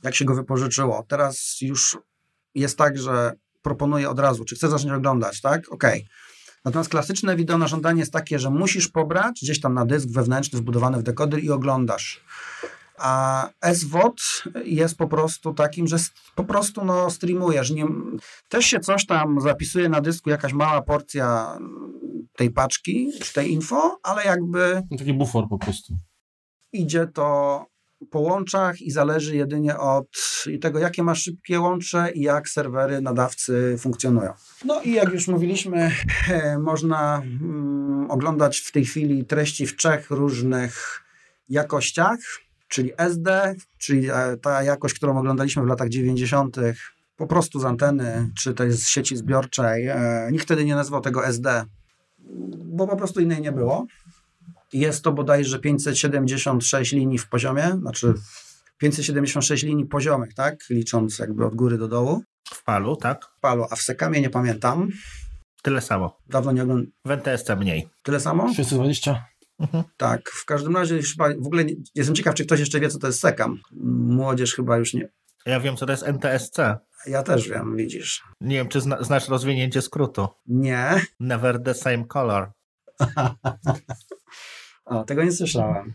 Jak 0.03 0.15
się 0.15 0.25
go 0.25 0.35
wypożyczyło. 0.35 1.05
Teraz 1.07 1.57
już 1.61 1.97
jest 2.55 2.77
tak, 2.77 2.97
że 2.97 3.33
proponuję 3.61 4.09
od 4.09 4.19
razu, 4.19 4.45
czy 4.45 4.55
chcesz 4.55 4.69
zacząć 4.69 4.93
oglądać, 4.93 5.41
tak? 5.41 5.71
Okej. 5.71 6.01
Okay. 6.01 6.32
Natomiast 6.65 6.89
klasyczne 6.89 7.35
wideo 7.35 7.57
na 7.57 7.67
żądanie 7.67 7.99
jest 7.99 8.13
takie, 8.13 8.39
że 8.39 8.49
musisz 8.49 8.87
pobrać 8.87 9.39
gdzieś 9.41 9.61
tam 9.61 9.73
na 9.73 9.85
dysk 9.85 10.09
wewnętrzny 10.09 10.59
wbudowany 10.59 10.97
w 10.97 11.03
dekoder 11.03 11.43
i 11.43 11.51
oglądasz. 11.51 12.23
A 12.97 13.49
SWOT 13.73 14.43
jest 14.65 14.97
po 14.97 15.07
prostu 15.07 15.53
takim, 15.53 15.87
że 15.87 15.97
po 16.35 16.43
prostu 16.43 16.85
no, 16.85 17.09
streamujesz. 17.09 17.71
Nie, 17.71 17.85
też 18.49 18.65
się 18.65 18.79
coś 18.79 19.05
tam 19.05 19.41
zapisuje 19.41 19.89
na 19.89 20.01
dysku, 20.01 20.29
jakaś 20.29 20.53
mała 20.53 20.81
porcja 20.81 21.57
tej 22.35 22.51
paczki, 22.51 23.11
czy 23.21 23.33
tej 23.33 23.51
info, 23.51 23.99
ale 24.03 24.23
jakby... 24.25 24.81
No, 24.91 24.97
taki 24.97 25.13
bufor 25.13 25.49
po 25.49 25.57
prostu. 25.57 25.93
Idzie 26.73 27.07
to 27.07 27.65
po 28.11 28.19
łączach 28.19 28.81
i 28.81 28.91
zależy 28.91 29.35
jedynie 29.35 29.77
od 29.77 30.07
tego, 30.61 30.79
jakie 30.79 31.03
masz 31.03 31.23
szybkie 31.23 31.59
łącze 31.59 32.11
i 32.11 32.21
jak 32.21 32.49
serwery 32.49 33.01
nadawcy 33.01 33.75
funkcjonują. 33.79 34.33
No 34.65 34.81
i 34.81 34.91
jak 34.91 35.13
już 35.13 35.27
mówiliśmy, 35.27 35.91
można 36.59 37.21
mm, 37.21 38.11
oglądać 38.11 38.57
w 38.57 38.71
tej 38.71 38.85
chwili 38.85 39.25
treści 39.25 39.67
w 39.67 39.75
trzech 39.75 40.09
różnych 40.09 41.03
jakościach 41.49 42.19
czyli 42.73 42.91
SD, 42.97 43.55
czyli 43.77 44.09
e, 44.09 44.37
ta 44.41 44.63
jakość, 44.63 44.95
którą 44.95 45.17
oglądaliśmy 45.17 45.63
w 45.63 45.67
latach 45.67 45.89
90., 45.89 46.57
po 47.17 47.27
prostu 47.27 47.59
z 47.59 47.65
anteny, 47.65 48.29
czy 48.37 48.53
też 48.53 48.75
z 48.75 48.87
sieci 48.87 49.17
zbiorczej. 49.17 49.87
E, 49.87 50.29
nikt 50.31 50.43
wtedy 50.43 50.65
nie 50.65 50.75
nazwał 50.75 51.01
tego 51.01 51.25
SD, 51.25 51.65
bo 52.65 52.87
po 52.87 52.95
prostu 52.97 53.21
innej 53.21 53.41
nie 53.41 53.51
było. 53.51 53.85
Jest 54.73 55.03
to 55.03 55.11
bodajże 55.11 55.59
576 55.59 56.91
linii 56.91 57.17
w 57.17 57.29
poziomie, 57.29 57.71
znaczy 57.81 58.13
576 58.77 59.63
linii 59.63 59.85
poziomych, 59.85 60.33
tak? 60.33 60.55
Licząc 60.69 61.19
jakby 61.19 61.45
od 61.45 61.55
góry 61.55 61.77
do 61.77 61.87
dołu. 61.87 62.23
W 62.53 62.63
palu, 62.63 62.95
tak? 62.95 63.25
W 63.37 63.39
palu, 63.39 63.65
a 63.69 63.75
w 63.75 63.81
sekamie 63.81 64.21
nie 64.21 64.29
pamiętam. 64.29 64.89
Tyle 65.61 65.81
samo. 65.81 66.17
Dawno 66.27 66.51
nie 66.51 66.63
oglądałem. 66.63 66.91
W 67.05 67.11
NTSC 67.11 67.55
mniej. 67.55 67.89
Tyle 68.03 68.19
samo? 68.19 68.53
620. 68.53 69.25
Mhm. 69.59 69.83
Tak, 69.97 70.29
w 70.29 70.45
każdym 70.45 70.75
razie 70.75 71.01
chyba 71.01 71.29
w 71.29 71.47
ogóle 71.47 71.65
nie, 71.65 71.73
jestem 71.95 72.15
ciekaw, 72.15 72.35
czy 72.35 72.45
ktoś 72.45 72.59
jeszcze 72.59 72.79
wie, 72.79 72.89
co 72.89 72.99
to 72.99 73.07
jest 73.07 73.19
SECAM. 73.19 73.59
Młodzież 74.07 74.55
chyba 74.55 74.77
już 74.77 74.93
nie. 74.93 75.09
Ja 75.45 75.59
wiem, 75.59 75.77
co 75.77 75.85
to 75.85 75.91
jest 75.91 76.03
NTSC. 76.03 76.57
Ja 77.07 77.23
też 77.23 77.49
wiem, 77.49 77.75
widzisz. 77.75 78.23
Nie 78.41 78.55
wiem, 78.55 78.67
czy 78.67 78.81
zna, 78.81 79.03
znasz 79.03 79.29
rozwinięcie 79.29 79.81
skrótu. 79.81 80.27
Nie. 80.47 81.01
Never 81.19 81.63
the 81.63 81.73
same 81.73 82.05
color. 82.05 82.51
o, 84.99 85.03
tego 85.03 85.23
nie 85.23 85.31
słyszałem. 85.31 85.93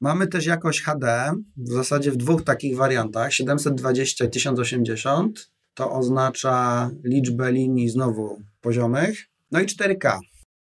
Mamy 0.00 0.26
też 0.26 0.46
jakość 0.46 0.82
HD, 0.82 1.32
w 1.56 1.72
zasadzie 1.72 2.10
w 2.10 2.16
dwóch 2.16 2.44
takich 2.44 2.76
wariantach, 2.76 3.32
720 3.32 4.24
i 4.24 4.30
1080. 4.30 5.50
To 5.74 5.92
oznacza 5.92 6.90
liczbę 7.04 7.52
linii 7.52 7.88
znowu 7.88 8.42
poziomych. 8.60 9.28
No 9.50 9.60
i 9.60 9.66
4K. 9.66 10.18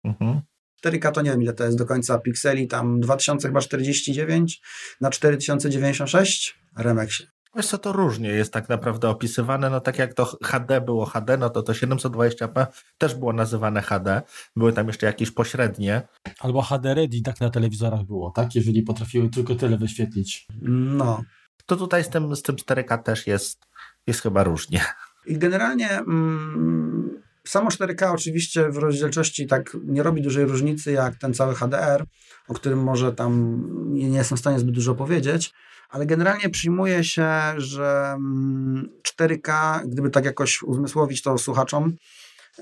Mhm. 0.05 0.41
4K 0.87 1.13
to 1.13 1.23
nie 1.23 1.31
wiem 1.31 1.43
ile 1.43 1.53
to 1.53 1.65
jest 1.65 1.79
do 1.79 1.87
końca 1.87 2.19
pikseli, 2.19 2.69
tam 2.69 3.01
2049 3.01 4.61
na 5.01 5.11
4096. 5.11 6.59
Remek 6.77 7.13
się 7.13 7.25
Wiesz 7.57 7.67
co, 7.67 7.79
to 7.79 7.93
różnie 7.93 8.29
jest 8.29 8.53
tak 8.53 8.69
naprawdę 8.69 9.09
opisywane, 9.09 9.71
no 9.71 9.81
tak 9.81 9.99
jak 9.99 10.15
to 10.15 10.39
HD 10.45 10.81
było 10.81 11.07
HD, 11.07 11.37
no 11.37 11.51
to 11.51 11.63
to 11.63 11.73
720p 11.73 12.67
też 12.99 13.15
było 13.15 13.33
nazywane 13.33 13.83
HD, 13.83 14.23
były 14.57 14.73
tam 14.73 14.87
jeszcze 14.87 15.07
jakieś 15.07 15.31
pośrednie. 15.31 16.09
Albo 16.41 16.63
HD 16.63 16.95
Ready 16.95 17.23
tak 17.25 17.41
na 17.41 17.51
telewizorach 17.51 18.05
było, 18.05 18.31
tak? 18.31 18.55
Jeżeli 18.55 18.83
potrafiły 18.83 19.31
tylko 19.31 19.55
tyle 19.55 19.79
wyświetlić. 19.79 20.47
No. 20.63 21.23
To 21.67 21.77
tutaj 21.77 22.05
z 22.05 22.09
tym, 22.09 22.37
z 22.37 22.43
tym 22.43 22.57
4K 22.57 23.03
też 23.03 23.27
jest, 23.27 23.67
jest 24.07 24.23
chyba 24.23 24.45
różnie. 24.45 24.81
I 25.27 25.39
generalnie 25.39 25.91
mm, 25.91 27.23
samo 27.47 27.71
4K 27.71 28.15
oczywiście 28.15 28.71
w 28.71 28.77
rozdzielczości 28.77 29.47
tak 29.47 29.77
nie 29.85 30.03
robi 30.03 30.23
dużej 30.23 30.45
różnicy 30.45 30.93
jak 30.93 31.17
ten 31.17 31.35
cały 31.35 31.55
HDR, 31.55 32.05
o 32.49 32.55
którym 32.55 32.83
może 32.83 33.13
tam 33.13 33.63
nie 33.89 34.09
jestem 34.09 34.37
w 34.37 34.41
stanie 34.41 34.59
zbyt 34.59 34.75
dużo 34.75 34.95
powiedzieć, 34.95 35.53
ale 35.89 36.07
generalnie 36.07 36.49
przyjmuje 36.51 37.05
się, 37.05 37.31
że 37.57 38.17
4K, 39.03 39.75
mm, 39.75 39.91
gdyby 39.91 40.11
tak 40.11 40.25
jakoś 40.25 40.63
uzmysłowić 40.63 41.23
to 41.23 41.39
słuchaczom, 41.39 41.97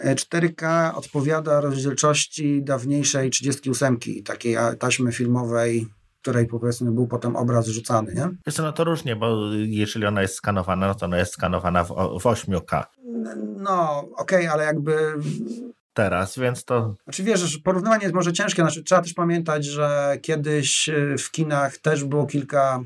4K 0.05 0.90
e, 0.90 0.94
odpowiada 0.94 1.61
rozdzielczości 1.61 2.62
dawniejszej 2.62 3.31
38, 3.31 3.98
takiej 4.24 4.57
taśmy 4.78 5.12
filmowej, 5.12 5.86
której 6.23 6.47
powiedzmy 6.47 6.93
był 6.93 7.07
potem 7.07 7.36
obraz 7.36 7.66
rzucany, 7.66 8.15
nie? 8.15 8.28
Wiesz 8.47 8.59
no 8.59 8.73
to 8.73 8.85
różnie, 8.85 9.16
bo 9.16 9.53
jeżeli 9.55 10.07
ona 10.07 10.23
jest 10.23 10.35
skanowana, 10.35 10.86
no 10.86 10.94
to 10.94 11.07
ona 11.07 11.19
jest 11.19 11.32
skanowana 11.32 11.85
w, 11.85 11.89
w 12.20 12.23
8K. 12.23 12.85
No, 13.57 13.98
okej, 14.01 14.39
okay, 14.39 14.51
ale 14.51 14.65
jakby 14.65 15.15
teraz, 15.93 16.39
więc 16.39 16.65
to... 16.65 16.94
Znaczy 17.05 17.23
wiesz, 17.23 17.59
porównywanie 17.59 18.03
jest 18.03 18.15
może 18.15 18.32
ciężkie, 18.32 18.62
znaczy 18.62 18.82
trzeba 18.82 19.03
też 19.03 19.15
pamiętać, 19.15 19.65
że 19.65 20.19
kiedyś 20.23 20.89
e, 20.89 21.19
w 21.19 21.31
kinach 21.31 21.78
też 21.78 22.05
było 22.05 22.27
kilka 22.27 22.81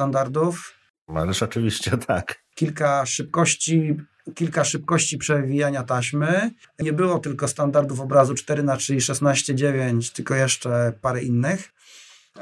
standardów. 0.00 0.74
Ależ 1.06 1.42
oczywiście 1.42 1.90
tak. 2.06 2.42
Kilka 2.54 3.06
szybkości, 3.06 3.96
kilka 4.34 4.64
szybkości 4.64 5.18
przewijania 5.18 5.82
taśmy. 5.82 6.50
Nie 6.78 6.92
było 6.92 7.18
tylko 7.18 7.48
standardów 7.48 8.00
obrazu 8.00 8.34
4 8.34 8.62
na 8.62 8.76
3 8.76 8.94
i 8.94 8.98
16:9, 8.98 10.12
tylko 10.12 10.34
jeszcze 10.34 10.92
parę 11.00 11.22
innych. 11.22 11.72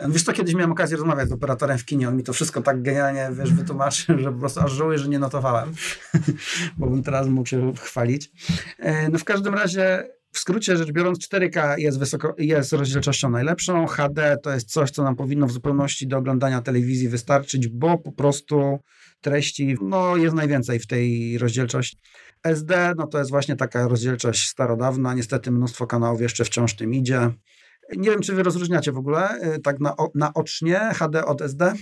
Wiesz 0.08 0.22
co, 0.22 0.32
kiedyś 0.32 0.54
miałem 0.54 0.72
okazję 0.72 0.96
rozmawiać 0.96 1.28
z 1.28 1.32
operatorem 1.32 1.78
w 1.78 1.84
kinie, 1.84 2.08
on 2.08 2.16
mi 2.16 2.22
to 2.22 2.32
wszystko 2.32 2.62
tak 2.62 2.82
genialnie, 2.82 3.30
wiesz, 3.32 3.52
wytłumaczył, 3.52 4.18
że 4.18 4.32
po 4.32 4.38
prostu 4.38 4.60
aż 4.60 4.72
żałuję, 4.72 4.98
że 4.98 5.08
nie 5.08 5.18
notowałem, 5.18 5.74
bo 6.78 6.86
bym 6.86 7.02
teraz 7.02 7.26
mógł 7.26 7.48
się 7.48 7.72
chwalić. 7.74 8.30
E, 8.78 9.08
no 9.08 9.18
w 9.18 9.24
każdym 9.24 9.54
razie 9.54 10.08
w 10.32 10.38
skrócie 10.38 10.76
rzecz 10.76 10.92
biorąc, 10.92 11.18
4K 11.18 11.78
jest, 11.78 11.98
wysoko, 11.98 12.34
jest 12.38 12.72
rozdzielczością 12.72 13.30
najlepszą. 13.30 13.86
HD 13.86 14.36
to 14.42 14.50
jest 14.50 14.72
coś, 14.72 14.90
co 14.90 15.02
nam 15.02 15.16
powinno 15.16 15.46
w 15.46 15.52
zupełności 15.52 16.06
do 16.06 16.18
oglądania 16.18 16.62
telewizji 16.62 17.08
wystarczyć, 17.08 17.68
bo 17.68 17.98
po 17.98 18.12
prostu 18.12 18.78
treści 19.20 19.76
no, 19.82 20.16
jest 20.16 20.36
najwięcej 20.36 20.78
w 20.78 20.86
tej 20.86 21.38
rozdzielczości. 21.38 21.98
SD 22.44 22.94
no, 22.96 23.06
to 23.06 23.18
jest 23.18 23.30
właśnie 23.30 23.56
taka 23.56 23.88
rozdzielczość 23.88 24.48
starodawna. 24.48 25.14
Niestety 25.14 25.50
mnóstwo 25.50 25.86
kanałów 25.86 26.20
jeszcze 26.20 26.44
wciąż 26.44 26.76
tym 26.76 26.94
idzie. 26.94 27.30
Nie 27.96 28.10
wiem, 28.10 28.20
czy 28.20 28.34
wy 28.34 28.42
rozróżniacie 28.42 28.92
w 28.92 28.98
ogóle 28.98 29.54
y, 29.56 29.60
tak 29.60 29.80
na, 29.80 29.94
naocznie 30.14 30.80
HD 30.94 31.24
od 31.24 31.42
SD? 31.42 31.72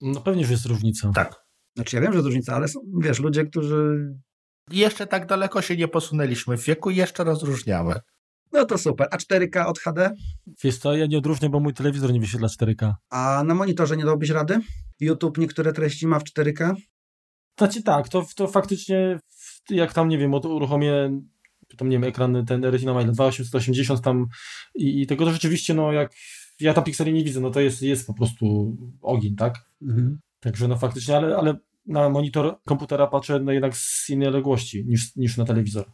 No 0.00 0.20
pewnie, 0.20 0.46
że 0.46 0.52
jest 0.52 0.66
różnica. 0.66 1.10
Tak. 1.14 1.44
Znaczy 1.76 1.96
ja 1.96 2.02
wiem, 2.02 2.12
że 2.12 2.18
jest 2.18 2.26
różnica, 2.26 2.54
ale 2.54 2.68
są, 2.68 2.80
wiesz, 3.00 3.20
ludzie, 3.20 3.44
którzy 3.44 4.08
jeszcze 4.70 5.06
tak 5.06 5.26
daleko 5.26 5.62
się 5.62 5.76
nie 5.76 5.88
posunęliśmy 5.88 6.56
w 6.56 6.64
wieku 6.64 6.90
jeszcze 6.90 7.24
rozróżniamy. 7.24 7.94
No 8.52 8.64
to 8.64 8.78
super. 8.78 9.08
A 9.10 9.16
4K 9.16 9.66
od 9.66 9.78
HD? 9.78 10.10
Wiesz 10.64 10.78
co, 10.78 10.96
ja 10.96 11.06
nie 11.06 11.18
odróżniam, 11.18 11.52
bo 11.52 11.60
mój 11.60 11.74
telewizor 11.74 12.12
nie 12.12 12.20
wyświetla 12.20 12.48
4K. 12.48 12.92
A 13.10 13.42
na 13.46 13.54
monitorze 13.54 13.96
nie 13.96 14.04
dałbyś 14.04 14.30
rady? 14.30 14.60
YouTube 15.00 15.38
niektóre 15.38 15.72
treści 15.72 16.06
ma 16.06 16.18
w 16.18 16.24
4K? 16.24 16.74
Znaczy 17.58 17.82
tak, 17.82 18.08
to, 18.08 18.26
to 18.36 18.48
faktycznie 18.48 19.18
jak 19.70 19.92
tam, 19.92 20.08
nie 20.08 20.18
wiem, 20.18 20.34
uruchomię 20.34 21.20
tam, 21.76 21.88
nie 21.88 21.96
wiem, 21.96 22.04
ekran 22.04 22.46
ten 22.46 22.64
Retina 22.64 22.94
ma 22.94 23.04
2880 23.04 24.00
tam 24.00 24.26
i, 24.74 25.02
i 25.02 25.06
tego 25.06 25.24
to 25.24 25.32
rzeczywiście, 25.32 25.74
no 25.74 25.92
jak 25.92 26.12
ja 26.60 26.74
tam 26.74 26.84
pikseli 26.84 27.12
nie 27.12 27.24
widzę, 27.24 27.40
no 27.40 27.50
to 27.50 27.60
jest, 27.60 27.82
jest 27.82 28.06
po 28.06 28.14
prostu 28.14 28.76
ogień, 29.02 29.36
tak? 29.36 29.54
Mhm. 29.82 30.18
Także 30.40 30.68
no 30.68 30.76
faktycznie, 30.76 31.16
ale, 31.16 31.36
ale 31.36 31.56
na 31.86 32.08
monitor 32.08 32.56
komputera 32.66 33.06
patrzę 33.06 33.40
no 33.40 33.52
jednak 33.52 33.76
z 33.76 34.10
innej 34.10 34.28
odległości 34.28 34.84
niż, 34.86 35.16
niż 35.16 35.36
na 35.36 35.44
telewizor. 35.44 35.84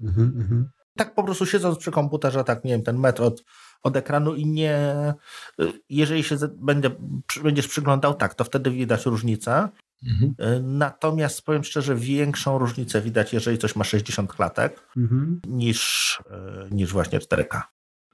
Mhm, 0.00 0.32
mhm. 0.36 0.70
Tak 0.96 1.14
po 1.14 1.24
prostu 1.24 1.46
siedząc 1.46 1.78
przy 1.78 1.90
komputerze, 1.90 2.44
tak 2.44 2.64
nie 2.64 2.70
wiem, 2.70 2.82
ten 2.82 2.98
metr 2.98 3.22
od, 3.22 3.44
od 3.82 3.96
ekranu 3.96 4.34
i 4.34 4.46
nie, 4.46 5.14
jeżeli 5.88 6.22
się 6.22 6.36
będzie, 6.56 6.90
będziesz 7.42 7.68
przyglądał, 7.68 8.14
tak, 8.14 8.34
to 8.34 8.44
wtedy 8.44 8.70
widać 8.70 9.06
różnicę. 9.06 9.68
Mhm. 10.06 10.34
Natomiast 10.78 11.42
powiem 11.42 11.64
szczerze, 11.64 11.96
większą 11.96 12.58
różnicę 12.58 13.00
widać, 13.00 13.32
jeżeli 13.32 13.58
coś 13.58 13.76
ma 13.76 13.84
60 13.84 14.32
klatek, 14.32 14.86
mhm. 14.96 15.40
niż, 15.48 16.18
niż 16.70 16.92
właśnie 16.92 17.18
4K. 17.18 17.62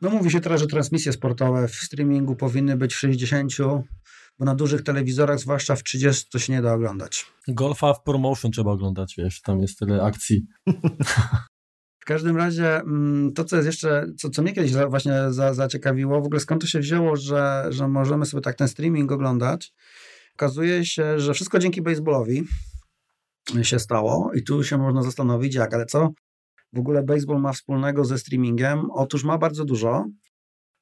No 0.02 0.10
mówi 0.10 0.30
się 0.30 0.40
teraz, 0.40 0.60
że 0.60 0.66
transmisje 0.66 1.12
sportowe 1.12 1.68
w 1.68 1.74
streamingu 1.74 2.36
powinny 2.36 2.76
być 2.76 2.94
w 2.94 2.98
60 2.98 3.52
bo 4.38 4.44
na 4.44 4.54
dużych 4.54 4.82
telewizorach, 4.82 5.38
zwłaszcza 5.38 5.76
w 5.76 5.82
30, 5.82 6.26
to 6.30 6.38
się 6.38 6.52
nie 6.52 6.62
da 6.62 6.74
oglądać. 6.74 7.26
Golfa 7.48 7.94
w 7.94 8.02
promotion 8.02 8.50
trzeba 8.50 8.70
oglądać, 8.70 9.14
wiesz, 9.18 9.40
tam 9.40 9.60
jest 9.60 9.78
tyle 9.78 10.02
akcji. 10.02 10.46
W 12.00 12.08
każdym 12.08 12.36
razie 12.36 12.76
mm, 12.76 13.32
to, 13.32 13.44
co 13.44 13.56
jest 13.56 13.66
jeszcze, 13.66 14.06
co, 14.18 14.30
co 14.30 14.42
mnie 14.42 14.52
kiedyś 14.52 14.72
właśnie 14.72 15.12
za, 15.28 15.54
zaciekawiło, 15.54 16.20
w 16.20 16.24
ogóle 16.24 16.40
skąd 16.40 16.60
to 16.60 16.66
się 16.66 16.78
wzięło, 16.78 17.16
że, 17.16 17.66
że 17.68 17.88
możemy 17.88 18.26
sobie 18.26 18.40
tak 18.40 18.56
ten 18.56 18.68
streaming 18.68 19.12
oglądać. 19.12 19.72
Okazuje 20.34 20.84
się, 20.84 21.20
że 21.20 21.34
wszystko 21.34 21.58
dzięki 21.58 21.82
baseballowi 21.82 22.44
się 23.62 23.78
stało 23.78 24.32
i 24.34 24.42
tu 24.42 24.64
się 24.64 24.78
można 24.78 25.02
zastanowić 25.02 25.54
jak, 25.54 25.74
ale 25.74 25.86
co 25.86 26.10
w 26.72 26.78
ogóle 26.78 27.02
baseball 27.02 27.40
ma 27.40 27.52
wspólnego 27.52 28.04
ze 28.04 28.18
streamingiem? 28.18 28.90
Otóż 28.90 29.24
ma 29.24 29.38
bardzo 29.38 29.64
dużo 29.64 30.04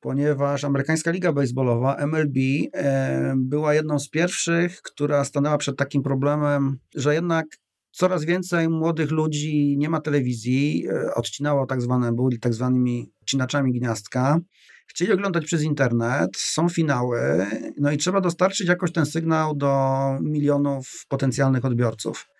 ponieważ 0.04 0.64
amerykańska 0.64 1.10
liga 1.10 1.32
baseballowa 1.32 1.96
MLB 1.96 2.36
e, 2.72 3.34
była 3.36 3.74
jedną 3.74 3.98
z 3.98 4.10
pierwszych, 4.10 4.82
która 4.82 5.24
stanęła 5.24 5.58
przed 5.58 5.76
takim 5.76 6.02
problemem, 6.02 6.78
że 6.94 7.14
jednak 7.14 7.46
coraz 7.90 8.24
więcej 8.24 8.68
młodych 8.68 9.10
ludzi 9.10 9.76
nie 9.78 9.88
ma 9.88 10.00
telewizji, 10.00 10.86
e, 10.88 11.14
odcinało 11.14 11.66
tak 11.66 11.82
zwane, 11.82 12.12
byli 12.12 12.40
tak 12.40 12.54
zwanymi 12.54 13.12
odcinaczami 13.22 13.72
gniazdka. 13.72 14.38
Chcieli 14.86 15.12
oglądać 15.12 15.44
przez 15.44 15.62
internet, 15.62 16.30
są 16.36 16.68
finały, 16.68 17.46
no 17.78 17.92
i 17.92 17.96
trzeba 17.96 18.20
dostarczyć 18.20 18.68
jakoś 18.68 18.92
ten 18.92 19.06
sygnał 19.06 19.56
do 19.56 19.94
milionów 20.22 21.06
potencjalnych 21.08 21.64
odbiorców. 21.64 22.33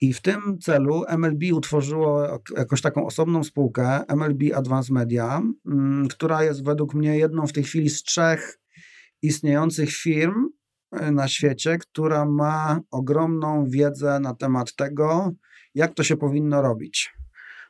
I 0.00 0.12
w 0.12 0.22
tym 0.22 0.58
celu 0.62 1.02
MLB 1.08 1.52
utworzyło 1.52 2.40
jakąś 2.56 2.80
taką 2.80 3.06
osobną 3.06 3.44
spółkę, 3.44 4.04
MLB 4.08 4.54
Advanced 4.54 4.90
Media, 4.90 5.42
mm, 5.66 6.08
która 6.08 6.44
jest 6.44 6.64
według 6.64 6.94
mnie 6.94 7.18
jedną 7.18 7.46
w 7.46 7.52
tej 7.52 7.64
chwili 7.64 7.90
z 7.90 8.02
trzech 8.02 8.58
istniejących 9.22 9.90
firm 9.90 10.48
e, 10.92 11.12
na 11.12 11.28
świecie, 11.28 11.78
która 11.78 12.24
ma 12.24 12.80
ogromną 12.90 13.66
wiedzę 13.68 14.20
na 14.20 14.34
temat 14.34 14.74
tego, 14.74 15.32
jak 15.74 15.94
to 15.94 16.02
się 16.02 16.16
powinno 16.16 16.62
robić. 16.62 17.14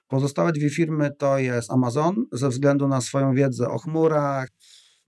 Pozostałe 0.08 0.52
dwie 0.52 0.70
firmy 0.70 1.10
to 1.18 1.38
jest 1.38 1.70
Amazon, 1.70 2.26
ze 2.32 2.48
względu 2.48 2.88
na 2.88 3.00
swoją 3.00 3.34
wiedzę 3.34 3.68
o 3.68 3.78
chmurach, 3.78 4.48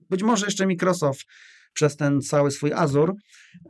być 0.09 0.23
może 0.23 0.45
jeszcze 0.45 0.65
Microsoft 0.65 1.25
przez 1.79 1.95
ten 1.95 2.21
cały 2.21 2.51
swój 2.51 2.73
Azure. 2.73 3.13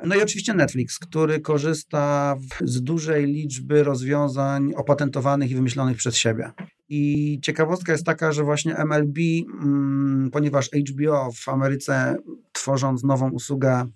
No 0.06 0.15
i 0.15 0.22
oczywiście 0.22 0.53
Netflix, 0.53 0.99
który 0.99 1.40
korzysta 1.40 2.36
z 2.61 2.81
dużej 2.81 3.26
liczby 3.26 3.84
rozwiązań 3.84 4.73
opatentowanych 4.76 5.52
i 5.52 5.56
wymyślonych 5.56 5.98
przez 5.98 6.15
siebie. 6.15 6.52
I 6.90 7.40
ciekawostka 7.41 7.91
jest 7.91 8.06
taka, 8.06 8.31
że 8.31 8.44
właśnie 8.44 8.76
MLB, 8.77 9.18
mm, 9.64 10.30
ponieważ 10.31 10.69
HBO 10.73 11.31
w 11.31 11.49
Ameryce 11.49 12.15
tworząc 12.52 13.03
nową 13.03 13.31
usługę 13.31 13.88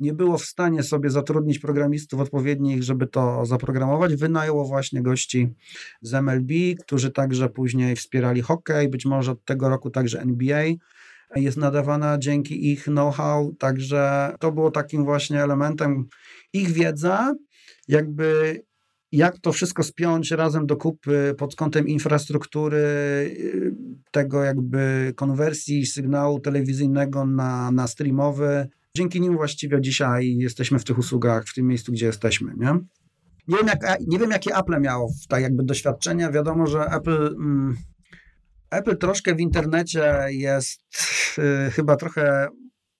nie 0.00 0.12
było 0.12 0.38
w 0.38 0.44
stanie 0.44 0.82
sobie 0.82 1.10
zatrudnić 1.10 1.58
programistów 1.58 2.20
odpowiednich, 2.20 2.82
żeby 2.82 3.06
to 3.06 3.46
zaprogramować, 3.46 4.16
wynajęło 4.16 4.64
właśnie 4.64 5.02
gości 5.02 5.48
z 6.02 6.14
MLB, 6.14 6.52
którzy 6.80 7.10
także 7.10 7.48
później 7.48 7.96
wspierali 7.96 8.42
hokej, 8.42 8.88
być 8.88 9.06
może 9.06 9.32
od 9.32 9.44
tego 9.44 9.68
roku 9.68 9.90
także 9.90 10.20
NBA 10.20 10.64
jest 11.36 11.56
nadawana 11.56 12.18
dzięki 12.18 12.72
ich 12.72 12.84
know-how, 12.84 13.54
także 13.58 14.34
to 14.40 14.52
było 14.52 14.70
takim 14.70 15.04
właśnie 15.04 15.42
elementem 15.42 16.08
ich 16.52 16.70
wiedza, 16.70 17.34
jakby 17.88 18.60
jak 19.12 19.38
to 19.38 19.52
wszystko 19.52 19.82
spiąć 19.82 20.30
razem 20.30 20.66
do 20.66 20.76
kupy 20.76 21.34
pod 21.38 21.56
kątem 21.56 21.88
infrastruktury, 21.88 22.84
tego 24.10 24.42
jakby 24.42 25.12
konwersji 25.16 25.86
sygnału 25.86 26.40
telewizyjnego 26.40 27.26
na, 27.26 27.70
na 27.70 27.86
streamowy. 27.86 28.68
Dzięki 28.96 29.20
nim 29.20 29.36
właściwie 29.36 29.80
dzisiaj 29.80 30.36
jesteśmy 30.36 30.78
w 30.78 30.84
tych 30.84 30.98
usługach, 30.98 31.44
w 31.46 31.54
tym 31.54 31.66
miejscu, 31.66 31.92
gdzie 31.92 32.06
jesteśmy, 32.06 32.52
nie? 32.56 32.78
Nie 33.48 33.56
wiem, 33.56 33.66
jak, 33.66 34.00
nie 34.06 34.18
wiem 34.18 34.30
jakie 34.30 34.56
Apple 34.56 34.80
miało 34.80 35.12
tak 35.28 35.42
jakby 35.42 35.62
doświadczenia. 35.62 36.30
Wiadomo, 36.30 36.66
że 36.66 36.84
Apple... 36.84 37.26
Mm, 37.26 37.76
Apple 38.72 38.98
troszkę 38.98 39.34
w 39.34 39.40
internecie 39.40 40.14
jest 40.28 40.80
y, 41.38 41.70
chyba 41.70 41.96
trochę 41.96 42.48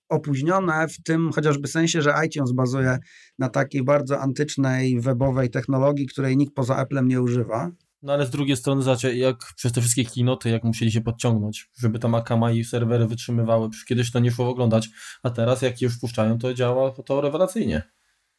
opóźnione 0.08 0.88
w 0.88 1.02
tym 1.02 1.32
chociażby 1.32 1.68
sensie, 1.68 2.02
że 2.02 2.14
iTunes 2.26 2.52
bazuje 2.52 2.98
na 3.38 3.48
takiej 3.48 3.84
bardzo 3.84 4.20
antycznej 4.20 5.00
webowej 5.00 5.50
technologii, 5.50 6.06
której 6.06 6.36
nikt 6.36 6.54
poza 6.54 6.76
Applem 6.76 7.08
nie 7.08 7.22
używa. 7.22 7.70
No 8.02 8.12
ale 8.12 8.26
z 8.26 8.30
drugiej 8.30 8.56
strony, 8.56 8.82
zobaczcie, 8.82 9.16
jak 9.16 9.36
przez 9.56 9.72
te 9.72 9.80
wszystkie 9.80 10.04
kinoty, 10.04 10.50
jak 10.50 10.64
musieli 10.64 10.92
się 10.92 11.00
podciągnąć, 11.00 11.70
żeby 11.78 11.98
tam 11.98 12.14
Akama 12.14 12.52
i 12.52 12.64
serwery 12.64 13.06
wytrzymywały. 13.06 13.70
Przecież 13.70 13.86
kiedyś 13.86 14.12
to 14.12 14.20
nie 14.20 14.30
szło 14.30 14.48
oglądać, 14.48 14.88
a 15.22 15.30
teraz 15.30 15.62
jak 15.62 15.82
już 15.82 15.96
wpuszczają, 15.96 16.38
to 16.38 16.54
działa 16.54 16.90
to 16.90 17.20
rewelacyjnie. 17.20 17.82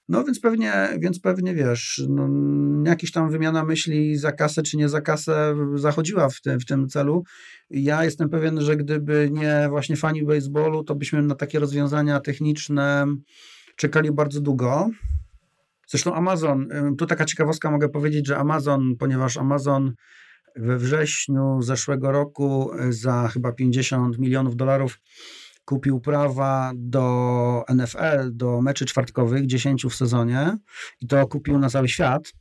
No 0.10 0.24
więc 0.24 0.40
pewnie, 0.40 0.90
więc 1.00 1.20
pewnie 1.20 1.56
wiesz, 1.56 2.02
no, 2.10 2.30
jakaś 2.86 3.12
tam 3.12 3.30
wymiana 3.30 3.64
myśli 3.64 4.18
za 4.18 4.32
kasę 4.32 4.64
czy 4.64 4.78
nie 4.78 4.90
za 4.90 5.02
kasę 5.02 5.56
zachodziła 5.76 6.30
w, 6.30 6.42
tym 6.42 6.60
w 6.60 6.66
tym 6.66 6.88
celu. 6.88 7.24
Ja 7.70 8.04
jestem 8.04 8.30
pewien, 8.30 8.62
że 8.62 8.78
gdyby 8.78 9.30
nie 9.32 9.68
właśnie 9.70 9.96
fani 9.96 10.26
baseballu, 10.26 10.84
to 10.84 10.96
byśmy 10.96 11.22
na 11.22 11.36
takie 11.36 11.60
rozwiązania 11.60 12.20
techniczne 12.20 13.06
czekali 13.76 14.12
bardzo 14.12 14.42
długo. 14.42 14.90
Zresztą 15.88 16.16
Amazon, 16.16 16.68
tu 16.98 17.06
taka 17.06 17.26
ciekawostka 17.26 17.72
mogę 17.72 17.90
powiedzieć, 17.90 18.28
że 18.28 18.38
Amazon, 18.38 18.96
ponieważ 19.00 19.38
Amazon 19.38 19.94
we 20.56 20.78
wrześniu 20.78 21.62
zeszłego 21.62 22.12
roku 22.12 22.72
za 22.90 23.28
chyba 23.28 23.52
50 23.52 24.20
milionów 24.20 24.56
dolarów 24.56 25.00
kupił 25.66 26.00
prawa 26.00 26.72
do 26.76 27.64
NFL, 27.70 28.32
do 28.32 28.62
meczy 28.62 28.86
czwartkowych, 28.86 29.46
10 29.46 29.86
w 29.86 29.96
sezonie 29.96 30.58
i 31.02 31.08
to 31.08 31.28
kupił 31.28 31.60
na 31.60 31.70
cały 31.70 31.90
świat. 31.90 32.34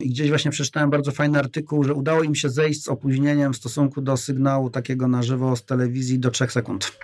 I 0.00 0.10
gdzieś 0.10 0.28
właśnie 0.28 0.50
przeczytałem 0.50 0.90
bardzo 0.90 1.12
fajny 1.12 1.38
artykuł, 1.38 1.84
że 1.84 1.94
udało 1.94 2.22
im 2.22 2.34
się 2.34 2.50
zejść 2.50 2.82
z 2.82 2.88
opóźnieniem 2.88 3.52
w 3.52 3.56
stosunku 3.56 4.00
do 4.00 4.16
sygnału 4.16 4.70
takiego 4.70 5.08
na 5.08 5.22
żywo 5.22 5.56
z 5.56 5.64
telewizji 5.64 6.18
do 6.18 6.30
3 6.30 6.46
sekund. 6.48 6.98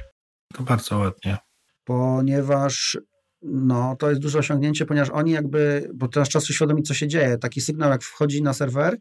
To 0.55 0.63
bardzo 0.63 0.99
ładnie. 0.99 1.39
Ponieważ 1.85 2.99
no, 3.43 3.97
to 3.97 4.11
jest 4.11 4.23
duże 4.23 4.39
osiągnięcie, 4.39 4.87
ponieważ 4.87 5.11
oni 5.11 5.33
jakby, 5.33 5.91
bo 5.95 6.09
teraz 6.09 6.29
czas 6.29 6.51
uświadomić, 6.51 6.89
co 6.89 6.95
się 6.95 7.09
dzieje. 7.09 7.39
Taki 7.39 7.61
sygnał, 7.61 7.91
jak 7.91 8.03
wchodzi 8.03 8.43
na 8.43 8.53
serwer, 8.53 9.01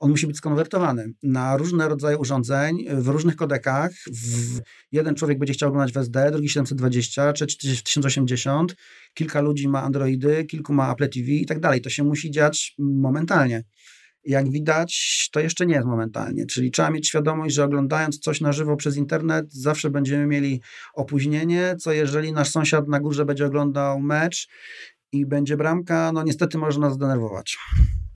on 0.00 0.10
musi 0.10 0.26
być 0.26 0.36
skonwertowany 0.36 1.12
na 1.22 1.56
różne 1.56 1.88
rodzaje 1.88 2.18
urządzeń, 2.18 2.84
w 2.90 3.08
różnych 3.08 3.36
kodekach. 3.36 3.90
W, 4.12 4.60
jeden 4.92 5.14
człowiek 5.14 5.38
będzie 5.38 5.54
chciał 5.54 5.68
oglądać 5.68 5.92
w 5.92 5.96
SD, 5.96 6.30
drugi 6.30 6.48
720, 6.48 7.32
trzeci 7.32 7.82
1080, 7.84 8.76
kilka 9.14 9.40
ludzi 9.40 9.68
ma 9.68 9.82
Androidy, 9.82 10.44
kilku 10.44 10.72
ma 10.72 10.92
Apple 10.92 11.08
TV 11.08 11.26
i 11.26 11.46
tak 11.46 11.60
dalej. 11.60 11.80
To 11.80 11.90
się 11.90 12.04
musi 12.04 12.30
dziać 12.30 12.74
momentalnie 12.78 13.64
jak 14.28 14.50
widać, 14.50 15.28
to 15.32 15.40
jeszcze 15.40 15.66
nie 15.66 15.74
jest 15.74 15.86
momentalnie. 15.86 16.46
Czyli 16.46 16.70
trzeba 16.70 16.90
mieć 16.90 17.08
świadomość, 17.08 17.54
że 17.54 17.64
oglądając 17.64 18.18
coś 18.18 18.40
na 18.40 18.52
żywo 18.52 18.76
przez 18.76 18.96
internet, 18.96 19.52
zawsze 19.52 19.90
będziemy 19.90 20.26
mieli 20.26 20.60
opóźnienie, 20.94 21.76
co 21.80 21.92
jeżeli 21.92 22.32
nasz 22.32 22.50
sąsiad 22.50 22.88
na 22.88 23.00
górze 23.00 23.24
będzie 23.24 23.46
oglądał 23.46 24.00
mecz 24.00 24.48
i 25.12 25.26
będzie 25.26 25.56
bramka, 25.56 26.12
no 26.12 26.22
niestety 26.22 26.58
może 26.58 26.80
nas 26.80 26.94
zdenerwować. 26.94 27.58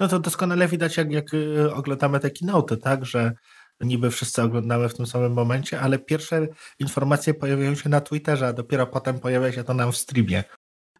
No 0.00 0.08
to 0.08 0.20
doskonale 0.20 0.68
widać, 0.68 0.96
jak, 0.96 1.12
jak 1.12 1.34
y, 1.34 1.74
oglądamy 1.74 2.20
te 2.20 2.30
keynote, 2.30 2.76
tak, 2.76 3.04
że 3.06 3.32
niby 3.80 4.10
wszyscy 4.10 4.42
oglądały 4.42 4.88
w 4.88 4.94
tym 4.94 5.06
samym 5.06 5.32
momencie, 5.32 5.80
ale 5.80 5.98
pierwsze 5.98 6.48
informacje 6.78 7.34
pojawiają 7.34 7.74
się 7.74 7.88
na 7.88 8.00
Twitterze, 8.00 8.46
a 8.46 8.52
dopiero 8.52 8.86
potem 8.86 9.18
pojawia 9.18 9.52
się 9.52 9.64
to 9.64 9.74
nam 9.74 9.92
w 9.92 9.96
streamie. 9.96 10.44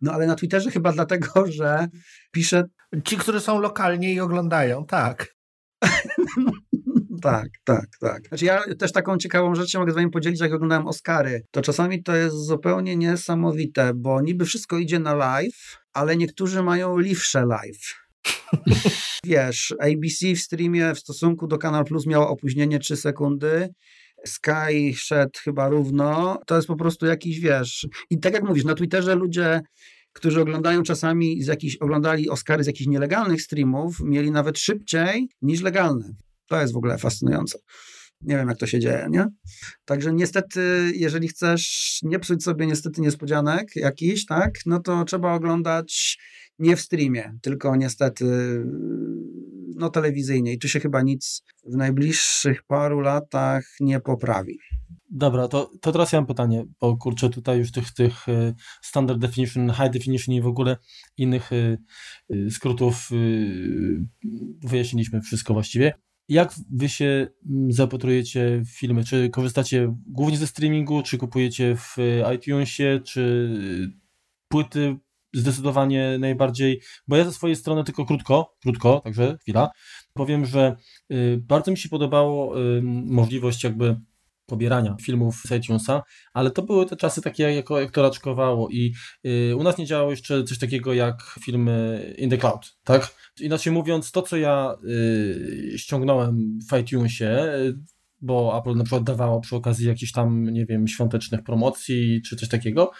No 0.03 0.13
ale 0.13 0.27
na 0.27 0.35
Twitterze 0.35 0.71
chyba 0.71 0.93
dlatego, 0.93 1.47
że 1.53 1.89
pisze. 2.33 2.65
Ci, 3.05 3.17
którzy 3.17 3.41
są 3.41 3.61
lokalnie 3.61 4.13
i 4.13 4.21
oglądają, 4.21 4.87
tak. 4.87 5.35
tak, 7.23 7.49
tak, 7.65 7.87
tak. 8.01 8.29
Znaczy 8.29 8.45
ja 8.45 8.63
też 8.79 8.93
taką 8.93 9.19
ciekawą 9.19 9.55
rzecz 9.55 9.75
mogę 9.75 9.93
z 9.93 9.95
wami 9.95 10.11
podzielić, 10.11 10.41
jak 10.41 10.53
oglądałem 10.53 10.87
Oscary. 10.87 11.43
To 11.51 11.63
czasami 11.63 12.03
to 12.03 12.17
jest 12.17 12.37
zupełnie 12.37 12.97
niesamowite, 12.97 13.93
bo 13.95 14.21
niby 14.21 14.45
wszystko 14.45 14.79
idzie 14.79 14.99
na 14.99 15.15
live, 15.15 15.79
ale 15.93 16.17
niektórzy 16.17 16.63
mają 16.63 16.99
liwsze 16.99 17.47
live. 17.47 18.03
Wiesz, 19.25 19.75
ABC 19.81 20.35
w 20.35 20.39
streamie 20.39 20.95
w 20.95 20.99
stosunku 20.99 21.47
do 21.47 21.59
Kanal 21.59 21.85
Plus 21.85 22.07
miało 22.07 22.29
opóźnienie 22.29 22.79
3 22.79 22.97
sekundy, 22.97 23.69
Sky 24.27 24.95
szedł 24.95 25.39
chyba 25.45 25.69
równo, 25.69 26.39
to 26.47 26.57
jest 26.57 26.69
po 26.69 26.77
prostu 26.77 27.07
jakiś, 27.07 27.41
wiesz, 27.41 27.89
i 28.11 28.21
tak 28.21 28.35
jak 28.35 28.45
mówisz, 28.45 28.65
na 28.65 28.75
Twitterze 28.75 29.15
ludzie 29.15 29.61
którzy 30.13 30.41
oglądają 30.41 30.83
czasami 30.83 31.43
z 31.43 31.77
oglądali 31.81 32.31
Oscary 32.31 32.65
z 32.65 32.67
jakichś 32.67 32.89
nielegalnych 32.89 33.43
streamów, 33.43 34.01
mieli 34.05 34.31
nawet 34.31 34.59
szybciej 34.59 35.29
niż 35.43 35.63
legalne. 35.63 36.15
To 36.47 36.61
jest 36.61 36.73
w 36.73 36.77
ogóle 36.77 36.99
fascynujące. 36.99 37.59
Nie 38.21 38.37
wiem, 38.37 38.49
jak 38.49 38.59
to 38.59 38.67
się 38.67 38.81
dzieje, 38.81 39.07
nie? 39.11 39.27
Także 39.85 40.13
niestety, 40.13 40.93
jeżeli 40.95 41.29
chcesz 41.29 41.99
nie 42.03 42.19
psuć 42.19 42.45
sobie 42.45 42.67
niestety 42.67 43.01
niespodzianek 43.01 43.77
jakiś, 43.77 44.27
tak, 44.27 44.53
no 44.67 44.81
to 44.81 45.05
trzeba 45.05 45.35
oglądać 45.35 46.19
nie 46.59 46.77
w 46.77 46.81
streamie, 46.81 47.39
tylko 47.43 47.77
niestety 47.77 48.25
no 49.77 49.91
telewizyjnie 49.91 50.53
i 50.53 50.59
tu 50.59 50.69
się 50.69 50.81
chyba 50.81 51.03
nic 51.03 51.43
w 51.65 51.77
najbliższych 51.77 52.63
paru 52.63 53.01
latach 53.01 53.65
nie 53.81 54.01
poprawi. 54.01 54.59
Dobra, 55.11 55.49
to, 55.49 55.71
to 55.81 55.93
teraz 55.93 56.13
ja 56.13 56.19
mam 56.19 56.27
pytanie, 56.27 56.65
bo 56.81 56.97
kurczę 56.97 57.31
tutaj 57.31 57.59
już 57.59 57.73
tych, 57.73 57.91
tych 57.95 58.29
y, 58.29 58.55
standard 58.83 59.19
definition, 59.19 59.73
high 59.73 59.91
definition 59.91 60.35
i 60.35 60.41
w 60.41 60.47
ogóle 60.47 60.77
innych 61.17 61.53
y, 61.53 61.79
y, 62.35 62.51
skrótów 62.51 63.09
wyjaśniliśmy 64.65 65.21
wszystko 65.21 65.55
właściwie. 65.55 65.93
Jak 66.29 66.55
wy 66.71 66.89
się 66.89 67.29
zapatrujecie 67.69 68.63
w 68.65 68.79
filmy? 68.79 69.05
Czy 69.05 69.31
korzystacie 69.31 69.95
głównie 70.07 70.37
ze 70.37 70.47
streamingu, 70.47 71.03
czy 71.03 71.19
kupujecie 71.19 71.77
w 71.77 71.97
iTunesie, 72.35 73.01
czy 73.05 73.51
płyty 74.49 74.97
zdecydowanie 75.35 76.17
najbardziej, 76.19 76.81
bo 77.09 77.17
ja 77.17 77.25
ze 77.25 77.33
swojej 77.33 77.57
strony 77.57 77.85
tylko 77.85 78.07
krótko, 78.07 78.57
krótko, 78.63 79.01
także 79.05 79.37
chwila, 79.41 79.71
powiem, 80.13 80.47
że 80.47 80.77
bardzo 81.39 81.71
mi 81.71 81.79
się 81.79 81.89
podobało 81.89 82.55
możliwość 83.05 83.65
jakby 83.65 83.97
pobierania 84.47 84.97
filmów 85.03 85.43
z 85.47 85.51
iTunesa, 85.51 86.03
ale 86.33 86.51
to 86.51 86.63
były 86.63 86.87
te 86.87 86.97
czasy 86.97 87.23
takie, 87.23 87.43
jak, 87.43 87.71
jak 87.71 87.91
to 87.91 88.03
raczkowało 88.03 88.69
i 88.69 88.93
y, 89.27 89.57
u 89.57 89.63
nas 89.63 89.79
nie 89.79 89.87
działało 89.87 90.11
jeszcze 90.11 90.45
coś 90.45 90.59
takiego 90.59 90.95
jak 90.95 91.37
filmy 91.45 92.15
in 92.19 92.31
the 92.31 92.39
cloud, 92.39 92.77
tak? 92.85 93.15
Inaczej 93.41 93.73
mówiąc, 93.73 94.13
to 94.13 94.23
co 94.23 94.37
ja 94.37 94.77
y, 94.85 95.79
ściągnąłem 95.79 96.59
w 96.71 96.79
iTunesie, 96.79 97.25
y, 97.27 97.75
bo 98.21 98.59
Apple 98.59 98.77
na 98.77 98.85
przykład 98.85 99.05
dawało 99.05 99.41
przy 99.41 99.57
okazji 99.57 99.87
jakichś 99.87 100.13
tam, 100.13 100.45
nie 100.53 100.67
wiem, 100.67 100.89
świątecznych 100.89 101.43
promocji 101.43 102.23
czy 102.27 102.37
coś 102.37 102.49
takiego, 102.49 102.91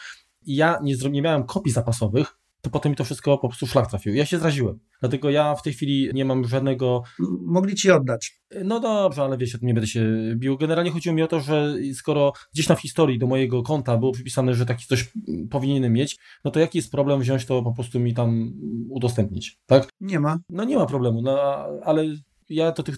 ja 0.47 0.79
nie, 0.83 0.95
nie 1.11 1.23
miałem 1.23 1.45
kopii 1.45 1.73
zapasowych, 1.73 2.43
to 2.63 2.71
potem 2.71 2.91
mi 2.91 2.97
to 2.97 3.05
wszystko 3.05 3.39
po 3.39 3.49
prostu 3.49 3.67
szlak 3.67 3.91
trafił. 3.91 4.15
Ja 4.15 4.27
się 4.27 4.39
zraziłem. 4.39 4.79
Dlatego 5.01 5.31
ja 5.31 5.55
w 5.55 5.63
tej 5.63 5.73
chwili 5.73 6.11
nie 6.15 6.25
mam 6.25 6.49
żadnego. 6.49 7.03
Mogli 7.41 7.75
ci 7.75 7.91
oddać. 7.91 8.43
No 8.65 8.81
dobrze, 8.81 9.23
ale 9.23 9.39
wiesz, 9.39 9.59
nie 9.63 9.75
będę 9.75 9.87
się 9.87 10.07
bił. 10.37 10.59
Generalnie 10.59 10.91
chodziło 10.91 11.15
mi 11.15 11.23
o 11.23 11.27
to, 11.27 11.41
że 11.41 11.75
skoro 11.95 12.33
gdzieś 12.55 12.67
tam 12.67 12.77
w 12.77 12.81
historii 12.81 13.19
do 13.19 13.27
mojego 13.27 13.63
konta 13.63 13.99
było 13.99 14.13
przypisane, 14.13 14.55
że 14.55 14.67
taki 14.67 14.87
coś 14.87 15.13
powinienem 15.51 15.93
mieć, 15.93 16.19
no 16.45 16.51
to 16.51 16.61
jaki 16.61 16.79
jest 16.79 16.93
problem 16.93 17.21
wziąć 17.21 17.47
to 17.47 17.63
po 17.63 17.73
prostu 17.73 18.01
mi 18.01 18.15
tam 18.15 18.53
udostępnić, 18.91 19.59
tak? 19.67 19.89
Nie 20.01 20.21
ma. 20.21 20.39
No 20.49 20.65
nie 20.65 20.77
ma 20.77 20.87
problemu, 20.87 21.23
no 21.23 21.39
ale 21.85 22.05
ja 22.53 22.73
do 22.73 22.83
tych, 22.83 22.97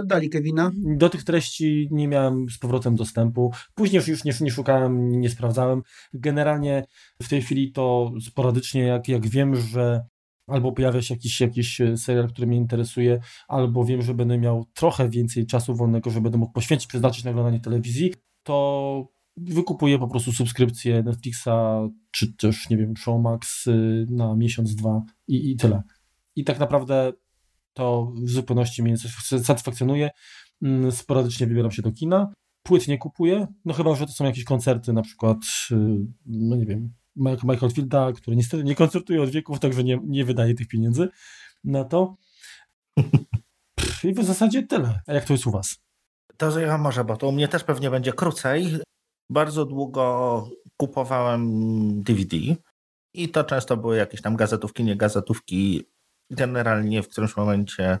oddali 0.00 0.30
Kevina. 0.30 0.70
Do 0.74 1.08
tych 1.08 1.24
treści 1.24 1.88
nie 1.90 2.08
miałem 2.08 2.50
z 2.50 2.58
powrotem 2.58 2.96
dostępu. 2.96 3.52
Później 3.74 4.02
już 4.06 4.24
nie, 4.24 4.32
nie 4.40 4.50
szukałem, 4.50 5.20
nie 5.20 5.30
sprawdzałem. 5.30 5.82
Generalnie 6.14 6.84
w 7.22 7.28
tej 7.28 7.42
chwili 7.42 7.72
to 7.72 8.12
sporadycznie, 8.20 8.82
jak, 8.82 9.08
jak 9.08 9.26
wiem, 9.26 9.56
że 9.56 10.06
albo 10.46 10.72
pojawia 10.72 11.02
się 11.02 11.14
jakiś, 11.14 11.40
jakiś 11.40 11.80
serial, 11.96 12.28
który 12.28 12.46
mnie 12.46 12.56
interesuje, 12.56 13.20
albo 13.48 13.84
wiem, 13.84 14.02
że 14.02 14.14
będę 14.14 14.38
miał 14.38 14.64
trochę 14.74 15.08
więcej 15.08 15.46
czasu 15.46 15.74
wolnego, 15.74 16.10
że 16.10 16.20
będę 16.20 16.38
mógł 16.38 16.52
poświęcić, 16.52 16.88
przeznaczyć 16.88 17.24
na 17.24 17.30
oglądanie 17.30 17.60
telewizji, 17.60 18.14
to 18.42 19.08
wykupuję 19.36 19.98
po 19.98 20.08
prostu 20.08 20.32
subskrypcję 20.32 21.02
Netflixa, 21.02 21.48
czy 22.10 22.32
też, 22.32 22.70
nie 22.70 22.76
wiem, 22.76 22.96
Showmax 22.96 23.66
y, 23.66 24.06
na 24.10 24.36
miesiąc, 24.36 24.74
dwa 24.74 25.02
i, 25.28 25.50
i 25.50 25.56
tyle. 25.56 25.82
I 26.36 26.44
tak 26.44 26.58
naprawdę 26.58 27.12
to 27.76 28.12
w 28.14 28.30
zupełności 28.30 28.82
mnie 28.82 28.96
satysfakcjonuje. 29.32 30.10
Mm, 30.62 30.92
sporadycznie 30.92 31.46
wybieram 31.46 31.70
się 31.70 31.82
do 31.82 31.92
kina. 31.92 32.32
Płyt 32.62 32.88
nie 32.88 32.98
kupuję, 32.98 33.46
no 33.64 33.74
chyba, 33.74 33.94
że 33.94 34.06
to 34.06 34.12
są 34.12 34.24
jakieś 34.24 34.44
koncerty, 34.44 34.92
na 34.92 35.02
przykład, 35.02 35.38
y, 35.70 35.76
no 36.26 36.56
nie 36.56 36.66
wiem, 36.66 36.92
Michael 37.16 37.72
Fielda, 37.72 38.12
który 38.12 38.36
niestety 38.36 38.64
nie 38.64 38.74
koncertuje 38.74 39.22
od 39.22 39.30
wieków, 39.30 39.60
także 39.60 39.84
nie, 39.84 40.00
nie 40.04 40.24
wydaje 40.24 40.54
tych 40.54 40.68
pieniędzy 40.68 41.08
na 41.64 41.84
to. 41.84 42.16
I 44.04 44.14
w 44.14 44.24
zasadzie 44.24 44.62
tyle. 44.62 45.00
A 45.06 45.12
jak 45.12 45.24
to 45.24 45.32
jest 45.32 45.46
u 45.46 45.50
Was? 45.50 45.76
To 46.36 46.60
ja 46.60 46.78
może, 46.78 47.04
bo 47.04 47.16
to 47.16 47.28
u 47.28 47.32
mnie 47.32 47.48
też 47.48 47.64
pewnie 47.64 47.90
będzie 47.90 48.12
krócej. 48.12 48.78
Bardzo 49.30 49.64
długo 49.64 50.48
kupowałem 50.76 52.02
DVD 52.02 52.36
i 53.14 53.28
to 53.28 53.44
często 53.44 53.76
były 53.76 53.96
jakieś 53.96 54.22
tam 54.22 54.36
gazetówki, 54.36 54.84
nie 54.84 54.96
gazetówki 54.96 55.84
generalnie 56.30 57.02
w 57.02 57.08
którymś 57.08 57.36
momencie 57.36 57.98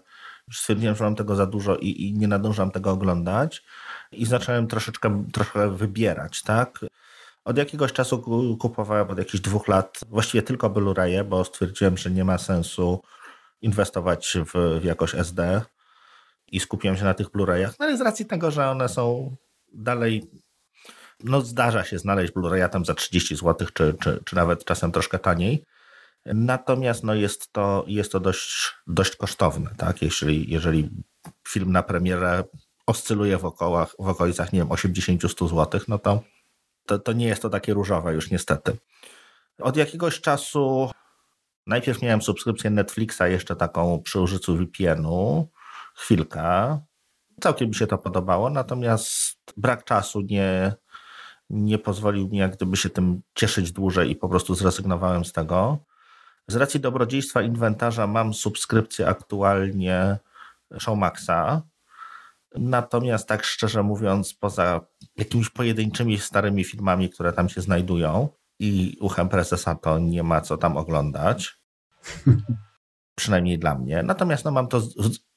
stwierdziłem, 0.52 0.96
że 0.96 1.04
mam 1.04 1.14
tego 1.14 1.36
za 1.36 1.46
dużo 1.46 1.76
i, 1.76 2.02
i 2.02 2.14
nie 2.14 2.28
nadążam 2.28 2.70
tego 2.70 2.90
oglądać 2.90 3.64
i 4.12 4.26
zacząłem 4.26 4.66
troszeczkę 4.66 5.24
trochę 5.32 5.70
wybierać, 5.70 6.42
tak? 6.42 6.80
Od 7.44 7.58
jakiegoś 7.58 7.92
czasu 7.92 8.22
kupowałem, 8.60 9.10
od 9.10 9.18
jakichś 9.18 9.40
dwóch 9.40 9.68
lat, 9.68 10.00
właściwie 10.08 10.42
tylko 10.42 10.70
Blu-raye, 10.70 11.24
bo 11.24 11.44
stwierdziłem, 11.44 11.96
że 11.96 12.10
nie 12.10 12.24
ma 12.24 12.38
sensu 12.38 13.02
inwestować 13.62 14.36
w, 14.54 14.80
w 14.80 14.84
jakość 14.84 15.14
SD 15.14 15.62
i 16.52 16.60
skupiłem 16.60 16.96
się 16.96 17.04
na 17.04 17.14
tych 17.14 17.28
Blu-rayach. 17.28 17.72
No 17.80 17.86
ale 17.86 17.96
z 17.96 18.00
racji 18.00 18.26
tego, 18.26 18.50
że 18.50 18.70
one 18.70 18.88
są 18.88 19.36
dalej, 19.72 20.30
no 21.24 21.40
zdarza 21.40 21.84
się 21.84 21.98
znaleźć 21.98 22.32
Blu-raya 22.32 22.68
tam 22.68 22.84
za 22.84 22.94
30 22.94 23.36
zł, 23.36 23.68
czy, 23.74 23.94
czy, 24.00 24.20
czy 24.24 24.36
nawet 24.36 24.64
czasem 24.64 24.92
troszkę 24.92 25.18
taniej. 25.18 25.64
Natomiast 26.34 27.04
no 27.04 27.14
jest 27.14 27.52
to, 27.52 27.84
jest 27.86 28.12
to 28.12 28.20
dość, 28.20 28.74
dość 28.86 29.16
kosztowne, 29.16 29.70
tak? 29.76 30.02
Jeśli, 30.02 30.50
jeżeli 30.50 30.90
film 31.48 31.72
na 31.72 31.82
premierę 31.82 32.44
oscyluje 32.86 33.38
w, 33.38 33.44
okołach, 33.44 33.94
w 33.98 34.08
okolicach, 34.08 34.52
nie 34.52 34.58
wiem, 34.58 34.68
80-100 34.68 35.48
zł, 35.48 35.80
no 35.88 35.98
to, 35.98 36.22
to, 36.86 36.98
to 36.98 37.12
nie 37.12 37.26
jest 37.26 37.42
to 37.42 37.50
takie 37.50 37.74
różowe 37.74 38.14
już 38.14 38.30
niestety. 38.30 38.76
Od 39.58 39.76
jakiegoś 39.76 40.20
czasu 40.20 40.90
najpierw 41.66 42.02
miałem 42.02 42.22
subskrypcję 42.22 42.70
Netflixa 42.70 43.20
jeszcze 43.26 43.56
taką 43.56 44.02
przy 44.02 44.20
użyciu 44.20 44.56
VPN-u, 44.56 45.48
chwilkę. 45.94 46.80
Całkiem 47.40 47.68
mi 47.68 47.74
się 47.74 47.86
to 47.86 47.98
podobało, 47.98 48.50
natomiast 48.50 49.36
brak 49.56 49.84
czasu 49.84 50.20
nie, 50.20 50.74
nie 51.50 51.78
pozwolił 51.78 52.28
mi 52.28 52.38
jak 52.38 52.56
gdyby 52.56 52.76
się 52.76 52.90
tym 52.90 53.22
cieszyć 53.34 53.72
dłużej 53.72 54.10
i 54.10 54.16
po 54.16 54.28
prostu 54.28 54.54
zrezygnowałem 54.54 55.24
z 55.24 55.32
tego. 55.32 55.78
Z 56.48 56.56
racji 56.56 56.80
dobrodziejstwa 56.80 57.42
inwentarza 57.42 58.06
mam 58.06 58.34
subskrypcję 58.34 59.08
aktualnie 59.08 60.18
Showmaxa, 60.78 61.62
natomiast 62.58 63.28
tak 63.28 63.44
szczerze 63.44 63.82
mówiąc, 63.82 64.34
poza 64.34 64.80
jakimiś 65.16 65.50
pojedynczymi 65.50 66.18
starymi 66.18 66.64
filmami, 66.64 67.10
które 67.10 67.32
tam 67.32 67.48
się 67.48 67.60
znajdują 67.60 68.28
i 68.58 68.96
uchem 69.00 69.28
prezesa, 69.28 69.74
to 69.74 69.98
nie 69.98 70.22
ma 70.22 70.40
co 70.40 70.56
tam 70.56 70.76
oglądać. 70.76 71.60
Przynajmniej 73.18 73.58
dla 73.58 73.74
mnie. 73.74 74.02
Natomiast 74.02 74.44
no, 74.44 74.50
mam 74.50 74.68
to 74.68 74.82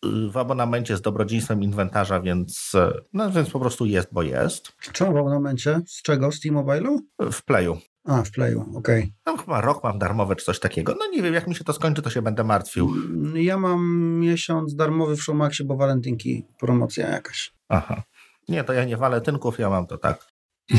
w 0.03 0.37
abonamencie 0.37 0.97
z 0.97 1.01
dobrodziejstwem 1.01 1.63
inwentarza, 1.63 2.21
więc, 2.21 2.71
no, 3.13 3.31
więc 3.31 3.49
po 3.49 3.59
prostu 3.59 3.85
jest, 3.85 4.13
bo 4.13 4.23
jest. 4.23 4.73
Czemu 4.93 5.13
w 5.13 5.17
abonamencie? 5.17 5.81
Z 5.87 6.01
czego? 6.01 6.31
Z 6.31 6.39
T-Mobile'u? 6.39 6.99
W 7.31 7.43
Playu. 7.45 7.77
A, 8.09 8.23
w 8.23 8.31
Playu, 8.31 8.61
okej. 8.75 9.03
Okay. 9.03 9.11
No 9.25 9.37
chyba 9.37 9.61
rok 9.61 9.83
mam 9.83 9.99
darmowe 9.99 10.35
czy 10.35 10.45
coś 10.45 10.59
takiego. 10.59 10.95
No 10.99 11.07
nie 11.07 11.21
wiem, 11.21 11.33
jak 11.33 11.47
mi 11.47 11.55
się 11.55 11.63
to 11.63 11.73
skończy, 11.73 12.01
to 12.01 12.09
się 12.09 12.21
będę 12.21 12.43
martwił. 12.43 12.89
Mm, 12.89 13.37
ja 13.37 13.57
mam 13.57 14.01
miesiąc 14.19 14.75
darmowy 14.75 15.15
w 15.15 15.21
Showmaxie, 15.21 15.65
bo 15.65 15.77
walentynki 15.77 16.45
promocja 16.59 17.09
jakaś. 17.09 17.53
Aha. 17.67 18.03
Nie, 18.47 18.63
to 18.63 18.73
ja 18.73 18.85
nie 18.85 18.97
walentynków, 18.97 19.59
ja 19.59 19.69
mam 19.69 19.87
to 19.87 19.97
tak. 19.97 20.27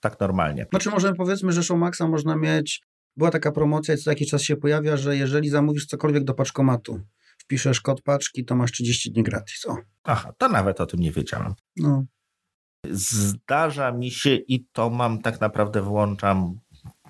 tak 0.00 0.20
normalnie. 0.20 0.66
Znaczy 0.70 0.90
może 0.90 1.14
powiedzmy, 1.14 1.52
że 1.52 1.62
Showmaxa 1.62 2.02
można 2.08 2.36
mieć 2.36 2.82
była 3.16 3.30
taka 3.30 3.52
promocja 3.52 3.94
i 3.94 3.98
co 3.98 4.10
jakiś 4.10 4.30
czas 4.30 4.42
się 4.42 4.56
pojawia, 4.56 4.96
że 4.96 5.16
jeżeli 5.16 5.48
zamówisz 5.48 5.86
cokolwiek 5.86 6.24
do 6.24 6.34
paczkomatu, 6.34 7.00
wpiszesz 7.38 7.80
kod 7.80 8.02
paczki, 8.02 8.44
to 8.44 8.56
masz 8.56 8.72
30 8.72 9.12
dni 9.12 9.22
gratis. 9.22 9.66
O. 9.66 9.76
Aha, 10.04 10.32
to 10.38 10.48
nawet 10.48 10.80
o 10.80 10.86
tym 10.86 11.00
nie 11.00 11.12
wiedziałem. 11.12 11.54
No. 11.76 12.04
Zdarza 12.90 13.92
mi 13.92 14.10
się 14.10 14.34
i 14.34 14.66
to 14.72 14.90
mam 14.90 15.22
tak 15.22 15.40
naprawdę 15.40 15.82
włączam 15.82 16.60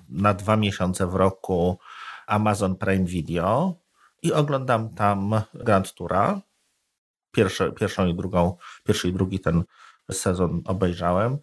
na 0.09 0.33
dwa 0.33 0.57
miesiące 0.57 1.07
w 1.07 1.15
roku 1.15 1.79
Amazon 2.27 2.75
Prime 2.75 3.05
Video 3.05 3.79
i 4.21 4.33
oglądam 4.33 4.89
tam 4.89 5.41
Grand 5.53 5.93
Toura. 5.93 6.41
Pierwsze, 7.31 7.71
pierwszą 7.71 8.07
i 8.07 8.15
drugą, 8.15 8.57
pierwszy 8.83 9.09
i 9.09 9.13
drugi 9.13 9.39
ten 9.39 9.63
sezon 10.11 10.61
obejrzałem. 10.65 11.37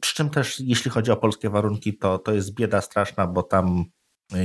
Przy 0.00 0.14
czym 0.14 0.30
też, 0.30 0.60
jeśli 0.60 0.90
chodzi 0.90 1.10
o 1.10 1.16
polskie 1.16 1.50
warunki, 1.50 1.98
to, 1.98 2.18
to 2.18 2.32
jest 2.32 2.54
bieda 2.54 2.80
straszna, 2.80 3.26
bo 3.26 3.42
tam 3.42 3.84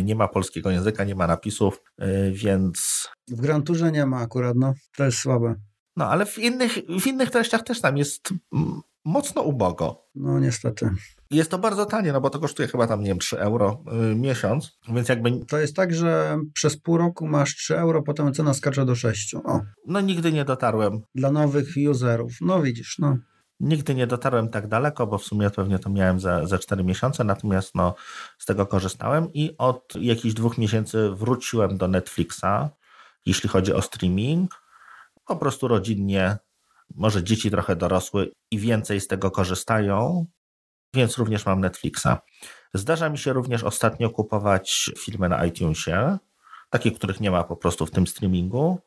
nie 0.03 0.15
ma 0.15 0.27
polskiego 0.27 0.71
języka, 0.71 1.03
nie 1.03 1.15
ma 1.15 1.27
napisów, 1.27 1.81
y, 2.01 2.31
więc... 2.31 3.07
W 3.27 3.41
Grand 3.41 3.67
Tourze 3.67 3.91
nie 3.91 4.05
ma 4.05 4.17
akurat, 4.17 4.55
no. 4.55 4.73
To 4.97 5.05
jest 5.05 5.17
słabe. 5.17 5.55
No, 5.95 6.05
ale 6.05 6.25
w 6.25 6.37
innych, 6.37 6.71
w 7.01 7.07
innych 7.07 7.31
treściach 7.31 7.63
też 7.63 7.81
tam 7.81 7.97
jest 7.97 8.33
mocno 9.05 9.41
ubogo. 9.41 10.05
No, 10.15 10.39
niestety. 10.39 10.89
Jest 11.31 11.51
to 11.51 11.57
bardzo 11.57 11.85
tanie, 11.85 12.13
no 12.13 12.21
bo 12.21 12.29
to 12.29 12.39
kosztuje 12.39 12.67
chyba 12.67 12.87
tam, 12.87 12.99
nie 12.99 13.07
wiem, 13.07 13.19
3 13.19 13.39
euro 13.39 13.83
y, 14.11 14.15
miesiąc, 14.15 14.79
więc 14.93 15.09
jakby... 15.09 15.45
To 15.45 15.57
jest 15.57 15.75
tak, 15.75 15.93
że 15.93 16.39
przez 16.53 16.77
pół 16.77 16.97
roku 16.97 17.27
masz 17.27 17.55
3 17.55 17.77
euro, 17.77 18.03
potem 18.03 18.33
cena 18.33 18.53
skacze 18.53 18.85
do 18.85 18.95
6. 18.95 19.35
O. 19.35 19.61
No, 19.87 20.01
nigdy 20.01 20.31
nie 20.31 20.45
dotarłem. 20.45 21.01
Dla 21.15 21.31
nowych 21.31 21.67
userów. 21.89 22.31
No, 22.41 22.61
widzisz, 22.61 22.99
no. 22.99 23.17
Nigdy 23.59 23.95
nie 23.95 24.07
dotarłem 24.07 24.49
tak 24.49 24.67
daleko, 24.67 25.07
bo 25.07 25.17
w 25.17 25.23
sumie 25.23 25.49
pewnie 25.49 25.79
to 25.79 25.89
miałem 25.89 26.19
za, 26.19 26.47
za 26.47 26.59
4 26.59 26.83
miesiące, 26.83 27.23
natomiast 27.23 27.75
no, 27.75 27.95
z 28.39 28.45
tego 28.45 28.65
korzystałem 28.65 29.33
i 29.33 29.55
od 29.57 29.93
jakichś 29.95 30.33
dwóch 30.33 30.57
miesięcy 30.57 31.09
wróciłem 31.09 31.77
do 31.77 31.87
Netflixa, 31.87 32.69
jeśli 33.25 33.49
chodzi 33.49 33.73
o 33.73 33.81
streaming. 33.81 34.61
Po 35.25 35.35
prostu 35.35 35.67
rodzinnie, 35.67 36.37
może 36.95 37.23
dzieci 37.23 37.51
trochę 37.51 37.75
dorosły 37.75 38.31
i 38.51 38.59
więcej 38.59 39.01
z 39.01 39.07
tego 39.07 39.31
korzystają, 39.31 40.25
więc 40.93 41.17
również 41.17 41.45
mam 41.45 41.59
Netflixa. 41.59 42.07
Zdarza 42.73 43.09
mi 43.09 43.17
się 43.17 43.33
również 43.33 43.63
ostatnio 43.63 44.09
kupować 44.09 44.89
filmy 44.97 45.29
na 45.29 45.45
iTunesie, 45.45 46.17
takie, 46.69 46.91
których 46.91 47.19
nie 47.19 47.31
ma 47.31 47.43
po 47.43 47.57
prostu 47.57 47.85
w 47.85 47.91
tym 47.91 48.07
streamingu. 48.07 48.79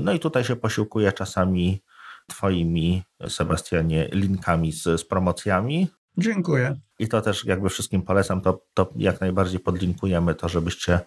No 0.00 0.12
i 0.12 0.18
tutaj 0.18 0.44
się 0.44 0.56
posiłkuję 0.56 1.12
czasami 1.12 1.82
Twoimi, 2.28 3.02
Sebastianie, 3.28 4.08
linkami 4.12 4.72
z, 4.72 4.82
z 4.82 5.04
promocjami. 5.04 5.88
Dziękuję. 6.18 6.80
I 6.98 7.08
to 7.08 7.20
też 7.20 7.44
jakby 7.44 7.68
wszystkim 7.68 8.02
polecam, 8.02 8.40
to, 8.40 8.62
to 8.74 8.92
jak 8.96 9.20
najbardziej 9.20 9.60
podlinkujemy 9.60 10.34
to, 10.34 10.48
żebyście 10.48 11.00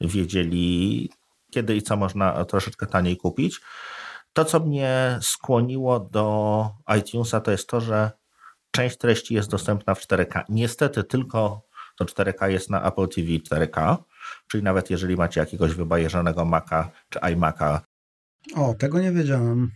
wiedzieli, 0.00 1.10
kiedy 1.50 1.76
i 1.76 1.82
co 1.82 1.96
można 1.96 2.44
troszeczkę 2.44 2.86
taniej 2.86 3.16
kupić. 3.16 3.60
To, 4.32 4.44
co 4.44 4.60
mnie 4.60 5.18
skłoniło 5.22 6.00
do 6.00 6.70
iTunesa, 6.98 7.40
to 7.40 7.50
jest 7.50 7.68
to, 7.68 7.80
że 7.80 8.10
część 8.70 8.96
treści 8.96 9.34
jest 9.34 9.50
dostępna 9.50 9.94
w 9.94 10.00
4K. 10.00 10.44
Niestety 10.48 11.04
tylko 11.04 11.62
to 11.96 12.04
4K 12.04 12.46
jest 12.46 12.70
na 12.70 12.82
Apple 12.88 13.08
TV 13.08 13.28
4K, 13.28 13.96
czyli 14.50 14.62
nawet 14.62 14.90
jeżeli 14.90 15.16
macie 15.16 15.40
jakiegoś 15.40 15.74
wybajeżonego 15.74 16.44
Maca 16.44 16.90
czy 17.08 17.18
iMaca. 17.32 17.80
O, 18.56 18.74
tego 18.74 19.00
nie 19.00 19.12
wiedziałem 19.12 19.70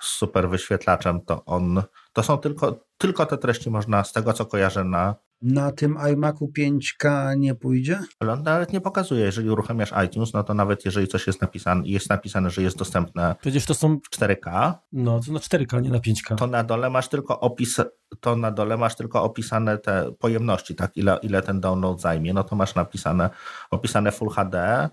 z 0.00 0.08
super 0.08 0.48
wyświetlaczem, 0.48 1.20
to 1.20 1.44
on, 1.44 1.82
to 2.12 2.22
są 2.22 2.38
tylko, 2.38 2.84
tylko 2.98 3.26
te 3.26 3.38
treści 3.38 3.70
można, 3.70 4.04
z 4.04 4.12
tego 4.12 4.32
co 4.32 4.46
kojarzę, 4.46 4.84
na 4.84 5.14
na 5.42 5.72
tym 5.72 5.98
iMacu 6.12 6.52
5K 6.58 7.36
nie 7.38 7.54
pójdzie? 7.54 8.00
Ale 8.20 8.32
on 8.32 8.42
nawet 8.42 8.72
nie 8.72 8.80
pokazuje, 8.80 9.24
jeżeli 9.24 9.50
uruchamiasz 9.50 9.92
iTunes, 10.06 10.32
no 10.32 10.44
to 10.44 10.54
nawet 10.54 10.84
jeżeli 10.84 11.08
coś 11.08 11.26
jest 11.26 11.40
napisane, 11.40 11.82
jest 11.86 12.10
napisane, 12.10 12.50
że 12.50 12.62
jest 12.62 12.76
dostępne 12.76 13.34
Przecież 13.40 13.66
to 13.66 13.74
są 13.74 13.98
4K. 14.16 14.74
No, 14.92 15.20
to 15.20 15.32
na 15.32 15.38
4K, 15.38 15.82
nie 15.82 15.90
na 15.90 15.98
5K. 15.98 16.34
To 16.36 16.46
na 16.46 16.64
dole 16.64 16.90
masz 16.90 17.08
tylko 17.08 17.40
opis, 17.40 17.80
to 18.20 18.36
na 18.36 18.50
dole 18.50 18.76
masz 18.76 18.96
tylko 18.96 19.22
opisane 19.22 19.78
te 19.78 20.12
pojemności, 20.18 20.74
tak, 20.74 20.96
ile, 20.96 21.18
ile 21.22 21.42
ten 21.42 21.60
download 21.60 22.00
zajmie, 22.00 22.34
no 22.34 22.44
to 22.44 22.56
masz 22.56 22.74
napisane, 22.74 23.30
opisane 23.70 24.12
Full 24.12 24.28
HD 24.28 24.88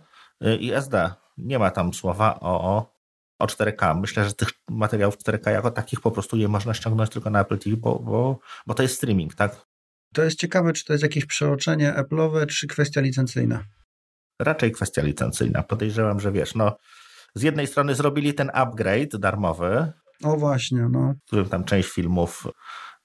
i 0.60 0.74
SD. 0.74 1.12
Nie 1.38 1.60
ma 1.60 1.72
tam 1.72 1.94
słowa 1.94 2.40
o 2.40 2.86
o 3.40 3.46
4K. 3.46 4.00
Myślę, 4.00 4.26
że 4.26 4.34
tych 4.34 4.50
materiałów 4.70 5.18
4K 5.18 5.52
jako 5.52 5.72
takich 5.72 6.02
po 6.02 6.12
prostu 6.12 6.38
nie 6.38 6.48
można 6.48 6.74
ściągnąć 6.74 7.10
tylko 7.10 7.30
na 7.30 7.40
Apple 7.42 7.58
TV, 7.58 7.78
bo, 7.78 8.00
bo, 8.00 8.40
bo 8.68 8.74
to 8.74 8.84
jest 8.84 8.96
streaming, 8.96 9.36
tak? 9.36 9.69
To 10.14 10.24
jest 10.24 10.40
ciekawe, 10.40 10.74
czy 10.74 10.86
to 10.86 10.94
jest 10.94 11.04
jakieś 11.04 11.26
przeoczenie 11.26 11.94
Apple'owe, 11.98 12.46
czy 12.46 12.68
kwestia 12.68 13.02
licencyjna? 13.02 13.64
Raczej 14.40 14.72
kwestia 14.72 15.02
licencyjna. 15.02 15.64
Podejrzewam, 15.64 16.20
że 16.20 16.32
wiesz, 16.32 16.56
no 16.56 16.78
z 17.36 17.42
jednej 17.42 17.68
strony 17.68 17.96
zrobili 17.96 18.34
ten 18.34 18.52
upgrade 18.54 19.18
darmowy. 19.20 19.92
O 20.24 20.38
właśnie, 20.38 20.88
no. 20.92 21.14
W 21.14 21.28
którym 21.28 21.50
tam 21.50 21.64
część 21.64 21.90
filmów 21.90 22.48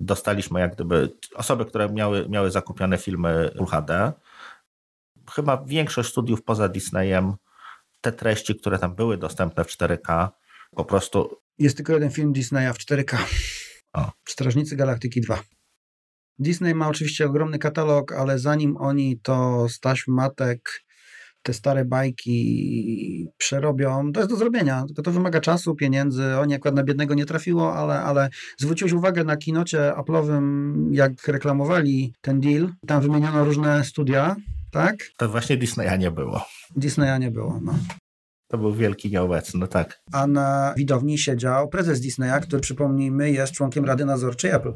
dostaliśmy 0.01 0.61
jak 0.61 0.75
gdyby 0.75 1.13
osoby, 1.35 1.65
które 1.65 1.89
miały, 1.89 2.29
miały 2.29 2.51
zakupione 2.51 2.99
filmy 2.99 3.51
Full 3.57 3.67
HD. 3.67 4.13
Chyba 5.31 5.65
większość 5.67 6.11
studiów 6.11 6.43
poza 6.43 6.69
Disneyem 6.69 7.35
te 8.01 8.13
treści, 8.13 8.57
które 8.57 8.79
tam 8.79 8.95
były 8.95 9.19
dostępne 9.19 9.65
w 9.65 9.69
4K, 9.69 10.29
po 10.71 10.85
prostu. 10.85 11.37
Jest 11.59 11.77
tylko 11.77 11.93
jeden 11.93 12.11
film 12.11 12.33
Disneya 12.33 12.73
w 12.73 12.79
4K. 12.79 13.17
O. 13.93 14.13
Strażnicy 14.29 14.77
Galaktyki 14.77 15.21
2. 15.21 15.43
Disney 16.39 16.75
ma 16.75 16.89
oczywiście 16.89 17.27
ogromny 17.27 17.59
katalog, 17.59 18.13
ale 18.13 18.39
zanim 18.39 18.77
oni 18.77 19.21
to 19.23 19.67
z 19.69 19.81
taśm 19.81 20.13
matek, 20.13 20.85
te 21.43 21.53
stare 21.53 21.85
bajki 21.85 23.29
przerobią, 23.37 24.13
to 24.13 24.21
jest 24.21 24.31
do 24.31 24.37
zrobienia, 24.37 24.85
tylko 24.87 25.03
to 25.03 25.11
wymaga 25.11 25.41
czasu, 25.41 25.75
pieniędzy. 25.75 26.37
Oni 26.37 26.55
akurat 26.55 26.75
na 26.75 26.85
biednego 26.85 27.15
nie 27.15 27.27
trafiło, 27.27 27.75
ale, 27.75 28.01
ale 28.01 28.29
zwróciłeś 28.59 28.93
uwagę 28.93 29.25
na 29.25 29.37
kinocie 29.37 29.93
Apple'owym, 29.97 30.75
jak 30.91 31.29
reklamowali 31.29 32.15
ten 32.21 32.41
deal. 32.41 32.73
Tam 32.87 33.03
wymieniono 33.03 33.45
różne 33.45 33.85
studia, 33.85 34.37
tak? 34.71 34.97
To 35.17 35.29
właśnie 35.29 35.57
Disneya 35.57 35.99
nie 35.99 36.11
było. 36.11 36.45
Disneya 36.77 37.21
nie 37.21 37.31
było, 37.31 37.61
no. 37.63 37.75
To 38.49 38.59
był 38.59 38.75
wielki 38.75 39.11
nieobecny, 39.11 39.61
no 39.61 39.67
tak. 39.67 40.01
A 40.13 40.27
na 40.27 40.75
widowni 40.77 41.19
siedział 41.19 41.69
prezes 41.69 42.01
Disneya, 42.01 42.41
który 42.43 42.61
przypomnijmy 42.61 43.31
jest 43.31 43.53
członkiem 43.53 43.85
Rady 43.85 44.05
Nadzorczej 44.05 44.51
Apple. 44.51 44.73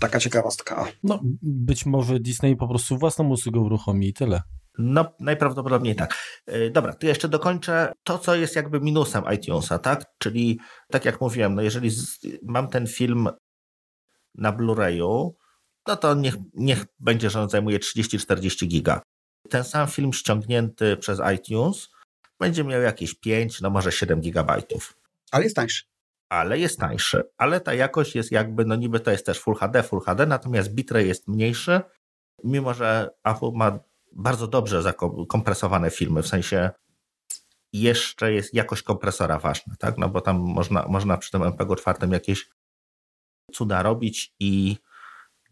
Taka 0.00 0.20
ciekawostka. 0.20 0.88
No, 1.02 1.20
być 1.42 1.86
może 1.86 2.20
Disney 2.20 2.56
po 2.56 2.68
prostu 2.68 2.98
własną 2.98 3.28
usługę 3.28 3.60
uruchomi 3.60 4.08
i 4.08 4.12
tyle. 4.12 4.42
No, 4.78 5.12
najprawdopodobniej 5.20 5.96
tak. 5.96 6.14
E, 6.46 6.70
dobra, 6.70 6.94
to 6.94 7.06
jeszcze 7.06 7.28
dokończę 7.28 7.92
to, 8.04 8.18
co 8.18 8.34
jest 8.34 8.56
jakby 8.56 8.80
minusem 8.80 9.24
iTunesa, 9.34 9.78
tak? 9.78 10.04
Czyli, 10.18 10.60
tak 10.90 11.04
jak 11.04 11.20
mówiłem, 11.20 11.54
no 11.54 11.62
jeżeli 11.62 11.90
z, 11.90 12.18
mam 12.42 12.68
ten 12.68 12.86
film 12.86 13.28
na 14.34 14.52
Blu-rayu, 14.52 15.30
no 15.86 15.96
to 15.96 16.14
niech, 16.14 16.34
niech 16.54 16.86
będzie, 16.98 17.30
że 17.30 17.40
on 17.40 17.48
zajmuje 17.48 17.78
30-40 17.78 18.66
giga. 18.66 19.02
Ten 19.48 19.64
sam 19.64 19.88
film 19.88 20.12
ściągnięty 20.12 20.96
przez 20.96 21.20
iTunes 21.34 21.88
będzie 22.38 22.64
miał 22.64 22.82
jakieś 22.82 23.14
5, 23.14 23.60
no 23.60 23.70
może 23.70 23.92
7 23.92 24.20
gigabajtów. 24.20 24.96
Ale 25.30 25.44
jest 25.44 25.56
tańszy. 25.56 25.89
Ale 26.30 26.58
jest 26.58 26.78
tańszy. 26.78 27.22
Ale 27.38 27.60
ta 27.60 27.74
jakość 27.74 28.14
jest 28.14 28.32
jakby, 28.32 28.64
no 28.64 28.76
niby 28.76 29.00
to 29.00 29.10
jest 29.10 29.26
też 29.26 29.40
Full 29.40 29.54
HD, 29.54 29.82
Full 29.82 30.00
HD, 30.00 30.26
natomiast 30.26 30.74
bitrate 30.74 31.06
jest 31.06 31.28
mniejszy, 31.28 31.80
mimo 32.44 32.74
że 32.74 33.10
Apple 33.24 33.50
ma 33.54 33.78
bardzo 34.12 34.46
dobrze 34.46 34.82
zakompresowane 34.82 35.90
filmy, 35.90 36.22
w 36.22 36.28
sensie 36.28 36.70
jeszcze 37.72 38.32
jest 38.32 38.54
jakość 38.54 38.82
kompresora 38.82 39.38
ważna, 39.38 39.74
tak? 39.78 39.98
No 39.98 40.08
bo 40.08 40.20
tam 40.20 40.38
można, 40.38 40.86
można 40.88 41.16
przy 41.16 41.30
tym 41.30 41.40
MP4 41.40 42.12
jakieś 42.12 42.48
cuda 43.52 43.82
robić 43.82 44.34
i 44.40 44.76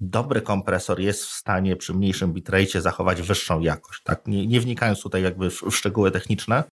dobry 0.01 0.43
kompresor 0.43 1.01
jest 1.01 1.25
w 1.25 1.33
stanie 1.33 1.77
przy 1.77 1.95
mniejszym 1.95 2.33
bitrate 2.33 2.81
zachować 2.81 3.23
wyższą 3.23 3.61
jakość, 3.61 4.03
tak? 4.03 4.27
Nie, 4.27 4.47
nie 4.47 4.61
wnikając 4.61 5.03
tutaj 5.03 5.23
jakby 5.23 5.51
w, 5.51 5.63
w 5.63 5.77
szczegóły 5.77 6.11
techniczne, 6.11 6.65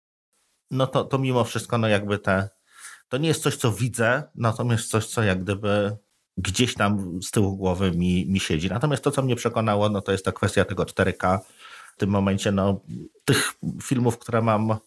no 0.72 0.88
to, 0.88 1.04
to 1.04 1.18
mimo 1.18 1.44
wszystko, 1.44 1.78
no 1.78 1.88
jakby 1.88 2.20
te, 2.20 2.50
to 3.10 3.18
nie 3.18 3.28
jest 3.28 3.44
coś, 3.44 3.56
co 3.56 3.72
widzę, 3.72 4.24
natomiast 4.36 4.90
coś, 4.90 5.06
co 5.06 5.24
jak 5.24 5.44
gdyby 5.44 5.98
gdzieś 6.38 6.74
tam 6.74 7.20
z 7.24 7.32
tyłu 7.32 7.58
głowy 7.58 7.92
mi, 7.92 8.26
mi 8.30 8.40
siedzi. 8.40 8.70
Natomiast 8.70 9.04
to, 9.04 9.12
co 9.12 9.22
mnie 9.22 9.36
przekonało, 9.36 9.90
no 9.90 10.02
to 10.02 10.12
jest 10.12 10.26
ta 10.26 10.32
kwestia 10.32 10.66
tego 10.66 10.84
4K. 10.84 11.40
W 11.96 11.98
tym 11.98 12.10
momencie, 12.10 12.52
no, 12.52 12.82
tych 13.26 13.54
filmów, 13.84 14.18
które 14.18 14.42
mam 14.42 14.78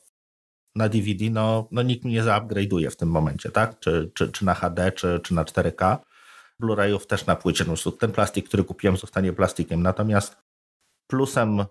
na 0.75 0.89
DVD, 0.89 1.31
no, 1.31 1.69
no 1.71 1.83
nikt 1.83 2.05
mi 2.05 2.13
nie 2.13 2.23
zaupgrade'uje 2.23 2.91
w 2.91 2.97
tym 2.97 3.09
momencie, 3.09 3.51
tak? 3.51 3.79
Czy, 3.79 4.11
czy, 4.15 4.33
czy 4.33 4.45
na 4.45 4.55
HD, 4.55 4.93
czy, 4.93 5.21
czy 5.23 5.35
na 5.35 5.45
4K. 5.45 5.97
Blu-rayów 6.61 7.07
też 7.07 7.27
na 7.27 7.37
płycie. 7.37 7.65
No, 7.65 7.93
ten 7.93 8.13
plastik, 8.13 8.49
który 8.49 8.65
kupiłem, 8.65 8.97
zostanie 8.97 9.33
plastikiem. 9.33 9.83
Natomiast 9.83 10.37
plusem 11.07 11.65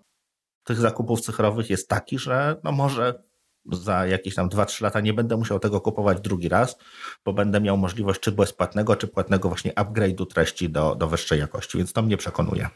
tych 0.64 0.78
zakupów 0.78 1.22
cyfrowych 1.22 1.70
jest 1.70 1.90
taki, 1.90 2.20
że 2.20 2.56
no 2.64 2.72
może 2.72 3.24
za 3.72 4.06
jakieś 4.06 4.36
tam 4.36 4.50
2-3 4.50 4.84
lata 4.84 5.00
nie 5.02 5.14
będę 5.14 5.38
musiał 5.38 5.60
tego 5.60 5.82
kupować 5.82 6.22
drugi 6.22 6.50
raz, 6.50 6.78
bo 7.26 7.34
będę 7.34 7.62
miał 7.62 7.78
możliwość 7.78 8.20
czy 8.20 8.32
bezpłatnego, 8.32 8.96
czy 8.96 9.08
płatnego 9.08 9.50
właśnie 9.50 9.72
upgrade'u 9.74 10.28
treści 10.28 10.70
do, 10.70 10.96
do 10.96 11.08
wyższej 11.08 11.40
jakości, 11.40 11.78
więc 11.78 11.94
to 11.94 12.02
mnie 12.02 12.18
przekonuje. 12.18 12.70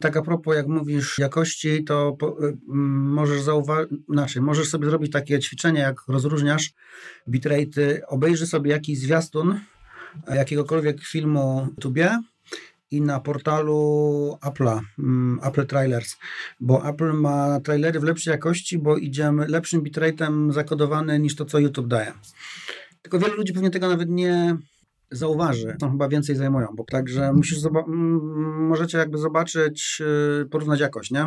Tak 0.00 0.16
a 0.16 0.22
propos, 0.22 0.56
jak 0.56 0.66
mówisz 0.66 1.18
jakości, 1.18 1.84
to 1.84 2.12
po, 2.12 2.44
y, 2.44 2.56
możesz 2.68 3.40
zauważyć, 3.40 3.90
znaczy, 4.08 4.40
możesz 4.40 4.68
sobie 4.68 4.86
zrobić 4.86 5.12
takie 5.12 5.40
ćwiczenie, 5.40 5.80
jak 5.80 6.02
rozróżniasz 6.08 6.72
bitrate'y, 7.28 8.00
obejrzy 8.06 8.46
sobie 8.46 8.70
jakiś 8.70 8.98
zwiastun 8.98 9.60
jakiegokolwiek 10.34 11.00
filmu 11.00 11.68
tubie 11.80 12.18
i 12.92 13.00
na 13.00 13.20
portalu 13.20 14.38
Apple'a, 14.40 14.80
mm, 14.98 15.40
Apple 15.42 15.66
Trailers, 15.66 16.16
bo 16.60 16.88
Apple 16.88 17.12
ma 17.12 17.60
trailery 17.60 18.00
w 18.00 18.02
lepszej 18.02 18.32
jakości, 18.32 18.78
bo 18.78 18.96
idziemy 18.96 19.46
lepszym 19.48 19.82
bitrate'em 19.82 20.52
zakodowany 20.52 21.18
niż 21.18 21.36
to, 21.36 21.44
co 21.44 21.58
YouTube 21.58 21.86
daje. 21.86 22.12
Tylko 23.02 23.18
wielu 23.18 23.34
ludzi 23.34 23.52
pewnie 23.52 23.70
tego 23.70 23.88
nawet 23.88 24.08
nie 24.10 24.56
zauważy. 25.10 25.76
To 25.80 25.90
chyba 25.90 26.08
więcej 26.08 26.36
zajmują, 26.36 26.68
bo 26.76 26.84
także 26.84 27.32
musisz 27.32 27.58
możecie 28.58 28.98
jakby 28.98 29.18
zobaczyć, 29.18 30.02
y, 30.42 30.46
porównać 30.46 30.80
jakość, 30.80 31.10
nie? 31.10 31.24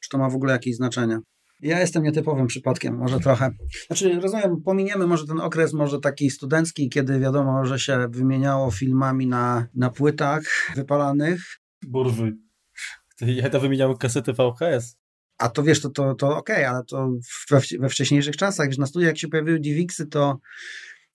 Czy 0.00 0.08
to 0.10 0.18
ma 0.18 0.30
w 0.30 0.34
ogóle 0.34 0.52
jakieś 0.52 0.76
znaczenie. 0.76 1.18
Ja 1.62 1.80
jestem 1.80 2.02
nietypowym 2.02 2.46
przypadkiem, 2.46 2.96
może 2.96 3.20
trochę. 3.20 3.50
Znaczy, 3.86 4.20
rozumiem, 4.20 4.62
pominiemy 4.64 5.06
może 5.06 5.26
ten 5.26 5.40
okres, 5.40 5.72
może 5.72 6.00
taki 6.00 6.30
studencki, 6.30 6.88
kiedy 6.88 7.20
wiadomo, 7.20 7.64
że 7.66 7.78
się 7.78 8.06
wymieniało 8.10 8.70
filmami 8.70 9.26
na, 9.26 9.66
na 9.74 9.90
płytach 9.90 10.42
wypalanych. 10.76 11.60
Burwy. 11.82 12.32
Ja 13.20 13.50
to 13.50 13.60
wymieniałem 13.60 13.96
kasety 13.96 14.32
VHS. 14.32 14.96
A 15.38 15.48
to 15.48 15.62
wiesz, 15.62 15.80
to, 15.80 15.90
to, 15.90 16.14
to 16.14 16.36
okej, 16.36 16.56
okay, 16.56 16.68
ale 16.68 16.84
to 16.84 17.10
we, 17.50 17.60
we 17.80 17.88
wcześniejszych 17.88 18.36
czasach, 18.36 18.72
że 18.72 18.80
na 18.80 18.86
studiach 18.86 19.08
jak 19.08 19.18
się 19.18 19.28
pojawiły 19.28 19.60
DivXy, 19.60 20.06
to 20.06 20.38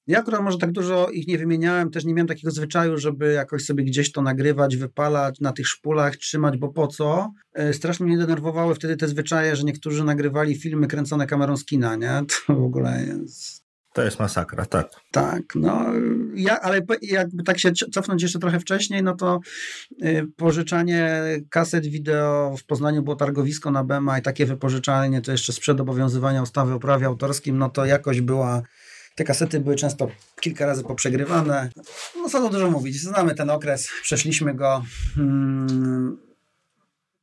ja 0.08 0.20
akurat 0.20 0.42
może 0.42 0.58
tak 0.58 0.72
dużo 0.72 1.10
ich 1.10 1.28
nie 1.28 1.38
wymieniałem, 1.38 1.92
też 1.92 2.06
nie 2.06 2.14
miałem 2.14 2.28
takiego 2.28 2.52
zwyczaju, 2.52 2.98
żeby 2.98 3.34
jakoś 3.34 3.66
sobie 3.66 3.84
gdzieś 3.84 4.12
to 4.12 4.22
nagrywać, 4.22 4.78
wypalać, 4.78 5.40
na 5.40 5.52
tych 5.52 5.68
szpulach 5.68 6.16
trzymać, 6.16 6.58
bo 6.58 6.70
po 6.70 6.88
co? 6.88 7.32
E, 7.54 7.74
strasznie 7.74 8.06
mnie 8.06 8.18
denerwowały 8.18 8.76
wtedy 8.76 8.98
te 8.98 9.08
zwyczaje, 9.08 9.56
że 9.56 9.64
niektórzy 9.64 10.04
nagrywali 10.04 10.56
filmy 10.56 10.88
kręcone 10.88 11.28
kamerą 11.28 11.58
z 11.58 11.66
kina, 11.66 11.96
nie? 11.96 12.22
To 12.48 12.56
w 12.56 12.64
ogóle 12.64 13.06
jest... 13.06 13.68
To 13.94 14.04
jest 14.04 14.20
masakra, 14.20 14.66
tak. 14.66 14.90
Tak, 15.12 15.44
no, 15.56 15.86
ja, 16.36 16.62
ale 16.62 16.82
jakby 17.02 17.44
tak 17.44 17.60
się 17.60 17.72
cofnąć 17.72 18.22
jeszcze 18.22 18.40
trochę 18.40 18.60
wcześniej, 18.60 19.04
no 19.04 19.16
to 19.16 19.40
y, 20.04 20.28
pożyczanie 20.36 21.22
kaset 21.50 21.86
wideo 21.86 22.56
w 22.58 22.66
Poznaniu 22.66 23.04
było 23.04 23.16
targowisko 23.16 23.72
na 23.72 23.84
BEMA 23.84 24.20
i 24.20 24.22
takie 24.22 24.46
wypożyczalnie 24.46 25.22
to 25.22 25.32
jeszcze 25.32 25.54
sprzed 25.54 25.80
obowiązywania 25.80 26.42
ustawy 26.42 26.74
o 26.74 26.80
prawie 26.80 27.06
autorskim, 27.06 27.58
no 27.58 27.70
to 27.70 27.86
jakoś 27.86 28.22
była 28.22 28.62
te 29.18 29.24
kasety 29.24 29.60
były 29.60 29.76
często 29.76 30.08
kilka 30.42 30.66
razy 30.66 30.84
poprzegrywane. 30.84 31.70
No 32.16 32.30
co 32.30 32.42
tu 32.42 32.50
dużo 32.50 32.72
mówić, 32.72 33.02
znamy 33.02 33.36
ten 33.36 33.50
okres, 33.50 33.90
przeszliśmy 34.02 34.54
go, 34.56 34.84
hmm, 35.16 36.18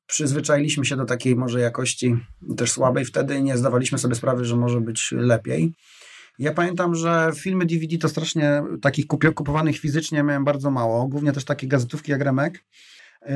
przyzwyczailiśmy 0.07 0.85
się 0.85 0.97
do 0.97 1.05
takiej 1.05 1.37
może 1.37 1.61
jakości 1.61 2.17
też 2.57 2.73
słabej 2.73 3.05
wtedy 3.05 3.43
nie 3.43 3.57
zdawaliśmy 3.57 3.99
sobie 3.99 4.15
sprawy, 4.15 4.45
że 4.45 4.57
może 4.57 4.81
być 4.81 5.13
lepiej. 5.13 5.73
Ja 6.39 6.53
pamiętam, 6.53 6.95
że 6.95 7.31
filmy 7.35 7.67
DVD 7.67 7.99
to 7.99 8.09
strasznie 8.09 8.63
takich 8.83 9.07
kupowanych 9.07 9.79
fizycznie 9.79 10.23
miałem 10.23 10.45
bardzo 10.45 10.71
mało, 10.71 11.09
głównie 11.09 11.33
też 11.33 11.45
takie 11.45 11.67
gazetówki 11.67 12.13
jak 12.13 12.21
Remek. 12.21 12.65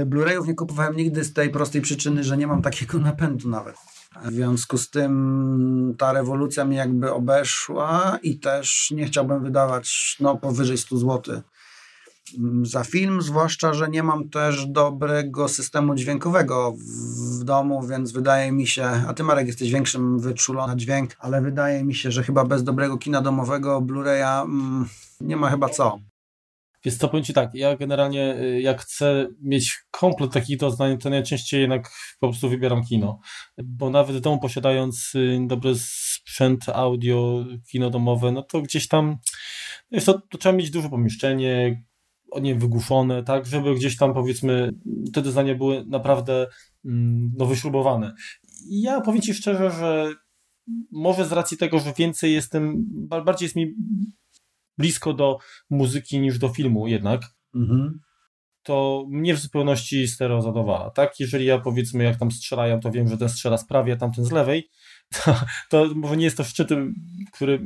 Blu-rayów 0.06 0.46
nie 0.46 0.54
kupowałem 0.54 0.96
nigdy 0.96 1.24
z 1.24 1.32
tej 1.32 1.50
prostej 1.50 1.80
przyczyny, 1.80 2.24
że 2.24 2.36
nie 2.36 2.46
mam 2.46 2.62
takiego 2.62 2.98
napędu 3.10 3.48
nawet. 3.48 3.76
W 4.24 4.32
związku 4.32 4.78
z 4.78 4.90
tym 4.90 5.94
ta 5.98 6.12
rewolucja 6.12 6.64
mnie 6.64 6.76
jakby 6.76 7.12
obeszła 7.12 8.18
i 8.22 8.38
też 8.38 8.90
nie 8.90 9.06
chciałbym 9.06 9.42
wydawać 9.42 10.16
no, 10.20 10.36
powyżej 10.36 10.78
100 10.78 10.96
zł 10.98 11.42
za 12.62 12.84
film, 12.84 13.22
zwłaszcza, 13.22 13.74
że 13.74 13.88
nie 13.88 14.02
mam 14.02 14.28
też 14.28 14.66
dobrego 14.66 15.48
systemu 15.48 15.94
dźwiękowego 15.94 16.74
w 17.40 17.44
domu, 17.44 17.82
więc 17.82 18.12
wydaje 18.12 18.52
mi 18.52 18.66
się, 18.66 18.84
a 19.08 19.14
ty 19.14 19.22
Marek 19.22 19.46
jesteś 19.46 19.70
większym 19.70 20.18
wyczulony 20.18 20.72
na 20.72 20.76
dźwięk, 20.76 21.16
ale 21.18 21.42
wydaje 21.42 21.84
mi 21.84 21.94
się, 21.94 22.10
że 22.10 22.22
chyba 22.22 22.44
bez 22.44 22.64
dobrego 22.64 22.98
kina 22.98 23.22
domowego 23.22 23.80
Blu-raya 23.80 24.44
mm, 24.44 24.84
nie 25.20 25.36
ma 25.36 25.50
chyba 25.50 25.68
co. 25.68 25.98
Więc 26.84 26.98
to 26.98 27.08
powiem 27.08 27.24
Ci 27.24 27.32
tak, 27.32 27.54
ja 27.54 27.76
generalnie 27.76 28.36
y, 28.36 28.60
jak 28.60 28.80
chcę 28.80 29.28
mieć 29.42 29.78
komplet 29.90 30.32
takich 30.32 30.58
doznań, 30.58 30.98
to 30.98 31.10
najczęściej 31.10 31.60
jednak 31.60 31.90
po 32.20 32.28
prostu 32.28 32.48
wybieram 32.48 32.84
kino, 32.84 33.20
bo 33.64 33.90
nawet 33.90 34.16
w 34.16 34.20
domu 34.20 34.40
posiadając 34.40 35.14
y, 35.14 35.38
dobry 35.46 35.72
sprzęt 35.76 36.68
audio, 36.68 37.44
kino 37.70 37.90
domowe, 37.90 38.32
no 38.32 38.42
to 38.42 38.62
gdzieś 38.62 38.88
tam 38.88 39.16
jest 39.90 40.06
to, 40.06 40.20
to 40.30 40.38
trzeba 40.38 40.54
mieć 40.56 40.70
duże 40.70 40.88
pomieszczenie, 40.88 41.82
nie 42.40 42.54
wygłuszone, 42.54 43.22
tak, 43.22 43.46
żeby 43.46 43.74
gdzieś 43.74 43.96
tam 43.96 44.14
powiedzmy 44.14 44.70
te 45.12 45.22
doznania 45.22 45.54
były 45.54 45.84
naprawdę 45.86 46.46
mm, 46.84 47.30
no, 47.36 47.46
wyśrubowane. 47.46 48.14
Ja 48.70 49.00
powiem 49.00 49.22
Ci 49.22 49.34
szczerze, 49.34 49.70
że 49.70 50.12
może 50.92 51.24
z 51.24 51.32
racji 51.32 51.56
tego, 51.56 51.78
że 51.78 51.92
więcej 51.92 52.32
jestem, 52.32 52.74
bardziej 53.24 53.46
jest 53.46 53.56
mi 53.56 53.74
blisko 54.78 55.12
do 55.12 55.38
muzyki 55.70 56.20
niż 56.20 56.38
do 56.38 56.48
filmu 56.48 56.86
jednak, 56.86 57.20
mhm. 57.54 58.00
to 58.62 59.04
mnie 59.08 59.34
w 59.34 59.38
zupełności 59.38 60.08
stereo 60.08 60.42
zadowala. 60.42 60.90
Tak? 60.90 61.20
Jeżeli 61.20 61.44
ja 61.44 61.58
powiedzmy, 61.58 62.04
jak 62.04 62.16
tam 62.16 62.30
strzelają, 62.30 62.80
to 62.80 62.90
wiem, 62.90 63.08
że 63.08 63.18
ten 63.18 63.28
strzela 63.28 63.58
z 63.58 63.66
prawej, 63.66 63.92
a 63.92 63.96
tamten 63.96 64.24
z 64.24 64.32
lewej, 64.32 64.68
to, 65.24 65.40
to 65.70 65.86
może 65.94 66.16
nie 66.16 66.24
jest 66.24 66.36
to 66.36 66.44
szczyt, 66.44 66.68
który 67.32 67.60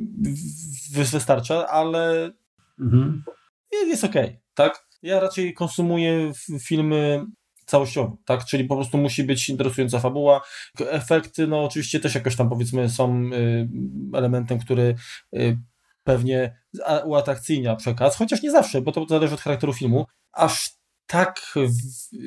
wystarcza, 0.91 1.67
ale 1.67 2.31
mhm. 2.79 3.23
jest 3.71 4.03
okej, 4.03 4.25
okay, 4.25 4.39
tak? 4.53 4.87
Ja 5.01 5.19
raczej 5.19 5.53
konsumuję 5.53 6.31
filmy 6.61 7.25
całościowo, 7.65 8.17
tak? 8.25 8.45
Czyli 8.45 8.63
po 8.63 8.75
prostu 8.75 8.97
musi 8.97 9.23
być 9.23 9.49
interesująca 9.49 9.99
fabuła. 9.99 10.41
Efekty, 10.79 11.47
no 11.47 11.63
oczywiście 11.63 11.99
też 11.99 12.15
jakoś 12.15 12.35
tam 12.35 12.49
powiedzmy 12.49 12.89
są 12.89 13.23
y, 13.33 13.69
elementem, 14.13 14.59
który 14.59 14.95
y, 15.35 15.57
pewnie 16.03 16.57
uatrakcyjnia 17.05 17.75
przekaz, 17.75 18.15
chociaż 18.15 18.43
nie 18.43 18.51
zawsze, 18.51 18.81
bo 18.81 18.91
to 18.91 19.05
zależy 19.09 19.33
od 19.33 19.41
charakteru 19.41 19.73
filmu, 19.73 20.05
aż 20.31 20.69
tak, 21.07 21.41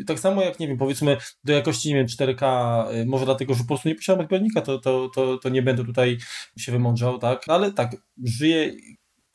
tak 0.06 0.20
samo 0.20 0.42
jak, 0.42 0.60
nie 0.60 0.68
wiem, 0.68 0.76
powiedzmy 0.78 1.16
do 1.44 1.52
jakości, 1.52 1.88
nie 1.88 1.94
wiem, 1.94 2.06
4K, 2.06 2.44
y, 2.94 3.06
może 3.06 3.24
dlatego, 3.24 3.54
że 3.54 3.60
po 3.60 3.66
prostu 3.68 3.88
nie 3.88 3.94
posiadam 3.94 4.24
odbiornika, 4.24 4.60
to, 4.60 4.78
to, 4.78 5.08
to, 5.14 5.38
to 5.38 5.48
nie 5.48 5.62
będę 5.62 5.84
tutaj 5.84 6.18
się 6.58 6.72
wymądrzał, 6.72 7.18
tak, 7.18 7.42
ale 7.48 7.72
tak, 7.72 7.96
żyję 8.24 8.72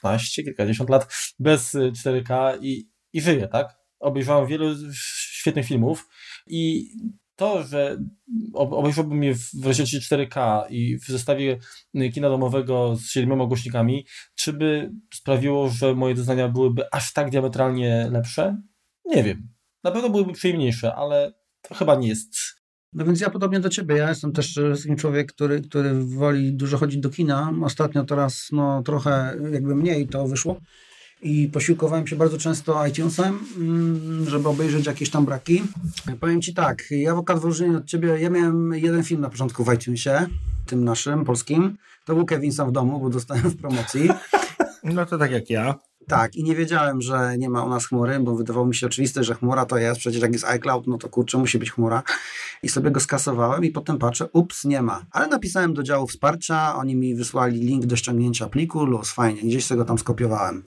15, 0.01 0.43
kilkadziesiąt 0.43 0.89
lat 0.89 1.34
bez 1.39 1.76
4K 1.76 2.57
i, 2.61 2.89
i 3.13 3.22
żyję, 3.22 3.47
tak, 3.47 3.77
obejrzałem 3.99 4.47
wiele 4.47 4.76
świetnych 4.93 5.65
filmów 5.65 6.07
i 6.47 6.89
to, 7.41 7.63
że 7.63 7.97
obejrzałbym 8.53 9.23
je 9.23 9.35
w 9.35 9.65
rozdzielczości 9.65 10.15
4K 10.15 10.63
i 10.69 10.97
w 10.97 11.07
zestawie 11.07 11.57
kina 12.13 12.30
domowego 12.30 12.95
z 12.95 13.09
siedmioma 13.09 13.45
głośnikami, 13.45 14.05
czy 14.35 14.53
by 14.53 14.91
sprawiło, 15.13 15.69
że 15.69 15.95
moje 15.95 16.15
doznania 16.15 16.49
byłyby 16.49 16.84
aż 16.91 17.13
tak 17.13 17.30
diametralnie 17.30 18.07
lepsze? 18.11 18.61
Nie 19.05 19.23
wiem. 19.23 19.47
Na 19.84 19.91
pewno 19.91 20.09
byłyby 20.09 20.34
przyjemniejsze, 20.34 20.95
ale 20.95 21.34
to 21.61 21.76
chyba 21.76 21.95
nie 21.95 22.07
jest 22.07 22.35
no 22.93 23.05
więc 23.05 23.22
ja 23.22 23.30
podobnie 23.30 23.59
do 23.59 23.69
ciebie, 23.69 23.95
ja 23.95 24.09
jestem 24.09 24.31
też 24.31 24.59
takim 24.77 24.95
człowiek, 24.95 25.34
który, 25.34 25.61
który 25.61 25.93
woli 25.93 26.53
dużo 26.53 26.77
chodzić 26.77 26.99
do 26.99 27.09
kina. 27.09 27.53
Ostatnio 27.63 28.03
teraz 28.03 28.47
no 28.51 28.84
trochę 28.84 29.35
jakby 29.51 29.76
mniej 29.76 30.07
to 30.07 30.27
wyszło 30.27 30.61
i 31.22 31.48
posiłkowałem 31.48 32.07
się 32.07 32.15
bardzo 32.15 32.38
często 32.38 32.88
iTunesem, 32.88 33.39
mm, 33.57 34.30
żeby 34.30 34.49
obejrzeć 34.49 34.85
jakieś 34.85 35.10
tam 35.10 35.26
braki. 35.26 35.64
Powiem 36.19 36.41
Ci 36.41 36.53
tak, 36.53 36.84
ja 36.91 37.15
w 37.15 37.23
wyróżnienia 37.39 37.77
od 37.77 37.85
Ciebie, 37.85 38.19
ja 38.19 38.30
miałem 38.30 38.73
jeden 38.73 39.03
film 39.03 39.22
na 39.22 39.30
początku 39.30 39.64
w 39.64 39.73
iTunesie, 39.73 40.27
tym 40.65 40.84
naszym, 40.84 41.26
polskim. 41.26 41.77
To 42.06 42.15
był 42.15 42.26
Kevin 42.26 42.52
sam 42.52 42.69
w 42.69 42.72
domu, 42.72 42.99
bo 42.99 43.10
dostałem 43.10 43.43
w 43.43 43.57
promocji. 43.57 44.10
No 44.84 45.06
to 45.06 45.18
tak 45.18 45.31
jak 45.31 45.49
ja. 45.49 45.76
Tak, 46.07 46.35
i 46.35 46.43
nie 46.43 46.56
wiedziałem, 46.56 47.02
że 47.02 47.38
nie 47.38 47.49
ma 47.49 47.64
u 47.64 47.69
nas 47.69 47.85
chmury, 47.85 48.19
bo 48.19 48.35
wydawało 48.35 48.65
mi 48.65 48.76
się 48.76 48.88
oczywiste, 48.88 49.23
że 49.23 49.35
chmura 49.35 49.65
to 49.65 49.77
jest, 49.77 49.99
przecież 49.99 50.22
jak 50.22 50.34
jest 50.34 50.45
iCloud, 50.45 50.88
no 50.88 50.98
to 50.98 51.10
kurczę, 51.10 51.38
musi 51.38 51.60
być 51.60 51.72
chmura. 51.72 52.03
I 52.64 52.69
sobie 52.69 52.91
go 52.91 52.99
skasowałem 52.99 53.64
i 53.64 53.69
potem 53.69 53.98
patrzę, 53.98 54.27
ups, 54.34 54.65
nie 54.65 54.81
ma. 54.81 55.06
Ale 55.11 55.27
napisałem 55.27 55.73
do 55.73 55.84
działu 55.84 56.07
wsparcia, 56.07 56.76
oni 56.76 56.95
mi 56.95 57.15
wysłali 57.15 57.60
link 57.60 57.85
do 57.85 57.95
ściągnięcia 57.95 58.48
pliku, 58.48 58.85
luz, 58.85 59.11
fajnie, 59.11 59.41
gdzieś 59.41 59.65
sobie 59.65 59.77
go 59.77 59.85
tam 59.85 59.98
skopiowałem 59.98 60.64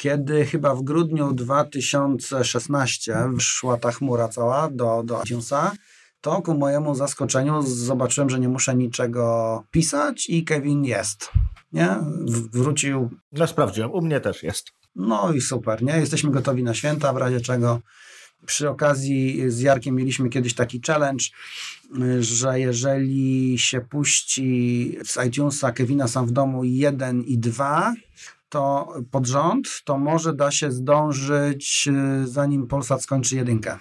kiedy 0.00 0.46
chyba 0.46 0.74
w 0.74 0.82
grudniu 0.82 1.32
2016 1.32 3.16
wszła 3.38 3.76
ta 3.76 3.92
chmura 3.92 4.28
cała 4.28 4.70
do, 4.70 5.02
do 5.04 5.22
iTunesa, 5.22 5.72
to 6.20 6.42
ku 6.42 6.54
mojemu 6.54 6.94
zaskoczeniu 6.94 7.62
zobaczyłem, 7.62 8.30
że 8.30 8.40
nie 8.40 8.48
muszę 8.48 8.74
niczego 8.74 9.64
pisać 9.70 10.28
i 10.28 10.44
Kevin 10.44 10.84
jest. 10.84 11.30
Nie? 11.72 11.96
Wrócił. 12.52 13.10
No 13.32 13.46
sprawdziłem, 13.46 13.90
u 13.90 14.00
mnie 14.00 14.20
też 14.20 14.42
jest. 14.42 14.70
No 14.96 15.32
i 15.32 15.40
super, 15.40 15.82
nie? 15.82 15.92
Jesteśmy 15.92 16.30
gotowi 16.30 16.62
na 16.62 16.74
święta, 16.74 17.12
w 17.12 17.16
razie 17.16 17.40
czego 17.40 17.80
przy 18.46 18.68
okazji 18.68 19.50
z 19.50 19.60
Jarkiem 19.60 19.94
mieliśmy 19.94 20.28
kiedyś 20.28 20.54
taki 20.54 20.80
challenge, 20.86 21.24
że 22.20 22.60
jeżeli 22.60 23.58
się 23.58 23.80
puści 23.80 24.98
z 25.04 25.26
iTunesa 25.26 25.72
Kevina 25.72 26.08
sam 26.08 26.26
w 26.26 26.30
domu 26.30 26.64
1 26.64 27.22
i 27.22 27.38
2, 27.38 27.94
to 28.50 28.94
pod 29.10 29.26
rząd, 29.26 29.68
to 29.84 29.98
może 29.98 30.34
da 30.34 30.50
się 30.50 30.72
zdążyć, 30.72 31.88
y, 32.22 32.26
zanim 32.26 32.66
Polsat 32.66 33.02
skończy 33.02 33.36
jedynkę. 33.36 33.78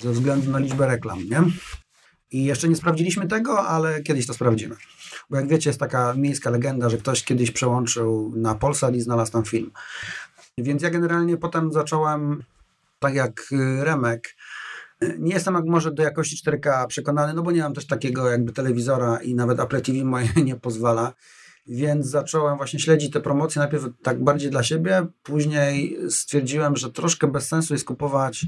Ze 0.00 0.12
względu 0.12 0.50
na 0.50 0.58
liczbę 0.58 0.86
reklam, 0.86 1.18
nie? 1.28 1.42
I 2.30 2.44
jeszcze 2.44 2.68
nie 2.68 2.76
sprawdziliśmy 2.76 3.26
tego, 3.26 3.66
ale 3.66 4.02
kiedyś 4.02 4.26
to 4.26 4.34
sprawdzimy. 4.34 4.76
Bo 5.30 5.36
jak 5.36 5.48
wiecie, 5.48 5.70
jest 5.70 5.80
taka 5.80 6.14
miejska 6.14 6.50
legenda, 6.50 6.88
że 6.88 6.98
ktoś 6.98 7.24
kiedyś 7.24 7.50
przełączył 7.50 8.32
na 8.36 8.54
Polsat 8.54 8.94
i 8.94 9.00
znalazł 9.00 9.32
tam 9.32 9.44
film. 9.44 9.70
Więc 10.58 10.82
ja 10.82 10.90
generalnie 10.90 11.36
potem 11.36 11.72
zacząłem, 11.72 12.44
tak 12.98 13.14
jak 13.14 13.52
y, 13.52 13.84
Remek, 13.84 14.36
nie 15.18 15.34
jestem 15.34 15.54
jak 15.54 15.64
może 15.64 15.92
do 15.92 16.02
jakości 16.02 16.36
4K 16.46 16.86
przekonany, 16.86 17.34
no 17.34 17.42
bo 17.42 17.50
nie 17.50 17.62
mam 17.62 17.74
też 17.74 17.86
takiego 17.86 18.30
jakby 18.30 18.52
telewizora 18.52 19.18
i 19.22 19.34
nawet 19.34 19.60
Apple 19.60 19.80
TV 19.82 20.04
moje 20.04 20.28
nie 20.44 20.56
pozwala 20.56 21.12
więc 21.66 22.06
zacząłem 22.06 22.56
właśnie 22.56 22.80
śledzić 22.80 23.12
te 23.12 23.20
promocje, 23.20 23.60
najpierw 23.60 23.84
tak 24.02 24.24
bardziej 24.24 24.50
dla 24.50 24.62
siebie, 24.62 25.06
później 25.22 25.98
stwierdziłem, 26.08 26.76
że 26.76 26.90
troszkę 26.90 27.26
bez 27.26 27.48
sensu 27.48 27.74
jest 27.74 27.84
kupować 27.84 28.46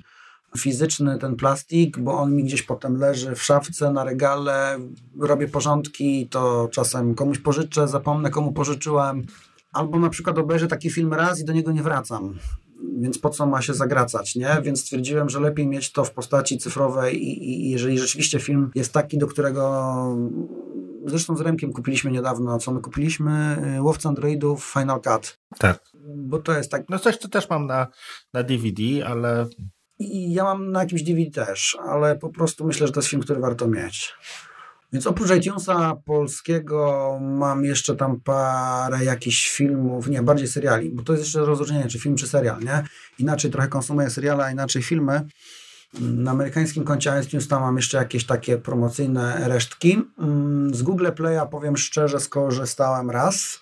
fizyczny 0.59 1.18
ten 1.18 1.36
plastik, 1.36 1.98
bo 1.98 2.18
on 2.18 2.34
mi 2.34 2.44
gdzieś 2.44 2.62
potem 2.62 2.97
leży 2.97 3.34
w 3.34 3.43
szafce, 3.43 3.90
na 3.90 4.05
regale, 4.05 4.78
robię 5.20 5.48
porządki, 5.48 6.28
to 6.28 6.68
czasem 6.72 7.14
komuś 7.14 7.38
pożyczę, 7.38 7.88
zapomnę 7.88 8.30
komu 8.30 8.52
pożyczyłem, 8.52 9.26
albo 9.72 9.98
na 9.98 10.10
przykład 10.10 10.38
obejrzę 10.38 10.66
taki 10.66 10.90
film 10.90 11.14
raz 11.14 11.40
i 11.40 11.44
do 11.44 11.52
niego 11.52 11.72
nie 11.72 11.82
wracam. 11.82 12.38
Więc 12.98 13.18
po 13.18 13.30
co 13.30 13.47
ma 13.47 13.62
się 13.62 13.74
zagracać, 13.74 14.36
nie? 14.36 14.56
Więc 14.62 14.80
stwierdziłem, 14.80 15.28
że 15.28 15.40
lepiej 15.40 15.66
mieć 15.66 15.93
to 15.93 16.05
w 16.05 16.10
postaci 16.10 16.59
cyfrowej 16.59 17.24
i, 17.24 17.66
i 17.66 17.70
jeżeli 17.70 17.98
rzeczywiście 17.98 18.40
film 18.40 18.70
jest 18.74 18.93
taki, 18.93 19.18
do 19.18 19.26
którego 19.26 20.16
Zresztą 21.06 21.36
z 21.36 21.40
Remkiem 21.40 21.72
kupiliśmy 21.72 22.10
niedawno, 22.10 22.58
co 22.58 22.72
my 22.72 22.80
kupiliśmy? 22.80 23.56
Y, 23.76 23.82
Łowca 23.82 24.08
Androidów 24.08 24.64
Final 24.72 25.00
Cut. 25.00 25.38
Tak. 25.58 25.80
Bo 26.16 26.38
to 26.38 26.56
jest 26.56 26.70
tak... 26.70 26.88
No 26.88 26.98
coś 26.98 27.18
to 27.18 27.28
też 27.28 27.50
mam 27.50 27.66
na, 27.66 27.86
na 28.32 28.42
DVD, 28.42 28.82
ale... 29.06 29.46
I 29.98 30.32
ja 30.32 30.44
mam 30.44 30.72
na 30.72 30.80
jakimś 30.80 31.02
DVD 31.02 31.46
też, 31.46 31.78
ale 31.88 32.16
po 32.16 32.28
prostu 32.28 32.66
myślę, 32.66 32.86
że 32.86 32.92
to 32.92 33.00
jest 33.00 33.08
film, 33.08 33.22
który 33.22 33.40
warto 33.40 33.68
mieć. 33.68 34.14
Więc 34.92 35.06
oprócz 35.06 35.30
iTunesa 35.30 35.96
polskiego 36.04 37.18
mam 37.22 37.64
jeszcze 37.64 37.96
tam 37.96 38.20
parę 38.20 39.04
jakichś 39.04 39.50
filmów, 39.50 40.08
nie, 40.08 40.22
bardziej 40.22 40.48
seriali, 40.48 40.90
bo 40.90 41.02
to 41.02 41.12
jest 41.12 41.24
jeszcze 41.24 41.40
rozróżnienie, 41.40 41.88
czy 41.88 41.98
film, 41.98 42.16
czy 42.16 42.26
serial, 42.26 42.60
nie? 42.60 42.84
Inaczej 43.18 43.50
trochę 43.50 43.68
konsumuję 43.68 44.10
seriale, 44.10 44.44
a 44.44 44.50
inaczej 44.50 44.82
filmy. 44.82 45.26
Na 46.01 46.31
amerykańskim 46.31 46.85
koncie 46.85 47.20
iTunes 47.24 47.48
tam 47.48 47.62
mam 47.62 47.77
jeszcze 47.77 47.98
jakieś 47.98 48.27
takie 48.27 48.59
promocyjne 48.59 49.48
resztki. 49.48 50.02
Mm, 50.18 50.74
z 50.74 50.82
Google 50.82 51.06
Play'a 51.06 51.48
powiem 51.48 51.77
szczerze, 51.77 52.20
skorzystałem 52.20 53.10
raz 53.10 53.60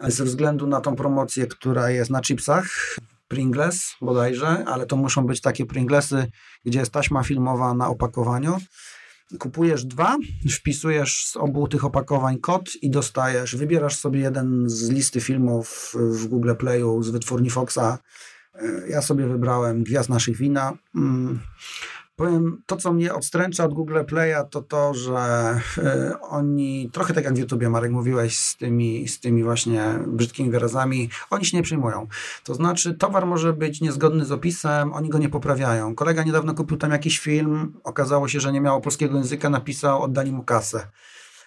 ze 0.00 0.24
względu 0.24 0.66
na 0.66 0.80
tą 0.80 0.96
promocję, 0.96 1.46
która 1.46 1.90
jest 1.90 2.10
na 2.10 2.20
chipsach. 2.20 2.96
Pringles 3.28 3.94
bodajże, 4.00 4.64
ale 4.66 4.86
to 4.86 4.96
muszą 4.96 5.26
być 5.26 5.40
takie 5.40 5.66
Pringlesy, 5.66 6.26
gdzie 6.64 6.78
jest 6.78 6.92
taśma 6.92 7.22
filmowa 7.22 7.74
na 7.74 7.88
opakowaniu. 7.88 8.58
Kupujesz 9.38 9.84
dwa, 9.84 10.16
wpisujesz 10.50 11.26
z 11.26 11.36
obu 11.36 11.68
tych 11.68 11.84
opakowań 11.84 12.38
kod 12.38 12.70
i 12.82 12.90
dostajesz, 12.90 13.56
wybierasz 13.56 13.96
sobie 13.96 14.20
jeden 14.20 14.68
z 14.68 14.90
listy 14.90 15.20
filmów 15.20 15.92
w 15.94 16.26
Google 16.26 16.54
Playu 16.54 17.02
z 17.02 17.10
wytwórni 17.10 17.50
Foxa 17.50 17.98
ja 18.88 19.02
sobie 19.02 19.26
wybrałem 19.26 19.84
Gwiazd 19.84 20.08
naszych 20.08 20.36
wina. 20.36 20.72
Mm. 20.94 21.40
Powiem, 22.20 22.62
to 22.66 22.76
co 22.76 22.92
mnie 22.92 23.14
odstręcza 23.14 23.64
od 23.64 23.74
Google 23.74 23.98
Play'a 23.98 24.48
to 24.50 24.62
to, 24.62 24.94
że 24.94 25.54
y, 25.78 26.20
oni, 26.20 26.90
trochę 26.92 27.14
tak 27.14 27.24
jak 27.24 27.34
w 27.34 27.38
YouTubie 27.38 27.70
Marek 27.70 27.92
mówiłeś 27.92 28.38
z 28.38 28.56
tymi, 28.56 29.08
z 29.08 29.20
tymi 29.20 29.42
właśnie 29.44 29.98
brzydkimi 30.06 30.50
wyrazami, 30.50 31.10
oni 31.30 31.44
się 31.44 31.56
nie 31.56 31.62
przyjmują. 31.62 32.06
To 32.44 32.54
znaczy 32.54 32.94
towar 32.94 33.26
może 33.26 33.52
być 33.52 33.80
niezgodny 33.80 34.24
z 34.24 34.32
opisem, 34.32 34.92
oni 34.92 35.08
go 35.08 35.18
nie 35.18 35.28
poprawiają. 35.28 35.94
Kolega 35.94 36.22
niedawno 36.22 36.54
kupił 36.54 36.76
tam 36.76 36.90
jakiś 36.90 37.18
film, 37.18 37.72
okazało 37.84 38.28
się, 38.28 38.40
że 38.40 38.52
nie 38.52 38.60
miało 38.60 38.80
polskiego 38.80 39.16
języka, 39.16 39.50
napisał, 39.50 40.02
oddali 40.02 40.32
mu 40.32 40.42
kasę. 40.42 40.86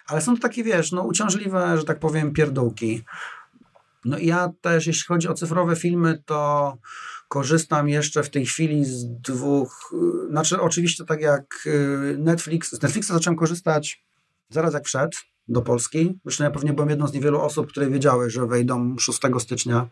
Ale 0.06 0.20
są 0.20 0.34
to 0.34 0.42
takie, 0.42 0.64
wiesz, 0.64 0.92
no 0.92 1.02
uciążliwe, 1.02 1.78
że 1.78 1.84
tak 1.84 1.98
powiem, 1.98 2.32
pierdółki. 2.32 3.04
No 4.04 4.18
i 4.18 4.26
ja 4.26 4.50
też, 4.60 4.86
jeśli 4.86 5.04
chodzi 5.04 5.28
o 5.28 5.34
cyfrowe 5.34 5.76
filmy, 5.76 6.22
to 6.26 6.76
korzystam 7.28 7.88
jeszcze 7.88 8.22
w 8.22 8.30
tej 8.30 8.46
chwili 8.46 8.84
z 8.84 9.04
dwóch, 9.06 9.92
y, 10.26 10.28
znaczy 10.30 10.60
oczywiście 10.60 11.04
tak 11.04 11.20
jak 11.20 11.44
y, 11.66 12.16
Netflix, 12.18 12.70
z 12.70 12.82
Netflixa 12.82 13.08
zacząłem 13.08 13.36
korzystać 13.36 14.04
zaraz 14.48 14.74
jak 14.74 14.84
wszedł 14.84 15.16
do 15.48 15.62
Polski. 15.62 16.18
Zresztą 16.24 16.44
ja 16.44 16.50
pewnie 16.50 16.72
byłem 16.72 16.90
jedną 16.90 17.06
z 17.06 17.12
niewielu 17.12 17.40
osób, 17.40 17.68
które 17.68 17.90
wiedziały, 17.90 18.30
że 18.30 18.46
wejdą 18.46 18.96
6 18.98 19.20
stycznia 19.38 19.88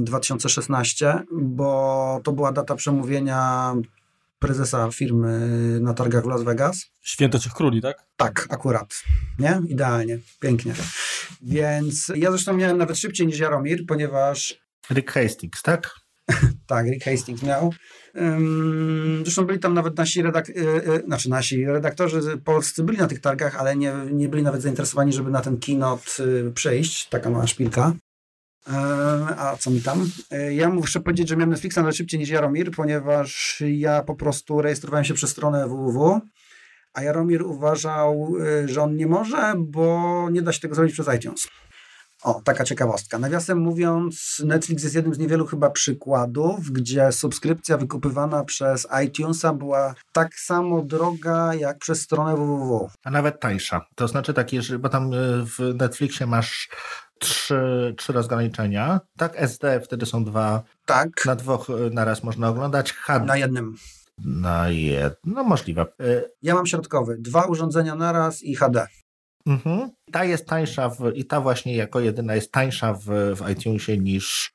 2016, 0.00 1.22
bo 1.32 2.20
to 2.24 2.32
była 2.32 2.52
data 2.52 2.74
przemówienia 2.74 3.74
prezesa 4.38 4.90
firmy 4.90 5.38
na 5.80 5.94
targach 5.94 6.24
w 6.24 6.26
Las 6.26 6.42
Vegas. 6.42 6.80
Święto 7.02 7.38
Trzech 7.38 7.52
Króli, 7.52 7.82
tak? 7.82 8.06
Tak, 8.16 8.46
akurat. 8.50 9.02
Nie? 9.38 9.60
Idealnie. 9.68 10.18
Pięknie. 10.40 10.74
Więc 11.42 12.12
ja 12.16 12.30
zresztą 12.30 12.56
miałem 12.56 12.78
nawet 12.78 12.98
szybciej 12.98 13.26
niż 13.26 13.38
Jaromir, 13.38 13.86
ponieważ... 13.86 14.64
Rick 14.90 15.12
Hastings, 15.12 15.62
tak? 15.62 15.94
tak, 16.66 16.86
Rick 16.86 17.04
Hastings 17.04 17.42
miał. 17.42 17.72
Zresztą 19.22 19.46
byli 19.46 19.58
tam 19.58 19.74
nawet 19.74 19.98
nasi, 19.98 20.22
redak 20.22 20.48
y, 20.48 20.52
y, 20.52 21.02
znaczy 21.06 21.30
nasi 21.30 21.66
redaktorzy 21.66 22.38
polscy 22.44 22.82
byli 22.82 22.98
na 22.98 23.06
tych 23.06 23.20
targach, 23.20 23.56
ale 23.56 23.76
nie, 23.76 23.92
nie 24.12 24.28
byli 24.28 24.42
nawet 24.42 24.62
zainteresowani, 24.62 25.12
żeby 25.12 25.30
na 25.30 25.40
ten 25.40 25.58
keynote 25.58 26.24
y, 26.24 26.52
przejść. 26.52 27.08
Taka 27.08 27.30
mała 27.30 27.46
szpilka. 27.46 27.92
A 29.36 29.56
co 29.58 29.70
mi 29.70 29.82
tam? 29.82 30.10
Ja 30.50 30.68
muszę 30.68 31.00
powiedzieć, 31.00 31.28
że 31.28 31.36
miałem 31.36 31.50
Netflixa 31.50 31.76
nawet 31.76 31.96
szybciej 31.96 32.20
niż 32.20 32.28
Jaromir, 32.28 32.70
ponieważ 32.70 33.62
ja 33.66 34.02
po 34.02 34.14
prostu 34.14 34.62
rejestrowałem 34.62 35.04
się 35.04 35.14
przez 35.14 35.30
stronę 35.30 35.68
www, 35.68 36.20
a 36.92 37.02
Jaromir 37.02 37.42
uważał, 37.42 38.34
że 38.64 38.82
on 38.82 38.96
nie 38.96 39.06
może, 39.06 39.54
bo 39.58 40.28
nie 40.32 40.42
da 40.42 40.52
się 40.52 40.60
tego 40.60 40.74
zrobić 40.74 40.92
przez 40.92 41.14
iTunes. 41.16 41.48
O, 42.24 42.40
taka 42.44 42.64
ciekawostka. 42.64 43.18
Nawiasem 43.18 43.58
mówiąc, 43.58 44.42
Netflix 44.44 44.82
jest 44.82 44.94
jednym 44.94 45.14
z 45.14 45.18
niewielu 45.18 45.46
chyba 45.46 45.70
przykładów, 45.70 46.70
gdzie 46.70 47.12
subskrypcja 47.12 47.76
wykupywana 47.76 48.44
przez 48.44 48.86
iTunesa 49.06 49.52
była 49.52 49.94
tak 50.12 50.34
samo 50.34 50.82
droga 50.82 51.54
jak 51.54 51.78
przez 51.78 52.00
stronę 52.00 52.36
www. 52.36 52.90
A 53.04 53.10
nawet 53.10 53.40
tańsza. 53.40 53.86
To 53.94 54.08
znaczy 54.08 54.34
takie, 54.34 54.62
że 54.62 54.78
bo 54.78 54.88
tam 54.88 55.12
e, 55.12 55.16
w 55.44 55.74
Netflixie 55.74 56.26
masz 56.26 56.68
trzy, 57.18 57.94
trzy 57.98 58.12
rozgraniczenia. 58.12 59.00
Tak, 59.16 59.32
SD 59.36 59.80
wtedy 59.80 60.06
są 60.06 60.24
dwa. 60.24 60.62
Tak. 60.86 61.08
Na 61.26 61.36
dwóch 61.36 61.66
naraz 61.90 62.24
można 62.24 62.48
oglądać. 62.48 62.92
HD. 62.92 63.26
Na 63.26 63.36
jednym. 63.36 63.76
Na 64.24 64.68
jednym. 64.68 65.34
No 65.34 65.44
możliwe. 65.44 65.86
Ja 66.42 66.54
mam 66.54 66.66
środkowy. 66.66 67.16
Dwa 67.18 67.44
urządzenia 67.44 67.94
naraz 67.94 68.42
i 68.42 68.54
HD. 68.54 68.86
Mhm. 69.46 69.90
Ta 70.12 70.24
jest 70.24 70.46
tańsza 70.46 70.88
w, 70.88 71.12
i 71.14 71.24
ta 71.24 71.40
właśnie 71.40 71.76
jako 71.76 72.00
jedyna 72.00 72.34
jest 72.34 72.52
tańsza 72.52 72.92
w, 72.92 73.06
w 73.36 73.50
iTunesie 73.50 73.98
niż, 73.98 74.54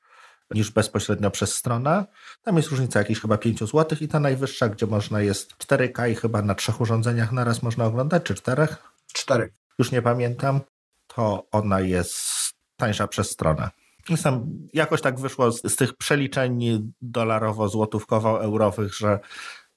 niż 0.50 0.70
bezpośrednio 0.70 1.30
przez 1.30 1.54
stronę. 1.54 2.04
Tam 2.42 2.56
jest 2.56 2.68
różnica 2.68 2.98
jakieś 2.98 3.20
chyba 3.20 3.38
5 3.38 3.58
zł 3.58 3.98
i 4.00 4.08
ta 4.08 4.20
najwyższa, 4.20 4.68
gdzie 4.68 4.86
można 4.86 5.20
jest 5.20 5.52
4K 5.52 6.10
i 6.10 6.14
chyba 6.14 6.42
na 6.42 6.54
trzech 6.54 6.80
urządzeniach 6.80 7.32
naraz 7.32 7.62
można 7.62 7.84
oglądać, 7.84 8.22
czy 8.22 8.34
czterech? 8.34 8.76
Cztery. 9.12 9.52
Już 9.78 9.92
nie 9.92 10.02
pamiętam. 10.02 10.60
To 11.06 11.46
ona 11.52 11.80
jest 11.80 12.39
tańsza 12.80 13.08
przez 13.08 13.30
stronę. 13.30 13.70
Sam 14.16 14.46
jakoś 14.72 15.00
tak 15.00 15.20
wyszło 15.20 15.52
z, 15.52 15.72
z 15.72 15.76
tych 15.76 15.94
przeliczeń 15.94 16.92
dolarowo-złotówkowo-eurowych, 17.02 18.94
że 18.94 19.18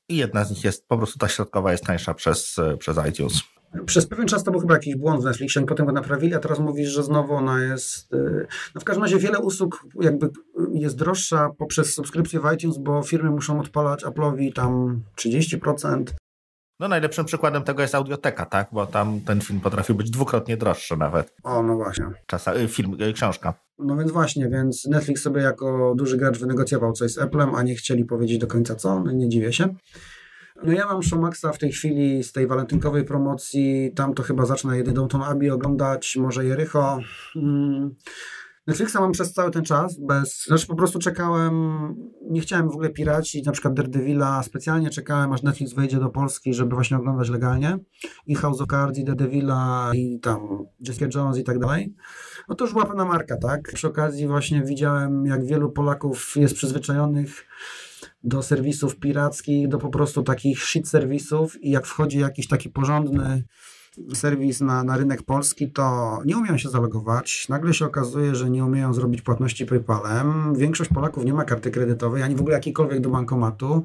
jedna 0.10 0.44
z 0.44 0.50
nich 0.50 0.64
jest, 0.64 0.88
po 0.88 0.98
prostu 0.98 1.20
ta 1.20 1.28
środkowa 1.28 1.72
jest 1.72 1.84
tańsza 1.84 2.14
przez, 2.14 2.56
przez 2.80 2.98
iTunes. 3.10 3.42
Przez 3.86 4.08
pewien 4.08 4.28
czas 4.28 4.44
to 4.44 4.52
był 4.52 4.60
chyba 4.60 4.74
jakiś 4.74 4.96
błąd 4.96 5.22
w 5.22 5.26
Netflixie, 5.26 5.60
oni 5.60 5.68
potem 5.68 5.86
go 5.86 5.92
naprawili, 5.92 6.36
a 6.36 6.40
teraz 6.40 6.60
mówisz, 6.60 6.90
że 6.90 7.04
znowu 7.04 7.34
ona 7.34 7.64
jest... 7.64 8.14
Y, 8.14 8.48
no 8.76 8.82
w 8.82 8.84
każdym 8.84 9.04
razie 9.04 9.18
wiele 9.18 9.40
usług 9.40 9.86
jakby 10.02 10.30
jest 10.74 10.98
droższa 10.98 11.50
poprzez 11.58 11.94
subskrypcję 11.94 12.40
w 12.40 12.54
iTunes, 12.54 12.78
bo 12.78 13.04
firmy 13.04 13.30
muszą 13.30 13.60
odpalać 13.60 14.06
Apple'owi 14.06 14.54
tam 14.54 15.02
30%. 15.18 16.04
No 16.80 16.88
najlepszym 16.88 17.26
przykładem 17.26 17.64
tego 17.64 17.82
jest 17.82 17.96
audioteka, 17.96 18.46
tak? 18.46 18.68
Bo 18.72 18.88
tam 18.88 19.22
ten 19.22 19.42
film 19.42 19.60
potrafi 19.60 19.94
być 19.94 20.10
dwukrotnie 20.10 20.58
droższy 20.58 20.98
nawet. 20.98 21.34
O, 21.44 21.64
no 21.64 21.76
właśnie. 21.76 22.06
Czasa, 22.28 22.56
y, 22.56 22.68
film, 22.68 22.98
y, 23.02 23.14
książka. 23.14 23.54
No 23.80 23.98
więc 23.98 24.12
właśnie, 24.12 24.50
więc 24.50 24.86
Netflix 24.86 25.22
sobie 25.22 25.42
jako 25.42 25.96
duży 25.96 26.18
gracz 26.18 26.40
wynegocjował 26.40 26.94
coś 26.94 27.12
z 27.12 27.18
Applem, 27.18 27.56
a 27.56 27.64
nie 27.64 27.76
chcieli 27.76 28.06
powiedzieć 28.06 28.38
do 28.38 28.48
końca 28.48 28.76
co, 28.76 29.00
no 29.00 29.12
nie 29.12 29.30
dziwię 29.30 29.54
się. 29.54 29.76
No 30.64 30.74
ja 30.74 30.86
mam 30.86 31.04
Showmaxa 31.04 31.46
w 31.54 31.58
tej 31.58 31.72
chwili 31.72 32.24
z 32.24 32.32
tej 32.32 32.48
walentynkowej 32.48 33.04
promocji, 33.04 33.92
tam 33.96 34.14
to 34.14 34.24
chyba 34.24 34.46
zacznę 34.46 34.78
jedyną 34.78 35.08
tą 35.08 35.26
Abi 35.26 35.50
oglądać, 35.50 36.16
może 36.16 36.46
Jericho. 36.46 37.00
Hmm. 37.34 37.96
Netflixa 38.68 38.96
mam 38.96 39.12
przez 39.12 39.34
cały 39.34 39.52
ten 39.52 39.64
czas, 39.64 40.00
bez, 40.00 40.44
znaczy 40.44 40.68
po 40.68 40.76
prostu 40.76 41.00
czekałem, 41.00 41.54
nie 42.30 42.42
chciałem 42.42 42.70
w 42.70 42.74
ogóle 42.74 42.90
piracić, 42.90 43.46
na 43.46 43.52
przykład 43.52 43.74
Daredevila, 43.74 44.44
specjalnie 44.44 44.90
czekałem, 44.90 45.34
aż 45.34 45.44
Netflix 45.44 45.74
wejdzie 45.74 46.00
do 46.00 46.10
Polski, 46.10 46.54
żeby 46.54 46.76
właśnie 46.76 46.98
oglądać 46.98 47.30
legalnie 47.30 47.78
i 48.28 48.36
House 48.36 48.62
of 48.62 48.68
Cards, 48.68 49.00
i 49.00 49.04
Daredevila, 49.04 49.92
i 49.96 50.20
tam 50.20 50.66
Jessica 50.80 51.08
Jones 51.16 51.38
i 51.38 51.44
tak 51.44 51.60
dalej. 51.60 51.96
No 52.50 52.56
to 52.56 52.66
już 52.66 52.74
była 52.74 52.86
pewna 52.86 53.06
marka, 53.06 53.38
tak? 53.38 53.72
Przy 53.74 53.88
okazji 53.88 54.28
właśnie 54.28 54.64
widziałem, 54.64 55.26
jak 55.26 55.46
wielu 55.46 55.72
Polaków 55.72 56.34
jest 56.36 56.56
przyzwyczajonych 56.56 57.46
do 58.24 58.44
serwisów 58.44 59.00
pirackich, 59.00 59.68
do 59.68 59.78
po 59.78 59.90
prostu 59.90 60.24
takich 60.24 60.64
shit 60.64 60.90
serwisów 60.90 61.64
i 61.64 61.72
jak 61.72 61.86
wchodzi 61.86 62.20
jakiś 62.20 62.48
taki 62.48 62.70
porządny 62.70 63.44
serwis 64.14 64.62
na, 64.62 64.84
na 64.84 64.98
rynek 64.98 65.24
polski, 65.24 65.72
to 65.72 66.20
nie 66.26 66.38
umieją 66.38 66.58
się 66.58 66.70
zalogować. 66.70 67.50
Nagle 67.50 67.74
się 67.74 67.86
okazuje, 67.86 68.36
że 68.36 68.50
nie 68.50 68.66
umieją 68.66 68.94
zrobić 68.94 69.22
płatności 69.22 69.66
PayPalem. 69.66 70.56
Większość 70.56 70.90
Polaków 70.94 71.26
nie 71.26 71.34
ma 71.34 71.46
karty 71.46 71.72
kredytowej, 71.72 72.24
ani 72.24 72.36
w 72.36 72.40
ogóle 72.40 72.56
jakiejkolwiek 72.56 73.00
do 73.00 73.10
bankomatu. 73.10 73.84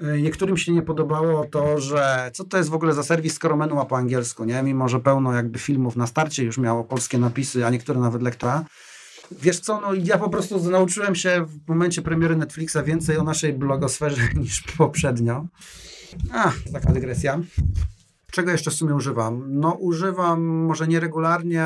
E, 0.00 0.20
niektórym 0.20 0.56
się 0.56 0.72
nie 0.72 0.82
podobało 0.82 1.44
to, 1.44 1.80
że 1.80 2.30
co 2.34 2.44
to 2.44 2.56
jest 2.56 2.70
w 2.70 2.74
ogóle 2.74 2.92
za 2.92 3.02
serwis, 3.02 3.34
skoro 3.34 3.56
menu 3.56 3.74
ma 3.74 3.84
po 3.84 3.96
angielsku, 3.96 4.44
nie? 4.44 4.62
Mimo, 4.62 4.88
że 4.88 5.00
pełno 5.00 5.32
jakby 5.32 5.58
filmów 5.58 5.96
na 5.96 6.06
starcie 6.06 6.44
już 6.44 6.58
miało 6.58 6.84
polskie 6.84 7.18
napisy, 7.18 7.66
a 7.66 7.70
niektóre 7.70 8.00
nawet 8.00 8.22
lektora. 8.22 8.64
Wiesz 9.30 9.60
co, 9.60 9.80
no 9.80 9.94
ja 9.94 10.18
po 10.18 10.30
prostu 10.30 10.70
nauczyłem 10.70 11.14
się 11.14 11.46
w 11.46 11.68
momencie 11.68 12.02
premiery 12.02 12.36
Netflixa 12.36 12.76
więcej 12.84 13.16
o 13.16 13.22
naszej 13.22 13.52
blogosferze 13.52 14.22
niż 14.40 14.62
poprzednio. 14.62 15.46
A, 16.32 16.52
taka 16.72 16.92
dygresja. 16.92 17.40
Czego 18.36 18.50
jeszcze 18.50 18.70
w 18.70 18.74
sumie 18.74 18.94
używam? 18.94 19.44
No 19.48 19.72
używam 19.72 20.44
może 20.44 20.88
nieregularnie. 20.88 21.60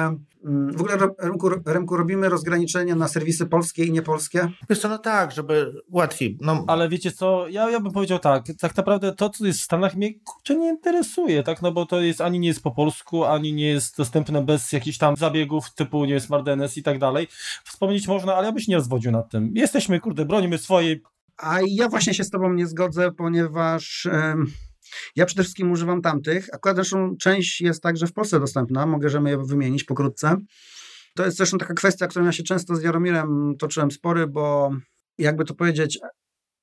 Mm, 0.44 0.76
w 0.76 0.80
ogóle 0.80 0.97
Remku, 1.18 1.48
Remku 1.66 1.97
robimy 1.97 2.28
rozgraniczenie 2.28 2.94
na 2.94 3.09
serwisy 3.09 3.47
polskie 3.47 3.84
i 3.84 3.92
niepolskie? 3.92 4.48
Wiesz 4.70 4.78
co, 4.78 4.88
no 4.88 4.98
tak, 4.98 5.32
żeby 5.32 5.82
łatwiej. 5.88 6.38
No. 6.40 6.64
Ale 6.66 6.88
wiecie 6.88 7.12
co, 7.12 7.48
ja, 7.48 7.70
ja 7.70 7.80
bym 7.80 7.92
powiedział 7.92 8.18
tak, 8.18 8.44
tak 8.60 8.76
naprawdę 8.76 9.12
to, 9.12 9.30
co 9.30 9.47
jest 9.47 9.60
w 9.60 9.62
Stanach 9.62 9.97
mnie 9.97 10.14
kurczę 10.24 10.56
nie 10.56 10.68
interesuje, 10.68 11.42
tak, 11.42 11.62
no 11.62 11.72
bo 11.72 11.86
to 11.86 12.01
jest 12.01 12.20
ani 12.20 12.40
nie 12.40 12.48
jest 12.48 12.62
po 12.62 12.70
polsku, 12.70 13.24
ani 13.24 13.52
nie 13.52 13.68
jest 13.68 13.97
dostępne 13.97 14.44
bez 14.44 14.72
jakichś 14.72 14.98
tam 14.98 15.16
zabiegów 15.16 15.74
typu, 15.74 16.05
nie 16.05 16.14
jest 16.14 16.30
Mardenes 16.30 16.76
i 16.76 16.82
tak 16.82 16.98
dalej. 16.98 17.28
Wspomnieć 17.64 18.09
można, 18.09 18.34
ale 18.34 18.47
ja 18.47 18.52
bym 18.52 18.60
się 18.60 18.72
nie 18.72 18.76
rozwodził 18.76 19.12
nad 19.12 19.30
tym. 19.30 19.52
Jesteśmy, 19.55 20.01
kurde, 20.01 20.24
bronimy 20.24 20.59
swojej 20.59 21.02
a 21.36 21.59
ja 21.68 21.88
właśnie 21.88 22.14
się 22.14 22.24
z 22.24 22.30
Tobą 22.30 22.52
nie 22.52 22.66
zgodzę, 22.66 23.12
ponieważ 23.12 24.09
ja 25.17 25.27
przede 25.27 25.43
wszystkim 25.43 25.73
używam 25.73 26.03
tamtych. 26.03 26.49
Akurat 26.53 26.77
zresztą 26.77 27.17
część 27.21 27.61
jest 27.61 27.83
także 27.83 28.07
w 28.07 28.12
Polsce 28.12 28.41
dostępna, 28.41 28.87
możemy 28.87 29.31
je 29.31 29.39
wymienić 29.39 29.85
pokrótce. 29.85 30.37
To 31.17 31.25
jest 31.25 31.37
zresztą 31.37 31.59
taka 31.59 31.75
kwestia, 31.75 32.07
którą 32.07 32.25
ja 32.25 32.33
się 32.33 32.43
często 32.43 32.77
z 32.77 32.83
Jaromirem 32.83 33.55
toczyłem 33.59 33.91
spory, 33.91 34.27
bo 34.27 34.71
jakby 35.19 35.45
to 35.45 35.55
powiedzieć, 35.55 35.99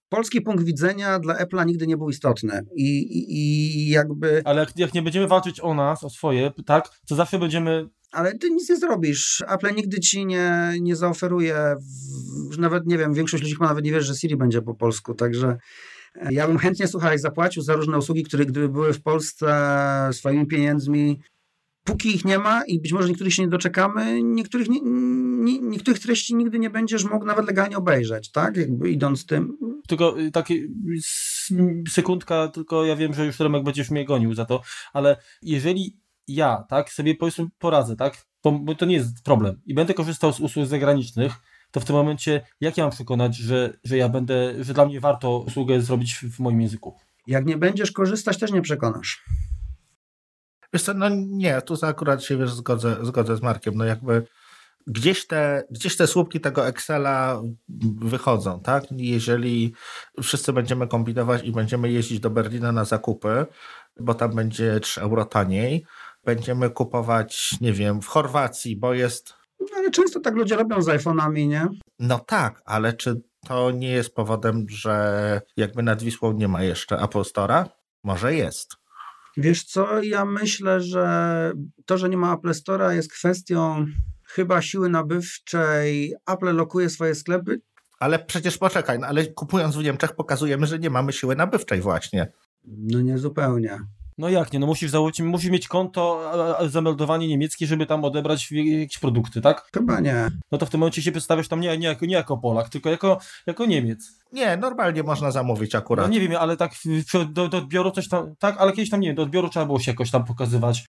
polski 0.10 0.42
punkt 0.42 0.64
widzenia 0.64 1.20
dla 1.20 1.46
Apple'a 1.46 1.66
nigdy 1.66 1.88
nie 1.88 1.98
był 1.98 2.10
istotny. 2.10 2.62
I, 2.76 2.98
i, 3.00 3.36
i 3.38 3.90
jakby. 3.90 4.42
Ale 4.46 4.60
jak, 4.60 4.78
jak, 4.78 4.94
nie 4.94 5.02
będziemy 5.02 5.28
walczyć 5.28 5.60
o 5.60 5.74
nas, 5.74 6.04
o 6.04 6.10
swoje, 6.10 6.52
tak, 6.66 6.90
to 7.08 7.16
zawsze 7.16 7.40
będziemy. 7.40 7.90
Ale 8.12 8.38
ty 8.38 8.50
nic 8.50 8.70
nie 8.70 8.78
zrobisz. 8.78 9.44
Apple 9.48 9.76
nigdy 9.76 10.00
ci 10.00 10.26
nie, 10.26 10.74
nie 10.82 10.96
zaoferuje, 10.96 11.76
w, 12.52 12.58
nawet 12.58 12.86
nie 12.86 12.98
wiem, 12.98 13.14
większość 13.14 13.44
ludzi 13.44 13.56
chyba 13.56 13.68
nawet 13.68 13.86
nie 13.86 13.92
wie, 13.92 14.02
że 14.02 14.16
Siri 14.16 14.38
będzie 14.38 14.62
po 14.62 14.76
polsku, 14.76 15.14
także 15.14 15.58
ja 16.32 16.48
bym 16.48 16.58
chętnie, 16.58 16.88
słuchaj, 16.88 17.20
zapłacił 17.20 17.64
za 17.64 17.74
różne 17.74 17.98
usługi, 17.98 18.24
które 18.24 18.46
gdyby 18.46 18.70
były 18.70 18.94
w 18.94 19.02
Polsce 19.02 20.10
swoimi 20.12 20.48
pieniędzmi, 20.48 21.20
póki 21.88 22.16
ich 22.16 22.26
nie 22.26 22.40
ma 22.40 22.64
i 22.66 22.80
być 22.80 22.94
może 22.94 23.10
niektórych 23.10 23.34
się 23.34 23.42
nie 23.42 23.48
doczekamy, 23.48 24.24
niektórych, 24.24 24.70
nie, 24.70 24.80
nie, 25.44 25.60
niektórych 25.60 26.00
treści 26.00 26.36
nigdy 26.36 26.60
nie 26.60 26.70
będziesz 26.70 27.04
mógł 27.04 27.26
nawet 27.26 27.48
legalnie 27.48 27.78
obejrzeć, 27.78 28.32
tak? 28.32 28.58
Jakby 28.58 28.92
idąc 28.92 29.26
tym. 29.26 29.58
Tylko 29.88 30.20
y, 30.20 30.32
takie 30.32 30.56
sekundka, 31.90 32.48
tylko 32.48 32.86
ja 32.86 32.96
wiem, 32.96 33.14
że 33.14 33.26
już 33.26 33.40
Remek 33.40 33.64
będziesz 33.64 33.92
mnie 33.92 34.06
gonił 34.06 34.34
za 34.34 34.46
to, 34.46 34.62
ale 34.94 35.18
jeżeli 35.42 35.98
ja, 36.28 36.64
tak, 36.70 36.90
sobie 36.90 37.16
powiedzmy 37.16 37.46
poradzę, 37.60 37.96
tak, 37.96 38.28
to 38.78 38.86
nie 38.86 38.96
jest 38.96 39.24
problem 39.24 39.62
i 39.66 39.74
będę 39.74 39.94
korzystał 39.94 40.34
z 40.34 40.40
usług 40.40 40.66
zagranicznych, 40.66 41.34
to 41.78 41.82
w 41.82 41.86
tym 41.86 41.96
momencie 41.96 42.42
jak 42.62 42.78
ja 42.78 42.84
mam 42.84 42.92
przekonać, 42.92 43.38
że, 43.38 43.74
że 43.84 43.98
ja 43.98 44.10
będę, 44.10 44.64
że 44.64 44.74
dla 44.74 44.86
mnie 44.86 45.00
warto 45.00 45.40
usługę 45.40 45.82
zrobić 45.82 46.16
w, 46.16 46.40
moim 46.40 46.62
języku? 46.62 46.96
Jak 47.28 47.46
nie 47.46 47.58
będziesz 47.58 47.92
korzystać, 47.92 48.40
też 48.40 48.52
nie 48.52 48.62
przekonasz. 48.62 49.26
Wiesz 50.74 50.84
co, 50.84 50.94
no 50.94 51.10
nie, 51.10 51.62
tu 51.62 51.76
akurat 51.82 52.24
się 52.24 52.38
wiesz, 52.38 52.52
zgodzę, 52.52 52.98
zgodzę 53.02 53.38
z 53.38 53.42
Markiem, 53.42 53.76
no 53.76 53.86
jakby 53.86 54.28
gdzieś 54.88 55.28
te, 55.28 55.64
gdzieś 55.72 55.98
te 55.98 56.08
słupki 56.08 56.40
tego 56.40 56.68
Excela 56.68 57.42
wychodzą, 58.02 58.60
tak? 58.60 58.84
Jeżeli 58.92 59.74
wszyscy 60.24 60.54
będziemy 60.54 60.88
kombinować 60.88 61.44
i 61.44 61.52
będziemy 61.52 61.92
jeździć 61.92 62.20
do 62.20 62.30
Berlina 62.30 62.72
na 62.72 62.86
zakupy, 62.86 63.46
bo 64.00 64.14
tam 64.14 64.36
będzie 64.36 64.80
3 64.80 65.02
euro 65.02 65.26
taniej, 65.26 65.86
będziemy 66.26 66.70
kupować, 66.70 67.56
nie 67.62 67.74
wiem, 67.74 68.02
w 68.02 68.08
Chorwacji, 68.08 68.76
bo 68.76 68.94
jest 68.94 69.37
ale 69.76 69.92
często 69.92 70.20
tak 70.20 70.36
ludzie 70.36 70.56
robią 70.56 70.82
z 70.82 70.88
iPhone'ami, 70.88 71.48
nie? 71.48 71.68
No 72.00 72.20
tak, 72.20 72.62
ale 72.66 72.94
czy 72.94 73.22
to 73.48 73.72
nie 73.72 73.92
jest 73.92 74.16
powodem, 74.16 74.66
że 74.70 75.42
jakby 75.58 75.84
nad 75.84 76.04
Wisłą 76.04 76.34
nie 76.34 76.48
ma 76.48 76.64
jeszcze 76.64 76.96
Apple 76.96 77.20
Store'a? 77.20 77.66
Może 78.04 78.36
jest. 78.36 78.76
Wiesz 79.38 79.64
co, 79.64 80.04
ja 80.04 80.26
myślę, 80.26 80.82
że 80.82 81.52
to, 81.86 81.98
że 81.98 82.10
nie 82.10 82.18
ma 82.18 82.34
Apple 82.34 82.50
Store'a 82.50 82.92
jest 82.92 83.12
kwestią 83.12 83.86
chyba 84.24 84.62
siły 84.62 84.90
nabywczej. 84.90 86.14
Apple 86.28 86.56
lokuje 86.56 86.90
swoje 86.90 87.16
sklepy. 87.16 87.62
Ale 88.00 88.20
przecież 88.20 88.58
poczekaj, 88.58 89.00
no 89.00 89.08
ale 89.08 89.26
kupując 89.26 89.76
w 89.76 89.84
Niemczech 89.84 90.16
pokazujemy, 90.16 90.68
że 90.68 90.80
nie 90.80 90.90
mamy 90.90 91.14
siły 91.14 91.36
nabywczej 91.36 91.82
właśnie. 91.82 92.32
No 92.66 93.02
nie 93.02 93.18
zupełnie. 93.18 93.80
No 94.18 94.30
jak 94.30 94.54
nie, 94.54 94.60
no 94.60 94.68
musisz 94.68 94.92
założyć, 94.92 95.22
musisz 95.22 95.52
mieć 95.52 95.68
konto, 95.68 96.32
zameldowanie 96.70 97.28
niemieckie, 97.28 97.68
żeby 97.68 97.86
tam 97.86 98.06
odebrać 98.06 98.52
jakieś 98.52 98.98
produkty, 99.00 99.42
tak? 99.42 99.70
Chyba 99.74 100.00
nie. 100.00 100.28
No 100.52 100.58
to 100.58 100.66
w 100.66 100.70
tym 100.70 100.80
momencie 100.80 101.02
się 101.02 101.12
przedstawiasz 101.12 101.48
tam 101.48 101.62
nie, 101.62 101.78
nie, 101.78 101.88
jako, 101.88 102.06
nie 102.06 102.16
jako 102.16 102.38
Polak, 102.38 102.70
tylko 102.70 102.90
jako, 102.90 103.20
jako 103.48 103.66
Niemiec. 103.66 104.12
Nie, 104.32 104.58
normalnie 104.58 105.04
można 105.04 105.32
zamówić 105.32 105.76
akurat. 105.76 106.06
No 106.06 106.14
nie 106.14 106.20
wiem, 106.20 106.32
ale 106.40 106.58
tak 106.58 106.72
do, 107.30 107.48
do 107.48 107.58
odbioru 107.58 107.92
coś 107.92 108.10
tam, 108.10 108.36
tak, 108.40 108.56
ale 108.60 108.72
kiedyś 108.72 108.90
tam 108.90 109.00
nie 109.00 109.14
do 109.14 109.24
odbioru 109.24 109.50
trzeba 109.50 109.66
było 109.66 109.80
się 109.80 109.92
jakoś 109.92 110.12
tam 110.12 110.26
pokazywać. 110.26 110.86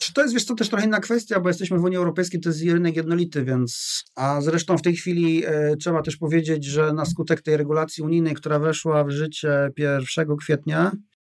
Czy 0.00 0.12
to 0.12 0.22
jest, 0.22 0.34
wiesz, 0.34 0.46
to 0.46 0.54
też 0.54 0.68
trochę 0.68 0.86
inna 0.86 1.00
kwestia, 1.00 1.40
bo 1.40 1.48
jesteśmy 1.48 1.78
w 1.78 1.84
Unii 1.84 1.98
Europejskiej, 1.98 2.40
to 2.40 2.48
jest 2.48 2.62
rynek 2.62 2.96
jednolity, 2.96 3.44
więc... 3.44 4.02
A 4.16 4.40
zresztą 4.40 4.78
w 4.78 4.82
tej 4.82 4.96
chwili 4.96 5.46
e, 5.46 5.76
trzeba 5.76 6.02
też 6.02 6.16
powiedzieć, 6.16 6.64
że 6.64 6.92
na 6.92 7.04
skutek 7.04 7.42
tej 7.42 7.56
regulacji 7.56 8.04
unijnej, 8.04 8.34
która 8.34 8.58
weszła 8.58 9.04
w 9.04 9.10
życie 9.10 9.70
1 9.78 10.36
kwietnia, 10.36 10.92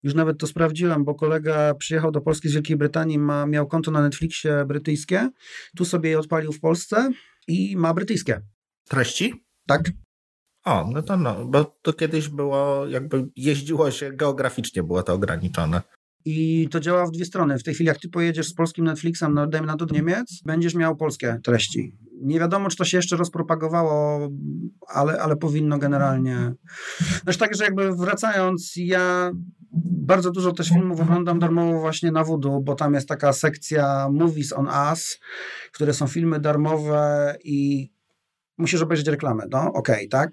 Już 0.02 0.14
nawet 0.14 0.38
to 0.38 0.46
sprawdziłem, 0.46 1.04
bo 1.04 1.14
kolega 1.14 1.74
przyjechał 1.74 2.10
do 2.10 2.20
Polski 2.20 2.48
z 2.48 2.54
Wielkiej 2.54 2.76
Brytanii, 2.76 3.18
ma, 3.18 3.46
miał 3.46 3.66
konto 3.66 3.90
na 3.90 4.02
Netflixie 4.02 4.64
brytyjskie, 4.66 5.30
tu 5.76 5.84
sobie 5.84 6.10
je 6.10 6.18
odpalił 6.18 6.52
w 6.52 6.60
Polsce 6.60 7.10
i 7.48 7.76
ma 7.76 7.94
brytyjskie. 7.94 8.40
Treści? 8.88 9.44
Tak. 9.66 9.90
O, 10.64 10.90
no 10.92 11.02
to 11.02 11.16
no, 11.16 11.44
bo 11.44 11.64
to 11.82 11.92
kiedyś 11.92 12.28
było, 12.28 12.86
jakby 12.86 13.28
jeździło 13.36 13.90
się 13.90 14.12
geograficznie, 14.12 14.82
było 14.82 15.02
to 15.02 15.12
ograniczone. 15.12 15.82
I 16.24 16.68
to 16.70 16.80
działa 16.80 17.06
w 17.06 17.10
dwie 17.10 17.24
strony. 17.24 17.58
W 17.58 17.62
tej 17.62 17.74
chwili, 17.74 17.88
jak 17.88 17.98
ty 17.98 18.08
pojedziesz 18.08 18.48
z 18.48 18.54
polskim 18.54 18.84
Netflixem, 18.84 19.34
no, 19.34 19.46
dajmy 19.46 19.66
na 19.66 19.76
to 19.76 19.86
do 19.86 19.94
Niemiec, 19.94 20.42
będziesz 20.46 20.74
miał 20.74 20.96
polskie 20.96 21.40
treści. 21.44 21.96
Nie 22.22 22.40
wiadomo, 22.40 22.68
czy 22.68 22.76
to 22.76 22.84
się 22.84 22.98
jeszcze 22.98 23.16
rozpropagowało, 23.16 24.28
ale, 24.88 25.20
ale 25.20 25.36
powinno 25.36 25.78
generalnie. 25.78 26.52
Zresztą 27.24 27.44
tak, 27.46 27.56
że 27.56 27.64
jakby 27.64 27.96
wracając, 27.96 28.72
ja 28.76 29.30
bardzo 29.72 30.30
dużo 30.30 30.52
też 30.52 30.68
filmów 30.68 31.00
oglądam 31.00 31.38
darmowo 31.38 31.80
właśnie 31.80 32.12
na 32.12 32.24
Voodoo, 32.24 32.60
bo 32.60 32.74
tam 32.74 32.94
jest 32.94 33.08
taka 33.08 33.32
sekcja 33.32 34.08
Movies 34.12 34.52
on 34.52 34.68
Us, 34.90 35.18
które 35.72 35.94
są 35.94 36.06
filmy 36.06 36.40
darmowe 36.40 37.36
i 37.44 37.90
musisz 38.58 38.82
obejrzeć 38.82 39.06
reklamę. 39.06 39.44
No, 39.50 39.72
okej, 39.72 39.94
okay, 39.94 40.08
tak? 40.08 40.30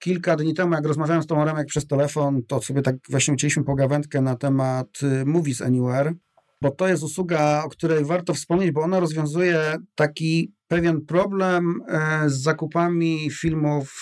kilka 0.00 0.36
dni 0.36 0.54
temu, 0.54 0.74
jak 0.74 0.86
rozmawiałem 0.86 1.22
z 1.22 1.26
tą 1.26 1.44
Remek 1.44 1.66
przez 1.66 1.86
telefon, 1.86 2.42
to 2.42 2.62
sobie 2.62 2.82
tak 2.82 2.96
właśnie 3.08 3.34
ucięliśmy 3.34 3.64
pogawędkę 3.64 4.20
na 4.20 4.36
temat 4.36 4.88
y, 5.02 5.24
Movies 5.26 5.62
Anywhere, 5.62 6.14
bo 6.62 6.70
to 6.70 6.88
jest 6.88 7.02
usługa, 7.02 7.62
o 7.64 7.68
której 7.68 8.04
warto 8.04 8.34
wspomnieć, 8.34 8.70
bo 8.70 8.80
ona 8.80 9.00
rozwiązuje 9.00 9.76
taki 9.94 10.54
pewien 10.68 11.06
problem 11.06 11.80
e, 11.88 12.30
z 12.30 12.42
zakupami 12.42 13.30
filmów 13.30 13.92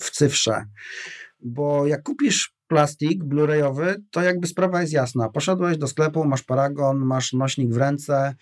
w 0.00 0.10
cyfrze. 0.10 0.64
Bo 1.40 1.86
jak 1.86 2.02
kupisz 2.02 2.57
plastik 2.68 3.24
blu-rayowy, 3.24 3.94
to 4.10 4.22
jakby 4.22 4.46
sprawa 4.46 4.80
jest 4.80 4.92
jasna. 4.92 5.28
Poszedłeś 5.28 5.78
do 5.78 5.86
sklepu, 5.86 6.24
masz 6.24 6.42
paragon, 6.42 6.98
masz 6.98 7.32
nośnik 7.32 7.74
w 7.74 7.76
ręce, 7.76 8.34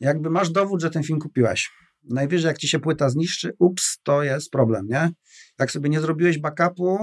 jakby 0.00 0.30
masz 0.30 0.50
dowód, 0.50 0.80
że 0.80 0.90
ten 0.90 1.02
film 1.02 1.18
kupiłeś. 1.18 1.70
Najwyżej 2.04 2.48
jak 2.48 2.58
ci 2.58 2.68
się 2.68 2.78
płyta 2.78 3.10
zniszczy, 3.10 3.52
ups, 3.58 3.98
to 4.02 4.22
jest 4.22 4.50
problem, 4.50 4.86
nie? 4.86 5.10
Jak 5.58 5.70
sobie 5.70 5.90
nie 5.90 6.00
zrobiłeś 6.00 6.38
backupu, 6.38 6.98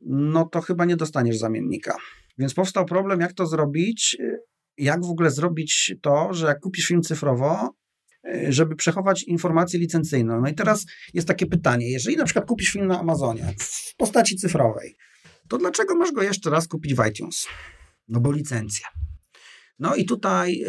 no 0.00 0.44
to 0.44 0.60
chyba 0.60 0.84
nie 0.84 0.96
dostaniesz 0.96 1.38
zamiennika. 1.38 1.96
Więc 2.38 2.54
powstał 2.54 2.84
problem, 2.84 3.20
jak 3.20 3.32
to 3.32 3.46
zrobić, 3.46 4.16
jak 4.76 5.04
w 5.04 5.10
ogóle 5.10 5.30
zrobić 5.30 5.94
to, 6.02 6.34
że 6.34 6.46
jak 6.46 6.60
kupisz 6.60 6.86
film 6.86 7.02
cyfrowo, 7.02 7.70
żeby 8.48 8.76
przechować 8.76 9.22
informację 9.22 9.80
licencyjną. 9.80 10.40
No 10.40 10.48
i 10.48 10.54
teraz 10.54 10.86
jest 11.14 11.28
takie 11.28 11.46
pytanie, 11.46 11.90
jeżeli 11.90 12.16
na 12.16 12.24
przykład 12.24 12.46
kupisz 12.46 12.72
film 12.72 12.86
na 12.86 13.00
Amazonie 13.00 13.54
w 13.58 13.96
postaci 13.96 14.36
cyfrowej, 14.36 14.96
to 15.48 15.58
dlaczego 15.58 15.94
masz 15.94 16.12
go 16.12 16.22
jeszcze 16.22 16.50
raz 16.50 16.68
kupić 16.68 16.94
w 16.94 17.06
iTunes? 17.08 17.46
No 18.08 18.20
bo 18.20 18.32
licencja. 18.32 18.88
No 19.78 19.94
i 19.94 20.04
tutaj 20.04 20.64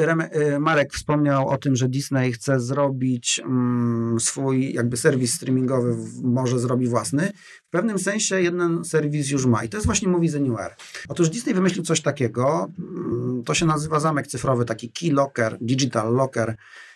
y, 0.56 0.60
Marek 0.60 0.94
wspomniał 0.94 1.50
o 1.50 1.58
tym, 1.58 1.76
że 1.76 1.90
Disney 1.90 2.32
chce 2.32 2.60
zrobić 2.60 3.42
mm, 3.46 4.20
swój 4.20 4.74
jakby 4.74 4.98
serwis 4.98 5.34
streamingowy, 5.34 5.98
może 6.24 6.60
zrobi 6.60 6.88
własny. 6.88 7.32
W 7.68 7.70
pewnym 7.70 8.00
sensie 8.00 8.42
jeden 8.42 8.86
serwis 8.86 9.30
już 9.30 9.46
ma 9.46 9.64
i 9.64 9.70
to 9.70 9.78
jest 9.78 9.86
właśnie 9.86 10.08
Movies 10.08 10.36
Anywhere. 10.36 10.76
Otóż 11.10 11.30
Disney 11.30 11.54
wymyślił 11.54 11.84
coś 11.84 12.02
takiego, 12.02 12.72
mm, 12.80 13.44
to 13.44 13.54
się 13.54 13.66
nazywa 13.66 14.00
zamek 14.00 14.28
cyfrowy, 14.28 14.66
taki 14.66 14.92
key 14.92 15.12
locker, 15.12 15.58
digital 15.62 16.14
locker, 16.14 16.56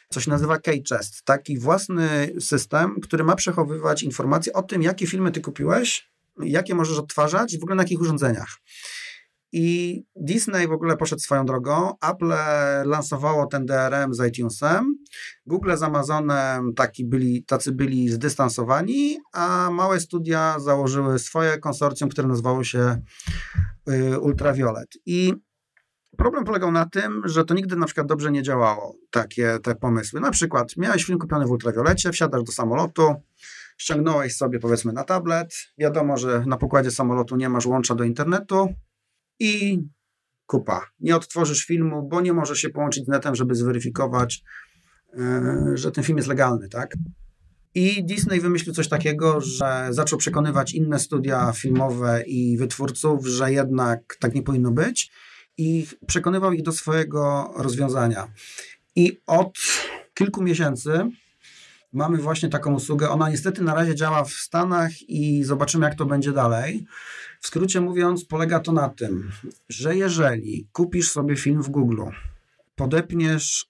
co 0.10 0.20
się 0.20 0.32
nazywa 0.32 0.58
K-Chest, 0.58 1.24
taki 1.24 1.60
własny 1.60 2.34
system, 2.40 2.99
który 3.02 3.24
ma 3.24 3.36
przechowywać 3.36 4.03
informacje 4.03 4.53
o 4.53 4.64
tym, 4.64 4.82
jakie 4.82 5.08
filmy 5.08 5.32
ty 5.32 5.41
kupiłeś, 5.41 6.10
jakie 6.43 6.76
możesz 6.76 6.97
odtwarzać 6.97 7.53
i 7.53 7.59
w 7.59 7.63
ogóle 7.63 7.76
na 7.76 7.84
jakich 7.84 8.01
urządzeniach. 8.01 8.57
I 9.53 10.03
Disney 10.15 10.68
w 10.68 10.72
ogóle 10.72 10.97
poszedł 10.97 11.22
swoją 11.22 11.45
drogą. 11.45 11.93
Apple 12.11 12.34
lansowało 12.85 13.45
ten 13.47 13.65
DRM 13.65 14.13
z 14.13 14.27
iTunesem. 14.27 14.95
Google 15.45 15.76
z 15.76 15.84
Amazonem 15.84 16.73
taki 16.73 17.05
byli, 17.05 17.43
tacy 17.43 17.72
byli 17.72 18.09
zdystansowani, 18.09 19.18
a 19.34 19.69
małe 19.72 19.99
studia 19.99 20.55
założyły 20.59 21.19
swoje 21.19 21.57
konsorcjum, 21.57 22.09
które 22.09 22.27
nazywało 22.27 22.63
się 22.63 23.01
y, 23.89 24.19
Ultraviolet. 24.19 24.89
I 25.05 25.34
problem 26.18 26.43
polegał 26.43 26.72
na 26.72 26.85
tym, 26.85 27.22
że 27.26 27.45
to 27.45 27.53
nigdy 27.53 27.76
na 27.76 27.85
przykład 27.85 28.07
dobrze 28.07 28.31
nie 28.31 28.43
działało, 28.43 28.95
takie 29.09 29.59
te 29.63 29.76
pomysły. 29.76 30.19
Na 30.19 30.31
przykład 30.31 30.77
miałeś 30.77 31.05
film 31.05 31.19
kupiony 31.19 31.45
w 31.45 31.51
ultrawiolecie, 31.51 32.11
wsiadasz 32.11 32.43
do 32.43 32.51
samolotu, 32.51 33.15
ściągnąłeś 33.82 34.36
sobie 34.36 34.60
powiedzmy 34.60 34.94
na 34.94 35.03
tablet, 35.03 35.53
wiadomo, 35.78 36.18
że 36.18 36.44
na 36.48 36.58
pokładzie 36.58 36.91
samolotu 36.91 37.36
nie 37.36 37.49
masz 37.49 37.66
łącza 37.66 37.95
do 37.95 38.03
internetu, 38.03 38.76
i 39.41 39.80
kupa. 40.45 40.88
Nie 40.99 41.16
odtworzysz 41.16 41.66
filmu, 41.66 42.08
bo 42.08 42.22
nie 42.22 42.34
możesz 42.34 42.60
się 42.60 42.70
połączyć 42.70 43.06
z 43.06 43.08
netem, 43.08 43.36
żeby 43.36 43.56
zweryfikować, 43.56 44.44
yy, 45.14 45.78
że 45.78 45.91
ten 45.91 46.03
film 46.03 46.18
jest 46.18 46.30
legalny, 46.30 46.70
tak? 46.70 46.95
I 47.76 48.06
Disney 48.06 48.40
wymyślił 48.40 48.74
coś 48.74 48.90
takiego, 48.90 49.41
że 49.41 49.88
zaczął 49.90 50.20
przekonywać 50.20 50.74
inne 50.74 50.99
studia 50.99 51.52
filmowe 51.52 52.24
i 52.28 52.58
wytwórców, 52.58 53.28
że 53.28 53.53
jednak 53.53 54.18
tak 54.20 54.36
nie 54.36 54.44
powinno 54.44 54.72
być 54.72 55.12
i 55.58 55.88
przekonywał 56.08 56.53
ich 56.53 56.62
do 56.62 56.72
swojego 56.72 57.53
rozwiązania. 57.56 58.28
I 58.95 59.22
od 59.28 59.58
kilku 60.14 60.44
miesięcy 60.44 61.10
mamy 61.93 62.18
właśnie 62.18 62.49
taką 62.49 62.73
usługę. 62.73 63.09
Ona 63.09 63.30
niestety 63.30 63.63
na 63.63 63.73
razie 63.73 63.95
działa 63.95 64.23
w 64.23 64.31
Stanach 64.31 65.09
i 65.09 65.43
zobaczymy, 65.43 65.85
jak 65.85 65.95
to 65.95 66.05
będzie 66.05 66.31
dalej. 66.31 66.85
W 67.41 67.47
skrócie 67.47 67.81
mówiąc, 67.81 68.26
polega 68.26 68.59
to 68.59 68.72
na 68.72 68.89
tym, 68.89 69.31
że 69.69 69.95
jeżeli 69.95 70.68
kupisz 70.72 71.11
sobie 71.11 71.35
film 71.35 71.63
w 71.63 71.69
Google, 71.69 72.01
podepniesz 72.76 73.65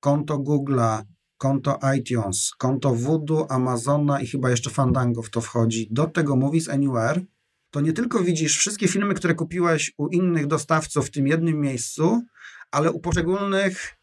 konto 0.00 0.38
Google'a, 0.38 1.02
konto 1.38 1.78
iTunes, 1.98 2.50
konto 2.58 2.94
Voodoo, 2.94 3.50
Amazona 3.50 4.20
i 4.20 4.26
chyba 4.26 4.50
jeszcze 4.50 4.70
Fandango 4.70 5.22
w 5.22 5.30
to 5.30 5.40
wchodzi, 5.40 5.88
do 5.90 6.06
tego 6.06 6.36
Movies 6.36 6.68
Anywhere, 6.68 7.20
to 7.70 7.80
nie 7.80 7.92
tylko 7.92 8.20
widzisz 8.24 8.58
wszystkie 8.58 8.88
filmy, 8.88 9.14
które 9.14 9.34
kupiłeś 9.34 9.92
u 9.98 10.08
innych 10.08 10.46
dostawców 10.46 11.06
w 11.06 11.10
tym 11.10 11.26
jednym 11.26 11.60
miejscu, 11.60 12.22
ale 12.70 12.92
u 12.92 13.00
poszczególnych 13.00 13.96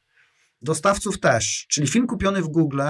dostawców 0.61 1.19
też. 1.19 1.65
Czyli 1.69 1.87
film 1.87 2.07
kupiony 2.07 2.41
w 2.41 2.47
Google 2.47 2.81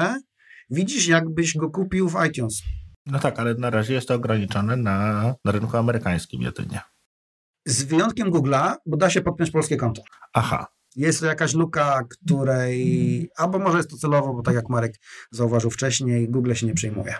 widzisz, 0.69 1.07
jakbyś 1.07 1.57
go 1.57 1.69
kupił 1.69 2.09
w 2.09 2.25
iTunes. 2.27 2.61
No 3.05 3.19
tak, 3.19 3.39
ale 3.39 3.53
na 3.53 3.69
razie 3.69 3.93
jest 3.93 4.07
to 4.07 4.13
ograniczone 4.13 4.75
na, 4.75 5.35
na 5.45 5.51
rynku 5.51 5.77
amerykańskim 5.77 6.41
jedynie. 6.41 6.81
Z 7.65 7.83
wyjątkiem 7.83 8.31
Google'a, 8.31 8.75
bo 8.85 8.97
da 8.97 9.09
się 9.09 9.21
podpiąć 9.21 9.51
polskie 9.51 9.77
konto. 9.77 10.01
Aha. 10.33 10.67
Jest 10.95 11.19
to 11.19 11.25
jakaś 11.25 11.53
luka, 11.53 12.01
której, 12.09 13.29
albo 13.37 13.59
może 13.59 13.77
jest 13.77 13.89
to 13.89 13.97
celowo, 13.97 14.33
bo 14.33 14.41
tak 14.41 14.55
jak 14.55 14.69
Marek 14.69 14.95
zauważył 15.31 15.69
wcześniej, 15.69 16.29
Google 16.29 16.53
się 16.53 16.65
nie 16.65 16.73
przejmuje. 16.73 17.15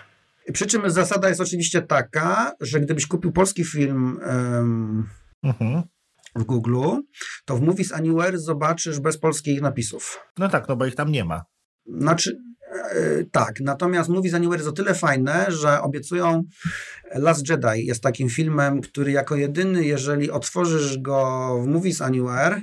Przy 0.52 0.66
czym 0.66 0.90
zasada 0.90 1.28
jest 1.28 1.40
oczywiście 1.40 1.82
taka, 1.82 2.52
że 2.60 2.80
gdybyś 2.80 3.06
kupił 3.06 3.32
polski 3.32 3.64
film 3.64 4.18
um, 4.26 5.08
mhm. 5.42 5.82
w 6.34 6.44
Google, 6.44 6.96
to 7.44 7.56
w 7.56 7.60
Movies 7.60 7.92
Anywhere 7.92 8.38
zobaczysz 8.38 9.00
bez 9.00 9.18
polskich 9.18 9.60
napisów. 9.60 10.18
No 10.38 10.48
tak, 10.48 10.68
no 10.68 10.76
bo 10.76 10.86
ich 10.86 10.94
tam 10.94 11.12
nie 11.12 11.24
ma. 11.24 11.44
Znaczy, 11.86 12.38
tak, 13.32 13.60
natomiast 13.60 14.08
Movies 14.08 14.34
Anywhere 14.34 14.58
jest 14.58 14.68
o 14.68 14.72
tyle 14.72 14.94
fajne, 14.94 15.46
że 15.48 15.82
obiecują 15.82 16.44
Last 17.14 17.48
Jedi 17.48 17.86
jest 17.86 18.02
takim 18.02 18.28
filmem, 18.28 18.80
który 18.80 19.12
jako 19.12 19.36
jedyny, 19.36 19.84
jeżeli 19.84 20.30
otworzysz 20.30 20.98
go 20.98 21.48
w 21.62 21.66
Movies 21.66 22.02
Anywhere, 22.02 22.60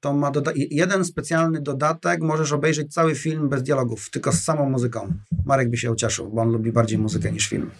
to 0.00 0.12
ma 0.12 0.32
jeden 0.54 1.04
specjalny 1.04 1.60
dodatek, 1.60 2.20
możesz 2.20 2.52
obejrzeć 2.52 2.94
cały 2.94 3.14
film 3.14 3.48
bez 3.48 3.62
dialogów, 3.62 4.10
tylko 4.10 4.32
z 4.32 4.42
samą 4.42 4.70
muzyką. 4.70 5.12
Marek 5.44 5.70
by 5.70 5.76
się 5.76 5.92
ucieszył, 5.92 6.30
bo 6.30 6.42
on 6.42 6.52
lubi 6.52 6.72
bardziej 6.72 6.98
muzykę 6.98 7.32
niż 7.32 7.48
film. 7.48 7.70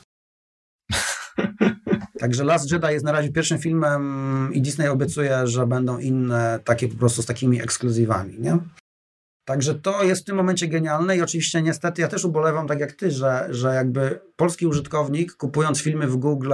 Także 2.20 2.44
Last 2.44 2.72
Jedi 2.72 2.86
jest 2.86 3.04
na 3.04 3.12
razie 3.12 3.32
pierwszym 3.32 3.58
filmem 3.58 4.50
i 4.52 4.62
Disney 4.62 4.88
obiecuje, 4.88 5.46
że 5.46 5.66
będą 5.66 5.98
inne 5.98 6.60
takie 6.64 6.88
po 6.88 6.96
prostu 6.96 7.22
z 7.22 7.26
takimi 7.26 7.62
ekskluzywami, 7.62 8.38
nie? 8.38 8.58
Także 9.48 9.74
to 9.74 10.02
jest 10.02 10.22
w 10.22 10.24
tym 10.24 10.36
momencie 10.36 10.68
genialne 10.68 11.16
i 11.16 11.22
oczywiście 11.22 11.62
niestety 11.62 12.02
ja 12.02 12.08
też 12.08 12.24
ubolewam, 12.24 12.66
tak 12.66 12.80
jak 12.80 12.92
ty, 12.92 13.10
że, 13.10 13.48
że 13.50 13.74
jakby 13.74 14.20
polski 14.36 14.66
użytkownik 14.66 15.32
kupując 15.32 15.80
filmy 15.80 16.06
w 16.06 16.16
Google 16.16 16.52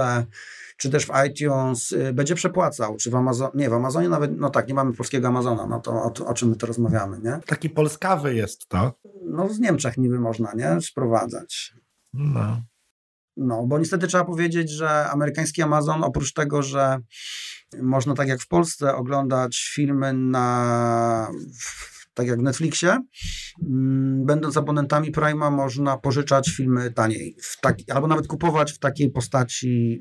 czy 0.77 0.89
też 0.89 1.05
w 1.05 1.11
iTunes 1.27 1.91
y, 1.91 2.13
będzie 2.13 2.35
przepłacał, 2.35 2.95
czy 2.95 3.11
w 3.11 3.15
Amazonie, 3.15 3.51
nie 3.55 3.69
w 3.69 3.73
Amazonie 3.73 4.09
nawet, 4.09 4.37
no 4.37 4.49
tak, 4.49 4.67
nie 4.67 4.73
mamy 4.73 4.93
polskiego 4.93 5.27
Amazona, 5.27 5.67
no 5.67 5.79
to 5.79 5.91
o, 5.91 6.13
o 6.25 6.33
czym 6.33 6.49
my 6.49 6.55
to 6.55 6.67
rozmawiamy, 6.67 7.19
nie? 7.19 7.39
Taki 7.45 7.69
polskawy 7.69 8.35
jest 8.35 8.67
to. 8.67 8.93
No 9.23 9.49
z 9.49 9.59
Niemczech 9.59 9.97
niby 9.97 10.19
można, 10.19 10.53
nie? 10.53 10.81
Sprowadzać. 10.81 11.73
No. 12.13 12.61
No, 13.37 13.65
bo 13.67 13.79
niestety 13.79 14.07
trzeba 14.07 14.25
powiedzieć, 14.25 14.69
że 14.69 15.09
amerykański 15.09 15.61
Amazon 15.61 16.03
oprócz 16.03 16.33
tego, 16.33 16.63
że 16.63 16.99
można 17.81 18.13
tak 18.13 18.27
jak 18.27 18.41
w 18.41 18.47
Polsce 18.47 18.95
oglądać 18.95 19.71
filmy 19.73 20.13
na 20.13 21.29
tak 22.15 22.27
jak 22.27 22.39
w 22.39 22.43
Netflixie, 22.43 22.97
mm, 23.69 24.25
będąc 24.25 24.57
abonentami 24.57 25.11
Prima 25.11 25.51
można 25.51 25.97
pożyczać 25.97 26.49
filmy 26.49 26.91
taniej, 26.91 27.35
taki, 27.61 27.91
albo 27.91 28.07
nawet 28.07 28.27
kupować 28.27 28.71
w 28.71 28.79
takiej 28.79 29.11
postaci 29.11 29.99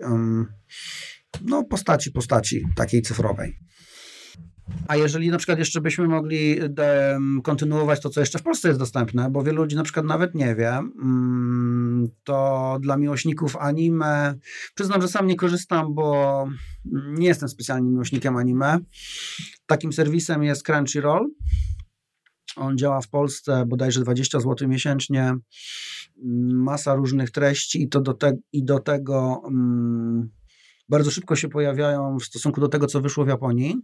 no, 1.45 1.65
postaci, 1.65 2.11
postaci 2.11 2.63
takiej 2.77 3.03
cyfrowej. 3.03 3.59
A 4.89 4.97
jeżeli 4.97 5.31
na 5.31 5.39
przykład 5.39 5.59
jeszcze 5.59 5.81
byśmy 5.81 6.09
mogli 6.09 6.57
de, 6.69 7.19
kontynuować 7.43 8.01
to, 8.01 8.11
co 8.11 8.21
jeszcze 8.21 8.39
w 8.39 8.43
Polsce 8.43 8.69
jest 8.69 8.81
dostępne, 8.81 9.31
bo 9.31 9.43
wielu 9.43 9.63
ludzi 9.63 9.77
na 9.77 9.83
przykład 9.83 10.07
nawet 10.07 10.35
nie 10.35 10.55
wie, 10.55 10.71
mm, 10.73 12.09
to 12.25 12.79
dla 12.81 12.97
miłośników 12.97 13.57
anime, 13.57 14.35
przyznam, 14.75 15.03
że 15.03 15.09
sam 15.09 15.27
nie 15.27 15.37
korzystam, 15.37 15.95
bo 15.95 16.49
nie 17.19 17.27
jestem 17.27 17.49
specjalnie 17.49 17.91
miłośnikiem 17.91 18.37
anime. 18.37 18.79
Takim 19.67 19.93
serwisem 19.93 20.43
jest 20.43 20.63
Crunchyroll. 20.63 21.31
On 22.57 22.79
działa 22.79 23.01
w 23.01 23.09
Polsce 23.09 23.65
bodajże 23.67 24.01
20 24.01 24.41
zł 24.41 24.69
miesięcznie. 24.69 25.35
Masa 26.53 26.95
różnych 26.95 27.31
treści 27.31 27.83
i, 27.83 27.89
to 27.89 28.01
do, 28.01 28.15
te, 28.15 28.37
i 28.53 28.65
do 28.65 28.79
tego 28.79 29.43
mm, 29.49 30.31
bardzo 30.89 31.11
szybko 31.11 31.37
się 31.37 31.49
pojawiają 31.49 32.19
w 32.19 32.25
stosunku 32.25 32.61
do 32.61 32.69
tego, 32.69 32.87
co 32.87 33.01
wyszło 33.01 33.25
w 33.25 33.29
Japonii. 33.29 33.77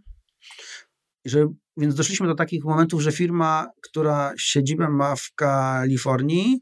Że, 1.25 1.47
więc 1.77 1.95
doszliśmy 1.95 2.27
do 2.27 2.35
takich 2.35 2.63
momentów, 2.63 3.01
że 3.01 3.11
firma, 3.11 3.67
która 3.81 4.33
siedzibę 4.37 4.89
ma 4.89 5.15
w 5.15 5.31
Kalifornii, 5.35 6.61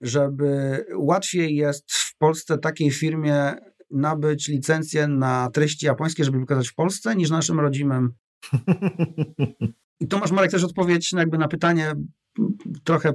żeby 0.00 0.84
łatwiej 0.98 1.56
jest 1.56 1.92
w 1.92 2.16
Polsce 2.18 2.58
takiej 2.58 2.90
firmie 2.90 3.54
nabyć 3.90 4.48
licencję 4.48 5.08
na 5.08 5.50
treści 5.50 5.86
japońskie, 5.86 6.24
żeby 6.24 6.38
wykazać 6.38 6.68
w 6.68 6.74
Polsce, 6.74 7.16
niż 7.16 7.30
naszym 7.30 7.60
rodzimym. 7.60 8.12
I 10.00 10.08
to 10.08 10.18
masz, 10.18 10.32
Marek, 10.32 10.50
też 10.50 10.64
odpowiedź 10.64 11.12
jakby 11.12 11.38
na 11.38 11.48
pytanie 11.48 11.94
trochę 12.84 13.12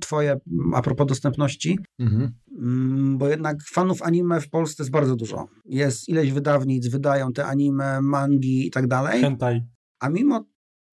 twoje 0.00 0.36
a 0.74 0.82
propos 0.82 1.06
dostępności, 1.06 1.78
mhm. 1.98 2.32
Mm, 2.58 3.18
bo 3.18 3.28
jednak 3.28 3.56
fanów 3.72 4.02
anime 4.02 4.40
w 4.40 4.50
Polsce 4.50 4.82
jest 4.82 4.90
bardzo 4.90 5.16
dużo. 5.16 5.48
Jest 5.64 6.08
ileś 6.08 6.32
wydawnic, 6.32 6.88
wydają 6.88 7.32
te 7.32 7.46
anime, 7.46 8.00
mangi 8.02 8.66
i 8.66 8.70
tak 8.70 8.86
dalej. 8.86 9.20
Hentai. 9.20 9.60
A 10.00 10.08
mimo, 10.08 10.44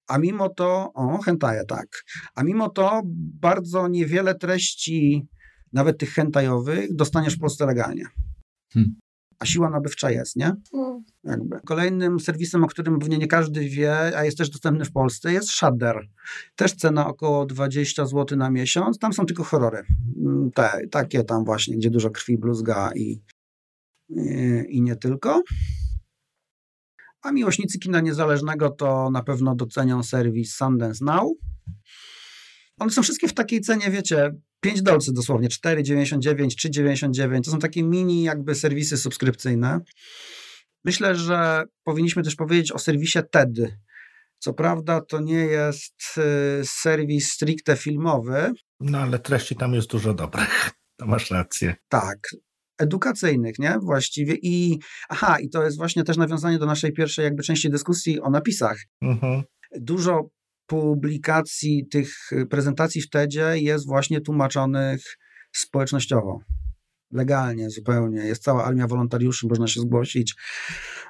a 0.08 0.18
mimo 0.18 0.48
to, 0.48 0.92
o, 0.94 1.18
hentaje, 1.18 1.64
tak. 1.64 1.86
A 2.34 2.42
mimo 2.42 2.68
to 2.68 3.02
bardzo 3.40 3.88
niewiele 3.88 4.34
treści, 4.34 5.28
nawet 5.72 5.98
tych 5.98 6.10
hentajowych, 6.10 6.94
dostaniesz 6.94 7.36
w 7.36 7.40
Polsce 7.40 7.66
legalnie. 7.66 8.04
Hmm 8.72 8.94
a 9.38 9.46
siła 9.46 9.70
nabywcza 9.70 10.10
jest, 10.10 10.36
nie? 10.36 10.56
No. 10.72 11.02
Jakby. 11.24 11.60
Kolejnym 11.66 12.20
serwisem, 12.20 12.64
o 12.64 12.66
którym 12.66 12.98
pewnie 12.98 13.18
nie 13.18 13.26
każdy 13.26 13.68
wie, 13.68 14.18
a 14.18 14.24
jest 14.24 14.38
też 14.38 14.50
dostępny 14.50 14.84
w 14.84 14.92
Polsce, 14.92 15.32
jest 15.32 15.50
Shudder. 15.50 16.08
Też 16.56 16.74
cena 16.74 17.06
około 17.06 17.46
20 17.46 18.06
zł 18.06 18.38
na 18.38 18.50
miesiąc. 18.50 18.98
Tam 18.98 19.12
są 19.12 19.26
tylko 19.26 19.44
horrory. 19.44 19.84
Mm, 20.16 20.50
te, 20.50 20.80
takie 20.90 21.24
tam 21.24 21.44
właśnie, 21.44 21.76
gdzie 21.76 21.90
dużo 21.90 22.10
krwi 22.10 22.38
bluzga 22.38 22.90
i, 22.94 23.22
i, 24.08 24.64
i 24.68 24.82
nie 24.82 24.96
tylko. 24.96 25.42
A 27.22 27.32
miłośnicy 27.32 27.78
kina 27.78 28.00
niezależnego 28.00 28.70
to 28.70 29.10
na 29.10 29.22
pewno 29.22 29.54
docenią 29.54 30.02
serwis 30.02 30.54
Sundance 30.54 31.04
Now. 31.04 31.32
One 32.78 32.90
są 32.90 33.02
wszystkie 33.02 33.28
w 33.28 33.34
takiej 33.34 33.60
cenie, 33.60 33.90
wiecie, 33.90 34.32
5 34.60 34.82
dolców 34.82 35.14
dosłownie, 35.14 35.48
4,99, 35.48 36.46
3,99. 36.46 37.40
To 37.44 37.50
są 37.50 37.58
takie 37.58 37.82
mini 37.82 38.22
jakby 38.22 38.54
serwisy 38.54 38.96
subskrypcyjne. 38.96 39.80
Myślę, 40.84 41.14
że 41.14 41.64
powinniśmy 41.84 42.22
też 42.22 42.34
powiedzieć 42.34 42.72
o 42.72 42.78
serwisie 42.78 43.18
TED. 43.30 43.50
Co 44.38 44.54
prawda 44.54 45.00
to 45.00 45.20
nie 45.20 45.34
jest 45.34 46.02
y, 46.18 46.64
serwis 46.64 47.32
stricte 47.32 47.76
filmowy. 47.76 48.52
No 48.80 48.98
ale 48.98 49.18
treści 49.18 49.56
tam 49.56 49.74
jest 49.74 49.90
dużo 49.90 50.14
dobrych. 50.14 50.70
To 51.00 51.06
masz 51.06 51.30
rację. 51.30 51.76
Tak 51.88 52.18
edukacyjnych, 52.78 53.58
nie? 53.58 53.78
Właściwie 53.82 54.34
i 54.42 54.78
aha, 55.08 55.36
i 55.40 55.48
to 55.48 55.64
jest 55.64 55.76
właśnie 55.76 56.04
też 56.04 56.16
nawiązanie 56.16 56.58
do 56.58 56.66
naszej 56.66 56.92
pierwszej 56.92 57.24
jakby 57.24 57.42
części 57.42 57.70
dyskusji 57.70 58.20
o 58.20 58.30
napisach. 58.30 58.78
Mhm. 59.02 59.42
Dużo 59.80 60.28
publikacji 60.68 61.86
tych 61.90 62.14
prezentacji 62.50 63.02
w 63.02 63.10
TEDzie 63.10 63.52
jest 63.54 63.86
właśnie 63.86 64.20
tłumaczonych 64.20 65.00
społecznościowo 65.52 66.40
legalnie 67.12 67.70
zupełnie. 67.70 68.18
Jest 68.18 68.42
cała 68.42 68.64
armia 68.64 68.86
wolontariuszy, 68.86 69.46
można 69.46 69.66
się 69.66 69.80
zgłosić 69.80 70.34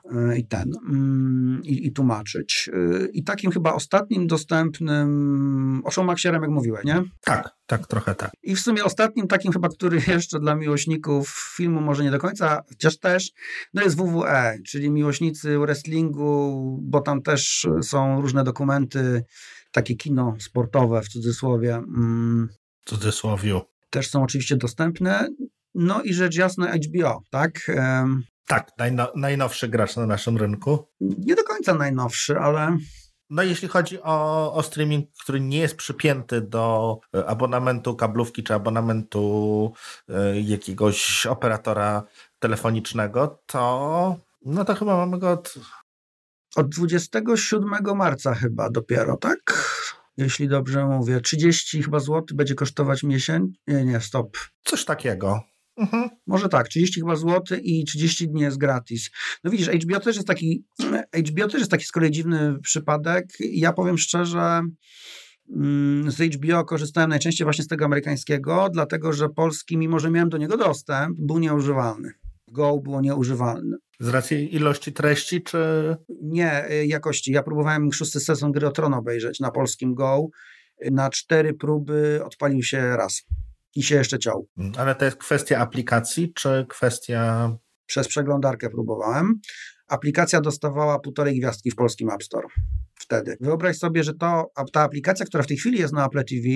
e, 0.04 0.38
i 0.38 0.46
ten, 0.46 0.72
mm, 0.88 1.60
i, 1.64 1.86
i 1.86 1.92
tłumaczyć. 1.92 2.70
E, 2.72 3.06
I 3.06 3.24
takim 3.24 3.50
chyba 3.50 3.74
ostatnim 3.74 4.26
dostępnym, 4.26 5.82
o 5.84 5.90
Showmaxierem, 5.90 6.42
jak 6.42 6.50
mówiłeś, 6.50 6.84
nie? 6.84 7.02
Tak, 7.20 7.50
tak, 7.66 7.86
trochę 7.86 8.14
tak. 8.14 8.30
I 8.42 8.56
w 8.56 8.60
sumie 8.60 8.84
ostatnim 8.84 9.28
takim 9.28 9.52
chyba, 9.52 9.68
który 9.68 10.00
jeszcze 10.08 10.40
dla 10.40 10.54
miłośników 10.54 11.52
filmu 11.56 11.80
może 11.80 12.04
nie 12.04 12.10
do 12.10 12.18
końca, 12.18 12.62
chociaż 12.68 12.98
też, 12.98 13.32
no 13.74 13.82
jest 13.82 13.96
WWE, 13.96 14.58
czyli 14.66 14.90
miłośnicy 14.90 15.58
wrestlingu, 15.58 16.78
bo 16.82 17.00
tam 17.00 17.22
też 17.22 17.66
są 17.82 18.20
różne 18.20 18.44
dokumenty, 18.44 19.24
takie 19.72 19.96
kino 19.96 20.36
sportowe 20.40 21.02
w 21.02 21.08
cudzysłowie. 21.08 21.74
Mm, 21.74 22.48
w 22.84 22.88
cudzysłowiu. 22.88 23.60
Też 23.90 24.10
są 24.10 24.22
oczywiście 24.22 24.56
dostępne. 24.56 25.28
No 25.74 26.02
i 26.02 26.14
rzecz 26.14 26.36
jasna 26.36 26.72
HBO, 26.72 27.22
tak? 27.30 27.70
Tak, 28.46 28.70
najno, 28.78 29.12
najnowszy 29.16 29.68
gracz 29.68 29.96
na 29.96 30.06
naszym 30.06 30.36
rynku. 30.36 30.88
Nie 31.00 31.34
do 31.34 31.44
końca 31.44 31.74
najnowszy, 31.74 32.38
ale. 32.38 32.76
No 33.30 33.42
jeśli 33.42 33.68
chodzi 33.68 34.02
o, 34.02 34.52
o 34.54 34.62
streaming, 34.62 35.06
który 35.22 35.40
nie 35.40 35.58
jest 35.58 35.76
przypięty 35.76 36.40
do 36.40 36.96
e, 37.14 37.26
abonamentu 37.26 37.96
kablówki 37.96 38.42
czy 38.42 38.54
abonamentu 38.54 39.72
y, 40.10 40.40
jakiegoś 40.40 41.26
operatora 41.26 42.02
telefonicznego, 42.38 43.42
to 43.46 44.18
no 44.44 44.64
to 44.64 44.74
chyba 44.74 44.96
mamy 44.96 45.18
go 45.18 45.30
od... 45.30 45.54
Od 46.56 46.68
27 46.68 47.96
marca 47.96 48.34
chyba 48.34 48.70
dopiero, 48.70 49.16
tak? 49.16 49.68
Jeśli 50.16 50.48
dobrze 50.48 50.86
mówię. 50.86 51.20
30 51.20 51.82
chyba 51.82 52.00
złotych 52.00 52.36
będzie 52.36 52.54
kosztować 52.54 53.02
miesiąc. 53.02 53.50
Nie, 53.66 53.84
nie, 53.84 54.00
stop. 54.00 54.36
Coś 54.64 54.84
takiego. 54.84 55.42
Mhm. 55.78 56.08
Może 56.26 56.48
tak, 56.48 56.68
30 56.68 57.00
chyba 57.00 57.16
złoty 57.16 57.58
i 57.58 57.84
30 57.84 58.28
dni 58.28 58.42
jest 58.42 58.58
gratis. 58.58 59.10
No 59.44 59.50
widzisz, 59.50 59.68
HBO 59.68 60.00
też 60.00 60.16
jest 60.16 60.28
taki, 60.28 60.64
HBO 61.28 61.48
też 61.48 61.58
jest 61.58 61.70
taki 61.70 61.84
z 61.84 61.92
kolei 61.92 62.10
dziwny 62.10 62.56
przypadek. 62.62 63.26
Ja 63.40 63.72
powiem 63.72 63.98
szczerze, 63.98 64.60
mm, 65.56 66.10
z 66.10 66.34
HBO 66.34 66.64
korzystałem 66.64 67.10
najczęściej 67.10 67.44
właśnie 67.44 67.64
z 67.64 67.68
tego 67.68 67.84
amerykańskiego, 67.84 68.68
dlatego 68.72 69.12
że 69.12 69.28
polski, 69.28 69.76
mimo 69.76 69.98
że 69.98 70.10
miałem 70.10 70.28
do 70.28 70.38
niego 70.38 70.56
dostęp, 70.56 71.16
był 71.18 71.38
nieużywalny. 71.38 72.12
Go 72.52 72.78
było 72.78 73.00
nieużywalne. 73.00 73.76
Z 74.00 74.08
racji 74.08 74.54
ilości 74.54 74.92
treści, 74.92 75.42
czy... 75.42 75.96
Nie, 76.22 76.70
y, 76.70 76.86
jakości. 76.86 77.32
Ja 77.32 77.42
próbowałem 77.42 77.92
szósty 77.92 78.20
sezon 78.20 78.52
Gry 78.52 78.66
o 78.66 78.70
Tron 78.70 78.94
obejrzeć 78.94 79.40
na 79.40 79.50
polskim 79.50 79.94
Go. 79.94 80.26
Na 80.90 81.10
cztery 81.10 81.54
próby 81.54 82.20
odpalił 82.24 82.62
się 82.62 82.96
raz 82.96 83.24
i 83.78 83.82
się 83.82 83.94
jeszcze 83.94 84.18
ciął. 84.18 84.48
Mm, 84.58 84.72
ale 84.78 84.94
to 84.94 85.04
jest 85.04 85.16
kwestia 85.16 85.58
aplikacji, 85.58 86.32
czy 86.34 86.66
kwestia... 86.68 87.50
Przez 87.86 88.08
przeglądarkę 88.08 88.70
próbowałem. 88.70 89.34
Aplikacja 89.86 90.40
dostawała 90.40 90.98
półtorej 90.98 91.38
gwiazdki 91.38 91.70
w 91.70 91.74
polskim 91.74 92.10
App 92.10 92.22
Store 92.22 92.48
wtedy. 93.00 93.36
Wyobraź 93.40 93.76
sobie, 93.76 94.04
że 94.04 94.14
to, 94.14 94.50
ta 94.72 94.82
aplikacja, 94.82 95.26
która 95.26 95.42
w 95.42 95.46
tej 95.46 95.56
chwili 95.56 95.78
jest 95.78 95.94
na 95.94 96.06
Apple 96.06 96.24
TV, 96.24 96.48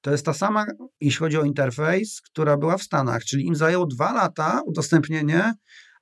to 0.00 0.10
jest 0.10 0.26
ta 0.26 0.34
sama, 0.34 0.66
jeśli 1.00 1.18
chodzi 1.18 1.38
o 1.38 1.44
interfejs, 1.44 2.20
która 2.20 2.56
była 2.56 2.78
w 2.78 2.82
Stanach, 2.82 3.24
czyli 3.24 3.46
im 3.46 3.54
zajęło 3.54 3.86
dwa 3.86 4.12
lata 4.12 4.60
udostępnienie 4.66 5.52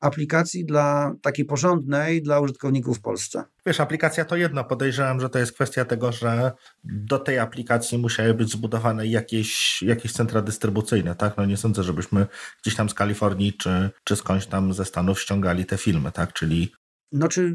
aplikacji 0.03 0.65
dla 0.65 1.15
takiej 1.23 1.45
porządnej 1.45 2.23
dla 2.23 2.41
użytkowników 2.41 2.99
w 2.99 3.01
Polsce. 3.01 3.45
Wiesz, 3.67 3.81
aplikacja 3.81 4.25
to 4.25 4.37
jedno. 4.37 4.65
Podejrzewam, 4.65 5.21
że 5.21 5.29
to 5.29 5.39
jest 5.39 5.53
kwestia 5.53 5.85
tego, 5.85 6.13
że 6.13 6.53
do 6.85 7.19
tej 7.19 7.39
aplikacji 7.39 7.99
musiały 7.99 8.35
być 8.35 8.53
zbudowane 8.53 9.07
jakieś, 9.07 9.83
jakieś 9.83 10.13
centra 10.13 10.43
dystrybucyjne, 10.43 11.15
tak? 11.15 11.37
No 11.37 11.45
nie 11.45 11.57
sądzę, 11.57 11.83
żebyśmy 11.83 12.27
gdzieś 12.63 12.77
tam 12.77 12.89
z 12.89 12.95
Kalifornii 12.95 13.53
czy, 13.53 13.91
czy 14.05 14.17
skądś 14.17 14.47
tam 14.47 14.73
ze 14.73 14.85
Stanów 14.85 15.21
ściągali 15.21 15.65
te 15.67 15.79
filmy, 15.79 16.13
tak? 16.13 16.33
Czyli 16.33 16.73
no 17.13 17.29
czy 17.29 17.55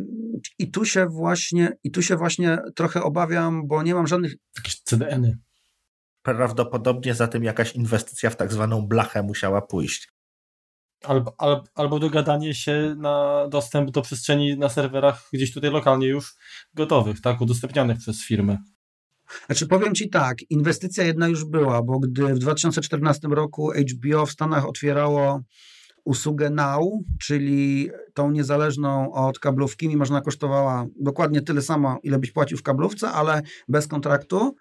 i 0.60 0.72
tu 0.72 0.86
się 0.86 1.06
właśnie, 1.06 1.78
i 1.84 1.92
tu 1.92 2.02
się 2.02 2.16
właśnie 2.16 2.58
trochę 2.76 3.04
obawiam, 3.04 3.68
bo 3.68 3.84
nie 3.84 3.96
mam 3.96 4.08
żadnych. 4.08 4.34
Jakieś 4.58 4.82
CDN-y. 4.82 5.38
Prawdopodobnie 6.22 7.16
za 7.16 7.28
tym 7.28 7.44
jakaś 7.44 7.76
inwestycja 7.76 8.30
w 8.30 8.36
tak 8.36 8.54
zwaną 8.54 8.88
blachę 8.88 9.24
musiała 9.24 9.62
pójść. 9.62 10.17
Albo, 11.08 11.34
albo, 11.38 11.64
albo 11.76 12.00
dogadanie 12.00 12.56
się 12.56 12.96
na 12.98 13.48
dostęp 13.50 13.92
do 13.92 14.02
przestrzeni 14.02 14.58
na 14.58 14.70
serwerach 14.70 15.30
gdzieś 15.34 15.54
tutaj 15.54 15.72
lokalnie 15.72 16.08
już 16.08 16.36
gotowych, 16.74 17.22
tak, 17.22 17.42
udostępnianych 17.42 17.98
przez 17.98 18.26
firmy. 18.26 18.58
Znaczy 19.46 19.68
powiem 19.68 19.96
Ci 19.96 20.10
tak, 20.10 20.38
inwestycja 20.50 21.04
jedna 21.04 21.28
już 21.28 21.46
była, 21.46 21.84
bo 21.84 22.00
gdy 22.00 22.34
w 22.34 22.40
2014 22.40 23.28
roku 23.28 23.72
HBO 23.72 24.26
w 24.26 24.32
Stanach 24.32 24.68
otwierało 24.68 25.42
usługę 26.04 26.50
Now, 26.50 26.84
czyli 27.22 27.90
tą 28.14 28.32
niezależną 28.32 29.14
od 29.14 29.40
kablówki, 29.40 29.88
mimo 29.88 30.06
że 30.06 30.14
ona 30.14 30.22
kosztowała 30.22 30.86
dokładnie 31.00 31.42
tyle 31.42 31.62
samo, 31.62 32.00
ile 32.04 32.20
byś 32.20 32.32
płacił 32.32 32.58
w 32.58 32.64
kablówce, 32.64 33.10
ale 33.10 33.42
bez 33.68 33.88
kontraktu, 33.88 34.56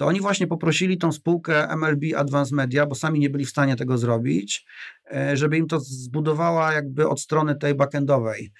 to 0.00 0.06
oni 0.06 0.20
właśnie 0.20 0.46
poprosili 0.46 0.98
tą 0.98 1.12
spółkę 1.12 1.68
MLB 1.76 2.02
Advanced 2.16 2.52
Media, 2.52 2.86
bo 2.86 2.94
sami 2.94 3.20
nie 3.20 3.30
byli 3.30 3.44
w 3.44 3.50
stanie 3.50 3.76
tego 3.76 3.98
zrobić, 3.98 4.66
e, 5.12 5.36
żeby 5.36 5.58
im 5.58 5.66
to 5.66 5.80
zbudowała 5.80 6.72
jakby 6.72 7.08
od 7.08 7.20
strony 7.20 7.56
tej 7.56 7.74
backendowej. 7.74 8.52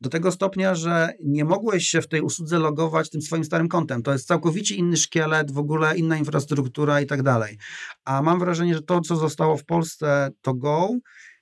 Do 0.00 0.10
tego 0.10 0.32
stopnia, 0.32 0.74
że 0.74 1.08
nie 1.24 1.44
mogłeś 1.44 1.88
się 1.88 2.02
w 2.02 2.08
tej 2.08 2.20
usłudze 2.20 2.58
logować 2.58 3.10
tym 3.10 3.22
swoim 3.22 3.44
starym 3.44 3.68
kontem. 3.68 4.02
To 4.02 4.12
jest 4.12 4.26
całkowicie 4.26 4.74
inny 4.74 4.96
szkielet, 4.96 5.50
w 5.50 5.58
ogóle 5.58 5.96
inna 5.96 6.16
infrastruktura 6.16 7.00
i 7.00 7.06
tak 7.06 7.22
dalej. 7.22 7.58
A 8.04 8.22
mam 8.22 8.38
wrażenie, 8.38 8.74
że 8.74 8.82
to, 8.82 9.00
co 9.00 9.16
zostało 9.16 9.56
w 9.56 9.64
Polsce, 9.64 10.30
to 10.42 10.54
Go, 10.54 10.90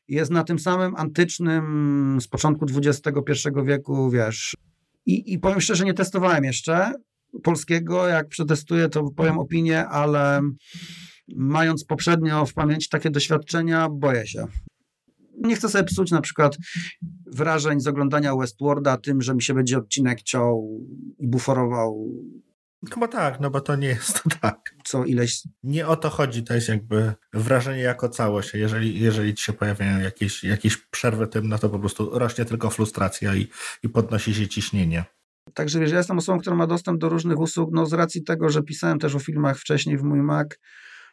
jest 0.08 0.30
na 0.30 0.44
tym 0.44 0.58
samym 0.58 0.96
antycznym 0.96 2.18
z 2.20 2.28
początku 2.28 2.66
XXI 2.76 3.48
wieku, 3.64 4.10
wiesz. 4.10 4.56
I, 5.06 5.32
I 5.32 5.38
powiem 5.38 5.60
szczerze, 5.60 5.84
nie 5.84 5.94
testowałem 5.94 6.44
jeszcze 6.44 6.92
polskiego. 7.42 8.08
Jak 8.08 8.28
przetestuję, 8.28 8.88
to 8.88 9.10
powiem 9.10 9.38
opinię, 9.38 9.86
ale 9.86 10.40
mając 11.28 11.84
poprzednio 11.84 12.46
w 12.46 12.54
pamięci 12.54 12.88
takie 12.88 13.10
doświadczenia, 13.10 13.88
boję 13.88 14.26
się. 14.26 14.46
Nie 15.38 15.56
chcę 15.56 15.68
sobie 15.68 15.84
psuć 15.84 16.10
na 16.10 16.20
przykład 16.20 16.56
wrażeń 17.26 17.80
z 17.80 17.86
oglądania 17.86 18.36
Westworlda 18.36 18.96
tym, 18.96 19.22
że 19.22 19.34
mi 19.34 19.42
się 19.42 19.54
będzie 19.54 19.78
odcinek 19.78 20.22
ciął 20.22 20.80
i 21.18 21.28
buforował. 21.28 22.08
Chyba 22.94 23.08
tak, 23.08 23.40
no 23.40 23.50
bo 23.50 23.60
to 23.60 23.76
nie 23.76 23.88
jest 23.88 24.22
to 24.22 24.30
tak. 24.40 24.74
Co 24.84 25.04
ileś. 25.04 25.42
Nie 25.62 25.86
o 25.86 25.96
to 25.96 26.10
chodzi, 26.10 26.44
to 26.44 26.54
jest 26.54 26.68
jakby 26.68 27.12
wrażenie 27.32 27.82
jako 27.82 28.08
całość. 28.08 28.54
Jeżeli, 28.54 29.00
jeżeli 29.00 29.34
ci 29.34 29.44
się 29.44 29.52
pojawiają 29.52 30.00
jakieś, 30.00 30.44
jakieś 30.44 30.76
przerwy 30.76 31.26
tym, 31.26 31.48
no 31.48 31.58
to 31.58 31.68
po 31.68 31.78
prostu 31.78 32.18
rośnie 32.18 32.44
tylko 32.44 32.70
frustracja 32.70 33.34
i, 33.34 33.48
i 33.82 33.88
podnosi 33.88 34.34
się 34.34 34.48
ciśnienie. 34.48 35.04
Także 35.54 35.80
wiesz, 35.80 35.90
ja 35.90 35.98
jestem 35.98 36.18
osobą, 36.18 36.38
która 36.38 36.56
ma 36.56 36.66
dostęp 36.66 37.00
do 37.00 37.08
różnych 37.08 37.38
usług, 37.38 37.70
no 37.72 37.86
z 37.86 37.92
racji 37.92 38.22
tego, 38.22 38.48
że 38.48 38.62
pisałem 38.62 38.98
też 38.98 39.14
o 39.14 39.18
filmach 39.18 39.58
wcześniej 39.58 39.98
w 39.98 40.02
mój 40.02 40.22
Mac, 40.22 40.48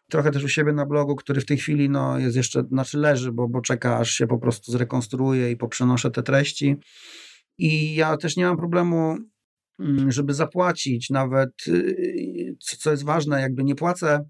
trochę 0.09 0.31
też 0.31 0.43
u 0.43 0.49
siebie 0.49 0.73
na 0.73 0.85
blogu, 0.85 1.15
który 1.15 1.41
w 1.41 1.45
tej 1.45 1.57
chwili 1.57 1.89
no, 1.89 2.19
jest 2.19 2.35
jeszcze, 2.35 2.63
znaczy 2.63 2.97
leży, 2.97 3.31
bo, 3.31 3.47
bo 3.47 3.61
czeka 3.61 3.97
aż 3.97 4.11
się 4.11 4.27
po 4.27 4.37
prostu 4.37 4.71
zrekonstruuje 4.71 5.51
i 5.51 5.57
poprzenoszę 5.57 6.11
te 6.11 6.23
treści. 6.23 6.75
I 7.57 7.95
ja 7.95 8.17
też 8.17 8.37
nie 8.37 8.45
mam 8.45 8.57
problemu, 8.57 9.17
mm, 9.79 10.11
żeby 10.11 10.33
zapłacić 10.33 11.09
nawet, 11.09 11.51
y, 11.67 12.55
co 12.59 12.91
jest 12.91 13.03
ważne, 13.03 13.41
jakby 13.41 13.63
nie 13.63 13.75
płacę 13.75 14.25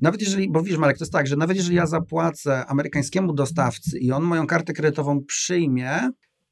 nawet 0.00 0.20
jeżeli, 0.20 0.50
bo 0.50 0.62
wiesz 0.62 0.78
Marek, 0.78 0.98
to 0.98 1.04
jest 1.04 1.12
tak, 1.12 1.26
że 1.26 1.36
nawet 1.36 1.56
jeżeli 1.56 1.76
ja 1.76 1.86
zapłacę 1.86 2.66
amerykańskiemu 2.66 3.32
dostawcy 3.32 3.98
i 3.98 4.12
on 4.12 4.22
moją 4.22 4.46
kartę 4.46 4.72
kredytową 4.72 5.24
przyjmie, 5.24 6.10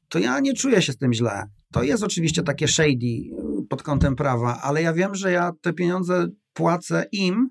to 0.09 0.19
ja 0.19 0.39
nie 0.39 0.53
czuję 0.53 0.81
się 0.81 0.93
z 0.93 0.97
tym 0.97 1.13
źle. 1.13 1.43
To 1.71 1.83
jest 1.83 2.03
oczywiście 2.03 2.43
takie 2.43 2.67
shady 2.67 3.05
y, 3.05 3.31
pod 3.69 3.83
kątem 3.83 4.15
prawa, 4.15 4.59
ale 4.61 4.81
ja 4.81 4.93
wiem, 4.93 5.15
że 5.15 5.31
ja 5.31 5.51
te 5.61 5.73
pieniądze 5.73 6.27
płacę 6.53 7.05
im, 7.11 7.49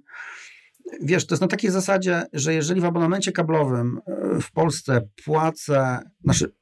wiesz, 1.03 1.27
to 1.27 1.35
jest 1.35 1.43
na 1.43 1.49
takiej 1.49 1.71
zasadzie, 1.71 2.23
że 2.33 2.55
jeżeli 2.55 2.81
w 2.81 2.85
abonamencie 2.85 3.33
kablowym 3.33 4.01
e, 4.07 4.41
w 4.41 4.53
Polsce 4.53 5.09
płacę, 5.25 5.99
znaczy 6.25 6.53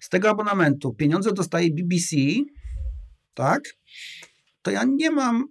z 0.00 0.08
tego 0.08 0.30
abonamentu 0.30 0.94
pieniądze 0.94 1.32
dostaje 1.32 1.70
BBC, 1.70 2.16
tak, 3.34 3.62
to 4.62 4.70
ja 4.70 4.84
nie 4.84 5.10
mam 5.10 5.44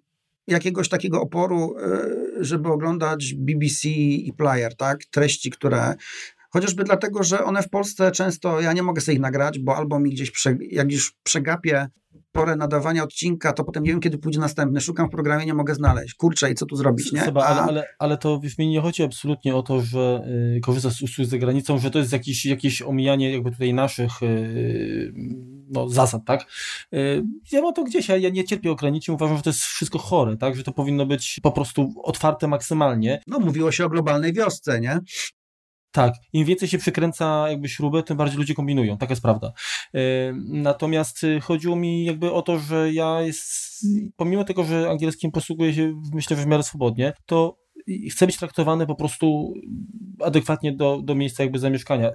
jakiegoś 0.47 0.89
takiego 0.89 1.21
oporu, 1.21 1.75
e, 1.77 2.07
żeby 2.39 2.69
oglądać 2.69 3.33
BBC 3.33 3.89
i 3.89 4.33
Player, 4.37 4.75
tak, 4.75 5.05
treści, 5.05 5.51
które 5.51 5.95
Chociażby 6.55 6.83
dlatego, 6.83 7.23
że 7.23 7.43
one 7.43 7.61
w 7.61 7.69
Polsce 7.69 8.11
często, 8.11 8.61
ja 8.61 8.73
nie 8.73 8.83
mogę 8.83 9.01
sobie 9.01 9.15
ich 9.15 9.21
nagrać, 9.21 9.59
bo 9.59 9.75
albo 9.75 9.99
mi 9.99 10.09
gdzieś, 10.09 10.31
prze, 10.31 10.57
jak 10.71 10.91
już 10.91 11.13
przegapię 11.23 11.87
porę 12.31 12.55
nadawania 12.55 13.03
odcinka, 13.03 13.53
to 13.53 13.63
potem 13.63 13.83
nie 13.83 13.91
wiem, 13.91 13.99
kiedy 13.99 14.17
pójdzie 14.17 14.39
następny. 14.39 14.81
Szukam 14.81 15.07
w 15.07 15.11
programie, 15.11 15.45
nie 15.45 15.53
mogę 15.53 15.75
znaleźć. 15.75 16.13
Kurczę, 16.13 16.51
i 16.51 16.55
co 16.55 16.65
tu 16.65 16.75
zrobić, 16.75 17.11
nie? 17.11 17.21
Seba, 17.21 17.45
ale, 17.45 17.61
ale, 17.61 17.85
ale 17.99 18.17
to 18.17 18.39
w 18.39 18.57
mi 18.57 18.67
nie 18.67 18.81
chodzi 18.81 19.03
absolutnie 19.03 19.55
o 19.55 19.63
to, 19.63 19.81
że 19.81 20.27
y, 20.57 20.59
korzystasz 20.59 20.93
z 20.93 21.01
usług 21.01 21.27
za 21.27 21.37
granicą, 21.37 21.79
że 21.79 21.91
to 21.91 21.99
jest 21.99 22.11
jakieś, 22.11 22.45
jakieś 22.45 22.81
omijanie 22.81 23.31
jakby 23.31 23.51
tutaj 23.51 23.73
naszych 23.73 24.23
y, 24.23 25.13
no, 25.67 25.89
zasad, 25.89 26.21
tak? 26.25 26.45
Y, 26.93 27.23
ja 27.51 27.61
mam 27.61 27.73
to 27.73 27.83
gdzieś, 27.83 28.09
ja, 28.09 28.17
ja 28.17 28.29
nie 28.29 28.43
cierpię 28.43 28.71
ograniczeń, 28.71 29.15
uważam, 29.15 29.37
że 29.37 29.43
to 29.43 29.49
jest 29.49 29.61
wszystko 29.61 29.99
chore, 29.99 30.37
tak? 30.37 30.55
Że 30.55 30.63
to 30.63 30.71
powinno 30.71 31.05
być 31.05 31.39
po 31.43 31.51
prostu 31.51 31.93
otwarte 32.03 32.47
maksymalnie. 32.47 33.21
No, 33.27 33.39
mówiło 33.39 33.71
się 33.71 33.85
o 33.85 33.89
globalnej 33.89 34.33
wiosce, 34.33 34.79
nie? 34.79 34.99
Tak, 35.95 36.13
im 36.33 36.45
więcej 36.45 36.67
się 36.67 36.77
przykręca 36.77 37.49
jakby 37.49 37.69
śrubę, 37.69 38.03
tym 38.03 38.17
bardziej 38.17 38.37
ludzie 38.37 38.53
kombinują, 38.53 38.97
taka 38.97 39.11
jest 39.11 39.21
prawda. 39.21 39.51
E, 39.93 39.99
natomiast 40.47 41.23
y, 41.23 41.41
chodziło 41.41 41.75
mi 41.75 42.05
jakby 42.05 42.31
o 42.31 42.41
to, 42.41 42.59
że 42.59 42.93
ja 42.93 43.21
jest, 43.21 43.43
pomimo 44.15 44.43
tego, 44.43 44.63
że 44.63 44.89
angielskim 44.89 45.31
posługuję 45.31 45.73
się 45.73 46.01
myślę, 46.13 46.37
że 46.37 46.43
w 46.43 46.47
miarę 46.47 46.63
swobodnie, 46.63 47.13
to 47.25 47.57
chcę 48.11 48.25
być 48.25 48.37
traktowany 48.37 48.85
po 48.85 48.95
prostu 48.95 49.53
adekwatnie 50.23 50.73
do, 50.73 51.01
do 51.03 51.15
miejsca 51.15 51.43
jakby 51.43 51.59
zamieszkania. 51.59 52.11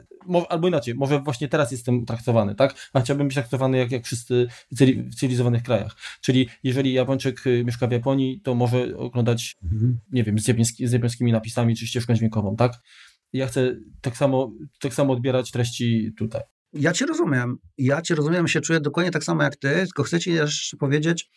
Albo 0.49 0.69
inaczej, 0.69 0.95
może 0.95 1.21
właśnie 1.21 1.49
teraz 1.49 1.73
jestem 1.73 2.07
traktowany, 2.07 2.55
tak? 2.55 2.91
A 2.93 3.01
chciałbym 3.01 3.29
być 3.29 3.35
traktowany 3.35 3.79
jak, 3.79 3.93
jak 3.93 4.05
wszyscy 4.05 4.47
w 4.73 5.15
cywilizowanych 5.15 5.63
krajach. 5.63 5.97
Czyli 6.21 6.49
jeżeli 6.63 6.93
Japończyk 6.93 7.47
y, 7.47 7.65
mieszka 7.65 7.87
w 7.87 7.93
Japonii, 7.93 8.41
to 8.41 8.55
może 8.55 8.97
oglądać, 8.97 9.57
mhm. 9.63 9.99
nie 10.13 10.25
wiem, 10.25 10.39
z, 10.39 10.49
japoński, 10.49 10.87
z 10.87 10.93
japońskimi 10.93 11.33
napisami 11.33 11.77
czy 11.77 11.87
ścieżką 11.87 12.15
dźwiękową, 12.15 12.57
tak? 12.57 12.73
Ja 13.33 13.47
chcę 13.47 13.77
tak 14.01 14.17
samo, 14.17 14.53
tak 14.81 14.95
samo 14.95 15.13
odbierać 15.13 15.51
treści 15.51 16.11
tutaj. 16.19 16.43
Ja 16.73 16.93
cię 16.93 17.07
rozumiem. 17.07 17.57
Ja 17.79 18.03
cię 18.03 18.15
rozumiem, 18.15 18.49
się 18.49 18.61
czuję 18.61 18.81
dokładnie 18.81 19.13
tak 19.13 19.25
samo 19.25 19.43
jak 19.43 19.57
ty, 19.57 19.75
tylko 19.75 20.03
chcę 20.03 20.21
ci 20.21 20.33
jeszcze 20.33 20.77
powiedzieć, 20.77 21.31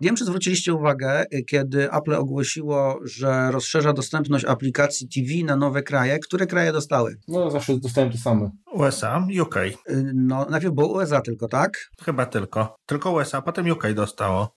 nie 0.00 0.08
wiem, 0.08 0.16
czy 0.16 0.24
zwróciliście 0.24 0.74
uwagę, 0.74 1.24
kiedy 1.48 1.92
Apple 1.92 2.14
ogłosiło, 2.14 2.98
że 3.04 3.50
rozszerza 3.52 3.92
dostępność 3.92 4.44
aplikacji 4.44 5.08
TV 5.08 5.44
na 5.44 5.56
nowe 5.56 5.82
kraje. 5.82 6.18
Które 6.18 6.46
kraje 6.46 6.72
dostały? 6.72 7.16
No, 7.28 7.50
zawsze 7.50 7.78
dostałem 7.78 8.12
te 8.12 8.18
same. 8.18 8.50
USA, 8.72 9.26
UK. 9.42 9.56
Y, 9.56 9.76
no, 10.14 10.46
najpierw 10.50 10.74
było 10.74 10.92
USA 10.92 11.20
tylko, 11.20 11.48
tak? 11.48 11.70
Chyba 12.04 12.26
tylko. 12.26 12.76
Tylko 12.86 13.12
USA, 13.12 13.42
potem 13.42 13.70
UK 13.70 13.92
dostało. 13.94 14.56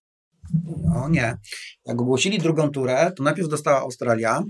O 0.96 1.10
nie. 1.10 1.38
Jak 1.86 2.02
ogłosili 2.02 2.40
drugą 2.40 2.70
turę, 2.70 3.12
to 3.18 3.24
najpierw 3.24 3.50
dostała 3.50 3.80
Australia, 3.80 4.44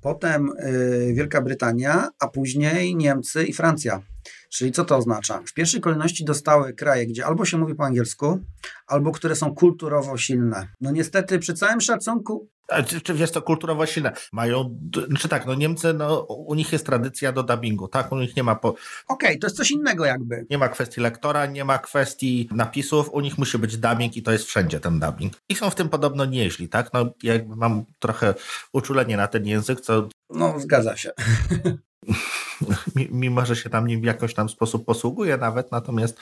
potem 0.00 0.50
y, 0.50 1.12
Wielka 1.14 1.40
Brytania, 1.40 2.08
a 2.18 2.28
później 2.28 2.96
Niemcy 2.96 3.44
i 3.44 3.52
Francja. 3.52 4.02
Czyli 4.50 4.72
co 4.72 4.84
to 4.84 4.96
oznacza? 4.96 5.42
W 5.46 5.54
pierwszej 5.54 5.80
kolejności 5.80 6.24
dostały 6.24 6.74
kraje, 6.74 7.06
gdzie 7.06 7.26
albo 7.26 7.44
się 7.44 7.58
mówi 7.58 7.74
po 7.74 7.84
angielsku, 7.84 8.38
albo 8.86 9.12
które 9.12 9.36
są 9.36 9.54
kulturowo 9.54 10.16
silne. 10.16 10.68
No 10.80 10.90
niestety, 10.90 11.38
przy 11.38 11.54
całym 11.54 11.80
szacunku. 11.80 12.48
A, 12.70 12.82
czy, 12.82 13.00
czy 13.00 13.14
wiesz 13.14 13.30
to 13.30 13.42
kulturowo 13.42 13.86
silne? 13.86 14.12
Mają, 14.32 14.78
czy 15.18 15.28
tak, 15.28 15.46
no 15.46 15.54
Niemcy, 15.54 15.94
no 15.94 16.20
u 16.22 16.54
nich 16.54 16.72
jest 16.72 16.86
tradycja 16.86 17.32
do 17.32 17.42
dubbingu, 17.42 17.88
tak? 17.88 18.12
U 18.12 18.18
nich 18.18 18.36
nie 18.36 18.42
ma 18.42 18.54
po... 18.54 18.68
Okej, 18.68 18.78
okay, 19.08 19.38
to 19.38 19.46
jest 19.46 19.56
coś 19.56 19.70
innego 19.70 20.04
jakby. 20.04 20.46
Nie 20.50 20.58
ma 20.58 20.68
kwestii 20.68 21.00
lektora, 21.00 21.46
nie 21.46 21.64
ma 21.64 21.78
kwestii 21.78 22.48
napisów, 22.52 23.10
u 23.12 23.20
nich 23.20 23.38
musi 23.38 23.58
być 23.58 23.76
dubbing 23.76 24.16
i 24.16 24.22
to 24.22 24.32
jest 24.32 24.44
wszędzie 24.44 24.80
ten 24.80 25.00
dubbing. 25.00 25.32
I 25.48 25.54
są 25.54 25.70
w 25.70 25.74
tym 25.74 25.88
podobno 25.88 26.24
nieźli, 26.24 26.68
tak? 26.68 26.92
No 26.92 27.14
jakby 27.22 27.56
mam 27.56 27.84
trochę 27.98 28.34
uczulenie 28.72 29.16
na 29.16 29.28
ten 29.28 29.46
język, 29.46 29.80
co... 29.80 30.08
No, 30.30 30.60
zgadza 30.60 30.96
się. 30.96 31.10
mimo 33.10 33.46
że 33.46 33.56
się 33.56 33.70
tam 33.70 33.86
nim 33.86 34.00
w 34.00 34.04
jakiś 34.04 34.34
tam 34.34 34.48
sposób 34.48 34.84
posługuje 34.84 35.36
nawet, 35.36 35.72
natomiast 35.72 36.18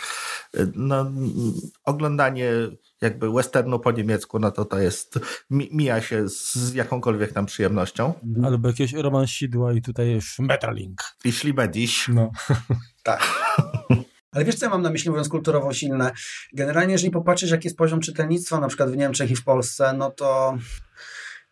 y, 0.57 0.73
no, 0.75 1.13
oglądanie 1.85 2.53
jakby 3.01 3.33
westernu 3.33 3.79
po 3.79 3.93
niemiecku, 3.93 4.39
no 4.39 4.51
to 4.51 4.65
to 4.65 4.79
jest, 4.79 5.19
mija 5.51 6.01
się 6.01 6.29
z 6.29 6.75
jakąkolwiek 6.75 7.33
tam 7.33 7.47
przyjemnością. 7.47 8.15
Mhm. 8.25 8.45
Albo 8.45 8.69
jakieś 8.69 8.93
romansidła 8.93 9.73
i 9.73 9.83
tutaj 9.83 10.11
już 10.11 10.39
Metalink. 10.39 11.03
I 11.25 11.33
Szlibediś. 11.33 12.09
No. 12.09 12.31
tak. 13.03 13.21
Ale 14.33 14.45
wiesz, 14.45 14.55
co 14.55 14.67
ja 14.67 14.71
mam 14.71 14.83
na 14.83 14.91
myśli, 14.91 15.11
mówiąc 15.11 15.29
kulturowo 15.29 15.73
silne? 15.73 16.13
Generalnie, 16.53 16.93
jeżeli 16.93 17.11
popatrzysz, 17.11 17.51
jaki 17.51 17.67
jest 17.67 17.79
poziom 17.79 18.01
czytelnictwa, 18.01 18.61
na 18.61 18.69
przykład 18.69 18.91
w 18.91 18.97
Niemczech 18.97 19.31
i 19.31 19.37
w 19.37 19.45
Polsce, 19.45 19.93
no 19.93 20.11
to 20.11 20.59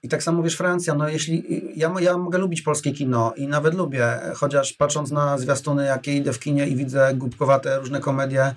i 0.06 0.08
tak 0.08 0.22
samo 0.22 0.42
wiesz, 0.42 0.56
Francja, 0.56 0.94
no 0.94 1.08
jeśli, 1.08 1.62
ja, 1.76 1.94
ja 2.00 2.18
mogę 2.18 2.38
lubić 2.38 2.62
polskie 2.62 2.92
kino 2.92 3.32
i 3.36 3.48
nawet 3.48 3.74
lubię, 3.74 4.20
chociaż 4.34 4.72
patrząc 4.72 5.10
na 5.10 5.38
zwiastuny, 5.38 5.86
jakie 5.86 6.16
idę 6.16 6.32
w 6.32 6.38
kinie 6.38 6.66
i 6.66 6.76
widzę 6.76 7.14
głupkowate 7.14 7.78
różne 7.78 8.00
komedie, 8.00 8.54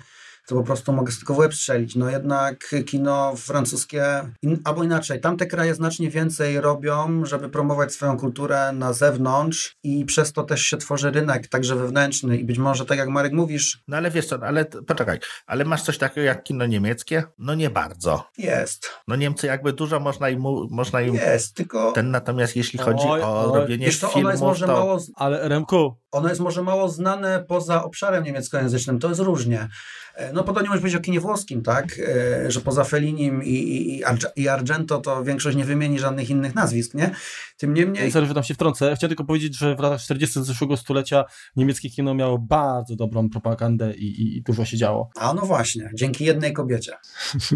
to 0.50 0.56
po 0.56 0.62
prostu 0.62 0.92
mogę 0.92 1.12
tylko 1.12 1.34
w 1.34 1.38
łeb 1.38 1.54
strzelić. 1.54 1.96
No 1.96 2.10
jednak 2.10 2.74
kino 2.86 3.36
francuskie, 3.36 4.04
in, 4.42 4.58
albo 4.64 4.84
inaczej, 4.84 5.20
tamte 5.20 5.46
kraje 5.46 5.74
znacznie 5.74 6.10
więcej 6.10 6.60
robią, 6.60 7.24
żeby 7.24 7.48
promować 7.48 7.92
swoją 7.92 8.16
kulturę 8.16 8.72
na 8.72 8.92
zewnątrz 8.92 9.76
i 9.82 10.04
przez 10.04 10.32
to 10.32 10.42
też 10.42 10.62
się 10.62 10.76
tworzy 10.76 11.10
rynek, 11.10 11.48
także 11.48 11.76
wewnętrzny 11.76 12.36
i 12.36 12.44
być 12.44 12.58
może 12.58 12.84
tak 12.84 12.98
jak 12.98 13.08
Marek 13.08 13.32
mówisz... 13.32 13.82
No 13.88 13.96
ale 13.96 14.10
wiesz 14.10 14.26
co, 14.26 14.38
ale 14.42 14.64
poczekaj, 14.64 15.18
ale 15.46 15.64
masz 15.64 15.82
coś 15.82 15.98
takiego 15.98 16.24
jak 16.24 16.42
kino 16.42 16.66
niemieckie? 16.66 17.22
No 17.38 17.54
nie 17.54 17.70
bardzo. 17.70 18.24
Jest. 18.38 18.90
No 19.08 19.16
Niemcy 19.16 19.46
jakby 19.46 19.72
dużo 19.72 20.00
można 20.00 20.28
im... 20.28 20.42
Można 20.70 21.00
im 21.00 21.14
jest, 21.14 21.54
tylko... 21.54 21.92
Ten 21.92 22.10
natomiast 22.10 22.56
jeśli 22.56 22.78
chodzi 22.78 23.06
oj, 23.08 23.22
o 23.22 23.52
oj. 23.52 23.60
robienie 23.60 23.92
filmów, 23.92 24.30
jest 24.30 24.42
może 24.42 24.66
to... 24.66 24.72
Mało... 24.72 24.98
Ale 25.16 25.48
Remku, 25.48 25.99
ono 26.12 26.28
jest 26.28 26.40
może 26.40 26.62
mało 26.62 26.88
znane 26.88 27.44
poza 27.48 27.84
obszarem 27.84 28.24
niemieckojęzycznym, 28.24 28.98
to 28.98 29.08
jest 29.08 29.20
różnie. 29.20 29.68
E, 30.14 30.32
no 30.32 30.44
podobnie 30.44 30.68
może 30.68 30.80
powiedzieć 30.80 31.00
o 31.00 31.02
kinie 31.02 31.20
włoskim, 31.20 31.62
tak, 31.62 31.86
e, 31.98 32.50
że 32.50 32.60
poza 32.60 32.84
Felinim 32.84 33.44
i, 33.44 33.52
i, 33.52 34.02
i 34.36 34.48
Argento 34.48 34.98
to 34.98 35.24
większość 35.24 35.56
nie 35.56 35.64
wymieni 35.64 35.98
żadnych 35.98 36.30
innych 36.30 36.54
nazwisk, 36.54 36.94
nie? 36.94 37.14
Tym 37.56 37.74
niemniej... 37.74 38.12
Sorry, 38.12 38.26
że 38.26 38.34
tam 38.34 38.44
się 38.44 38.54
wtrącę. 38.54 38.96
Chciałem 38.96 39.10
tylko 39.10 39.24
powiedzieć, 39.24 39.58
że 39.58 39.76
w 39.76 39.80
latach 39.80 40.00
40 40.00 40.44
zeszłego 40.44 40.76
stulecia 40.76 41.24
niemieckie 41.56 41.90
kino 41.90 42.14
miało 42.14 42.38
bardzo 42.38 42.96
dobrą 42.96 43.30
propagandę 43.30 43.94
i, 43.94 44.36
i 44.36 44.42
dużo 44.42 44.64
się 44.64 44.76
działo. 44.76 45.10
A 45.16 45.34
no 45.34 45.42
właśnie, 45.42 45.90
dzięki 45.94 46.24
jednej 46.24 46.52
kobiecie, 46.52 46.92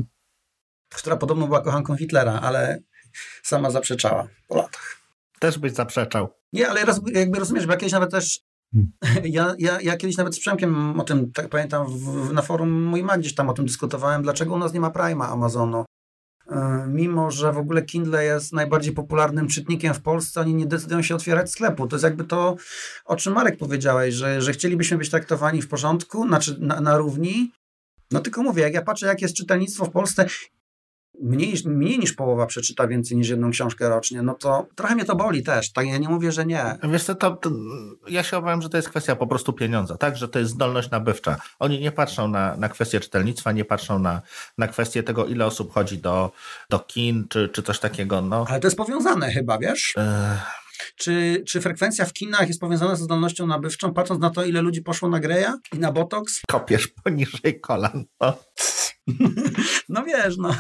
która 0.98 1.16
podobno 1.16 1.46
była 1.46 1.60
kochanką 1.60 1.96
Hitlera, 1.96 2.40
ale 2.42 2.78
sama 3.42 3.70
zaprzeczała 3.70 4.28
po 4.48 4.56
latach. 4.56 5.03
Też 5.44 5.58
byś 5.58 5.72
zaprzeczał. 5.72 6.28
Nie, 6.52 6.68
ale 6.68 6.84
roz, 6.84 7.00
jakby 7.12 7.38
rozumiesz, 7.38 7.66
bo 7.66 7.72
jakieś 7.72 7.92
nawet 7.92 8.10
też 8.10 8.40
hmm. 8.74 8.92
ja, 9.36 9.54
ja, 9.58 9.80
ja 9.80 9.96
kiedyś 9.96 10.16
nawet 10.16 10.36
z 10.36 10.40
Przemkiem 10.40 11.00
o 11.00 11.04
tym, 11.04 11.32
tak 11.32 11.48
pamiętam, 11.48 11.86
w, 11.86 12.32
na 12.32 12.42
forum 12.42 12.84
mój 12.84 13.02
ma 13.02 13.18
gdzieś 13.18 13.34
tam 13.34 13.48
o 13.48 13.52
tym 13.52 13.66
dyskutowałem, 13.66 14.22
dlaczego 14.22 14.54
u 14.54 14.58
nas 14.58 14.72
nie 14.72 14.80
ma 14.80 14.90
Prima 14.90 15.28
Amazonu. 15.28 15.84
E, 16.50 16.86
mimo, 16.88 17.30
że 17.30 17.52
w 17.52 17.58
ogóle 17.58 17.82
Kindle 17.82 18.24
jest 18.24 18.52
najbardziej 18.52 18.92
popularnym 18.92 19.48
czytnikiem 19.48 19.94
w 19.94 20.02
Polsce, 20.02 20.40
oni 20.40 20.54
nie 20.54 20.66
decydują 20.66 21.02
się 21.02 21.14
otwierać 21.14 21.50
sklepu. 21.50 21.86
To 21.86 21.96
jest 21.96 22.04
jakby 22.04 22.24
to, 22.24 22.56
o 23.04 23.16
czym 23.16 23.32
Marek 23.32 23.58
powiedziałeś, 23.58 24.14
że, 24.14 24.42
że 24.42 24.52
chcielibyśmy 24.52 24.98
być 24.98 25.10
traktowani 25.10 25.62
w 25.62 25.68
porządku, 25.68 26.28
znaczy 26.28 26.56
na, 26.60 26.80
na 26.80 26.96
równi. 26.96 27.52
No 28.10 28.20
tylko 28.20 28.42
mówię, 28.42 28.62
jak 28.62 28.74
ja 28.74 28.82
patrzę, 28.82 29.06
jak 29.06 29.22
jest 29.22 29.36
czytelnictwo 29.36 29.84
w 29.84 29.90
Polsce 29.90 30.26
mniej, 31.22 31.54
mniej 31.64 31.98
niż 31.98 32.12
połowa 32.12 32.46
przeczyta 32.46 32.86
więcej 32.86 33.16
niż 33.16 33.28
jedną 33.28 33.50
książkę 33.50 33.88
rocznie, 33.88 34.22
no 34.22 34.34
to 34.34 34.66
trochę 34.74 34.94
mnie 34.94 35.04
to 35.04 35.16
boli 35.16 35.42
też. 35.42 35.72
Tak, 35.72 35.86
ja 35.86 35.98
nie 35.98 36.08
mówię, 36.08 36.32
że 36.32 36.46
nie. 36.46 36.78
Wiesz 36.92 37.04
co, 37.04 37.14
to, 37.14 37.30
to, 37.30 37.50
ja 38.08 38.22
się 38.22 38.36
obawiam, 38.36 38.62
że 38.62 38.68
to 38.68 38.76
jest 38.76 38.88
kwestia 38.88 39.16
po 39.16 39.26
prostu 39.26 39.52
pieniądza, 39.52 39.96
tak? 39.96 40.16
Że 40.16 40.28
to 40.28 40.38
jest 40.38 40.50
zdolność 40.50 40.90
nabywcza. 40.90 41.36
Oni 41.58 41.80
nie 41.80 41.92
patrzą 41.92 42.28
na, 42.28 42.56
na 42.56 42.68
kwestię 42.68 43.00
czytelnictwa, 43.00 43.52
nie 43.52 43.64
patrzą 43.64 43.98
na, 43.98 44.22
na 44.58 44.68
kwestię 44.68 45.02
tego, 45.02 45.26
ile 45.26 45.46
osób 45.46 45.72
chodzi 45.72 45.98
do, 45.98 46.32
do 46.70 46.78
kin, 46.78 47.26
czy, 47.28 47.48
czy 47.48 47.62
coś 47.62 47.78
takiego. 47.78 48.20
No. 48.20 48.44
Ale 48.48 48.60
to 48.60 48.66
jest 48.66 48.76
powiązane 48.76 49.32
chyba, 49.32 49.58
wiesz? 49.58 49.94
Czy, 50.96 51.42
czy 51.46 51.60
frekwencja 51.60 52.04
w 52.04 52.12
kinach 52.12 52.48
jest 52.48 52.60
powiązana 52.60 52.96
ze 52.96 53.04
zdolnością 53.04 53.46
nabywczą, 53.46 53.94
patrząc 53.94 54.20
na 54.20 54.30
to, 54.30 54.44
ile 54.44 54.62
ludzi 54.62 54.82
poszło 54.82 55.08
na 55.08 55.20
Greja 55.20 55.58
i 55.72 55.78
na 55.78 55.92
Botox? 55.92 56.40
Kopiesz 56.48 56.88
poniżej 56.88 57.60
kolan. 57.60 58.04
No. 58.20 58.38
No 59.88 60.04
wiesz, 60.04 60.36
no. 60.36 60.56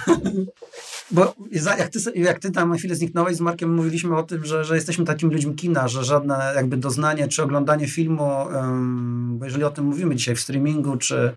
Bo 1.10 1.34
jak 1.78 1.88
ty, 1.88 1.98
jak 2.14 2.38
ty 2.38 2.50
tam 2.50 2.70
na 2.70 2.76
chwilę 2.76 2.94
zniknąłeś 2.94 3.36
z 3.36 3.40
Markiem, 3.40 3.74
mówiliśmy 3.74 4.16
o 4.16 4.22
tym, 4.22 4.44
że, 4.44 4.64
że 4.64 4.74
jesteśmy 4.74 5.04
takimi 5.04 5.32
ludźmi 5.32 5.54
kina, 5.54 5.88
że 5.88 6.04
żadne 6.04 6.52
jakby 6.56 6.76
doznanie 6.76 7.28
czy 7.28 7.42
oglądanie 7.42 7.88
filmu, 7.88 8.46
um, 8.46 9.38
bo 9.38 9.44
jeżeli 9.44 9.64
o 9.64 9.70
tym 9.70 9.84
mówimy 9.84 10.16
dzisiaj 10.16 10.34
w 10.36 10.40
streamingu, 10.40 10.96
czy, 10.96 11.36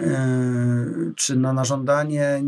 yy, 0.00 1.12
czy 1.16 1.36
na, 1.36 1.52
na 1.52 1.64
żądanie, 1.64 2.40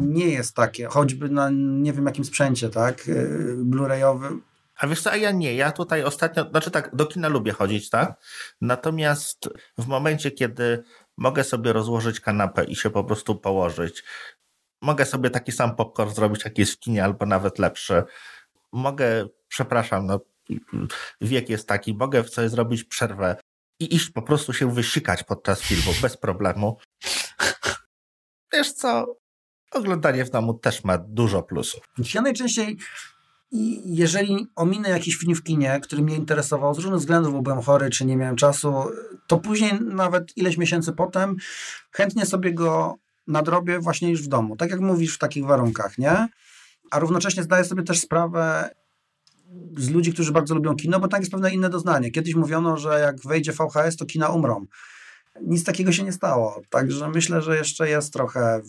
nie 0.00 0.28
jest 0.28 0.54
takie, 0.54 0.86
choćby 0.86 1.28
na 1.28 1.50
nie 1.52 1.92
wiem 1.92 2.06
jakim 2.06 2.24
sprzęcie, 2.24 2.68
tak, 2.68 3.06
yy, 3.06 3.56
blu-rayowym. 3.64 4.38
A 4.78 4.86
wiesz 4.86 5.02
co, 5.02 5.10
a 5.10 5.16
ja 5.16 5.30
nie. 5.30 5.54
Ja 5.54 5.72
tutaj 5.72 6.04
ostatnio, 6.04 6.50
znaczy 6.50 6.70
tak, 6.70 6.96
do 6.96 7.06
kina 7.06 7.28
lubię 7.28 7.52
chodzić, 7.52 7.90
tak? 7.90 8.14
Natomiast 8.60 9.48
w 9.78 9.86
momencie, 9.86 10.30
kiedy 10.30 10.84
Mogę 11.18 11.44
sobie 11.44 11.72
rozłożyć 11.72 12.20
kanapę 12.20 12.64
i 12.64 12.76
się 12.76 12.90
po 12.90 13.04
prostu 13.04 13.36
położyć. 13.36 14.04
Mogę 14.82 15.04
sobie 15.06 15.30
taki 15.30 15.52
sam 15.52 15.76
popcorn 15.76 16.10
zrobić, 16.10 16.44
jaki 16.44 16.60
jest 16.60 16.72
w 16.72 16.78
kinie, 16.78 17.04
albo 17.04 17.26
nawet 17.26 17.58
lepszy. 17.58 18.02
Mogę, 18.72 19.28
przepraszam, 19.48 20.06
no, 20.06 20.20
wiek 21.20 21.48
jest 21.48 21.68
taki, 21.68 21.94
mogę 21.94 22.24
sobie 22.24 22.48
zrobić 22.48 22.84
przerwę 22.84 23.36
i 23.80 23.94
iść 23.94 24.10
po 24.10 24.22
prostu 24.22 24.52
się 24.52 24.74
wysikać 24.74 25.22
podczas 25.22 25.62
filmu 25.62 25.92
bez 26.02 26.16
problemu. 26.16 26.78
Wiesz 28.52 28.72
co? 28.72 29.16
Oglądanie 29.70 30.24
w 30.24 30.30
domu 30.30 30.54
też 30.54 30.84
ma 30.84 30.98
dużo 30.98 31.42
plusów. 31.42 31.84
Ja 32.14 32.20
najczęściej 32.20 32.78
i 33.54 33.96
jeżeli 33.96 34.46
ominę 34.56 34.88
jakiś 34.88 35.16
film 35.16 35.34
w 35.34 35.42
kinie, 35.42 35.80
który 35.82 36.02
mnie 36.02 36.16
interesował 36.16 36.74
z 36.74 36.78
różnych 36.78 37.00
względów, 37.00 37.32
bo 37.32 37.42
byłem 37.42 37.62
chory, 37.62 37.90
czy 37.90 38.04
nie 38.04 38.16
miałem 38.16 38.36
czasu, 38.36 38.74
to 39.26 39.38
później, 39.38 39.72
nawet 39.80 40.36
ileś 40.36 40.56
miesięcy 40.56 40.92
potem, 40.92 41.36
chętnie 41.90 42.26
sobie 42.26 42.54
go 42.54 42.94
nadrobię 43.26 43.78
właśnie 43.78 44.10
już 44.10 44.22
w 44.22 44.28
domu. 44.28 44.56
Tak 44.56 44.70
jak 44.70 44.80
mówisz, 44.80 45.14
w 45.14 45.18
takich 45.18 45.44
warunkach, 45.44 45.98
nie? 45.98 46.28
A 46.90 46.98
równocześnie 46.98 47.42
zdaję 47.42 47.64
sobie 47.64 47.82
też 47.82 48.00
sprawę 48.00 48.70
z 49.76 49.90
ludzi, 49.90 50.12
którzy 50.12 50.32
bardzo 50.32 50.54
lubią 50.54 50.76
kino, 50.76 51.00
bo 51.00 51.08
tak 51.08 51.20
jest 51.20 51.32
pewne 51.32 51.54
inne 51.54 51.70
doznanie. 51.70 52.10
Kiedyś 52.10 52.34
mówiono, 52.34 52.76
że 52.76 53.00
jak 53.00 53.20
wejdzie 53.20 53.52
VHS, 53.52 53.96
to 53.96 54.06
kina 54.06 54.28
umrą. 54.28 54.66
Nic 55.42 55.64
takiego 55.64 55.92
się 55.92 56.02
nie 56.02 56.12
stało. 56.12 56.62
Także 56.70 57.08
myślę, 57.08 57.42
że 57.42 57.56
jeszcze 57.56 57.88
jest 57.88 58.12
trochę, 58.12 58.60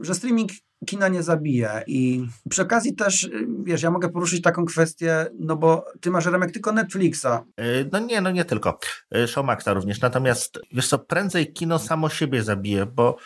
że 0.00 0.14
streaming 0.14 0.50
kina 0.86 1.08
nie 1.08 1.22
zabije. 1.22 1.84
I 1.86 2.26
przy 2.50 2.62
okazji 2.62 2.94
też, 2.94 3.24
y, 3.24 3.46
wiesz, 3.64 3.82
ja 3.82 3.90
mogę 3.90 4.08
poruszyć 4.08 4.42
taką 4.42 4.64
kwestię, 4.64 5.26
no 5.38 5.56
bo 5.56 5.84
ty 6.00 6.10
masz 6.10 6.26
Remek 6.26 6.52
tylko 6.52 6.72
Netflixa. 6.72 7.26
Y, 7.60 7.88
no 7.92 7.98
nie, 7.98 8.20
no 8.20 8.30
nie 8.30 8.44
tylko. 8.44 8.78
Y, 9.16 9.28
Showmaxa 9.28 9.66
również. 9.66 10.00
Natomiast, 10.00 10.58
wiesz 10.72 10.88
co, 10.88 10.98
prędzej 10.98 11.52
kino 11.52 11.78
samo 11.78 12.08
siebie 12.08 12.42
zabije, 12.42 12.86
bo 12.86 13.16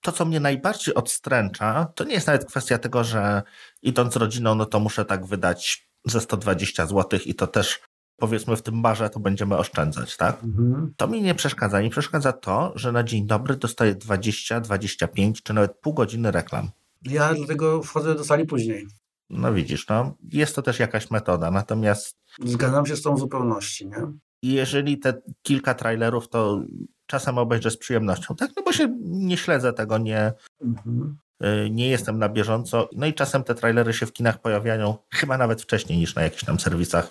to, 0.00 0.12
co 0.12 0.24
mnie 0.24 0.40
najbardziej 0.40 0.94
odstręcza, 0.94 1.92
to 1.94 2.04
nie 2.04 2.14
jest 2.14 2.26
nawet 2.26 2.44
kwestia 2.44 2.78
tego, 2.78 3.04
że 3.04 3.42
idąc 3.82 4.16
rodziną, 4.16 4.54
no 4.54 4.66
to 4.66 4.80
muszę 4.80 5.04
tak 5.04 5.26
wydać 5.26 5.88
ze 6.04 6.20
120 6.20 6.86
zł 6.86 7.20
i 7.24 7.34
to 7.34 7.46
też 7.46 7.80
powiedzmy 8.16 8.56
w 8.56 8.62
tym 8.62 8.82
barze 8.82 9.10
to 9.10 9.20
będziemy 9.20 9.56
oszczędzać, 9.56 10.16
tak? 10.16 10.44
Mhm. 10.44 10.94
To 10.96 11.08
mi 11.08 11.22
nie 11.22 11.34
przeszkadza. 11.34 11.82
Mi 11.82 11.90
przeszkadza 11.90 12.32
to, 12.32 12.72
że 12.74 12.92
na 12.92 13.02
dzień 13.02 13.26
dobry 13.26 13.56
dostaję 13.56 13.94
20, 13.94 14.60
25 14.60 15.42
czy 15.42 15.54
nawet 15.54 15.78
pół 15.80 15.94
godziny 15.94 16.30
reklam. 16.30 16.70
Ja 17.02 17.34
dlatego 17.34 17.82
wchodzę 17.82 18.14
do 18.14 18.24
sali 18.24 18.46
później. 18.46 18.86
No 19.30 19.52
widzisz, 19.52 19.88
no 19.88 20.14
jest 20.32 20.56
to 20.56 20.62
też 20.62 20.78
jakaś 20.78 21.10
metoda, 21.10 21.50
natomiast... 21.50 22.16
Zgadzam 22.44 22.86
się 22.86 22.96
z 22.96 23.02
tą 23.02 23.14
w 23.14 23.18
zupełności, 23.18 23.86
nie? 23.86 23.96
Jeżeli 24.42 24.98
te 24.98 25.22
kilka 25.42 25.74
trailerów, 25.74 26.28
to 26.28 26.62
czasem 27.06 27.38
obejrzę 27.38 27.70
z 27.70 27.76
przyjemnością, 27.76 28.36
tak? 28.36 28.50
No 28.56 28.62
bo 28.62 28.72
się 28.72 28.96
nie 29.00 29.36
śledzę 29.36 29.72
tego, 29.72 29.98
nie, 29.98 30.32
mhm. 30.62 31.16
Y, 31.44 31.70
nie 31.70 31.88
jestem 31.88 32.18
na 32.18 32.28
bieżąco. 32.28 32.88
No 32.96 33.06
i 33.06 33.14
czasem 33.14 33.44
te 33.44 33.54
trailery 33.54 33.92
się 33.92 34.06
w 34.06 34.12
kinach 34.12 34.40
pojawiają 34.40 34.96
chyba 35.10 35.38
nawet 35.38 35.62
wcześniej 35.62 35.98
niż 35.98 36.14
na 36.14 36.22
jakichś 36.22 36.44
tam 36.44 36.60
serwisach 36.60 37.10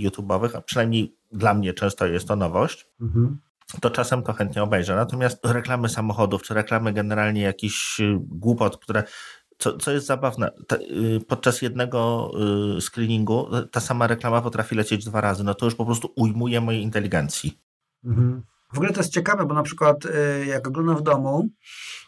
YouTube'owych, 0.00 0.56
a 0.56 0.60
przynajmniej 0.60 1.16
dla 1.32 1.54
mnie 1.54 1.74
często 1.74 2.06
jest 2.06 2.28
to 2.28 2.36
nowość. 2.36 2.86
Mhm 3.00 3.38
to 3.80 3.90
czasem 3.90 4.22
to 4.22 4.32
chętnie 4.32 4.62
obejrzę. 4.62 4.96
Natomiast 4.96 5.46
reklamy 5.46 5.88
samochodów, 5.88 6.42
czy 6.42 6.54
reklamy 6.54 6.92
generalnie 6.92 7.42
jakichś 7.42 8.00
y, 8.00 8.18
głupot, 8.20 8.78
które 8.78 9.04
co, 9.58 9.78
co 9.78 9.90
jest 9.90 10.06
zabawne, 10.06 10.50
te, 10.66 10.76
y, 10.76 11.20
podczas 11.28 11.62
jednego 11.62 12.30
y, 12.76 12.80
screeningu 12.80 13.48
ta 13.70 13.80
sama 13.80 14.06
reklama 14.06 14.42
potrafi 14.42 14.74
lecieć 14.74 15.04
dwa 15.04 15.20
razy, 15.20 15.44
no 15.44 15.54
to 15.54 15.64
już 15.64 15.74
po 15.74 15.84
prostu 15.84 16.12
ujmuje 16.16 16.60
mojej 16.60 16.82
inteligencji. 16.82 17.60
Mhm. 18.04 18.42
W 18.72 18.76
ogóle 18.76 18.92
to 18.92 19.00
jest 19.00 19.12
ciekawe, 19.12 19.46
bo 19.46 19.54
na 19.54 19.62
przykład 19.62 19.96
jak 20.46 20.68
oglądam 20.68 20.96
w 20.96 21.02
domu, 21.02 21.48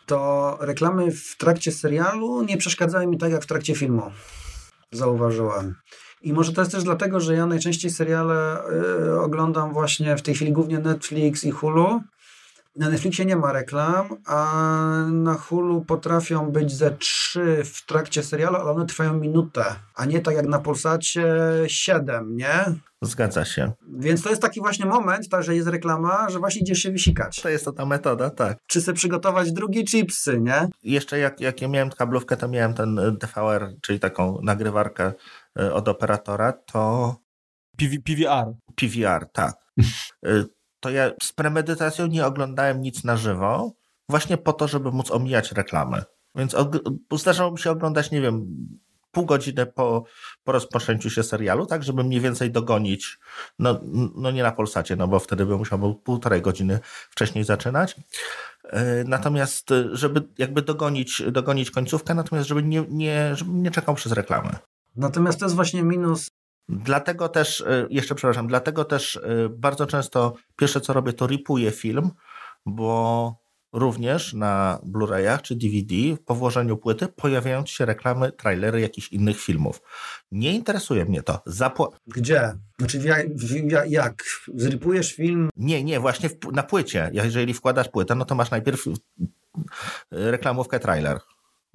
to 0.07 0.59
reklamy 0.61 1.11
w 1.11 1.37
trakcie 1.37 1.73
serialu 1.73 2.43
nie 2.43 2.57
przeszkadzają 2.57 3.11
mi 3.11 3.19
tak 3.19 3.33
jak 3.33 3.43
w 3.43 3.47
trakcie 3.47 3.75
filmu. 3.75 4.03
Zauważyłem. 4.93 5.75
I 6.23 6.33
może 6.33 6.53
to 6.53 6.61
jest 6.61 6.73
też 6.73 6.85
dlatego, 6.85 7.21
że 7.21 7.35
ja 7.35 7.47
najczęściej 7.47 7.91
seriale 7.91 8.63
y, 9.15 9.21
oglądam 9.21 9.73
właśnie 9.73 10.17
w 10.17 10.23
tej 10.23 10.35
chwili 10.35 10.53
głównie 10.53 10.79
Netflix 10.79 11.45
i 11.45 11.51
Hulu. 11.51 12.01
Na 12.77 12.89
Netflixie 12.89 13.25
nie 13.25 13.37
ma 13.37 13.53
reklam, 13.53 14.09
a 14.27 15.07
na 15.13 15.35
Hulu 15.35 15.85
potrafią 15.85 16.51
być 16.51 16.73
ze 16.73 16.91
trzy 16.91 17.63
w 17.65 17.87
trakcie 17.87 18.23
serialu, 18.23 18.57
ale 18.57 18.71
one 18.71 18.87
trwają 18.87 19.15
minutę, 19.15 19.65
a 19.95 20.05
nie 20.05 20.21
tak 20.21 20.35
jak 20.35 20.47
na 20.47 20.59
Polsacie 20.59 21.25
siedem, 21.67 22.37
nie? 22.37 22.65
Zgadza 23.03 23.45
się. 23.45 23.73
Więc 23.99 24.23
to 24.23 24.31
jest 24.31 24.43
taki 24.43 24.61
właśnie 24.61 24.87
moment, 24.87 25.29
tak, 25.29 25.43
że 25.43 25.57
jest 25.57 25.69
reklama, 25.69 26.29
że 26.31 26.39
właśnie 26.39 26.63
idziesz 26.63 26.79
się 26.79 26.91
wysikać. 26.91 27.41
To 27.41 27.49
jest 27.49 27.65
to 27.65 27.73
ta 27.73 27.87
metoda, 27.87 28.31
tak. 28.31 28.59
Czy 28.67 28.81
sobie 28.81 28.97
przygotować 28.97 29.53
drugie 29.53 29.85
chipsy, 29.85 30.41
nie? 30.41 30.69
Jeszcze 30.83 31.19
jak, 31.19 31.41
jak 31.41 31.63
ja 31.63 31.69
miałem 31.69 31.91
kablówkę, 31.91 32.37
to 32.37 32.49
miałem 32.49 32.75
ten 32.75 33.01
DVR, 33.21 33.75
czyli 33.81 34.01
taką 34.01 34.39
nagrywarkę 34.43 35.13
E, 35.59 35.75
od 35.75 35.89
operatora, 35.89 36.53
to. 36.53 37.17
PV, 37.77 37.97
PVR. 38.05 38.55
PVR, 38.77 39.27
tak. 39.33 39.55
To 40.81 40.91
ja 40.91 41.11
z 41.23 41.33
premedytacją 41.33 42.07
nie 42.07 42.27
oglądałem 42.27 42.81
nic 42.81 43.05
na 43.05 43.17
żywo, 43.17 43.73
właśnie 44.09 44.37
po 44.37 44.53
to, 44.53 44.69
żeby 44.69 44.93
móc 44.93 45.11
omijać 45.11 45.53
reklamy. 45.53 46.03
Więc 46.35 46.57
zdarzało 47.13 47.51
mi 47.53 47.59
się 47.59 47.71
oglądać, 47.71 48.11
nie 48.11 48.21
wiem, 48.21 48.47
pół 49.17 49.27
godziny 49.27 49.67
po, 49.67 50.05
po 50.45 50.53
rozpoczęciu 50.53 51.11
się 51.11 51.23
serialu, 51.23 51.67
tak, 51.67 51.83
żeby 51.83 52.05
mniej 52.05 52.21
więcej 52.21 52.51
dogonić, 52.51 53.19
no, 53.59 53.81
no 54.15 54.31
nie 54.31 54.43
na 54.43 54.53
Polsacie, 54.53 54.97
no 54.97 55.09
bo 55.09 55.19
wtedy 55.19 55.47
bym 55.47 55.59
musiał 55.59 55.95
półtorej 55.95 56.43
godziny 56.43 56.81
wcześniej 57.11 57.45
zaczynać. 57.45 57.97
E, 58.65 59.05
natomiast, 59.05 59.69
żeby 59.93 60.29
jakby 60.39 60.63
dogonić, 60.63 61.23
dogonić 61.33 61.71
końcówkę, 61.71 62.15
natomiast 62.15 62.49
żeby 62.49 62.63
nie, 62.63 62.85
nie, 62.89 63.37
żeby 63.37 63.51
nie 63.51 63.71
czekał 63.71 63.95
przez 63.95 64.13
reklamy. 64.13 64.51
Natomiast 64.97 65.39
to 65.39 65.45
jest 65.45 65.57
właśnie 65.57 65.83
minus 65.83 66.31
Dlatego 66.69 67.29
też, 67.29 67.61
y, 67.61 67.87
jeszcze 67.91 68.15
przepraszam, 68.15 68.47
dlatego 68.47 68.85
też 68.85 69.17
y, 69.17 69.49
bardzo 69.51 69.87
często 69.87 70.35
pierwsze 70.57 70.81
co 70.81 70.93
robię 70.93 71.13
to 71.13 71.27
ripuję 71.27 71.71
film, 71.71 72.11
bo 72.67 73.47
również 73.73 74.35
na 74.35 74.79
Blu-rayach 74.83 75.43
czy 75.43 75.57
DVD 75.57 75.95
po 76.27 76.35
włożeniu 76.35 76.77
płyty 76.77 77.09
pojawiają 77.09 77.67
się 77.67 77.85
reklamy, 77.85 78.33
trailery 78.33 78.81
jakichś 78.81 79.09
innych 79.09 79.41
filmów. 79.41 79.83
Nie 80.33 80.53
interesuje 80.53 81.05
mnie 81.05 81.23
to. 81.23 81.43
Zapła 81.47 81.89
Gdzie? 82.07 82.53
Znaczy 82.79 82.99
jak? 82.99 83.27
jak? 83.91 84.23
Zrypujesz 84.55 85.13
film? 85.13 85.51
Nie, 85.57 85.85
nie, 85.85 86.01
właśnie 86.01 86.31
na 86.53 86.63
płycie. 86.63 87.11
Jeżeli 87.13 87.55
wkładasz 87.55 87.89
płytę, 87.89 88.15
no 88.15 88.25
to 88.25 88.35
masz 88.35 88.51
najpierw 88.51 88.87
y, 88.87 88.93
reklamówkę 90.11 90.81
trailer. 90.81 91.21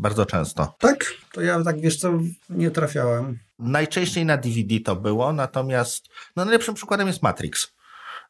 Bardzo 0.01 0.25
często. 0.25 0.75
Tak? 0.79 1.13
To 1.33 1.41
ja 1.41 1.63
tak, 1.63 1.81
wiesz 1.81 1.97
co, 1.97 2.19
nie 2.49 2.71
trafiałem. 2.71 3.39
Najczęściej 3.59 4.25
na 4.25 4.37
DVD 4.37 4.79
to 4.79 4.95
było, 4.95 5.33
natomiast 5.33 6.07
no 6.35 6.45
najlepszym 6.45 6.75
przykładem 6.75 7.07
jest 7.07 7.23
Matrix. 7.23 7.67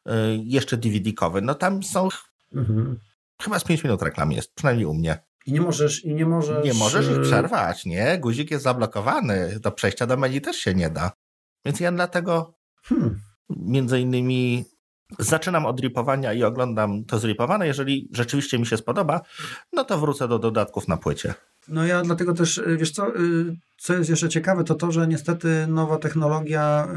Yy, 0.06 0.12
jeszcze 0.44 0.76
DVD-kowy. 0.76 1.42
No 1.42 1.54
tam 1.54 1.82
są 1.82 2.08
mhm. 2.54 2.98
chyba 3.42 3.58
z 3.58 3.64
5 3.64 3.84
minut 3.84 4.02
reklam 4.02 4.32
jest, 4.32 4.54
przynajmniej 4.54 4.86
u 4.86 4.94
mnie. 4.94 5.18
I 5.46 5.52
nie 5.52 5.60
możesz, 5.60 6.04
i 6.04 6.14
nie 6.14 6.26
możesz... 6.26 6.64
Nie 6.64 6.74
możesz 6.74 7.06
ich 7.06 7.16
y, 7.16 7.20
przerwać, 7.20 7.84
nie? 7.84 8.18
Guzik 8.18 8.50
jest 8.50 8.64
zablokowany. 8.64 9.60
Do 9.60 9.72
przejścia 9.72 10.06
do 10.06 10.16
menu 10.16 10.40
też 10.40 10.56
się 10.56 10.74
nie 10.74 10.90
da. 10.90 11.12
Więc 11.64 11.80
ja 11.80 11.92
dlatego 11.92 12.54
hmm. 12.82 13.20
między 13.50 14.00
innymi 14.00 14.64
zaczynam 15.18 15.66
od 15.66 15.80
ripowania 15.80 16.32
i 16.32 16.42
oglądam 16.42 17.04
to 17.04 17.18
zripowane. 17.18 17.66
Jeżeli 17.66 18.08
rzeczywiście 18.12 18.58
mi 18.58 18.66
się 18.66 18.76
spodoba, 18.76 19.20
no 19.72 19.84
to 19.84 19.98
wrócę 19.98 20.28
do 20.28 20.38
dodatków 20.38 20.88
na 20.88 20.96
płycie. 20.96 21.34
No 21.68 21.86
ja 21.86 22.02
dlatego 22.02 22.34
też, 22.34 22.58
y, 22.58 22.76
wiesz 22.76 22.90
co, 22.90 23.16
y, 23.16 23.56
co 23.78 23.94
jest 23.94 24.10
jeszcze 24.10 24.28
ciekawe, 24.28 24.64
to 24.64 24.74
to, 24.74 24.92
że 24.92 25.06
niestety 25.06 25.66
nowa 25.68 25.98
technologia 25.98 26.88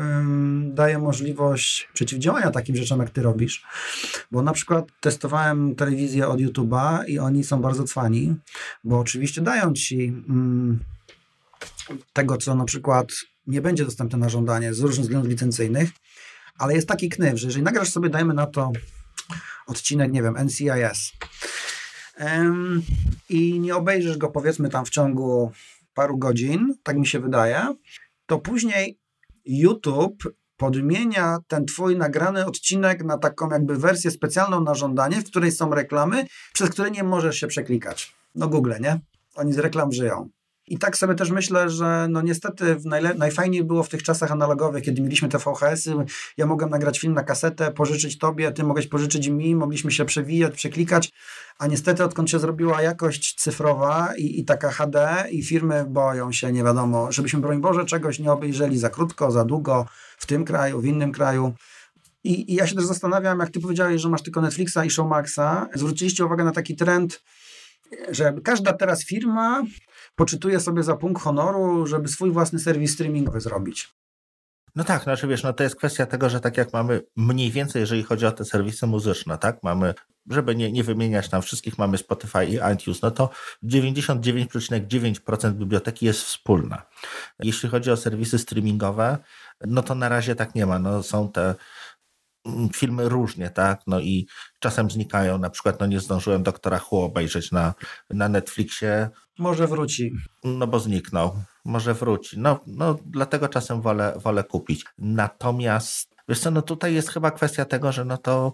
daje 0.64 1.00
możliwość 1.00 1.90
przeciwdziałania 1.94 2.52
takim 2.52 2.76
rzeczom, 2.76 3.00
jak 3.00 3.10
ty 3.10 3.22
robisz. 3.22 3.66
Bo 4.32 4.42
na 4.42 4.54
przykład 4.54 4.86
testowałem 5.02 5.76
telewizję 5.76 6.28
od 6.28 6.40
YouTube'a 6.40 7.06
i 7.08 7.20
oni 7.20 7.44
są 7.44 7.62
bardzo 7.62 7.84
cwani, 7.84 8.36
bo 8.84 9.00
oczywiście 9.00 9.42
dają 9.42 9.74
ci 9.74 10.14
tego, 12.14 12.38
co 12.38 12.56
na 12.56 12.66
przykład 12.66 13.08
nie 13.48 13.62
będzie 13.62 13.86
dostępne 13.86 14.18
na 14.18 14.30
żądanie 14.30 14.74
z 14.74 14.80
różnych 14.80 15.04
względów 15.04 15.30
licencyjnych, 15.30 15.90
ale 16.58 16.74
jest 16.74 16.88
taki 16.88 17.10
knyw, 17.10 17.40
że 17.40 17.48
jeżeli 17.48 17.64
nagrasz 17.64 17.90
sobie, 17.90 18.10
dajmy 18.10 18.34
na 18.34 18.48
to 18.48 18.72
odcinek, 19.68 20.12
nie 20.12 20.24
wiem, 20.24 20.36
NCIS 20.46 21.12
um, 22.20 22.82
i 23.30 23.60
nie 23.60 23.76
obejrzysz 23.76 24.18
go 24.18 24.30
powiedzmy 24.30 24.70
tam 24.70 24.86
w 24.86 24.90
ciągu 24.90 25.52
paru 25.94 26.18
godzin, 26.18 26.74
tak 26.84 26.98
mi 26.98 27.08
się 27.08 27.20
wydaje, 27.20 27.76
to 28.26 28.40
później 28.40 29.00
YouTube 29.46 30.24
podmienia 30.58 31.38
ten 31.48 31.66
twój 31.66 31.98
nagrany 31.98 32.46
odcinek 32.46 33.04
na 33.04 33.18
taką 33.18 33.50
jakby 33.50 33.78
wersję 33.78 34.12
specjalną 34.12 34.62
na 34.62 34.76
żądanie, 34.76 35.22
w 35.22 35.26
której 35.26 35.52
są 35.52 35.70
reklamy, 35.70 36.26
przez 36.54 36.70
które 36.70 36.92
nie 36.92 37.04
możesz 37.04 37.40
się 37.40 37.48
przeklikać. 37.48 38.16
No 38.36 38.48
Google, 38.48 38.74
nie? 38.82 39.00
Oni 39.36 39.54
z 39.54 39.58
reklam 39.58 39.92
żyją. 39.92 40.30
I 40.68 40.78
tak 40.80 40.98
sobie 40.98 41.16
też 41.16 41.32
myślę, 41.32 41.70
że 41.70 42.08
no 42.10 42.22
niestety 42.22 42.78
najfajniej 43.18 43.64
było 43.64 43.84
w 43.84 43.90
tych 43.90 44.04
czasach 44.04 44.32
analogowych, 44.32 44.84
kiedy 44.84 45.02
mieliśmy 45.02 45.30
te 45.30 45.38
VHS-y, 45.38 45.94
ja 46.38 46.46
mogłem 46.46 46.70
nagrać 46.70 47.00
film 47.00 47.14
na 47.14 47.24
kasetę, 47.24 47.72
pożyczyć 47.72 48.18
tobie, 48.18 48.52
ty 48.52 48.64
mogłeś 48.64 48.88
pożyczyć 48.88 49.28
mi, 49.28 49.56
mogliśmy 49.56 49.92
się 49.92 50.06
przewijać, 50.06 50.54
przeklikać, 50.54 51.12
a 51.58 51.68
niestety 51.68 52.04
odkąd 52.04 52.30
się 52.30 52.40
zrobiła 52.40 52.82
jakość 52.82 53.36
cyfrowa 53.36 54.14
i, 54.18 54.40
i 54.40 54.46
taka 54.46 54.72
HD 54.72 55.26
i 55.32 55.44
firmy 55.44 55.86
boją 55.90 56.32
się, 56.32 56.52
nie 56.52 56.64
wiadomo, 56.64 57.12
żebyśmy 57.12 57.40
broń 57.40 57.62
Boże 57.62 57.86
czegoś 57.86 58.20
nie 58.20 58.32
obejrzeli 58.32 58.80
za 58.80 58.90
krótko, 58.90 59.32
za 59.32 59.46
długo 59.46 59.86
w 60.18 60.26
tym 60.26 60.46
kraju, 60.46 60.82
w 60.82 60.86
innym 60.86 61.12
kraju. 61.12 61.54
I, 62.24 62.52
I 62.52 62.56
ja 62.56 62.68
się 62.68 62.76
też 62.76 62.86
zastanawiam, 62.86 63.40
jak 63.40 63.50
ty 63.50 63.60
powiedziałeś, 63.60 64.02
że 64.02 64.10
masz 64.10 64.22
tylko 64.22 64.42
Netflixa 64.42 64.78
i 64.86 64.90
Showmaxa, 64.90 65.68
zwróciliście 65.74 66.26
uwagę 66.26 66.44
na 66.44 66.52
taki 66.52 66.76
trend, 66.76 67.22
że 68.12 68.34
każda 68.44 68.74
teraz 68.74 69.06
firma 69.06 69.64
poczytuje 70.16 70.60
sobie 70.60 70.84
za 70.84 70.96
punkt 70.96 71.22
honoru, 71.22 71.88
żeby 71.88 72.08
swój 72.08 72.32
własny 72.32 72.60
serwis 72.60 72.94
streamingowy 72.94 73.42
zrobić. 73.42 73.96
No 74.76 74.84
tak, 74.84 75.04
znaczy 75.04 75.28
wiesz, 75.28 75.44
no 75.44 75.54
to 75.54 75.64
jest 75.64 75.76
kwestia 75.76 76.06
tego, 76.06 76.30
że 76.30 76.40
tak 76.40 76.58
jak 76.58 76.74
mamy 76.74 77.02
mniej 77.16 77.52
więcej, 77.52 77.80
jeżeli 77.80 78.04
chodzi 78.04 78.26
o 78.26 78.32
te 78.32 78.46
serwisy 78.46 78.88
muzyczne, 78.88 79.38
tak, 79.38 79.64
mamy, 79.64 79.94
żeby 80.30 80.56
nie, 80.56 80.72
nie 80.72 80.84
wymieniać 80.84 81.30
tam 81.30 81.42
wszystkich, 81.42 81.78
mamy 81.78 81.98
Spotify 81.98 82.46
i 82.46 82.60
iTunes, 82.74 83.02
no 83.02 83.12
to 83.12 83.30
99,9% 83.64 85.52
biblioteki 85.52 86.06
jest 86.06 86.22
wspólna. 86.22 86.82
Jeśli 87.40 87.70
chodzi 87.70 87.92
o 87.92 87.98
serwisy 87.98 88.40
streamingowe, 88.40 89.18
no 89.68 89.84
to 89.84 89.96
na 89.96 90.10
razie 90.10 90.36
tak 90.36 90.56
nie 90.56 90.66
ma, 90.66 90.80
no 90.80 91.04
są 91.04 91.32
te 91.32 91.56
Mm, 92.46 92.70
filmy 92.70 93.10
różnie, 93.10 93.50
tak? 93.50 93.82
No 93.88 94.00
i 94.00 94.28
czasem 94.60 94.92
znikają. 94.92 95.38
Na 95.38 95.50
przykład, 95.50 95.80
no 95.80 95.86
nie 95.86 96.00
zdążyłem 96.00 96.44
doktora 96.44 96.80
Hu 96.80 96.98
obejrzeć 96.98 97.52
na, 97.52 97.74
na 98.10 98.30
Netflixie. 98.30 99.10
Może 99.40 99.68
wróci. 99.68 100.12
No 100.44 100.68
bo 100.68 100.80
zniknął. 100.80 101.36
Może 101.66 101.94
wróci. 101.94 102.40
No, 102.40 102.60
no 102.68 102.96
dlatego 103.06 103.48
czasem 103.48 103.82
wolę, 103.82 104.14
wolę 104.16 104.44
kupić. 104.44 104.86
Natomiast, 104.98 106.16
wiesz 106.30 106.40
co, 106.40 106.52
no 106.52 106.62
tutaj 106.62 106.94
jest 106.94 107.10
chyba 107.10 107.32
kwestia 107.32 107.66
tego, 107.66 107.92
że 107.92 108.06
no 108.06 108.18
to 108.18 108.54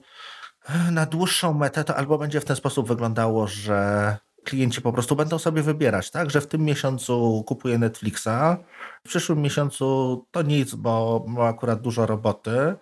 na 0.91 1.05
dłuższą 1.05 1.53
metę 1.53 1.83
to 1.83 1.95
albo 1.95 2.17
będzie 2.17 2.41
w 2.41 2.45
ten 2.45 2.55
sposób 2.55 2.87
wyglądało, 2.87 3.47
że 3.47 4.17
klienci 4.43 4.81
po 4.81 4.93
prostu 4.93 5.15
będą 5.15 5.39
sobie 5.39 5.61
wybierać, 5.61 6.11
tak, 6.11 6.29
że 6.29 6.41
w 6.41 6.47
tym 6.47 6.61
miesiącu 6.61 7.43
kupuję 7.47 7.77
Netflixa, 7.77 8.57
w 9.03 9.07
przyszłym 9.07 9.41
miesiącu 9.41 10.25
to 10.31 10.41
nic, 10.41 10.75
bo 10.75 11.25
ma 11.27 11.47
akurat 11.47 11.81
dużo 11.81 12.05
roboty, 12.05 12.51
y, 12.51 12.75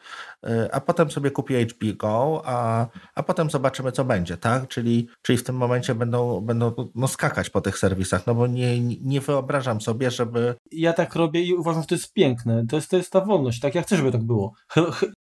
a 0.72 0.81
potem 0.81 1.11
sobie 1.11 1.31
kupię 1.31 1.65
HBO, 1.65 2.41
a, 2.45 2.88
a 3.15 3.23
potem 3.23 3.49
zobaczymy, 3.49 3.91
co 3.91 4.06
będzie, 4.06 4.38
tak? 4.38 4.68
Czyli, 4.68 5.07
czyli 5.22 5.38
w 5.38 5.44
tym 5.44 5.56
momencie 5.56 5.95
będą, 5.95 6.41
będą 6.41 6.73
no, 6.95 7.07
skakać 7.07 7.49
po 7.49 7.61
tych 7.61 7.77
serwisach, 7.77 8.27
no 8.27 8.36
bo 8.36 8.48
nie, 8.48 8.80
nie 8.81 9.22
wyobrażam 9.22 9.81
sobie, 9.81 10.11
żeby... 10.11 10.56
Ja 10.72 10.94
tak 10.94 11.15
robię 11.15 11.41
i 11.41 11.53
uważam, 11.53 11.81
że 11.81 11.88
to 11.88 11.95
jest 11.95 12.14
piękne. 12.14 12.65
To 12.69 12.76
jest, 12.76 12.90
to 12.90 12.98
jest 12.98 13.11
ta 13.11 13.22
wolność, 13.22 13.60
tak? 13.60 13.76
Ja 13.76 13.81
chcę, 13.81 13.98
żeby 13.98 14.11
tak 14.11 14.23
było. 14.23 14.53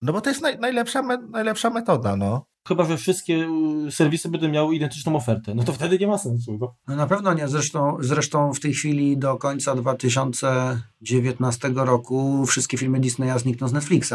No 0.03 0.13
bo 0.13 0.21
to 0.21 0.31
jest 0.31 0.43
naj, 0.43 0.59
najlepsza, 0.59 1.03
me, 1.03 1.19
najlepsza 1.31 1.71
metoda, 1.71 2.17
no. 2.17 2.47
Chyba, 2.69 2.85
że 2.85 2.97
wszystkie 2.97 3.49
y, 3.87 3.91
serwisy 3.91 4.29
będą 4.29 4.49
miały 4.49 4.75
identyczną 4.75 5.17
ofertę. 5.17 5.55
No 5.55 5.65
to 5.65 5.73
wtedy 5.73 5.99
nie 5.99 6.07
ma 6.07 6.19
sensu. 6.19 6.59
No, 6.61 6.75
no 6.89 6.97
na 6.97 7.07
pewno 7.07 7.35
nie. 7.35 7.49
Zresztą, 7.49 7.97
zresztą 8.01 8.55
w 8.55 8.61
tej 8.61 8.75
chwili 8.75 9.19
do 9.19 9.37
końca 9.37 9.75
2019 9.75 11.71
roku 11.75 12.47
wszystkie 12.47 12.79
filmy 12.79 13.01
Disneya 13.01 13.39
znikną 13.39 13.69
z 13.69 13.73
Netflixa, 13.73 14.15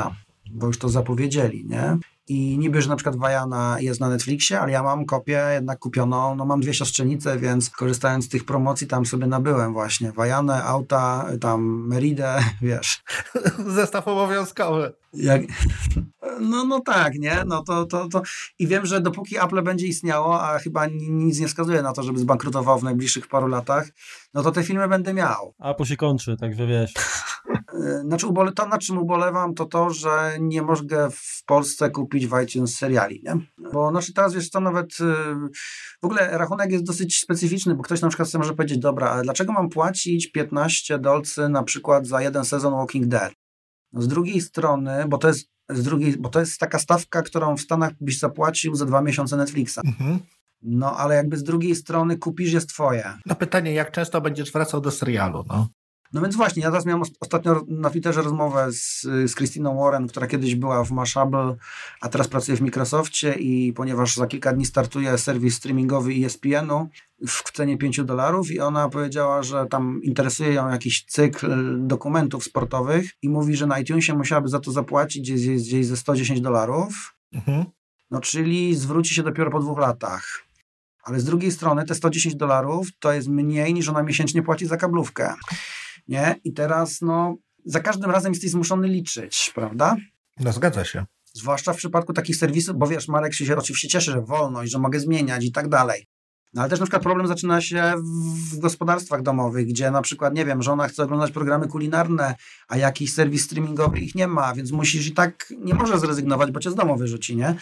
bo 0.51 0.67
już 0.67 0.77
to 0.77 0.89
zapowiedzieli, 0.89 1.65
nie? 1.65 1.97
I 2.27 2.57
niby, 2.57 2.81
że 2.81 2.89
na 2.89 2.95
przykład 2.95 3.15
Wajana 3.15 3.77
jest 3.79 3.99
na 3.99 4.09
Netflixie, 4.09 4.59
ale 4.59 4.71
ja 4.71 4.83
mam 4.83 5.05
kopię 5.05 5.43
jednak 5.53 5.79
kupioną, 5.79 6.35
no 6.35 6.45
mam 6.45 6.61
dwie 6.61 6.73
siostrzenice, 6.73 7.39
więc 7.39 7.69
korzystając 7.69 8.25
z 8.25 8.29
tych 8.29 8.45
promocji 8.45 8.87
tam 8.87 9.05
sobie 9.05 9.27
nabyłem 9.27 9.73
właśnie 9.73 10.11
Wajanę, 10.11 10.63
auta, 10.63 11.27
tam 11.41 11.87
Meridę, 11.87 12.39
wiesz. 12.61 13.03
Zestaw 13.67 14.07
obowiązkowy. 14.07 14.93
Jak... 15.13 15.41
No, 16.41 16.65
no 16.65 16.79
tak, 16.79 17.15
nie? 17.15 17.43
No 17.45 17.63
to, 17.63 17.85
to, 17.85 18.09
to... 18.09 18.21
I 18.59 18.67
wiem, 18.67 18.85
że 18.85 19.01
dopóki 19.01 19.37
Apple 19.37 19.63
będzie 19.63 19.87
istniało, 19.87 20.41
a 20.41 20.59
chyba 20.59 20.87
nic 21.09 21.39
nie 21.39 21.47
wskazuje 21.47 21.81
na 21.81 21.93
to, 21.93 22.03
żeby 22.03 22.19
zbankrutował 22.19 22.79
w 22.79 22.83
najbliższych 22.83 23.27
paru 23.27 23.47
latach, 23.47 23.87
no 24.33 24.43
to 24.43 24.51
te 24.51 24.63
filmy 24.63 24.87
będę 24.87 25.13
miał. 25.13 25.53
Apple 25.59 25.83
się 25.83 25.97
kończy, 25.97 26.37
także 26.37 26.67
wiesz. 26.67 26.93
Znaczy, 28.05 28.27
to 28.55 28.67
na 28.67 28.77
czym 28.77 28.97
ubolewam, 28.97 29.53
to 29.53 29.65
to, 29.65 29.89
że 29.89 30.37
nie 30.39 30.61
mogę 30.61 31.09
w 31.11 31.43
Polsce 31.45 31.89
kupić 31.89 32.27
w 32.27 32.41
iTunes 32.43 32.77
seriali, 32.77 33.23
nie? 33.25 33.37
Bo 33.73 33.89
znaczy 33.89 34.13
teraz 34.13 34.33
wiesz 34.33 34.49
co, 34.49 34.59
nawet 34.59 34.91
y, 34.91 35.13
w 36.01 36.05
ogóle 36.05 36.37
rachunek 36.37 36.71
jest 36.71 36.83
dosyć 36.83 37.19
specyficzny, 37.19 37.75
bo 37.75 37.83
ktoś 37.83 38.01
na 38.01 38.07
przykład 38.07 38.33
może 38.33 38.53
powiedzieć, 38.53 38.77
dobra, 38.77 39.09
ale 39.09 39.23
dlaczego 39.23 39.53
mam 39.53 39.69
płacić 39.69 40.31
15 40.31 40.99
dolcy 40.99 41.49
na 41.49 41.63
przykład 41.63 42.07
za 42.07 42.21
jeden 42.21 42.45
sezon 42.45 42.73
Walking 42.73 43.05
Dead? 43.05 43.33
No 43.93 44.01
z 44.01 44.07
drugiej 44.07 44.41
strony, 44.41 45.05
bo 45.07 45.17
to 45.17 45.27
jest 45.27 45.49
z 45.71 45.83
drugiej, 45.83 46.17
bo 46.17 46.29
to 46.29 46.39
jest 46.39 46.59
taka 46.59 46.79
stawka, 46.79 47.21
którą 47.21 47.57
w 47.57 47.61
Stanach 47.61 47.91
byś 48.01 48.19
zapłacił 48.19 48.75
za 48.75 48.85
dwa 48.85 49.01
miesiące 49.01 49.37
Netflixa. 49.37 49.77
Mhm. 49.85 50.19
No, 50.61 50.97
ale 50.97 51.15
jakby 51.15 51.37
z 51.37 51.43
drugiej 51.43 51.75
strony 51.75 52.17
kupisz 52.17 52.53
jest 52.53 52.69
twoje. 52.69 53.13
No 53.25 53.35
pytanie, 53.35 53.73
jak 53.73 53.91
często 53.91 54.21
będziesz 54.21 54.51
wracał 54.51 54.81
do 54.81 54.91
serialu, 54.91 55.45
no? 55.47 55.67
No 56.13 56.21
więc 56.21 56.35
właśnie, 56.35 56.63
ja 56.63 56.69
teraz 56.69 56.85
miałem 56.85 57.03
ostatnio 57.19 57.65
na 57.67 57.89
Twitterze 57.89 58.21
rozmowę 58.21 58.71
z, 58.71 59.01
z 59.01 59.35
Christiną 59.35 59.77
Warren, 59.77 60.07
która 60.07 60.27
kiedyś 60.27 60.55
była 60.55 60.83
w 60.83 60.91
Mashable, 60.91 61.55
a 62.01 62.09
teraz 62.09 62.27
pracuje 62.27 62.57
w 62.57 62.61
Microsoftie 62.61 63.33
i 63.33 63.73
ponieważ 63.73 64.15
za 64.15 64.27
kilka 64.27 64.53
dni 64.53 64.65
startuje 64.65 65.17
serwis 65.17 65.55
streamingowy 65.55 66.11
ESPN-u 66.25 66.89
w 67.27 67.51
cenie 67.51 67.77
5 67.77 68.03
dolarów 68.03 68.51
i 68.51 68.59
ona 68.59 68.89
powiedziała, 68.89 69.43
że 69.43 69.65
tam 69.65 70.01
interesuje 70.03 70.53
ją 70.53 70.69
jakiś 70.69 71.05
cykl 71.05 71.77
dokumentów 71.87 72.43
sportowych 72.43 73.11
i 73.21 73.29
mówi, 73.29 73.55
że 73.55 73.67
na 73.67 73.79
iTunesie 73.79 74.13
musiałaby 74.13 74.49
za 74.49 74.59
to 74.59 74.71
zapłacić 74.71 75.31
gdzieś, 75.31 75.61
gdzieś 75.61 75.85
ze 75.85 75.97
110 75.97 76.41
dolarów. 76.41 77.15
Mhm. 77.33 77.65
No 78.11 78.19
czyli 78.19 78.75
zwróci 78.75 79.15
się 79.15 79.23
dopiero 79.23 79.51
po 79.51 79.59
dwóch 79.59 79.79
latach. 79.79 80.43
Ale 81.03 81.19
z 81.19 81.23
drugiej 81.23 81.51
strony 81.51 81.85
te 81.85 81.95
110 81.95 82.35
dolarów 82.35 82.87
to 82.99 83.13
jest 83.13 83.27
mniej 83.27 83.73
niż 83.73 83.89
ona 83.89 84.03
miesięcznie 84.03 84.43
płaci 84.43 84.65
za 84.65 84.77
kablówkę 84.77 85.33
nie? 86.11 86.35
I 86.43 86.53
teraz, 86.53 87.01
no, 87.01 87.35
za 87.65 87.79
każdym 87.79 88.11
razem 88.11 88.31
jesteś 88.33 88.51
zmuszony 88.51 88.87
liczyć, 88.87 89.51
prawda? 89.55 89.95
No 90.39 90.51
zgadza 90.53 90.85
się. 90.85 91.05
Zwłaszcza 91.33 91.73
w 91.73 91.77
przypadku 91.77 92.13
takich 92.13 92.35
serwisów, 92.35 92.75
bo 92.77 92.87
wiesz, 92.87 93.07
Marek 93.07 93.33
się 93.33 93.57
oczywiście 93.57 93.87
cieszy, 93.87 94.11
że 94.11 94.21
wolność, 94.21 94.71
że 94.71 94.79
mogę 94.79 94.99
zmieniać 94.99 95.45
i 95.45 95.51
tak 95.51 95.69
dalej. 95.69 96.07
No 96.53 96.61
ale 96.61 96.69
też 96.69 96.79
na 96.79 96.85
przykład 96.85 97.03
problem 97.03 97.27
zaczyna 97.27 97.61
się 97.61 97.93
w 98.51 98.59
gospodarstwach 98.59 99.21
domowych, 99.21 99.67
gdzie 99.67 99.91
na 99.91 100.01
przykład, 100.01 100.33
nie 100.33 100.45
wiem, 100.45 100.63
żona 100.63 100.87
chce 100.87 101.03
oglądać 101.03 101.31
programy 101.31 101.67
kulinarne, 101.67 102.35
a 102.67 102.77
jakiś 102.77 103.13
serwis 103.13 103.45
streamingowy 103.45 103.99
ich 103.99 104.15
nie 104.15 104.27
ma, 104.27 104.53
więc 104.53 104.71
musisz 104.71 105.07
i 105.07 105.11
tak 105.11 105.53
nie 105.57 105.73
możesz 105.73 105.99
zrezygnować, 105.99 106.51
bo 106.51 106.59
cię 106.59 106.71
z 106.71 106.75
domu 106.75 106.97
wyrzuci, 106.97 107.35
nie? 107.35 107.55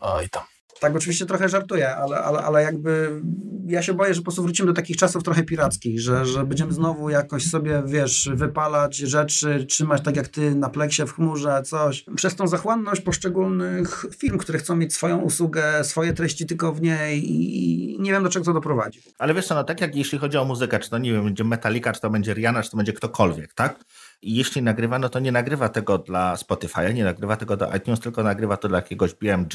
Oj 0.00 0.28
tam. 0.28 0.42
Tak, 0.84 0.96
oczywiście 0.96 1.26
trochę 1.26 1.48
żartuję, 1.48 1.96
ale, 1.96 2.16
ale, 2.16 2.38
ale 2.38 2.62
jakby 2.62 3.22
ja 3.66 3.82
się 3.82 3.94
boję, 3.94 4.14
że 4.14 4.20
po 4.20 4.24
prostu 4.24 4.42
wrócimy 4.42 4.66
do 4.66 4.72
takich 4.72 4.96
czasów 4.96 5.22
trochę 5.22 5.42
pirackich, 5.42 6.00
że, 6.00 6.26
że 6.26 6.44
będziemy 6.44 6.72
znowu 6.72 7.10
jakoś 7.10 7.50
sobie, 7.50 7.82
wiesz, 7.86 8.30
wypalać 8.34 8.96
rzeczy, 8.96 9.66
trzymać 9.68 10.02
tak 10.02 10.16
jak 10.16 10.28
ty 10.28 10.54
na 10.54 10.68
pleksie 10.70 11.02
w 11.06 11.12
chmurze, 11.12 11.62
coś. 11.62 12.04
Przez 12.16 12.36
tą 12.36 12.46
zachłanność 12.46 13.00
poszczególnych 13.00 14.06
firm, 14.18 14.38
które 14.38 14.58
chcą 14.58 14.76
mieć 14.76 14.94
swoją 14.94 15.18
usługę, 15.18 15.84
swoje 15.84 16.12
treści 16.12 16.46
tylko 16.46 16.72
w 16.72 16.82
niej 16.82 17.32
i 17.32 17.96
nie 18.00 18.12
wiem 18.12 18.22
do 18.22 18.28
czego 18.28 18.44
to 18.44 18.52
doprowadzi. 18.52 19.02
Ale 19.18 19.34
wiesz 19.34 19.46
co, 19.46 19.54
no 19.54 19.64
tak 19.64 19.80
jak 19.80 19.96
jeśli 19.96 20.18
chodzi 20.18 20.38
o 20.38 20.44
muzykę, 20.44 20.78
czy 20.78 20.90
to 20.90 20.98
nie 20.98 21.12
wiem, 21.12 21.24
będzie 21.24 21.44
Metallica, 21.44 21.92
czy 21.92 22.00
to 22.00 22.10
będzie 22.10 22.34
Rihanna, 22.34 22.62
czy 22.62 22.70
to 22.70 22.76
będzie 22.76 22.92
ktokolwiek, 22.92 23.54
tak? 23.54 23.84
I 24.22 24.34
jeśli 24.34 24.62
nagrywa, 24.62 24.98
no 24.98 25.08
to 25.08 25.18
nie 25.18 25.32
nagrywa 25.32 25.68
tego 25.68 25.98
dla 25.98 26.36
Spotify, 26.36 26.94
nie 26.94 27.04
nagrywa 27.04 27.36
tego 27.36 27.56
do 27.56 27.74
iTunes, 27.76 28.00
tylko 28.00 28.22
nagrywa 28.22 28.56
to 28.56 28.68
dla 28.68 28.78
jakiegoś 28.78 29.14
BMG, 29.14 29.54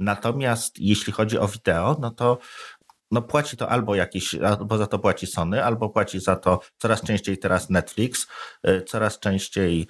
Natomiast 0.00 0.78
jeśli 0.78 1.12
chodzi 1.12 1.38
o 1.38 1.48
wideo, 1.48 1.96
no 2.00 2.10
to 2.10 2.38
no 3.10 3.22
płaci 3.22 3.56
to 3.56 3.68
albo 3.68 3.94
jakiś, 3.94 4.34
albo 4.34 4.78
za 4.78 4.86
to 4.86 4.98
płaci 4.98 5.26
Sony, 5.26 5.64
albo 5.64 5.88
płaci 5.88 6.20
za 6.20 6.36
to 6.36 6.60
coraz 6.78 7.02
częściej 7.02 7.38
teraz 7.38 7.70
Netflix, 7.70 8.26
y, 8.68 8.82
coraz 8.82 9.18
częściej 9.18 9.86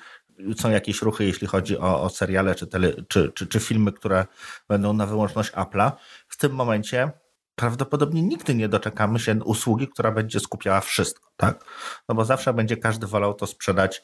są 0.56 0.70
jakieś 0.70 1.02
ruchy, 1.02 1.24
jeśli 1.24 1.46
chodzi 1.46 1.78
o, 1.78 2.02
o 2.02 2.08
seriale 2.08 2.54
czy, 2.54 2.66
tele, 2.66 2.92
czy, 3.08 3.32
czy, 3.34 3.46
czy 3.46 3.60
filmy, 3.60 3.92
które 3.92 4.26
będą 4.68 4.92
na 4.92 5.06
wyłączność 5.06 5.52
Apple'a. 5.52 5.92
W 6.28 6.36
tym 6.36 6.52
momencie 6.52 7.10
prawdopodobnie 7.54 8.22
nigdy 8.22 8.54
nie 8.54 8.68
doczekamy 8.68 9.18
się 9.18 9.44
usługi, 9.44 9.88
która 9.88 10.12
będzie 10.12 10.40
skupiała 10.40 10.80
wszystko, 10.80 11.30
tak? 11.36 11.64
No 12.08 12.14
bo 12.14 12.24
zawsze 12.24 12.54
będzie 12.54 12.76
każdy 12.76 13.06
wolał 13.06 13.34
to 13.34 13.46
sprzedać 13.46 14.02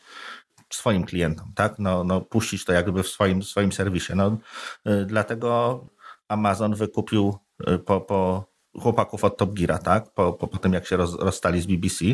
swoim 0.72 1.04
klientom, 1.04 1.52
tak? 1.54 1.78
No, 1.78 2.04
no 2.04 2.20
puścić 2.20 2.64
to 2.64 2.72
jakby 2.72 3.02
w 3.02 3.08
swoim, 3.08 3.42
swoim 3.42 3.72
serwisie. 3.72 4.12
No, 4.16 4.38
y, 4.88 5.06
dlatego 5.06 5.80
Amazon 6.28 6.74
wykupił 6.74 7.38
y, 7.68 7.78
po, 7.78 8.00
po 8.00 8.44
chłopaków 8.80 9.24
od 9.24 9.36
Top 9.36 9.54
Geara, 9.54 9.78
tak? 9.78 10.10
Po, 10.10 10.32
po, 10.32 10.46
po 10.46 10.58
tym, 10.58 10.72
jak 10.72 10.86
się 10.86 10.96
roz, 10.96 11.14
rozstali 11.14 11.60
z 11.60 11.66
BBC. 11.66 12.04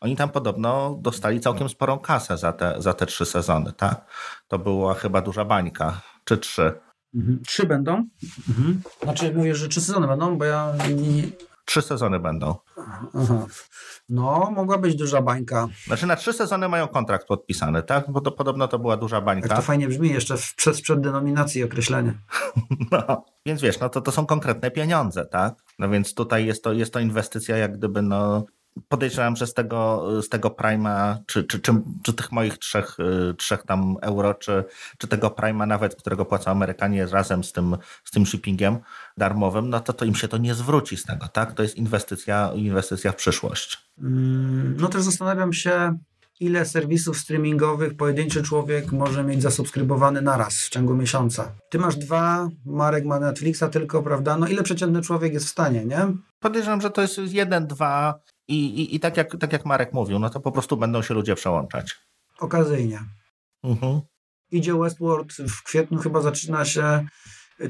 Oni 0.00 0.16
tam 0.16 0.28
podobno 0.28 0.98
dostali 1.00 1.40
całkiem 1.40 1.68
sporą 1.68 1.98
kasę 1.98 2.38
za 2.38 2.52
te, 2.52 2.74
za 2.78 2.92
te 2.92 3.06
trzy 3.06 3.26
sezony, 3.26 3.72
tak? 3.72 4.06
To 4.48 4.58
była 4.58 4.94
chyba 4.94 5.22
duża 5.22 5.44
bańka. 5.44 6.00
Czy 6.24 6.38
trzy? 6.38 6.72
Mhm. 7.14 7.42
Trzy 7.46 7.66
będą? 7.66 8.08
Mhm. 8.48 8.82
Znaczy 9.02 9.34
mówisz, 9.34 9.58
że 9.58 9.68
trzy 9.68 9.80
sezony 9.80 10.06
będą, 10.06 10.38
bo 10.38 10.44
ja 10.44 10.74
nie, 10.96 11.22
Trzy 11.68 11.82
sezony 11.82 12.20
będą. 12.20 12.54
Aha. 13.14 13.46
No, 14.08 14.50
mogła 14.54 14.78
być 14.78 14.96
duża 14.96 15.22
bańka. 15.22 15.68
Znaczy 15.86 16.06
na 16.06 16.16
trzy 16.16 16.32
sezony 16.32 16.68
mają 16.68 16.88
kontrakt 16.88 17.26
podpisany, 17.26 17.82
tak? 17.82 18.10
Bo 18.10 18.20
to 18.20 18.32
podobno 18.32 18.68
to 18.68 18.78
była 18.78 18.96
duża 18.96 19.20
bańka. 19.20 19.48
Jak 19.48 19.56
to 19.56 19.62
fajnie 19.62 19.88
brzmi 19.88 20.10
jeszcze 20.10 20.36
w, 20.36 20.54
przez 20.54 20.80
przed 20.80 21.00
denominacji 21.00 21.64
określenie. 21.64 22.14
No, 22.90 23.24
więc 23.46 23.62
wiesz, 23.62 23.80
no 23.80 23.88
to, 23.88 24.00
to 24.00 24.12
są 24.12 24.26
konkretne 24.26 24.70
pieniądze, 24.70 25.26
tak? 25.26 25.54
No 25.78 25.88
więc 25.88 26.14
tutaj 26.14 26.46
jest 26.46 26.64
to, 26.64 26.72
jest 26.72 26.92
to 26.92 27.00
inwestycja 27.00 27.56
jak 27.56 27.78
gdyby 27.78 28.02
no 28.02 28.44
podejrzewam, 28.88 29.36
że 29.36 29.46
z 29.46 29.54
tego, 29.54 30.08
z 30.22 30.28
tego 30.28 30.50
Prima, 30.50 31.18
czy, 31.26 31.44
czy, 31.44 31.60
czy, 31.60 31.72
czy 32.02 32.12
tych 32.12 32.32
moich 32.32 32.58
trzech, 32.58 32.96
y, 33.30 33.34
trzech 33.34 33.62
tam 33.62 33.96
euro, 34.02 34.34
czy, 34.34 34.64
czy 34.98 35.08
tego 35.08 35.30
Prima 35.30 35.66
nawet, 35.66 35.94
którego 35.94 36.24
płacą 36.24 36.50
Amerykanie 36.50 37.06
razem 37.06 37.44
z 37.44 37.52
tym, 37.52 37.76
z 38.04 38.10
tym 38.10 38.26
shippingiem 38.26 38.78
darmowym, 39.16 39.70
no 39.70 39.80
to, 39.80 39.92
to 39.92 40.04
im 40.04 40.14
się 40.14 40.28
to 40.28 40.38
nie 40.38 40.54
zwróci 40.54 40.96
z 40.96 41.04
tego, 41.04 41.28
tak? 41.28 41.52
To 41.52 41.62
jest 41.62 41.76
inwestycja, 41.76 42.52
inwestycja 42.54 43.12
w 43.12 43.16
przyszłość. 43.16 43.78
Mm, 44.02 44.76
no 44.80 44.88
też 44.88 45.02
zastanawiam 45.02 45.52
się, 45.52 45.98
ile 46.40 46.66
serwisów 46.66 47.18
streamingowych 47.18 47.96
pojedynczy 47.96 48.42
człowiek 48.42 48.92
może 48.92 49.24
mieć 49.24 49.42
zasubskrybowany 49.42 50.22
naraz 50.22 50.54
w 50.54 50.68
ciągu 50.68 50.94
miesiąca. 50.94 51.52
Ty 51.70 51.78
masz 51.78 51.96
dwa, 51.96 52.48
Marek 52.66 53.04
ma 53.04 53.20
Netflixa 53.20 53.64
tylko, 53.72 54.02
prawda? 54.02 54.36
No 54.36 54.48
ile 54.48 54.62
przeciętny 54.62 55.02
człowiek 55.02 55.32
jest 55.32 55.46
w 55.46 55.50
stanie, 55.50 55.84
nie? 55.84 56.06
Podejrzewam, 56.40 56.80
że 56.80 56.90
to 56.90 57.02
jest 57.02 57.18
jeden, 57.18 57.66
dwa 57.66 58.20
i, 58.48 58.54
i, 58.54 58.94
i 58.94 59.00
tak, 59.00 59.16
jak, 59.16 59.36
tak 59.40 59.52
jak 59.52 59.66
Marek 59.66 59.92
mówił, 59.92 60.18
no 60.18 60.30
to 60.30 60.40
po 60.40 60.52
prostu 60.52 60.76
będą 60.76 61.02
się 61.02 61.14
ludzie 61.14 61.34
przełączać. 61.34 61.96
Okazyjnie. 62.38 63.00
Mhm. 63.64 64.00
Idzie 64.50 64.74
Westworld, 64.74 65.32
w 65.32 65.62
kwietniu 65.62 65.98
chyba 65.98 66.20
zaczyna 66.20 66.64
się 66.64 67.06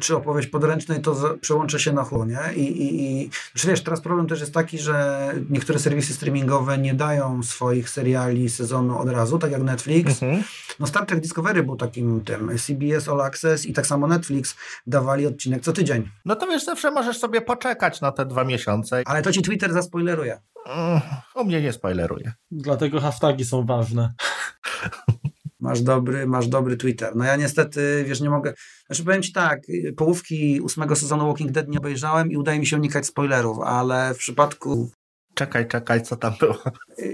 czy 0.01 0.17
opowieść 0.17 0.49
podręcznej, 0.49 1.01
to 1.01 1.37
przełączę 1.41 1.81
się 1.81 1.93
na 1.93 2.05
chłonie. 2.05 2.39
I, 2.57 2.61
i, 2.61 3.23
i 3.23 3.31
znaczy 3.53 3.69
wiesz, 3.69 3.83
teraz 3.83 4.01
problem 4.01 4.27
też 4.27 4.41
jest 4.41 4.55
taki, 4.55 4.79
że 4.79 5.29
niektóre 5.51 5.79
serwisy 5.79 6.15
streamingowe 6.15 6.79
nie 6.79 6.95
dają 6.95 7.43
swoich 7.43 7.91
seriali 7.91 8.51
sezonu 8.51 8.99
od 8.99 9.09
razu, 9.09 9.39
tak 9.39 9.51
jak 9.51 9.63
Netflix. 9.63 10.23
Mhm. 10.23 10.43
No 10.81 10.87
Star 10.87 11.07
Trek 11.07 11.21
Discovery 11.21 11.63
był 11.63 11.77
takim 11.77 12.21
tym, 12.21 12.59
CBS 12.59 13.09
All 13.09 13.21
Access 13.21 13.67
i 13.67 13.73
tak 13.73 13.87
samo 13.87 14.07
Netflix 14.07 14.57
dawali 14.87 15.27
odcinek 15.27 15.63
co 15.63 15.73
tydzień. 15.73 16.11
No 16.25 16.37
to 16.37 16.47
wiesz, 16.47 16.65
zawsze 16.65 16.91
możesz 16.91 17.19
sobie 17.19 17.41
poczekać 17.41 18.01
na 18.01 18.13
te 18.13 18.27
dwa 18.27 18.45
miesiące. 18.45 19.03
Ale 19.07 19.23
to 19.23 19.33
ci 19.33 19.43
Twitter 19.43 19.73
zaspoileruje. 19.73 20.41
Mm, 20.67 21.01
u 21.35 21.45
mnie 21.45 21.63
nie 21.63 21.73
spoileruje. 21.73 22.33
Dlatego 22.51 23.01
hashtagi 23.01 23.45
są 23.45 23.67
ważne. 23.67 24.15
Masz 25.61 25.83
dobry, 25.83 26.27
masz 26.27 26.49
dobry 26.49 26.77
Twitter. 26.77 27.17
No 27.17 27.25
ja 27.25 27.37
niestety, 27.37 28.05
wiesz, 28.07 28.21
nie 28.21 28.31
mogę... 28.31 28.55
Znaczy 28.87 29.05
powiem 29.05 29.23
Ci 29.23 29.33
tak, 29.33 29.63
połówki 29.97 30.61
ósmego 30.61 30.97
sezonu 30.97 31.27
Walking 31.27 31.53
Dead 31.53 31.69
nie 31.69 31.79
obejrzałem 31.79 32.31
i 32.31 32.37
udaje 32.37 32.59
mi 32.59 32.67
się 32.67 32.77
unikać 32.77 33.07
spoilerów, 33.07 33.59
ale 33.61 34.15
w 34.15 34.19
przypadku 34.19 34.91
czekaj, 35.35 35.69
czekaj, 35.69 36.03
co 36.03 36.17
tam 36.17 36.33
było. 36.41 36.59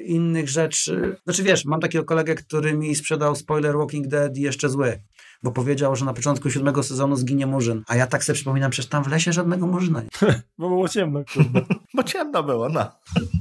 Innych 0.05 0.49
rzeczy. 0.49 1.16
Znaczy 1.25 1.43
wiesz, 1.43 1.65
mam 1.65 1.81
takiego 1.81 2.05
kolegę, 2.05 2.35
który 2.35 2.75
mi 2.75 2.95
sprzedał 2.95 3.37
spoiler 3.37 3.77
Walking 3.77 4.07
Dead 4.07 4.37
jeszcze 4.37 4.69
zły, 4.69 5.03
bo 5.43 5.53
powiedział, 5.53 5.97
że 5.97 6.05
na 6.05 6.15
początku 6.15 6.51
siódmego 6.51 6.83
sezonu 6.83 7.16
zginie 7.16 7.47
Murzyn. 7.47 7.83
A 7.89 7.97
ja 7.97 8.07
tak 8.07 8.25
sobie 8.25 8.35
przypominam, 8.35 8.71
przecież 8.71 8.91
tam 8.91 9.05
w 9.05 9.09
lesie 9.09 9.33
żadnego 9.33 9.66
Murzyna 9.66 10.03
nie. 10.03 10.09
bo 10.59 10.69
było 10.69 10.89
ciemno, 10.89 11.21
kurde. 11.35 11.65
bo 11.95 12.03
ciemno 12.03 12.43
było, 12.43 12.69
no. 12.69 12.91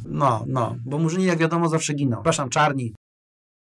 No, 0.06 0.46
no, 0.48 0.76
bo 0.86 1.00
Murzyni 1.00 1.26
jak 1.26 1.38
wiadomo 1.38 1.70
zawsze 1.70 1.94
giną. 1.94 2.16
Przepraszam, 2.18 2.50
czarni 2.50 2.94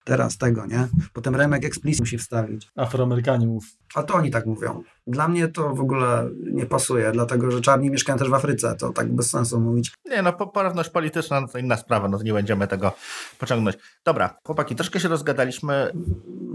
teraz 0.03 0.37
tego, 0.37 0.65
nie? 0.65 0.87
Potem 1.13 1.35
Remek 1.35 1.65
Explicit 1.65 1.99
musi 1.99 2.17
wstawić. 2.17 2.71
Afroamerykanie 2.75 3.47
mów. 3.47 3.65
A 3.95 4.03
to 4.03 4.13
oni 4.13 4.31
tak 4.31 4.45
mówią. 4.45 4.83
Dla 5.07 5.27
mnie 5.27 5.47
to 5.47 5.75
w 5.75 5.79
ogóle 5.79 6.29
nie 6.51 6.65
pasuje, 6.65 7.11
dlatego 7.11 7.51
że 7.51 7.61
czarni 7.61 7.89
mieszkają 7.89 8.19
też 8.19 8.29
w 8.29 8.33
Afryce, 8.33 8.75
to 8.75 8.93
tak 8.93 9.15
bez 9.15 9.29
sensu 9.29 9.59
mówić. 9.59 9.93
Nie, 10.05 10.21
no 10.21 10.33
poprawność 10.33 10.89
polityczna 10.89 11.41
no 11.41 11.47
to 11.47 11.57
inna 11.57 11.77
sprawa, 11.77 12.07
no 12.07 12.17
to 12.17 12.23
nie 12.23 12.33
będziemy 12.33 12.67
tego 12.67 12.91
pociągnąć. 13.39 13.77
Dobra, 14.05 14.37
chłopaki, 14.45 14.75
troszkę 14.75 14.99
się 14.99 15.07
rozgadaliśmy. 15.07 15.91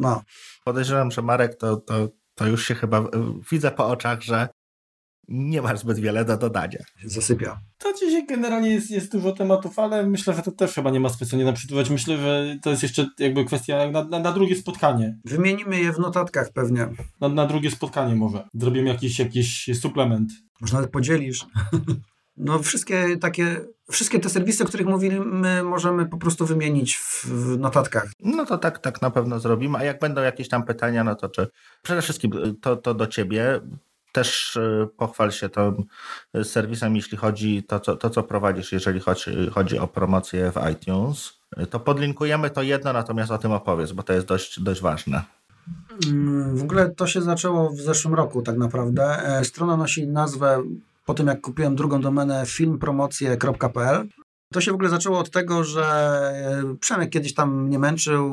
No. 0.00 0.22
Podejrzewam, 0.64 1.10
że 1.10 1.22
Marek 1.22 1.54
to, 1.54 1.76
to, 1.76 2.08
to 2.34 2.46
już 2.46 2.64
się 2.64 2.74
chyba 2.74 3.04
widzę 3.50 3.70
po 3.70 3.86
oczach, 3.86 4.22
że 4.22 4.48
nie 5.28 5.62
masz 5.62 5.78
zbyt 5.78 5.98
wiele 5.98 6.24
do 6.24 6.36
dodania. 6.36 6.78
Zasypia. 7.04 7.60
To 7.78 7.92
dzisiaj 7.92 8.26
generalnie 8.26 8.70
jest, 8.70 8.90
jest 8.90 9.12
dużo 9.12 9.32
tematów, 9.32 9.78
ale 9.78 10.06
myślę, 10.06 10.34
że 10.34 10.42
to 10.42 10.52
też 10.52 10.74
chyba 10.74 10.90
nie 10.90 11.00
ma 11.00 11.08
specjalnie 11.08 11.44
naprzykład. 11.44 11.90
Myślę, 11.90 12.16
że 12.16 12.56
to 12.62 12.70
jest 12.70 12.82
jeszcze 12.82 13.06
jakby 13.18 13.44
kwestia 13.44 13.90
na, 13.90 14.04
na, 14.04 14.18
na 14.18 14.32
drugie 14.32 14.56
spotkanie. 14.56 15.18
Wymienimy 15.24 15.80
je 15.80 15.92
w 15.92 15.98
notatkach 15.98 16.52
pewnie. 16.52 16.88
Na, 17.20 17.28
na 17.28 17.46
drugie 17.46 17.70
spotkanie 17.70 18.14
może. 18.14 18.48
Zrobimy 18.54 18.88
jakiś, 18.88 19.18
jakiś 19.18 19.70
suplement. 19.80 20.30
Może 20.60 20.74
nawet 20.74 20.90
podzielisz. 20.90 21.46
No 22.40 22.58
wszystkie 22.58 23.16
takie, 23.16 23.60
wszystkie 23.90 24.20
te 24.20 24.28
serwisy, 24.28 24.64
o 24.64 24.66
których 24.66 24.86
mówimy, 24.86 25.62
możemy 25.62 26.06
po 26.06 26.16
prostu 26.16 26.46
wymienić 26.46 26.96
w, 26.96 27.24
w, 27.24 27.58
notatkach. 27.58 28.10
No 28.20 28.46
to 28.46 28.58
tak, 28.58 28.78
tak 28.78 29.02
na 29.02 29.10
pewno 29.10 29.40
zrobimy, 29.40 29.78
a 29.78 29.84
jak 29.84 29.98
będą 30.00 30.22
jakieś 30.22 30.48
tam 30.48 30.64
pytania, 30.64 31.04
no 31.04 31.14
to 31.14 31.28
czy 31.28 31.48
przede 31.82 32.02
wszystkim 32.02 32.32
to, 32.60 32.76
to 32.76 32.94
do 32.94 33.06
ciebie, 33.06 33.60
też 34.18 34.56
y, 34.56 34.88
pochwal 34.96 35.32
się 35.32 35.48
tym 35.48 35.84
serwisem, 36.44 36.96
jeśli 36.96 37.18
chodzi 37.18 37.62
to, 37.62 37.80
co, 37.80 37.96
to, 37.96 38.10
co 38.10 38.22
prowadzisz, 38.22 38.72
jeżeli 38.72 39.00
chodzi, 39.00 39.50
chodzi 39.50 39.78
o 39.78 39.88
promocję 39.88 40.52
w 40.52 40.70
iTunes. 40.72 41.32
Y, 41.62 41.66
to 41.66 41.80
podlinkujemy 41.80 42.50
to 42.50 42.62
jedno, 42.62 42.92
natomiast 42.92 43.30
o 43.30 43.38
tym 43.38 43.52
opowiedz, 43.52 43.92
bo 43.92 44.02
to 44.02 44.12
jest 44.12 44.26
dość, 44.26 44.60
dość 44.60 44.80
ważne. 44.80 45.22
Mm, 46.06 46.56
w 46.56 46.62
ogóle 46.62 46.90
to 46.90 47.06
się 47.06 47.22
zaczęło 47.22 47.70
w 47.70 47.80
zeszłym 47.80 48.14
roku 48.14 48.42
tak 48.42 48.56
naprawdę. 48.56 49.04
E, 49.04 49.44
strona 49.44 49.76
nosi 49.76 50.06
nazwę 50.06 50.62
po 51.06 51.14
tym 51.14 51.26
jak 51.26 51.40
kupiłem 51.40 51.76
drugą 51.76 52.00
domenę 52.00 52.44
filmpromocje.pl 52.46 54.08
to 54.52 54.60
się 54.60 54.70
w 54.70 54.74
ogóle 54.74 54.88
zaczęło 54.90 55.18
od 55.18 55.30
tego, 55.30 55.64
że 55.64 55.84
e, 55.84 56.76
Przemek 56.80 57.10
kiedyś 57.10 57.34
tam 57.34 57.64
mnie 57.64 57.78
męczył, 57.78 58.30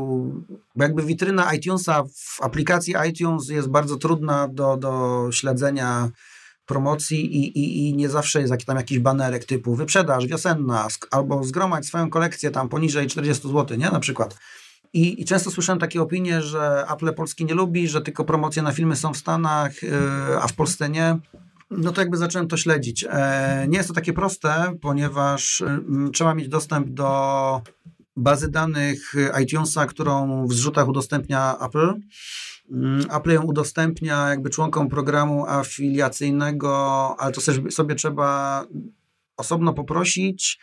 bo 0.75 0.83
jakby 0.83 1.03
witryna 1.03 1.53
iTunesa 1.53 2.03
w 2.03 2.41
aplikacji 2.41 2.95
iTunes 3.09 3.49
jest 3.49 3.69
bardzo 3.69 3.95
trudna 3.95 4.47
do, 4.47 4.77
do 4.77 5.21
śledzenia 5.31 6.09
promocji 6.65 7.37
i, 7.37 7.59
i, 7.59 7.89
i 7.89 7.95
nie 7.95 8.09
zawsze 8.09 8.41
jest 8.41 8.53
tam 8.65 8.77
jakiś 8.77 8.99
banerek 8.99 9.45
typu 9.45 9.75
wyprzedaż 9.75 10.25
wiosenna 10.25 10.87
albo 11.11 11.43
zgromadź 11.43 11.85
swoją 11.85 12.09
kolekcję 12.09 12.51
tam 12.51 12.69
poniżej 12.69 13.07
40 13.07 13.47
zł, 13.47 13.77
nie? 13.77 13.89
Na 13.89 13.99
przykład. 13.99 14.37
I, 14.93 15.21
I, 15.21 15.25
często 15.25 15.51
słyszałem 15.51 15.79
takie 15.79 16.01
opinie, 16.01 16.41
że 16.41 16.85
Apple 16.93 17.13
Polski 17.13 17.45
nie 17.45 17.53
lubi, 17.53 17.87
że 17.87 18.01
tylko 18.01 18.25
promocje 18.25 18.61
na 18.61 18.71
filmy 18.71 18.95
są 18.95 19.13
w 19.13 19.17
Stanach, 19.17 19.83
yy, 19.83 19.91
a 20.41 20.47
w 20.47 20.53
Polsce 20.53 20.89
nie. 20.89 21.17
No 21.69 21.91
to 21.91 22.01
jakby 22.01 22.17
zacząłem 22.17 22.47
to 22.47 22.57
śledzić. 22.57 23.05
E, 23.09 23.65
nie 23.69 23.77
jest 23.77 23.89
to 23.89 23.95
takie 23.95 24.13
proste, 24.13 24.73
ponieważ 24.81 25.61
y, 25.61 25.81
trzeba 26.13 26.35
mieć 26.35 26.47
dostęp 26.47 26.89
do 26.89 27.61
bazy 28.15 28.51
danych 28.51 29.13
iTunesa, 29.43 29.85
którą 29.85 30.47
w 30.47 30.53
zrzutach 30.53 30.87
udostępnia 30.87 31.57
Apple. 31.59 31.93
Mm, 32.71 33.05
Apple 33.11 33.31
ją 33.31 33.43
udostępnia 33.43 34.29
jakby 34.29 34.49
członkom 34.49 34.89
programu 34.89 35.45
afiliacyjnego, 35.45 37.15
ale 37.19 37.31
to 37.31 37.41
sobie 37.71 37.95
trzeba 37.95 38.63
osobno 39.37 39.73
poprosić, 39.73 40.59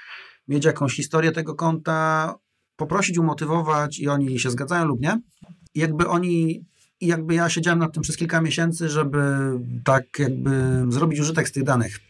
mieć 0.49 0.65
jakąś 0.65 0.97
historię 0.97 1.33
tego 1.33 1.55
konta, 1.55 2.35
poprosić, 2.77 3.19
umotywować 3.19 3.99
i 3.99 4.09
oni 4.09 4.39
się 4.39 4.51
zgadzają 4.51 4.85
lub 4.85 5.01
nie. 5.01 5.21
I 5.75 5.81
jakby 5.81 6.09
oni, 6.09 6.65
i 7.03 7.07
jakby 7.07 7.35
ja 7.35 7.49
siedziałem 7.49 7.79
nad 7.79 7.93
tym 7.93 8.03
przez 8.03 8.17
kilka 8.17 8.41
miesięcy, 8.41 8.89
żeby 8.89 9.19
tak 9.85 10.19
jakby 10.19 10.85
zrobić 10.89 11.21
użytek 11.21 11.49
z 11.49 11.53
tych 11.53 11.65
danych, 11.65 12.01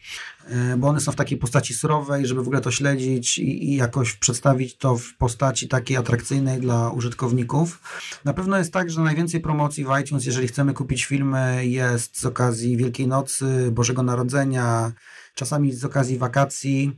e, 0.47 0.77
bo 0.77 0.87
one 0.87 0.99
są 0.99 1.11
w 1.11 1.15
takiej 1.15 1.37
postaci 1.37 1.73
surowej, 1.73 2.27
żeby 2.27 2.43
w 2.43 2.47
ogóle 2.47 2.61
to 2.61 2.71
śledzić 2.71 3.37
i, 3.37 3.71
i 3.71 3.75
jakoś 3.75 4.13
przedstawić 4.13 4.77
to 4.77 4.97
w 4.97 5.13
postaci 5.17 5.67
takiej 5.67 5.97
atrakcyjnej 5.97 6.61
dla 6.61 6.89
użytkowników. 6.89 7.81
Na 8.25 8.33
pewno 8.33 8.57
jest 8.57 8.73
tak, 8.73 8.91
że 8.91 9.01
najwięcej 9.01 9.41
promocji 9.41 9.85
w 9.85 9.99
iTunes, 10.01 10.25
jeżeli 10.25 10.47
chcemy 10.47 10.73
kupić 10.73 11.05
filmy, 11.05 11.67
jest 11.67 12.19
z 12.19 12.25
okazji 12.25 12.77
Wielkiej 12.77 13.07
Nocy, 13.07 13.71
Bożego 13.71 14.03
Narodzenia, 14.03 14.91
czasami 15.35 15.71
z 15.71 15.85
okazji 15.85 16.17
wakacji. 16.17 16.97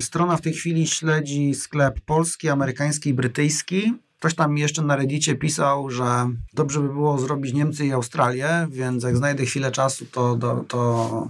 Strona 0.00 0.36
w 0.36 0.40
tej 0.40 0.52
chwili 0.52 0.86
śledzi 0.86 1.54
sklep 1.54 2.00
polski, 2.00 2.48
amerykański 2.48 3.10
i 3.10 3.14
brytyjski. 3.14 3.94
Ktoś 4.22 4.34
tam 4.34 4.58
jeszcze 4.58 4.82
na 4.82 4.96
Reddicie 4.96 5.34
pisał, 5.34 5.90
że 5.90 6.28
dobrze 6.52 6.80
by 6.80 6.88
było 6.88 7.18
zrobić 7.18 7.54
Niemcy 7.54 7.86
i 7.86 7.92
Australię, 7.92 8.66
więc 8.70 9.04
jak 9.04 9.16
znajdę 9.16 9.44
chwilę 9.44 9.70
czasu, 9.70 10.06
to, 10.06 10.36
to, 10.36 10.64
to 10.68 11.28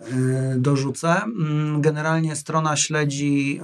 yy, 0.00 0.54
dorzucę. 0.56 1.22
Mm, 1.22 1.80
generalnie 1.80 2.36
strona 2.36 2.76
śledzi 2.76 3.56
yy, 3.56 3.62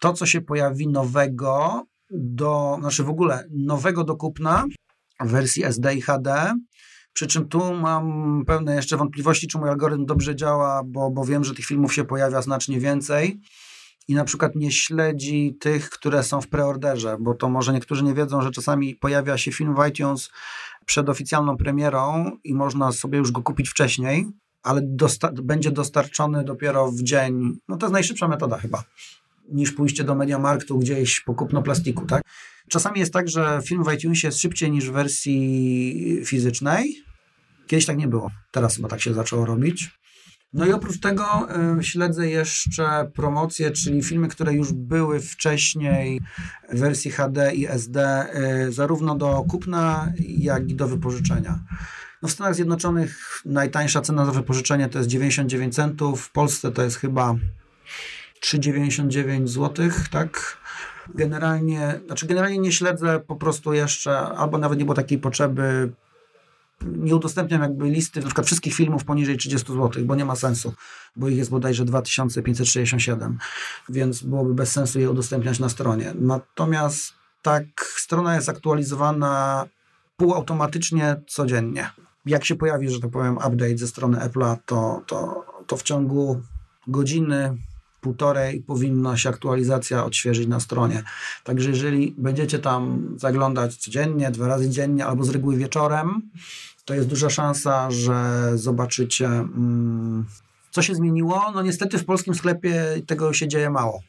to, 0.00 0.12
co 0.12 0.26
się 0.26 0.40
pojawi 0.40 0.88
nowego, 0.88 1.86
do, 2.10 2.76
znaczy 2.80 3.04
w 3.04 3.10
ogóle 3.10 3.44
nowego 3.50 4.04
do 4.04 4.16
kupna 4.16 4.64
w 5.20 5.30
wersji 5.30 5.64
SD 5.64 5.94
i 5.94 6.00
HD 6.00 6.54
przy 7.12 7.26
czym 7.26 7.48
tu 7.48 7.74
mam 7.74 8.42
pewne 8.46 8.74
jeszcze 8.74 8.96
wątpliwości, 8.96 9.48
czy 9.48 9.58
mój 9.58 9.68
algorytm 9.68 10.06
dobrze 10.06 10.36
działa, 10.36 10.82
bo, 10.84 11.10
bo 11.10 11.24
wiem, 11.24 11.44
że 11.44 11.54
tych 11.54 11.66
filmów 11.66 11.94
się 11.94 12.04
pojawia 12.04 12.42
znacznie 12.42 12.80
więcej 12.80 13.40
i 14.08 14.14
na 14.14 14.24
przykład 14.24 14.54
nie 14.54 14.72
śledzi 14.72 15.56
tych, 15.60 15.90
które 15.90 16.22
są 16.22 16.40
w 16.40 16.48
preorderze, 16.48 17.16
bo 17.20 17.34
to 17.34 17.48
może 17.48 17.72
niektórzy 17.72 18.04
nie 18.04 18.14
wiedzą, 18.14 18.42
że 18.42 18.50
czasami 18.50 18.94
pojawia 18.94 19.38
się 19.38 19.52
film 19.52 19.74
w 19.74 19.88
iTunes 19.88 20.30
przed 20.86 21.08
oficjalną 21.08 21.56
premierą 21.56 22.30
i 22.44 22.54
można 22.54 22.92
sobie 22.92 23.18
już 23.18 23.32
go 23.32 23.42
kupić 23.42 23.68
wcześniej, 23.68 24.26
ale 24.62 24.80
dosta 24.84 25.30
będzie 25.42 25.70
dostarczony 25.70 26.44
dopiero 26.44 26.90
w 26.92 27.02
dzień. 27.02 27.58
No 27.68 27.76
to 27.76 27.86
jest 27.86 27.92
najszybsza 27.92 28.28
metoda 28.28 28.58
chyba, 28.58 28.84
niż 29.48 29.72
pójście 29.72 30.04
do 30.04 30.14
Mediamarktu 30.14 30.78
gdzieś 30.78 31.20
po 31.20 31.34
kupno 31.34 31.62
plastiku, 31.62 32.06
tak? 32.06 32.22
Czasami 32.70 33.00
jest 33.00 33.12
tak, 33.12 33.28
że 33.28 33.60
film 33.64 33.84
w 33.84 33.92
iTunesie 33.92 34.28
jest 34.28 34.40
szybciej 34.40 34.70
niż 34.70 34.90
w 34.90 34.92
wersji 34.92 36.22
fizycznej, 36.24 37.06
Kiedyś 37.66 37.86
tak 37.86 37.96
nie 37.96 38.08
było, 38.08 38.30
teraz 38.50 38.76
chyba 38.76 38.88
tak 38.88 39.00
się 39.00 39.14
zaczęło 39.14 39.46
robić. 39.46 39.90
No 40.56 40.66
i 40.66 40.72
oprócz 40.72 41.00
tego 41.00 41.48
y, 41.78 41.84
śledzę 41.84 42.28
jeszcze 42.28 43.10
promocje, 43.14 43.70
czyli 43.70 44.02
filmy, 44.02 44.28
które 44.28 44.54
już 44.54 44.72
były 44.72 45.20
wcześniej 45.20 46.20
w 46.72 46.78
wersji 46.78 47.10
HD 47.10 47.54
i 47.54 47.66
SD, 47.66 48.26
y, 48.66 48.72
zarówno 48.72 49.14
do 49.14 49.44
kupna, 49.48 50.12
jak 50.38 50.70
i 50.70 50.74
do 50.74 50.88
wypożyczenia. 50.88 51.58
No 52.22 52.28
w 52.28 52.32
Stanach 52.32 52.54
Zjednoczonych 52.54 53.42
najtańsza 53.44 54.00
cena 54.00 54.24
za 54.24 54.32
wypożyczenie 54.32 54.88
to 54.88 54.98
jest 54.98 55.10
99 55.10 55.74
centów, 55.74 56.22
w 56.22 56.32
Polsce 56.32 56.72
to 56.72 56.82
jest 56.82 56.96
chyba 56.96 57.34
3,99 58.42 59.46
zł, 59.46 59.90
tak? 60.10 60.56
Generalnie, 61.14 62.00
znaczy 62.06 62.26
generalnie 62.26 62.58
nie 62.58 62.72
śledzę 62.72 63.20
po 63.26 63.36
prostu 63.36 63.72
jeszcze, 63.72 64.18
albo 64.18 64.58
nawet 64.58 64.78
nie 64.78 64.84
było 64.84 64.94
takiej 64.94 65.18
potrzeby 65.18 65.92
nie 66.82 67.16
udostępniam 67.16 67.62
jakby 67.62 67.90
listy 67.90 68.20
na 68.20 68.26
przykład 68.26 68.46
wszystkich 68.46 68.74
filmów 68.74 69.04
poniżej 69.04 69.36
30 69.36 69.72
zł, 69.72 70.04
bo 70.04 70.14
nie 70.14 70.24
ma 70.24 70.36
sensu, 70.36 70.74
bo 71.16 71.28
ich 71.28 71.36
jest 71.36 71.50
bodajże 71.50 71.84
2567, 71.84 73.38
więc 73.88 74.22
byłoby 74.22 74.54
bez 74.54 74.72
sensu 74.72 75.00
je 75.00 75.10
udostępniać 75.10 75.58
na 75.58 75.68
stronie. 75.68 76.12
Natomiast 76.20 77.12
tak, 77.42 77.64
strona 77.96 78.34
jest 78.34 78.48
aktualizowana 78.48 79.64
półautomatycznie 80.16 81.16
codziennie. 81.26 81.90
Jak 82.26 82.44
się 82.44 82.56
pojawi, 82.56 82.90
że 82.90 83.00
tak 83.00 83.10
powiem, 83.10 83.36
update 83.36 83.78
ze 83.78 83.86
strony 83.86 84.18
Apple'a, 84.18 84.56
to, 84.66 85.02
to, 85.06 85.44
to 85.66 85.76
w 85.76 85.82
ciągu 85.82 86.40
godziny, 86.86 87.56
półtorej 88.06 88.62
powinna 88.62 89.16
się 89.16 89.28
aktualizacja 89.28 90.04
odświeżyć 90.04 90.46
na 90.48 90.60
stronie. 90.60 91.02
Także 91.44 91.70
jeżeli 91.70 92.14
będziecie 92.18 92.58
tam 92.58 93.14
zaglądać 93.16 93.76
codziennie, 93.76 94.30
dwa 94.30 94.48
razy 94.48 94.70
dziennie 94.70 95.06
albo 95.06 95.24
z 95.24 95.30
reguły 95.30 95.56
wieczorem, 95.56 96.22
to 96.84 96.94
jest 96.94 97.08
duża 97.08 97.30
szansa, 97.30 97.90
że 97.90 98.50
zobaczycie, 98.54 99.26
mm, 99.26 100.26
co 100.70 100.82
się 100.82 100.94
zmieniło. 100.94 101.52
No 101.54 101.62
niestety 101.62 101.98
w 101.98 102.04
polskim 102.04 102.34
sklepie 102.34 103.02
tego 103.06 103.32
się 103.32 103.48
dzieje 103.48 103.70
mało. 103.70 104.00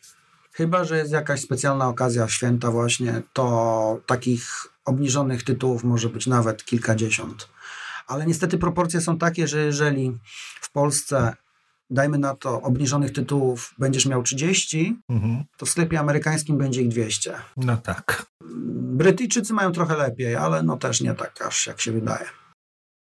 Chyba, 0.52 0.84
że 0.84 0.98
jest 0.98 1.12
jakaś 1.12 1.42
specjalna 1.42 1.88
okazja, 1.88 2.28
święta 2.28 2.72
właśnie, 2.72 3.22
to 3.34 4.00
takich 4.06 4.68
obniżonych 4.86 5.44
tytułów 5.44 5.84
może 5.84 6.10
być 6.10 6.28
nawet 6.28 6.66
kilkadziesiąt. 6.66 7.50
Ale 8.08 8.26
niestety 8.26 8.58
proporcje 8.58 9.02
są 9.02 9.18
takie, 9.18 9.48
że 9.48 9.66
jeżeli 9.66 10.18
w 10.62 10.72
Polsce 10.72 11.34
dajmy 11.90 12.18
na 12.18 12.36
to, 12.36 12.62
obniżonych 12.62 13.14
tytułów 13.14 13.76
będziesz 13.80 14.06
miał 14.06 14.24
30, 14.24 14.98
mhm. 15.10 15.44
to 15.58 15.66
w 15.66 15.70
sklepie 15.70 16.00
amerykańskim 16.00 16.58
będzie 16.58 16.82
ich 16.82 16.88
200. 16.88 17.36
No 17.58 17.78
tak. 17.78 18.26
Brytyjczycy 18.74 19.54
mają 19.54 19.72
trochę 19.72 19.98
lepiej, 19.98 20.36
ale 20.36 20.64
no 20.64 20.78
też 20.78 21.02
nie 21.02 21.14
tak 21.14 21.42
aż 21.42 21.68
jak 21.68 21.82
się 21.82 21.92
wydaje. 21.92 22.26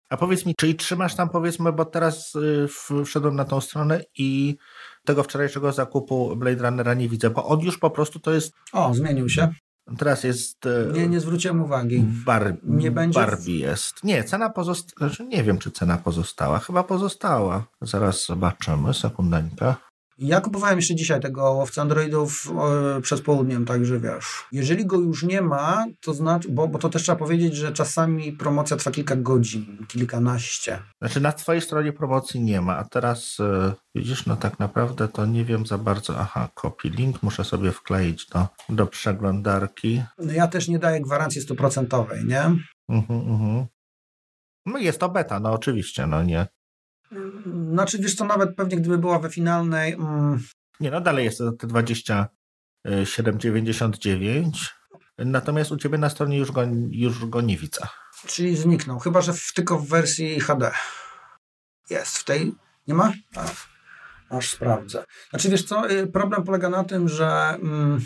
A 0.09 0.17
powiedz 0.17 0.45
mi, 0.45 0.55
czyli 0.59 0.75
trzymasz 0.75 1.15
tam 1.15 1.29
powiedzmy, 1.29 1.73
bo 1.73 1.85
teraz 1.85 2.35
y, 2.35 3.03
wszedłem 3.05 3.35
na 3.35 3.45
tą 3.45 3.61
stronę 3.61 4.01
i 4.17 4.57
tego 5.05 5.23
wczorajszego 5.23 5.71
zakupu 5.71 6.35
Blade 6.35 6.63
Runnera 6.63 6.93
nie 6.93 7.09
widzę, 7.09 7.29
bo 7.29 7.45
on 7.45 7.59
już 7.59 7.77
po 7.77 7.89
prostu 7.89 8.19
to 8.19 8.31
jest... 8.33 8.53
O, 8.71 8.93
zmienił 8.93 9.29
się. 9.29 9.53
Teraz 9.97 10.23
jest. 10.23 10.65
E, 10.65 10.93
nie, 10.93 11.07
nie 11.07 11.19
zwróciłem 11.19 11.61
uwagi. 11.61 12.05
Bar, 12.25 12.57
nie 12.63 12.91
będzie. 12.91 13.19
Barbie 13.19 13.59
jest. 13.59 14.03
Nie, 14.03 14.23
cena 14.23 14.49
pozostała. 14.49 15.09
Znaczy 15.09 15.25
nie 15.25 15.43
wiem, 15.43 15.57
czy 15.57 15.71
cena 15.71 15.97
pozostała. 15.97 16.59
Chyba 16.59 16.83
pozostała. 16.83 17.65
Zaraz 17.81 18.25
zobaczymy. 18.25 18.93
Sekundańkę. 18.93 19.75
Ja 20.17 20.41
kupowałem 20.41 20.77
jeszcze 20.77 20.95
dzisiaj 20.95 21.21
tego 21.21 21.51
łowca 21.51 21.81
Androidów 21.81 22.51
e, 22.97 23.01
przed 23.01 23.21
południem, 23.21 23.65
także 23.65 23.99
wiesz. 23.99 24.45
Jeżeli 24.51 24.85
go 24.85 24.97
już 24.97 25.23
nie 25.23 25.41
ma, 25.41 25.85
to 26.01 26.13
znaczy, 26.13 26.49
bo, 26.49 26.67
bo 26.67 26.79
to 26.79 26.89
też 26.89 27.03
trzeba 27.03 27.15
powiedzieć, 27.15 27.55
że 27.55 27.71
czasami 27.71 28.31
promocja 28.31 28.77
trwa 28.77 28.91
kilka 28.91 29.15
godzin, 29.15 29.85
kilkanaście. 29.87 30.79
Znaczy 31.01 31.21
na 31.21 31.31
twojej 31.31 31.61
stronie 31.61 31.93
promocji 31.93 32.41
nie 32.41 32.61
ma, 32.61 32.77
a 32.77 32.83
teraz 32.83 33.37
e, 33.39 33.73
widzisz, 33.95 34.25
no 34.25 34.35
tak 34.35 34.59
naprawdę 34.59 35.07
to 35.07 35.25
nie 35.25 35.45
wiem 35.45 35.65
za 35.65 35.77
bardzo. 35.77 36.17
Aha, 36.19 36.49
copy 36.55 36.89
link 36.89 37.23
muszę 37.23 37.43
sobie 37.43 37.71
wkleić 37.71 38.27
do, 38.27 38.47
do 38.69 38.87
przeglądarki. 38.87 40.03
No 40.17 40.33
ja 40.33 40.47
też 40.47 40.67
nie 40.67 40.79
daję 40.79 41.01
gwarancji 41.01 41.41
stuprocentowej, 41.41 42.25
nie? 42.25 42.41
Mhm, 42.89 43.19
mhm. 43.29 43.65
No 44.65 44.77
jest 44.77 44.99
to 44.99 45.09
beta, 45.09 45.39
no 45.39 45.51
oczywiście, 45.51 46.07
no 46.07 46.23
nie. 46.23 46.47
Znaczy, 47.71 47.99
wiesz 47.99 48.15
co, 48.15 48.25
nawet 48.25 48.55
pewnie 48.55 48.77
gdyby 48.77 48.97
była 48.97 49.19
we 49.19 49.29
finalnej... 49.29 49.93
Mm... 49.93 50.39
Nie, 50.79 50.91
no 50.91 51.01
dalej 51.01 51.25
jest 51.25 51.37
te 51.37 51.67
27,99. 51.67 54.49
Natomiast 55.17 55.71
u 55.71 55.77
Ciebie 55.77 55.97
na 55.97 56.09
stronie 56.09 56.37
już 56.37 56.51
go, 56.51 56.61
już 56.91 57.25
go 57.25 57.41
nie 57.41 57.57
widzę. 57.57 57.87
Czyli 58.27 58.57
zniknął, 58.57 58.99
chyba 58.99 59.21
że 59.21 59.33
w, 59.33 59.53
tylko 59.53 59.79
w 59.79 59.87
wersji 59.87 60.39
HD. 60.39 60.71
Jest 61.89 62.17
w 62.17 62.23
tej? 62.23 62.53
Nie 62.87 62.93
ma? 62.93 63.13
A, 63.35 63.45
aż 64.37 64.49
sprawdzę. 64.49 65.03
Znaczy, 65.29 65.49
wiesz 65.49 65.63
co, 65.63 65.91
y, 65.91 66.07
problem 66.07 66.43
polega 66.43 66.69
na 66.69 66.83
tym, 66.83 67.09
że... 67.09 67.57
Mm, 67.61 68.01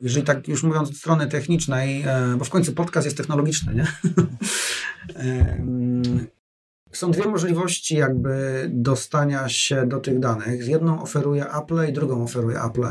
jeżeli 0.00 0.26
tak 0.26 0.48
już 0.48 0.62
mówiąc 0.62 0.88
od 0.88 0.96
strony 0.96 1.26
technicznej, 1.26 2.02
e, 2.02 2.34
bo 2.38 2.44
w 2.44 2.50
końcu 2.50 2.72
podcast 2.72 3.04
jest 3.04 3.16
technologiczny, 3.16 3.74
nie? 3.74 3.86
E, 5.16 5.20
mm, 5.20 6.26
są 6.92 7.10
dwie 7.10 7.28
możliwości 7.28 7.96
jakby 7.96 8.66
dostania 8.72 9.48
się 9.48 9.86
do 9.86 10.00
tych 10.00 10.18
danych. 10.18 10.68
Jedną 10.68 11.02
oferuje 11.02 11.46
Apple 11.52 11.88
i 11.88 11.92
drugą 11.92 12.24
oferuje 12.24 12.62
Apple. 12.62 12.86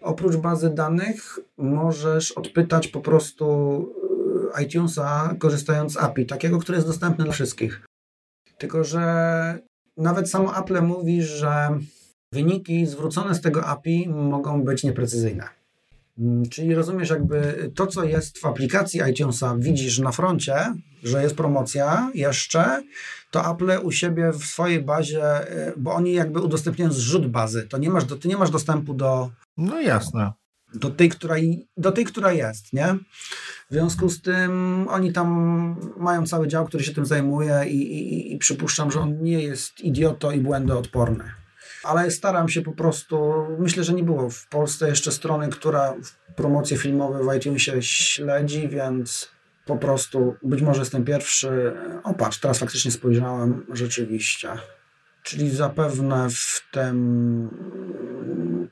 Oprócz 0.00 0.36
bazy 0.36 0.70
danych 0.70 1.38
możesz 1.56 2.32
odpytać 2.32 2.88
po 2.88 3.00
prostu 3.00 3.46
e, 4.56 4.62
iTunesa 4.62 5.34
korzystając 5.38 5.92
z 5.92 5.96
API, 5.96 6.26
takiego, 6.26 6.58
które 6.58 6.78
jest 6.78 6.88
dostępne 6.88 7.24
dla 7.24 7.32
wszystkich. 7.32 7.86
Tylko, 8.58 8.84
że 8.84 9.58
nawet 9.96 10.30
samo 10.30 10.58
Apple 10.58 10.82
mówi, 10.82 11.22
że 11.22 11.78
wyniki 12.32 12.86
zwrócone 12.86 13.34
z 13.34 13.40
tego 13.40 13.66
API 13.66 14.08
mogą 14.08 14.62
być 14.62 14.84
nieprecyzyjne 14.84 15.60
Mm, 16.20 16.48
czyli 16.48 16.74
rozumiesz, 16.74 17.10
jakby 17.10 17.70
to, 17.74 17.86
co 17.86 18.04
jest 18.04 18.38
w 18.38 18.46
aplikacji 18.46 19.00
iTunesa, 19.10 19.56
widzisz 19.58 19.98
na 19.98 20.12
froncie, 20.12 20.74
że 21.02 21.22
jest 21.22 21.36
promocja 21.36 22.10
jeszcze, 22.14 22.82
to 23.30 23.50
Apple 23.50 23.70
u 23.82 23.92
siebie 23.92 24.32
w 24.32 24.44
swojej 24.44 24.82
bazie, 24.82 25.52
y, 25.68 25.72
bo 25.76 25.94
oni 25.94 26.12
jakby 26.12 26.40
udostępniają 26.40 26.92
zrzut 26.92 27.26
bazy, 27.26 27.62
to 27.62 27.78
nie 27.78 27.90
masz, 27.90 28.04
ty 28.20 28.28
nie 28.28 28.36
masz 28.36 28.50
dostępu 28.50 28.94
do. 28.94 29.30
No 29.56 29.80
jasne. 29.80 30.32
Do 30.74 30.90
tej, 30.90 31.08
która, 31.08 31.34
do 31.76 31.92
tej, 31.92 32.04
która 32.04 32.32
jest, 32.32 32.72
nie? 32.72 32.98
W 33.70 33.72
związku 33.72 34.08
z 34.08 34.22
tym 34.22 34.86
oni 34.90 35.12
tam 35.12 35.30
mają 35.96 36.26
cały 36.26 36.48
dział, 36.48 36.66
który 36.66 36.84
się 36.84 36.94
tym 36.94 37.06
zajmuje 37.06 37.64
i, 37.68 37.76
i, 37.76 38.34
i 38.34 38.38
przypuszczam, 38.38 38.90
że 38.90 39.00
on 39.00 39.22
nie 39.22 39.42
jest 39.42 39.80
idioto 39.80 40.32
i 40.32 40.40
błędoodporny 40.40 41.24
ale 41.82 42.10
staram 42.10 42.48
się 42.48 42.62
po 42.62 42.72
prostu, 42.72 43.46
myślę, 43.58 43.84
że 43.84 43.92
nie 43.92 44.02
było 44.02 44.30
w 44.30 44.48
Polsce 44.48 44.88
jeszcze 44.88 45.12
strony, 45.12 45.48
która 45.48 45.94
promocje 46.36 46.76
filmowe 46.78 47.24
w 47.24 47.36
iTunesie 47.36 47.82
śledzi, 47.82 48.68
więc 48.68 49.30
po 49.70 49.76
prostu 49.76 50.36
być 50.42 50.62
może 50.62 50.80
jestem 50.80 51.04
pierwszy. 51.04 51.72
O 52.04 52.14
patrz, 52.14 52.38
teraz 52.38 52.58
faktycznie 52.58 52.90
spojrzałem, 52.90 53.66
rzeczywiście. 53.72 54.48
Czyli 55.22 55.50
zapewne 55.50 56.30
w 56.30 56.62
tym 56.72 57.48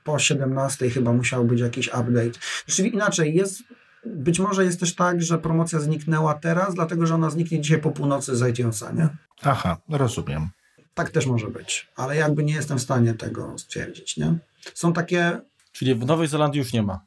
po 0.05 0.19
17 0.19 0.91
chyba 0.91 1.13
musiał 1.13 1.45
być 1.45 1.61
jakiś 1.61 1.89
update. 1.89 2.39
Czyli 2.67 2.95
inaczej, 2.95 3.35
jest 3.35 3.63
być 4.07 4.39
może 4.39 4.65
jest 4.65 4.81
też 4.81 4.95
tak, 4.95 5.23
że 5.23 5.39
promocja 5.39 5.81
zniknęła 5.81 6.35
teraz, 6.35 6.75
dlatego 6.75 7.07
że 7.07 7.15
ona 7.15 7.31
zniknie 7.31 7.61
dzisiaj 7.61 7.79
po 7.81 7.91
północy 7.91 8.37
z 8.37 8.49
iTunesa, 8.49 8.93
nie? 8.93 9.09
Aha, 9.43 9.77
rozumiem. 9.89 10.49
Tak 10.95 11.11
też 11.11 11.27
może 11.27 11.47
być, 11.47 11.89
ale 11.97 12.17
jakby 12.17 12.45
nie 12.45 12.55
jestem 12.55 12.79
w 12.79 12.83
stanie 12.83 13.15
tego 13.15 13.59
stwierdzić, 13.59 14.17
nie? 14.17 14.39
Są 14.75 14.93
takie... 14.93 15.41
Czyli 15.73 15.95
w 15.95 16.07
Nowej 16.07 16.29
Zelandii 16.29 16.59
już 16.59 16.73
nie 16.73 16.83
ma? 16.83 17.01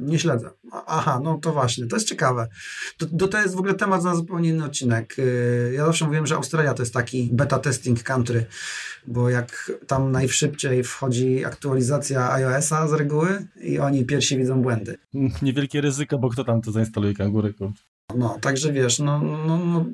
Nie 0.00 0.18
śledzę. 0.18 0.50
Aha, 0.86 1.20
no 1.24 1.38
to 1.38 1.52
właśnie, 1.52 1.86
to 1.86 1.96
jest 1.96 2.08
ciekawe. 2.08 2.48
To, 2.96 3.06
to, 3.06 3.28
to 3.28 3.40
jest 3.42 3.54
w 3.54 3.58
ogóle 3.58 3.74
temat 3.74 4.04
na 4.04 4.14
zupełnie 4.14 4.48
inny 4.48 4.64
odcinek. 4.64 5.18
Y, 5.18 5.72
ja 5.76 5.86
zawsze 5.86 6.04
mówiłem, 6.04 6.26
że 6.26 6.34
Australia 6.34 6.74
to 6.74 6.82
jest 6.82 6.94
taki 6.94 7.30
beta 7.32 7.58
testing 7.58 8.02
country, 8.02 8.46
bo 9.06 9.30
jak 9.30 9.72
tam 9.86 10.12
najszybciej 10.12 10.84
wchodzi 10.84 11.44
aktualizacja 11.44 12.32
iOS-a 12.32 12.88
z 12.88 12.92
reguły 12.92 13.46
i 13.60 13.78
oni 13.78 14.04
pierwsi 14.04 14.36
widzą 14.36 14.62
błędy. 14.62 14.98
Niewielkie 15.42 15.80
ryzyko, 15.80 16.18
bo 16.18 16.30
kto 16.30 16.44
tam 16.44 16.62
to 16.62 16.72
zainstaluje 16.72 17.14
kangury? 17.14 17.54
No, 18.16 18.38
także 18.40 18.72
wiesz, 18.72 18.98
no, 18.98 19.20
no, 19.46 19.58
no 19.58 19.84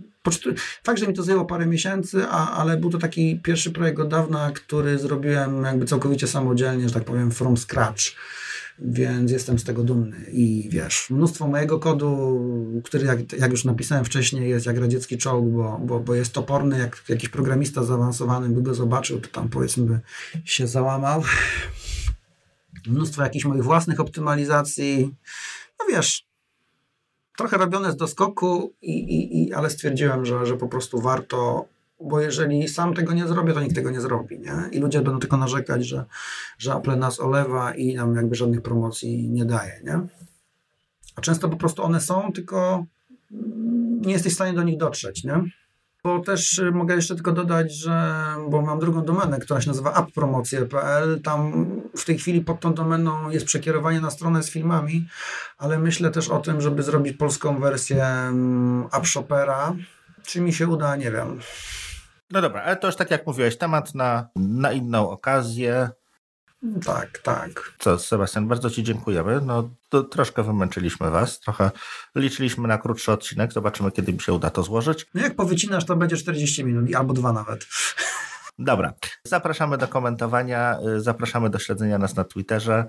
fakt, 0.84 0.98
że 0.98 1.06
mi 1.06 1.14
to 1.14 1.22
zajęło 1.22 1.44
parę 1.44 1.66
miesięcy, 1.66 2.24
a, 2.30 2.50
ale 2.50 2.76
był 2.76 2.90
to 2.90 2.98
taki 2.98 3.40
pierwszy 3.40 3.70
projekt 3.70 3.98
od 4.00 4.08
dawna, 4.08 4.50
który 4.54 4.98
zrobiłem 4.98 5.64
jakby 5.64 5.86
całkowicie 5.86 6.26
samodzielnie, 6.26 6.88
że 6.88 6.94
tak 6.94 7.04
powiem, 7.04 7.30
from 7.30 7.56
scratch 7.56 8.02
więc 8.80 9.30
jestem 9.30 9.58
z 9.58 9.64
tego 9.64 9.82
dumny 9.82 10.16
i 10.32 10.68
wiesz, 10.70 11.10
mnóstwo 11.10 11.46
mojego 11.46 11.78
kodu, 11.78 12.40
który 12.84 13.06
jak, 13.06 13.32
jak 13.32 13.50
już 13.50 13.64
napisałem 13.64 14.04
wcześniej 14.04 14.50
jest 14.50 14.66
jak 14.66 14.78
radziecki 14.78 15.18
czołg, 15.18 15.46
bo, 15.46 15.80
bo, 15.84 16.00
bo 16.00 16.14
jest 16.14 16.32
toporny, 16.32 16.78
jak 16.78 17.04
jakiś 17.08 17.28
programista 17.28 17.84
zaawansowany 17.84 18.48
by 18.48 18.62
go 18.62 18.74
zobaczył, 18.74 19.20
to 19.20 19.28
tam 19.28 19.48
powiedzmy 19.48 19.84
by 19.84 20.00
się 20.44 20.66
załamał. 20.66 21.22
Mnóstwo 22.86 23.22
jakichś 23.22 23.44
moich 23.44 23.64
własnych 23.64 24.00
optymalizacji, 24.00 25.14
no 25.80 25.86
wiesz, 25.96 26.26
trochę 27.38 27.58
robione 27.58 27.92
z 27.92 27.96
doskoku, 27.96 28.72
i, 28.82 28.92
i, 28.92 29.42
i, 29.42 29.52
ale 29.52 29.70
stwierdziłem, 29.70 30.26
że, 30.26 30.46
że 30.46 30.56
po 30.56 30.68
prostu 30.68 31.00
warto 31.00 31.68
bo 32.00 32.20
jeżeli 32.20 32.68
sam 32.68 32.94
tego 32.94 33.12
nie 33.12 33.28
zrobię, 33.28 33.52
to 33.52 33.60
nikt 33.60 33.74
tego 33.74 33.90
nie 33.90 34.00
zrobi, 34.00 34.38
nie? 34.38 34.68
I 34.72 34.78
ludzie 34.78 35.00
będą 35.00 35.20
tylko 35.20 35.36
narzekać, 35.36 35.86
że, 35.86 36.04
że 36.58 36.74
Apple 36.74 36.98
nas 36.98 37.20
olewa 37.20 37.74
i 37.74 37.94
nam 37.94 38.14
jakby 38.14 38.34
żadnych 38.34 38.62
promocji 38.62 39.30
nie 39.30 39.44
daje, 39.44 39.80
nie? 39.84 40.00
A 41.16 41.20
często 41.20 41.48
po 41.48 41.56
prostu 41.56 41.82
one 41.82 42.00
są, 42.00 42.32
tylko 42.32 42.84
nie 44.00 44.12
jesteś 44.12 44.32
w 44.32 44.34
stanie 44.34 44.52
do 44.52 44.62
nich 44.62 44.78
dotrzeć, 44.78 45.24
nie? 45.24 45.42
Bo 46.04 46.20
też 46.20 46.58
y, 46.58 46.72
mogę 46.72 46.94
jeszcze 46.94 47.14
tylko 47.14 47.32
dodać, 47.32 47.74
że, 47.74 48.14
bo 48.50 48.62
mam 48.62 48.78
drugą 48.78 49.04
domenę, 49.04 49.38
która 49.38 49.60
się 49.60 49.68
nazywa 49.68 49.94
apppromocje.pl, 49.94 51.20
tam 51.22 51.66
w 51.96 52.04
tej 52.04 52.18
chwili 52.18 52.40
pod 52.40 52.60
tą 52.60 52.74
domeną 52.74 53.30
jest 53.30 53.46
przekierowanie 53.46 54.00
na 54.00 54.10
stronę 54.10 54.42
z 54.42 54.50
filmami, 54.50 55.06
ale 55.58 55.78
myślę 55.78 56.10
też 56.10 56.28
o 56.28 56.38
tym, 56.38 56.60
żeby 56.60 56.82
zrobić 56.82 57.16
polską 57.16 57.60
wersję 57.60 58.04
mm, 58.04 58.86
AppShopera. 58.90 59.74
Czy 60.26 60.40
mi 60.40 60.52
się 60.52 60.68
uda, 60.68 60.96
nie 60.96 61.10
wiem. 61.10 61.40
No 62.30 62.42
dobra, 62.42 62.62
ale 62.62 62.76
to 62.76 62.86
już 62.86 62.96
tak 62.96 63.10
jak 63.10 63.26
mówiłeś, 63.26 63.58
temat 63.58 63.94
na, 63.94 64.28
na 64.36 64.72
inną 64.72 65.10
okazję. 65.10 65.90
Tak, 66.84 67.18
tak. 67.18 67.72
Co, 67.78 67.98
Sebastian, 67.98 68.48
bardzo 68.48 68.70
Ci 68.70 68.82
dziękujemy. 68.82 69.40
No, 69.40 69.70
to 69.88 70.02
troszkę 70.02 70.42
wymęczyliśmy 70.42 71.10
Was, 71.10 71.40
trochę 71.40 71.70
liczyliśmy 72.14 72.68
na 72.68 72.78
krótszy 72.78 73.12
odcinek. 73.12 73.52
Zobaczymy, 73.52 73.92
kiedy 73.92 74.12
mi 74.12 74.20
się 74.20 74.32
uda 74.32 74.50
to 74.50 74.62
złożyć. 74.62 75.06
No 75.14 75.22
jak 75.22 75.36
powycinasz, 75.36 75.84
to 75.84 75.96
będzie 75.96 76.16
40 76.16 76.64
minut, 76.64 76.94
albo 76.94 77.14
dwa 77.14 77.32
nawet. 77.32 77.66
Dobra, 78.58 78.92
zapraszamy 79.24 79.78
do 79.78 79.88
komentowania, 79.88 80.78
zapraszamy 80.96 81.50
do 81.50 81.58
śledzenia 81.58 81.98
nas 81.98 82.16
na 82.16 82.24
Twitterze. 82.24 82.84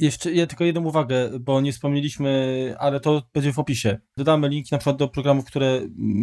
Jeszcze 0.00 0.32
ja 0.32 0.46
tylko 0.46 0.64
jedną 0.64 0.84
uwagę, 0.84 1.30
bo 1.40 1.60
nie 1.60 1.72
wspomnieliśmy, 1.72 2.74
ale 2.78 3.00
to 3.00 3.22
będzie 3.34 3.52
w 3.52 3.58
opisie. 3.58 3.98
Dodamy 4.16 4.48
linki 4.48 4.68
na 4.72 4.78
przykład 4.78 4.96
do 4.96 5.08
programów, 5.08 5.44
które 5.44 5.80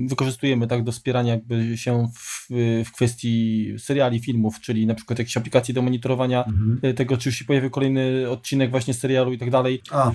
wykorzystujemy 0.07 0.67
tak 0.67 0.83
do 0.83 0.91
wspierania 0.91 1.33
jakby 1.33 1.77
się 1.77 2.07
w, 2.15 2.47
w 2.85 2.91
kwestii 2.91 3.67
seriali, 3.77 4.19
filmów, 4.19 4.59
czyli 4.61 4.85
na 4.85 4.95
przykład 4.95 5.19
jakieś 5.19 5.37
aplikacje 5.37 5.73
do 5.73 5.81
monitorowania 5.81 6.45
mhm. 6.45 6.95
tego, 6.95 7.17
czy 7.17 7.29
już 7.29 7.37
się 7.37 7.45
pojawi 7.45 7.69
kolejny 7.69 8.29
odcinek 8.29 8.71
właśnie 8.71 8.93
serialu 8.93 9.33
i 9.33 9.37
tak 9.37 9.49
dalej. 9.49 9.81
A. 9.91 10.11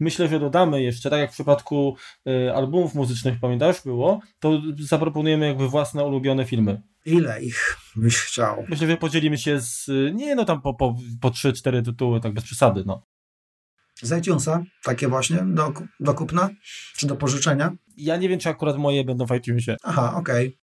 Myślę, 0.00 0.28
że 0.28 0.40
dodamy 0.40 0.82
jeszcze, 0.82 1.10
tak 1.10 1.20
jak 1.20 1.30
w 1.30 1.34
przypadku 1.34 1.96
y, 2.28 2.54
albumów 2.54 2.94
muzycznych, 2.94 3.40
pamiętasz, 3.40 3.82
było, 3.82 4.20
to 4.40 4.62
zaproponujemy 4.78 5.46
jakby 5.46 5.68
własne 5.68 6.04
ulubione 6.04 6.44
filmy. 6.44 6.82
Ile 7.04 7.42
ich 7.42 7.76
byś 7.96 8.16
chciał? 8.16 8.64
Myślę, 8.68 8.86
że 8.86 8.96
podzielimy 8.96 9.38
się 9.38 9.60
z, 9.60 9.90
nie 10.14 10.34
no 10.34 10.44
tam 10.44 10.62
po, 10.62 10.74
po, 10.74 10.96
po 11.20 11.28
3-4 11.28 11.84
tytuły, 11.84 12.20
tak 12.20 12.34
bez 12.34 12.44
przesady, 12.44 12.82
no. 12.86 13.02
Z 14.02 14.18
iTunesa, 14.18 14.62
takie 14.82 15.08
właśnie, 15.08 15.36
do, 15.46 15.72
do 16.00 16.14
kupna, 16.14 16.50
czy 16.96 17.06
do 17.06 17.16
pożyczenia? 17.16 17.72
Ja 17.96 18.16
nie 18.16 18.28
wiem, 18.28 18.38
czy 18.38 18.48
akurat 18.48 18.76
moje 18.76 19.04
będą 19.04 19.26
w 19.26 19.34
iTunesie. 19.34 19.76
Aha, 19.82 20.14
okej. 20.16 20.46
Okay. 20.46 20.66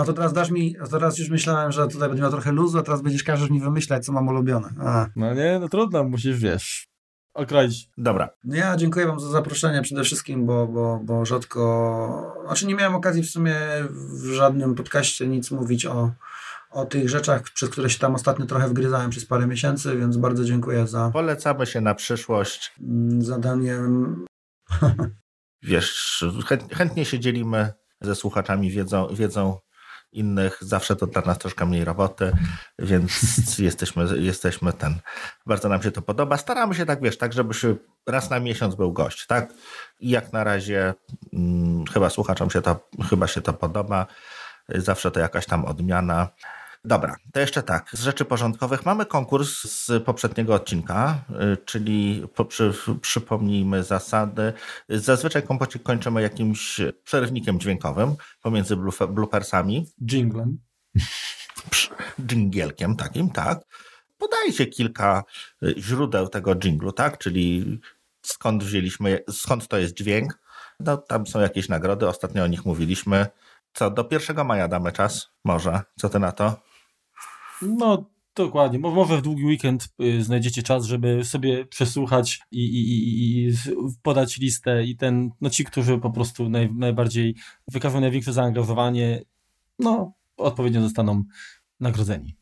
A 0.00 0.04
to 0.04 0.12
teraz 0.12 0.32
dasz 0.32 0.50
mi, 0.50 0.74
teraz 0.90 1.18
już 1.18 1.28
myślałem, 1.28 1.72
że 1.72 1.88
tutaj 1.88 2.08
będę 2.08 2.22
miał 2.22 2.30
trochę 2.30 2.52
luzu, 2.52 2.78
a 2.78 2.82
teraz 2.82 3.02
będziesz 3.02 3.22
każesz 3.22 3.50
mi 3.50 3.60
wymyślać, 3.60 4.04
co 4.04 4.12
mam 4.12 4.28
ulubione. 4.28 4.74
A. 4.80 5.06
No 5.16 5.34
nie, 5.34 5.58
no 5.60 5.68
trudno, 5.68 6.04
musisz, 6.04 6.38
wiesz, 6.38 6.87
okroić. 7.38 7.88
Dobra. 7.98 8.28
Ja 8.44 8.76
dziękuję 8.76 9.06
Wam 9.06 9.20
za 9.20 9.28
zaproszenie 9.28 9.82
przede 9.82 10.04
wszystkim, 10.04 10.46
bo, 10.46 10.66
bo, 10.66 11.00
bo 11.02 11.24
rzadko, 11.24 12.42
znaczy 12.46 12.66
nie 12.66 12.74
miałem 12.74 12.94
okazji 12.94 13.22
w 13.22 13.30
sumie 13.30 13.56
w 13.90 14.24
żadnym 14.24 14.74
podcaście 14.74 15.26
nic 15.26 15.50
mówić 15.50 15.86
o, 15.86 16.10
o 16.70 16.84
tych 16.84 17.08
rzeczach, 17.08 17.42
przez 17.42 17.70
które 17.70 17.90
się 17.90 17.98
tam 17.98 18.14
ostatnio 18.14 18.46
trochę 18.46 18.68
wgryzałem 18.68 19.10
przez 19.10 19.26
parę 19.26 19.46
miesięcy, 19.46 19.96
więc 19.96 20.16
bardzo 20.16 20.44
dziękuję 20.44 20.86
za... 20.86 21.10
Polecamy 21.12 21.66
się 21.66 21.80
na 21.80 21.94
przyszłość. 21.94 22.74
Mm, 22.80 23.22
zadanie... 23.22 23.78
Wiesz, 25.62 26.24
chętnie 26.72 27.04
się 27.04 27.20
dzielimy 27.20 27.72
ze 28.00 28.14
słuchaczami 28.14 28.70
wiedzą, 28.70 29.06
wiedzą 29.12 29.58
innych. 30.12 30.58
Zawsze 30.60 30.96
to 30.96 31.06
dla 31.06 31.22
nas 31.22 31.38
troszkę 31.38 31.66
mniej 31.66 31.84
roboty, 31.84 32.32
więc 32.78 33.10
jesteśmy, 33.58 34.18
jesteśmy 34.18 34.72
ten. 34.72 34.94
Bardzo 35.46 35.68
nam 35.68 35.82
się 35.82 35.90
to 35.90 36.02
podoba. 36.02 36.36
Staramy 36.36 36.74
się 36.74 36.86
tak, 36.86 37.02
wiesz, 37.02 37.18
tak, 37.18 37.32
żeby 37.32 37.54
się 37.54 37.76
raz 38.06 38.30
na 38.30 38.40
miesiąc 38.40 38.74
był 38.74 38.92
gość, 38.92 39.26
tak? 39.26 39.52
I 40.00 40.10
jak 40.10 40.32
na 40.32 40.44
razie 40.44 40.94
hmm, 41.30 41.84
chyba 41.86 42.10
słuchaczom 42.10 42.50
się 42.50 42.62
to, 42.62 42.88
chyba 43.10 43.26
się 43.26 43.40
to 43.40 43.52
podoba. 43.52 44.06
Zawsze 44.68 45.10
to 45.10 45.20
jakaś 45.20 45.46
tam 45.46 45.64
odmiana. 45.64 46.28
Dobra, 46.84 47.16
to 47.32 47.40
jeszcze 47.40 47.62
tak. 47.62 47.90
Z 47.92 48.02
rzeczy 48.02 48.24
porządkowych 48.24 48.86
mamy 48.86 49.06
konkurs 49.06 49.50
z 49.62 50.04
poprzedniego 50.04 50.54
odcinka, 50.54 51.24
y, 51.30 51.56
czyli 51.64 52.26
przy, 52.48 52.72
przypomnijmy 53.00 53.84
zasady. 53.84 54.52
Zazwyczaj 54.88 55.42
kompocik 55.42 55.82
kończymy 55.82 56.22
jakimś 56.22 56.80
przerywnikiem 57.04 57.60
dźwiękowym 57.60 58.14
pomiędzy 58.42 58.76
bloopersami. 59.08 59.86
Jinglem. 60.10 60.58
Dżingielkiem 62.26 62.96
takim, 62.96 63.30
tak. 63.30 63.58
Podajcie 64.18 64.66
kilka 64.66 65.24
y, 65.62 65.74
źródeł 65.78 66.28
tego 66.28 66.54
dżinglu, 66.54 66.92
tak? 66.92 67.18
Czyli 67.18 67.80
skąd 68.22 68.64
wzięliśmy, 68.64 69.24
skąd 69.30 69.68
to 69.68 69.78
jest 69.78 69.94
dźwięk. 69.94 70.38
No, 70.80 70.96
tam 70.96 71.26
są 71.26 71.40
jakieś 71.40 71.68
nagrody, 71.68 72.08
ostatnio 72.08 72.44
o 72.44 72.46
nich 72.46 72.64
mówiliśmy. 72.64 73.26
Co, 73.72 73.90
do 73.90 74.08
1 74.10 74.46
maja 74.46 74.68
damy 74.68 74.92
czas? 74.92 75.28
Może. 75.44 75.80
Co 75.96 76.08
ty 76.08 76.18
na 76.18 76.32
to? 76.32 76.67
No, 77.62 78.10
dokładnie. 78.34 78.78
Może 78.78 79.16
w 79.16 79.22
długi 79.22 79.44
weekend 79.44 79.88
y, 80.02 80.22
znajdziecie 80.22 80.62
czas, 80.62 80.84
żeby 80.84 81.24
sobie 81.24 81.66
przesłuchać 81.66 82.40
i, 82.50 82.64
i, 82.64 83.48
i, 83.48 83.52
podać 84.02 84.36
listę 84.38 84.84
i 84.84 84.96
ten, 84.96 85.30
no 85.40 85.50
ci, 85.50 85.64
którzy 85.64 85.98
po 85.98 86.10
prostu 86.10 86.48
naj, 86.48 86.74
najbardziej 86.74 87.34
wykażą 87.68 88.00
największe 88.00 88.32
zaangażowanie, 88.32 89.22
no, 89.78 90.12
odpowiednio 90.36 90.80
zostaną 90.82 91.24
nagrodzeni. 91.80 92.36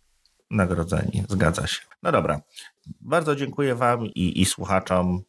nagrodzeni. 0.51 1.25
Zgadza 1.29 1.67
się. 1.67 1.81
No 2.03 2.13
dobra. 2.13 2.41
Bardzo 3.01 3.37
dziękuję 3.37 3.75
Wam 3.75 4.07
i, 4.07 4.41
i 4.41 4.45
słuchaczom. 4.45 5.23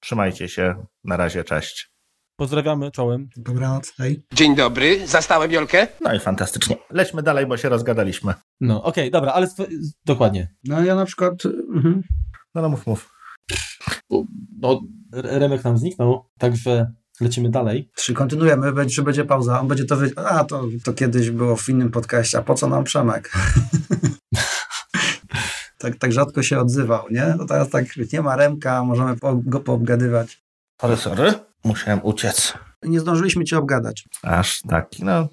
Trzymajcie 0.00 0.48
się. 0.48 0.86
Na 1.04 1.16
razie, 1.16 1.44
cześć. 1.44 1.90
Pozdrawiamy, 2.40 2.90
czołem. 2.90 3.28
Dobranoc, 3.36 3.92
hej. 3.96 4.26
Dzień 4.32 4.56
dobry, 4.56 5.06
zastałem 5.06 5.52
Jolkę? 5.52 5.86
No 6.00 6.14
i 6.14 6.20
fantastycznie. 6.20 6.76
Lećmy 6.90 7.22
dalej, 7.22 7.46
bo 7.46 7.56
się 7.56 7.68
rozgadaliśmy. 7.68 8.34
No, 8.60 8.82
okej, 8.82 9.04
okay, 9.04 9.10
dobra, 9.10 9.32
ale 9.32 9.48
dokładnie. 10.04 10.54
No 10.64 10.84
ja 10.84 10.94
na 10.94 11.04
przykład... 11.04 11.34
Mhm. 11.74 12.02
No, 12.54 12.62
no 12.62 12.68
mów, 12.68 12.86
mów. 12.86 13.12
No, 14.60 14.80
Remek 15.12 15.64
nam 15.64 15.78
zniknął, 15.78 16.24
także 16.38 16.92
lecimy 17.20 17.50
dalej. 17.50 17.90
Czy 17.94 18.14
kontynuujemy, 18.14 18.86
czy 18.86 19.02
będzie 19.02 19.24
pauza? 19.24 19.60
On 19.60 19.68
będzie 19.68 19.84
to 19.84 19.96
wy... 19.96 20.12
A, 20.16 20.44
to, 20.44 20.64
to 20.84 20.92
kiedyś 20.92 21.30
było 21.30 21.56
w 21.56 21.68
innym 21.68 21.90
podcaście, 21.90 22.38
a 22.38 22.42
po 22.42 22.54
co 22.54 22.68
nam 22.68 22.84
Przemek? 22.84 23.32
tak, 25.78 25.96
tak 25.96 26.12
rzadko 26.12 26.42
się 26.42 26.58
odzywał, 26.58 27.04
nie? 27.10 27.34
To 27.38 27.44
teraz 27.44 27.70
tak 27.70 27.84
nie 28.12 28.22
ma 28.22 28.36
Remka, 28.36 28.84
możemy 28.84 29.16
go 29.44 29.60
poobgadywać. 29.60 30.42
Ale 30.78 30.96
sorry, 30.96 31.49
musiałem 31.64 32.00
uciec. 32.02 32.54
Nie 32.82 33.00
zdążyliśmy 33.00 33.44
cię 33.44 33.58
obgadać. 33.58 34.08
Aż 34.22 34.62
taki, 34.62 35.04
no. 35.04 35.28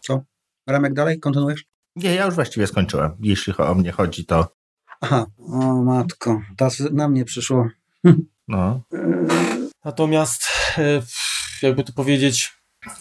Co? 0.00 0.22
Remek 0.66 0.94
dalej? 0.94 1.20
Kontynuujesz? 1.20 1.64
Nie, 1.96 2.14
ja 2.14 2.26
już 2.26 2.34
właściwie 2.34 2.66
skończyłem. 2.66 3.16
Jeśli 3.20 3.56
o 3.56 3.74
mnie 3.74 3.92
chodzi, 3.92 4.24
to... 4.24 4.56
Aha, 5.00 5.26
o 5.38 5.82
matko, 5.82 6.40
teraz 6.56 6.80
na 6.80 7.08
mnie 7.08 7.24
przyszło. 7.24 7.68
No. 8.48 8.82
Natomiast, 9.84 10.42
e, 10.78 11.02
jakby 11.62 11.84
to 11.84 11.92
powiedzieć, 11.92 12.52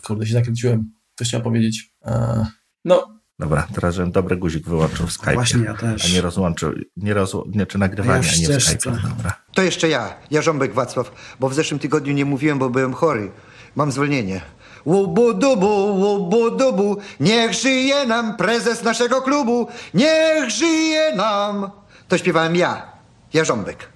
kurde, 0.04 0.26
się 0.26 0.34
zakręciłem, 0.34 0.92
co 1.16 1.26
chciałem 1.26 1.44
powiedzieć. 1.44 1.94
E, 2.06 2.46
no. 2.86 3.17
Dobra, 3.40 3.68
teraz 3.74 3.96
żebym 3.96 4.12
dobry 4.12 4.38
guzik 4.38 4.68
wyłączył 4.68 5.08
w 5.08 5.12
Skype. 5.12 5.34
Właśnie 5.34 5.64
ja 5.64 5.74
też. 5.74 6.06
A 6.06 6.14
nie 6.16 6.22
rozłączył, 6.22 6.74
nie, 6.98 7.14
rozł, 7.14 7.52
nie 7.56 7.66
czy 7.66 7.78
nagrywanie, 7.78 8.28
a, 8.30 8.42
ja 8.42 8.50
a 8.50 8.54
nie 8.54 8.60
Skype. 8.60 8.92
Dobra. 8.92 9.42
To 9.54 9.62
jeszcze 9.62 9.90
ja, 9.90 10.16
Jarząbek 10.32 10.74
Wacław, 10.74 11.12
bo 11.40 11.50
w 11.50 11.54
zeszłym 11.54 11.80
tygodniu 11.80 12.14
nie 12.14 12.26
mówiłem, 12.26 12.60
bo 12.60 12.70
byłem 12.70 12.94
chory. 12.94 13.32
Mam 13.76 13.92
zwolnienie. 13.92 14.42
Łubu-dubu, 14.86 15.96
łubu-dubu, 16.00 16.98
niech 17.20 17.54
żyje 17.54 18.06
nam 18.06 18.38
prezes 18.38 18.84
naszego 18.84 19.22
klubu, 19.22 19.68
niech 19.94 20.50
żyje 20.50 21.16
nam. 21.16 21.72
To 22.08 22.18
śpiewałem 22.18 22.56
ja, 22.56 22.92
Jarząbek. 23.34 23.90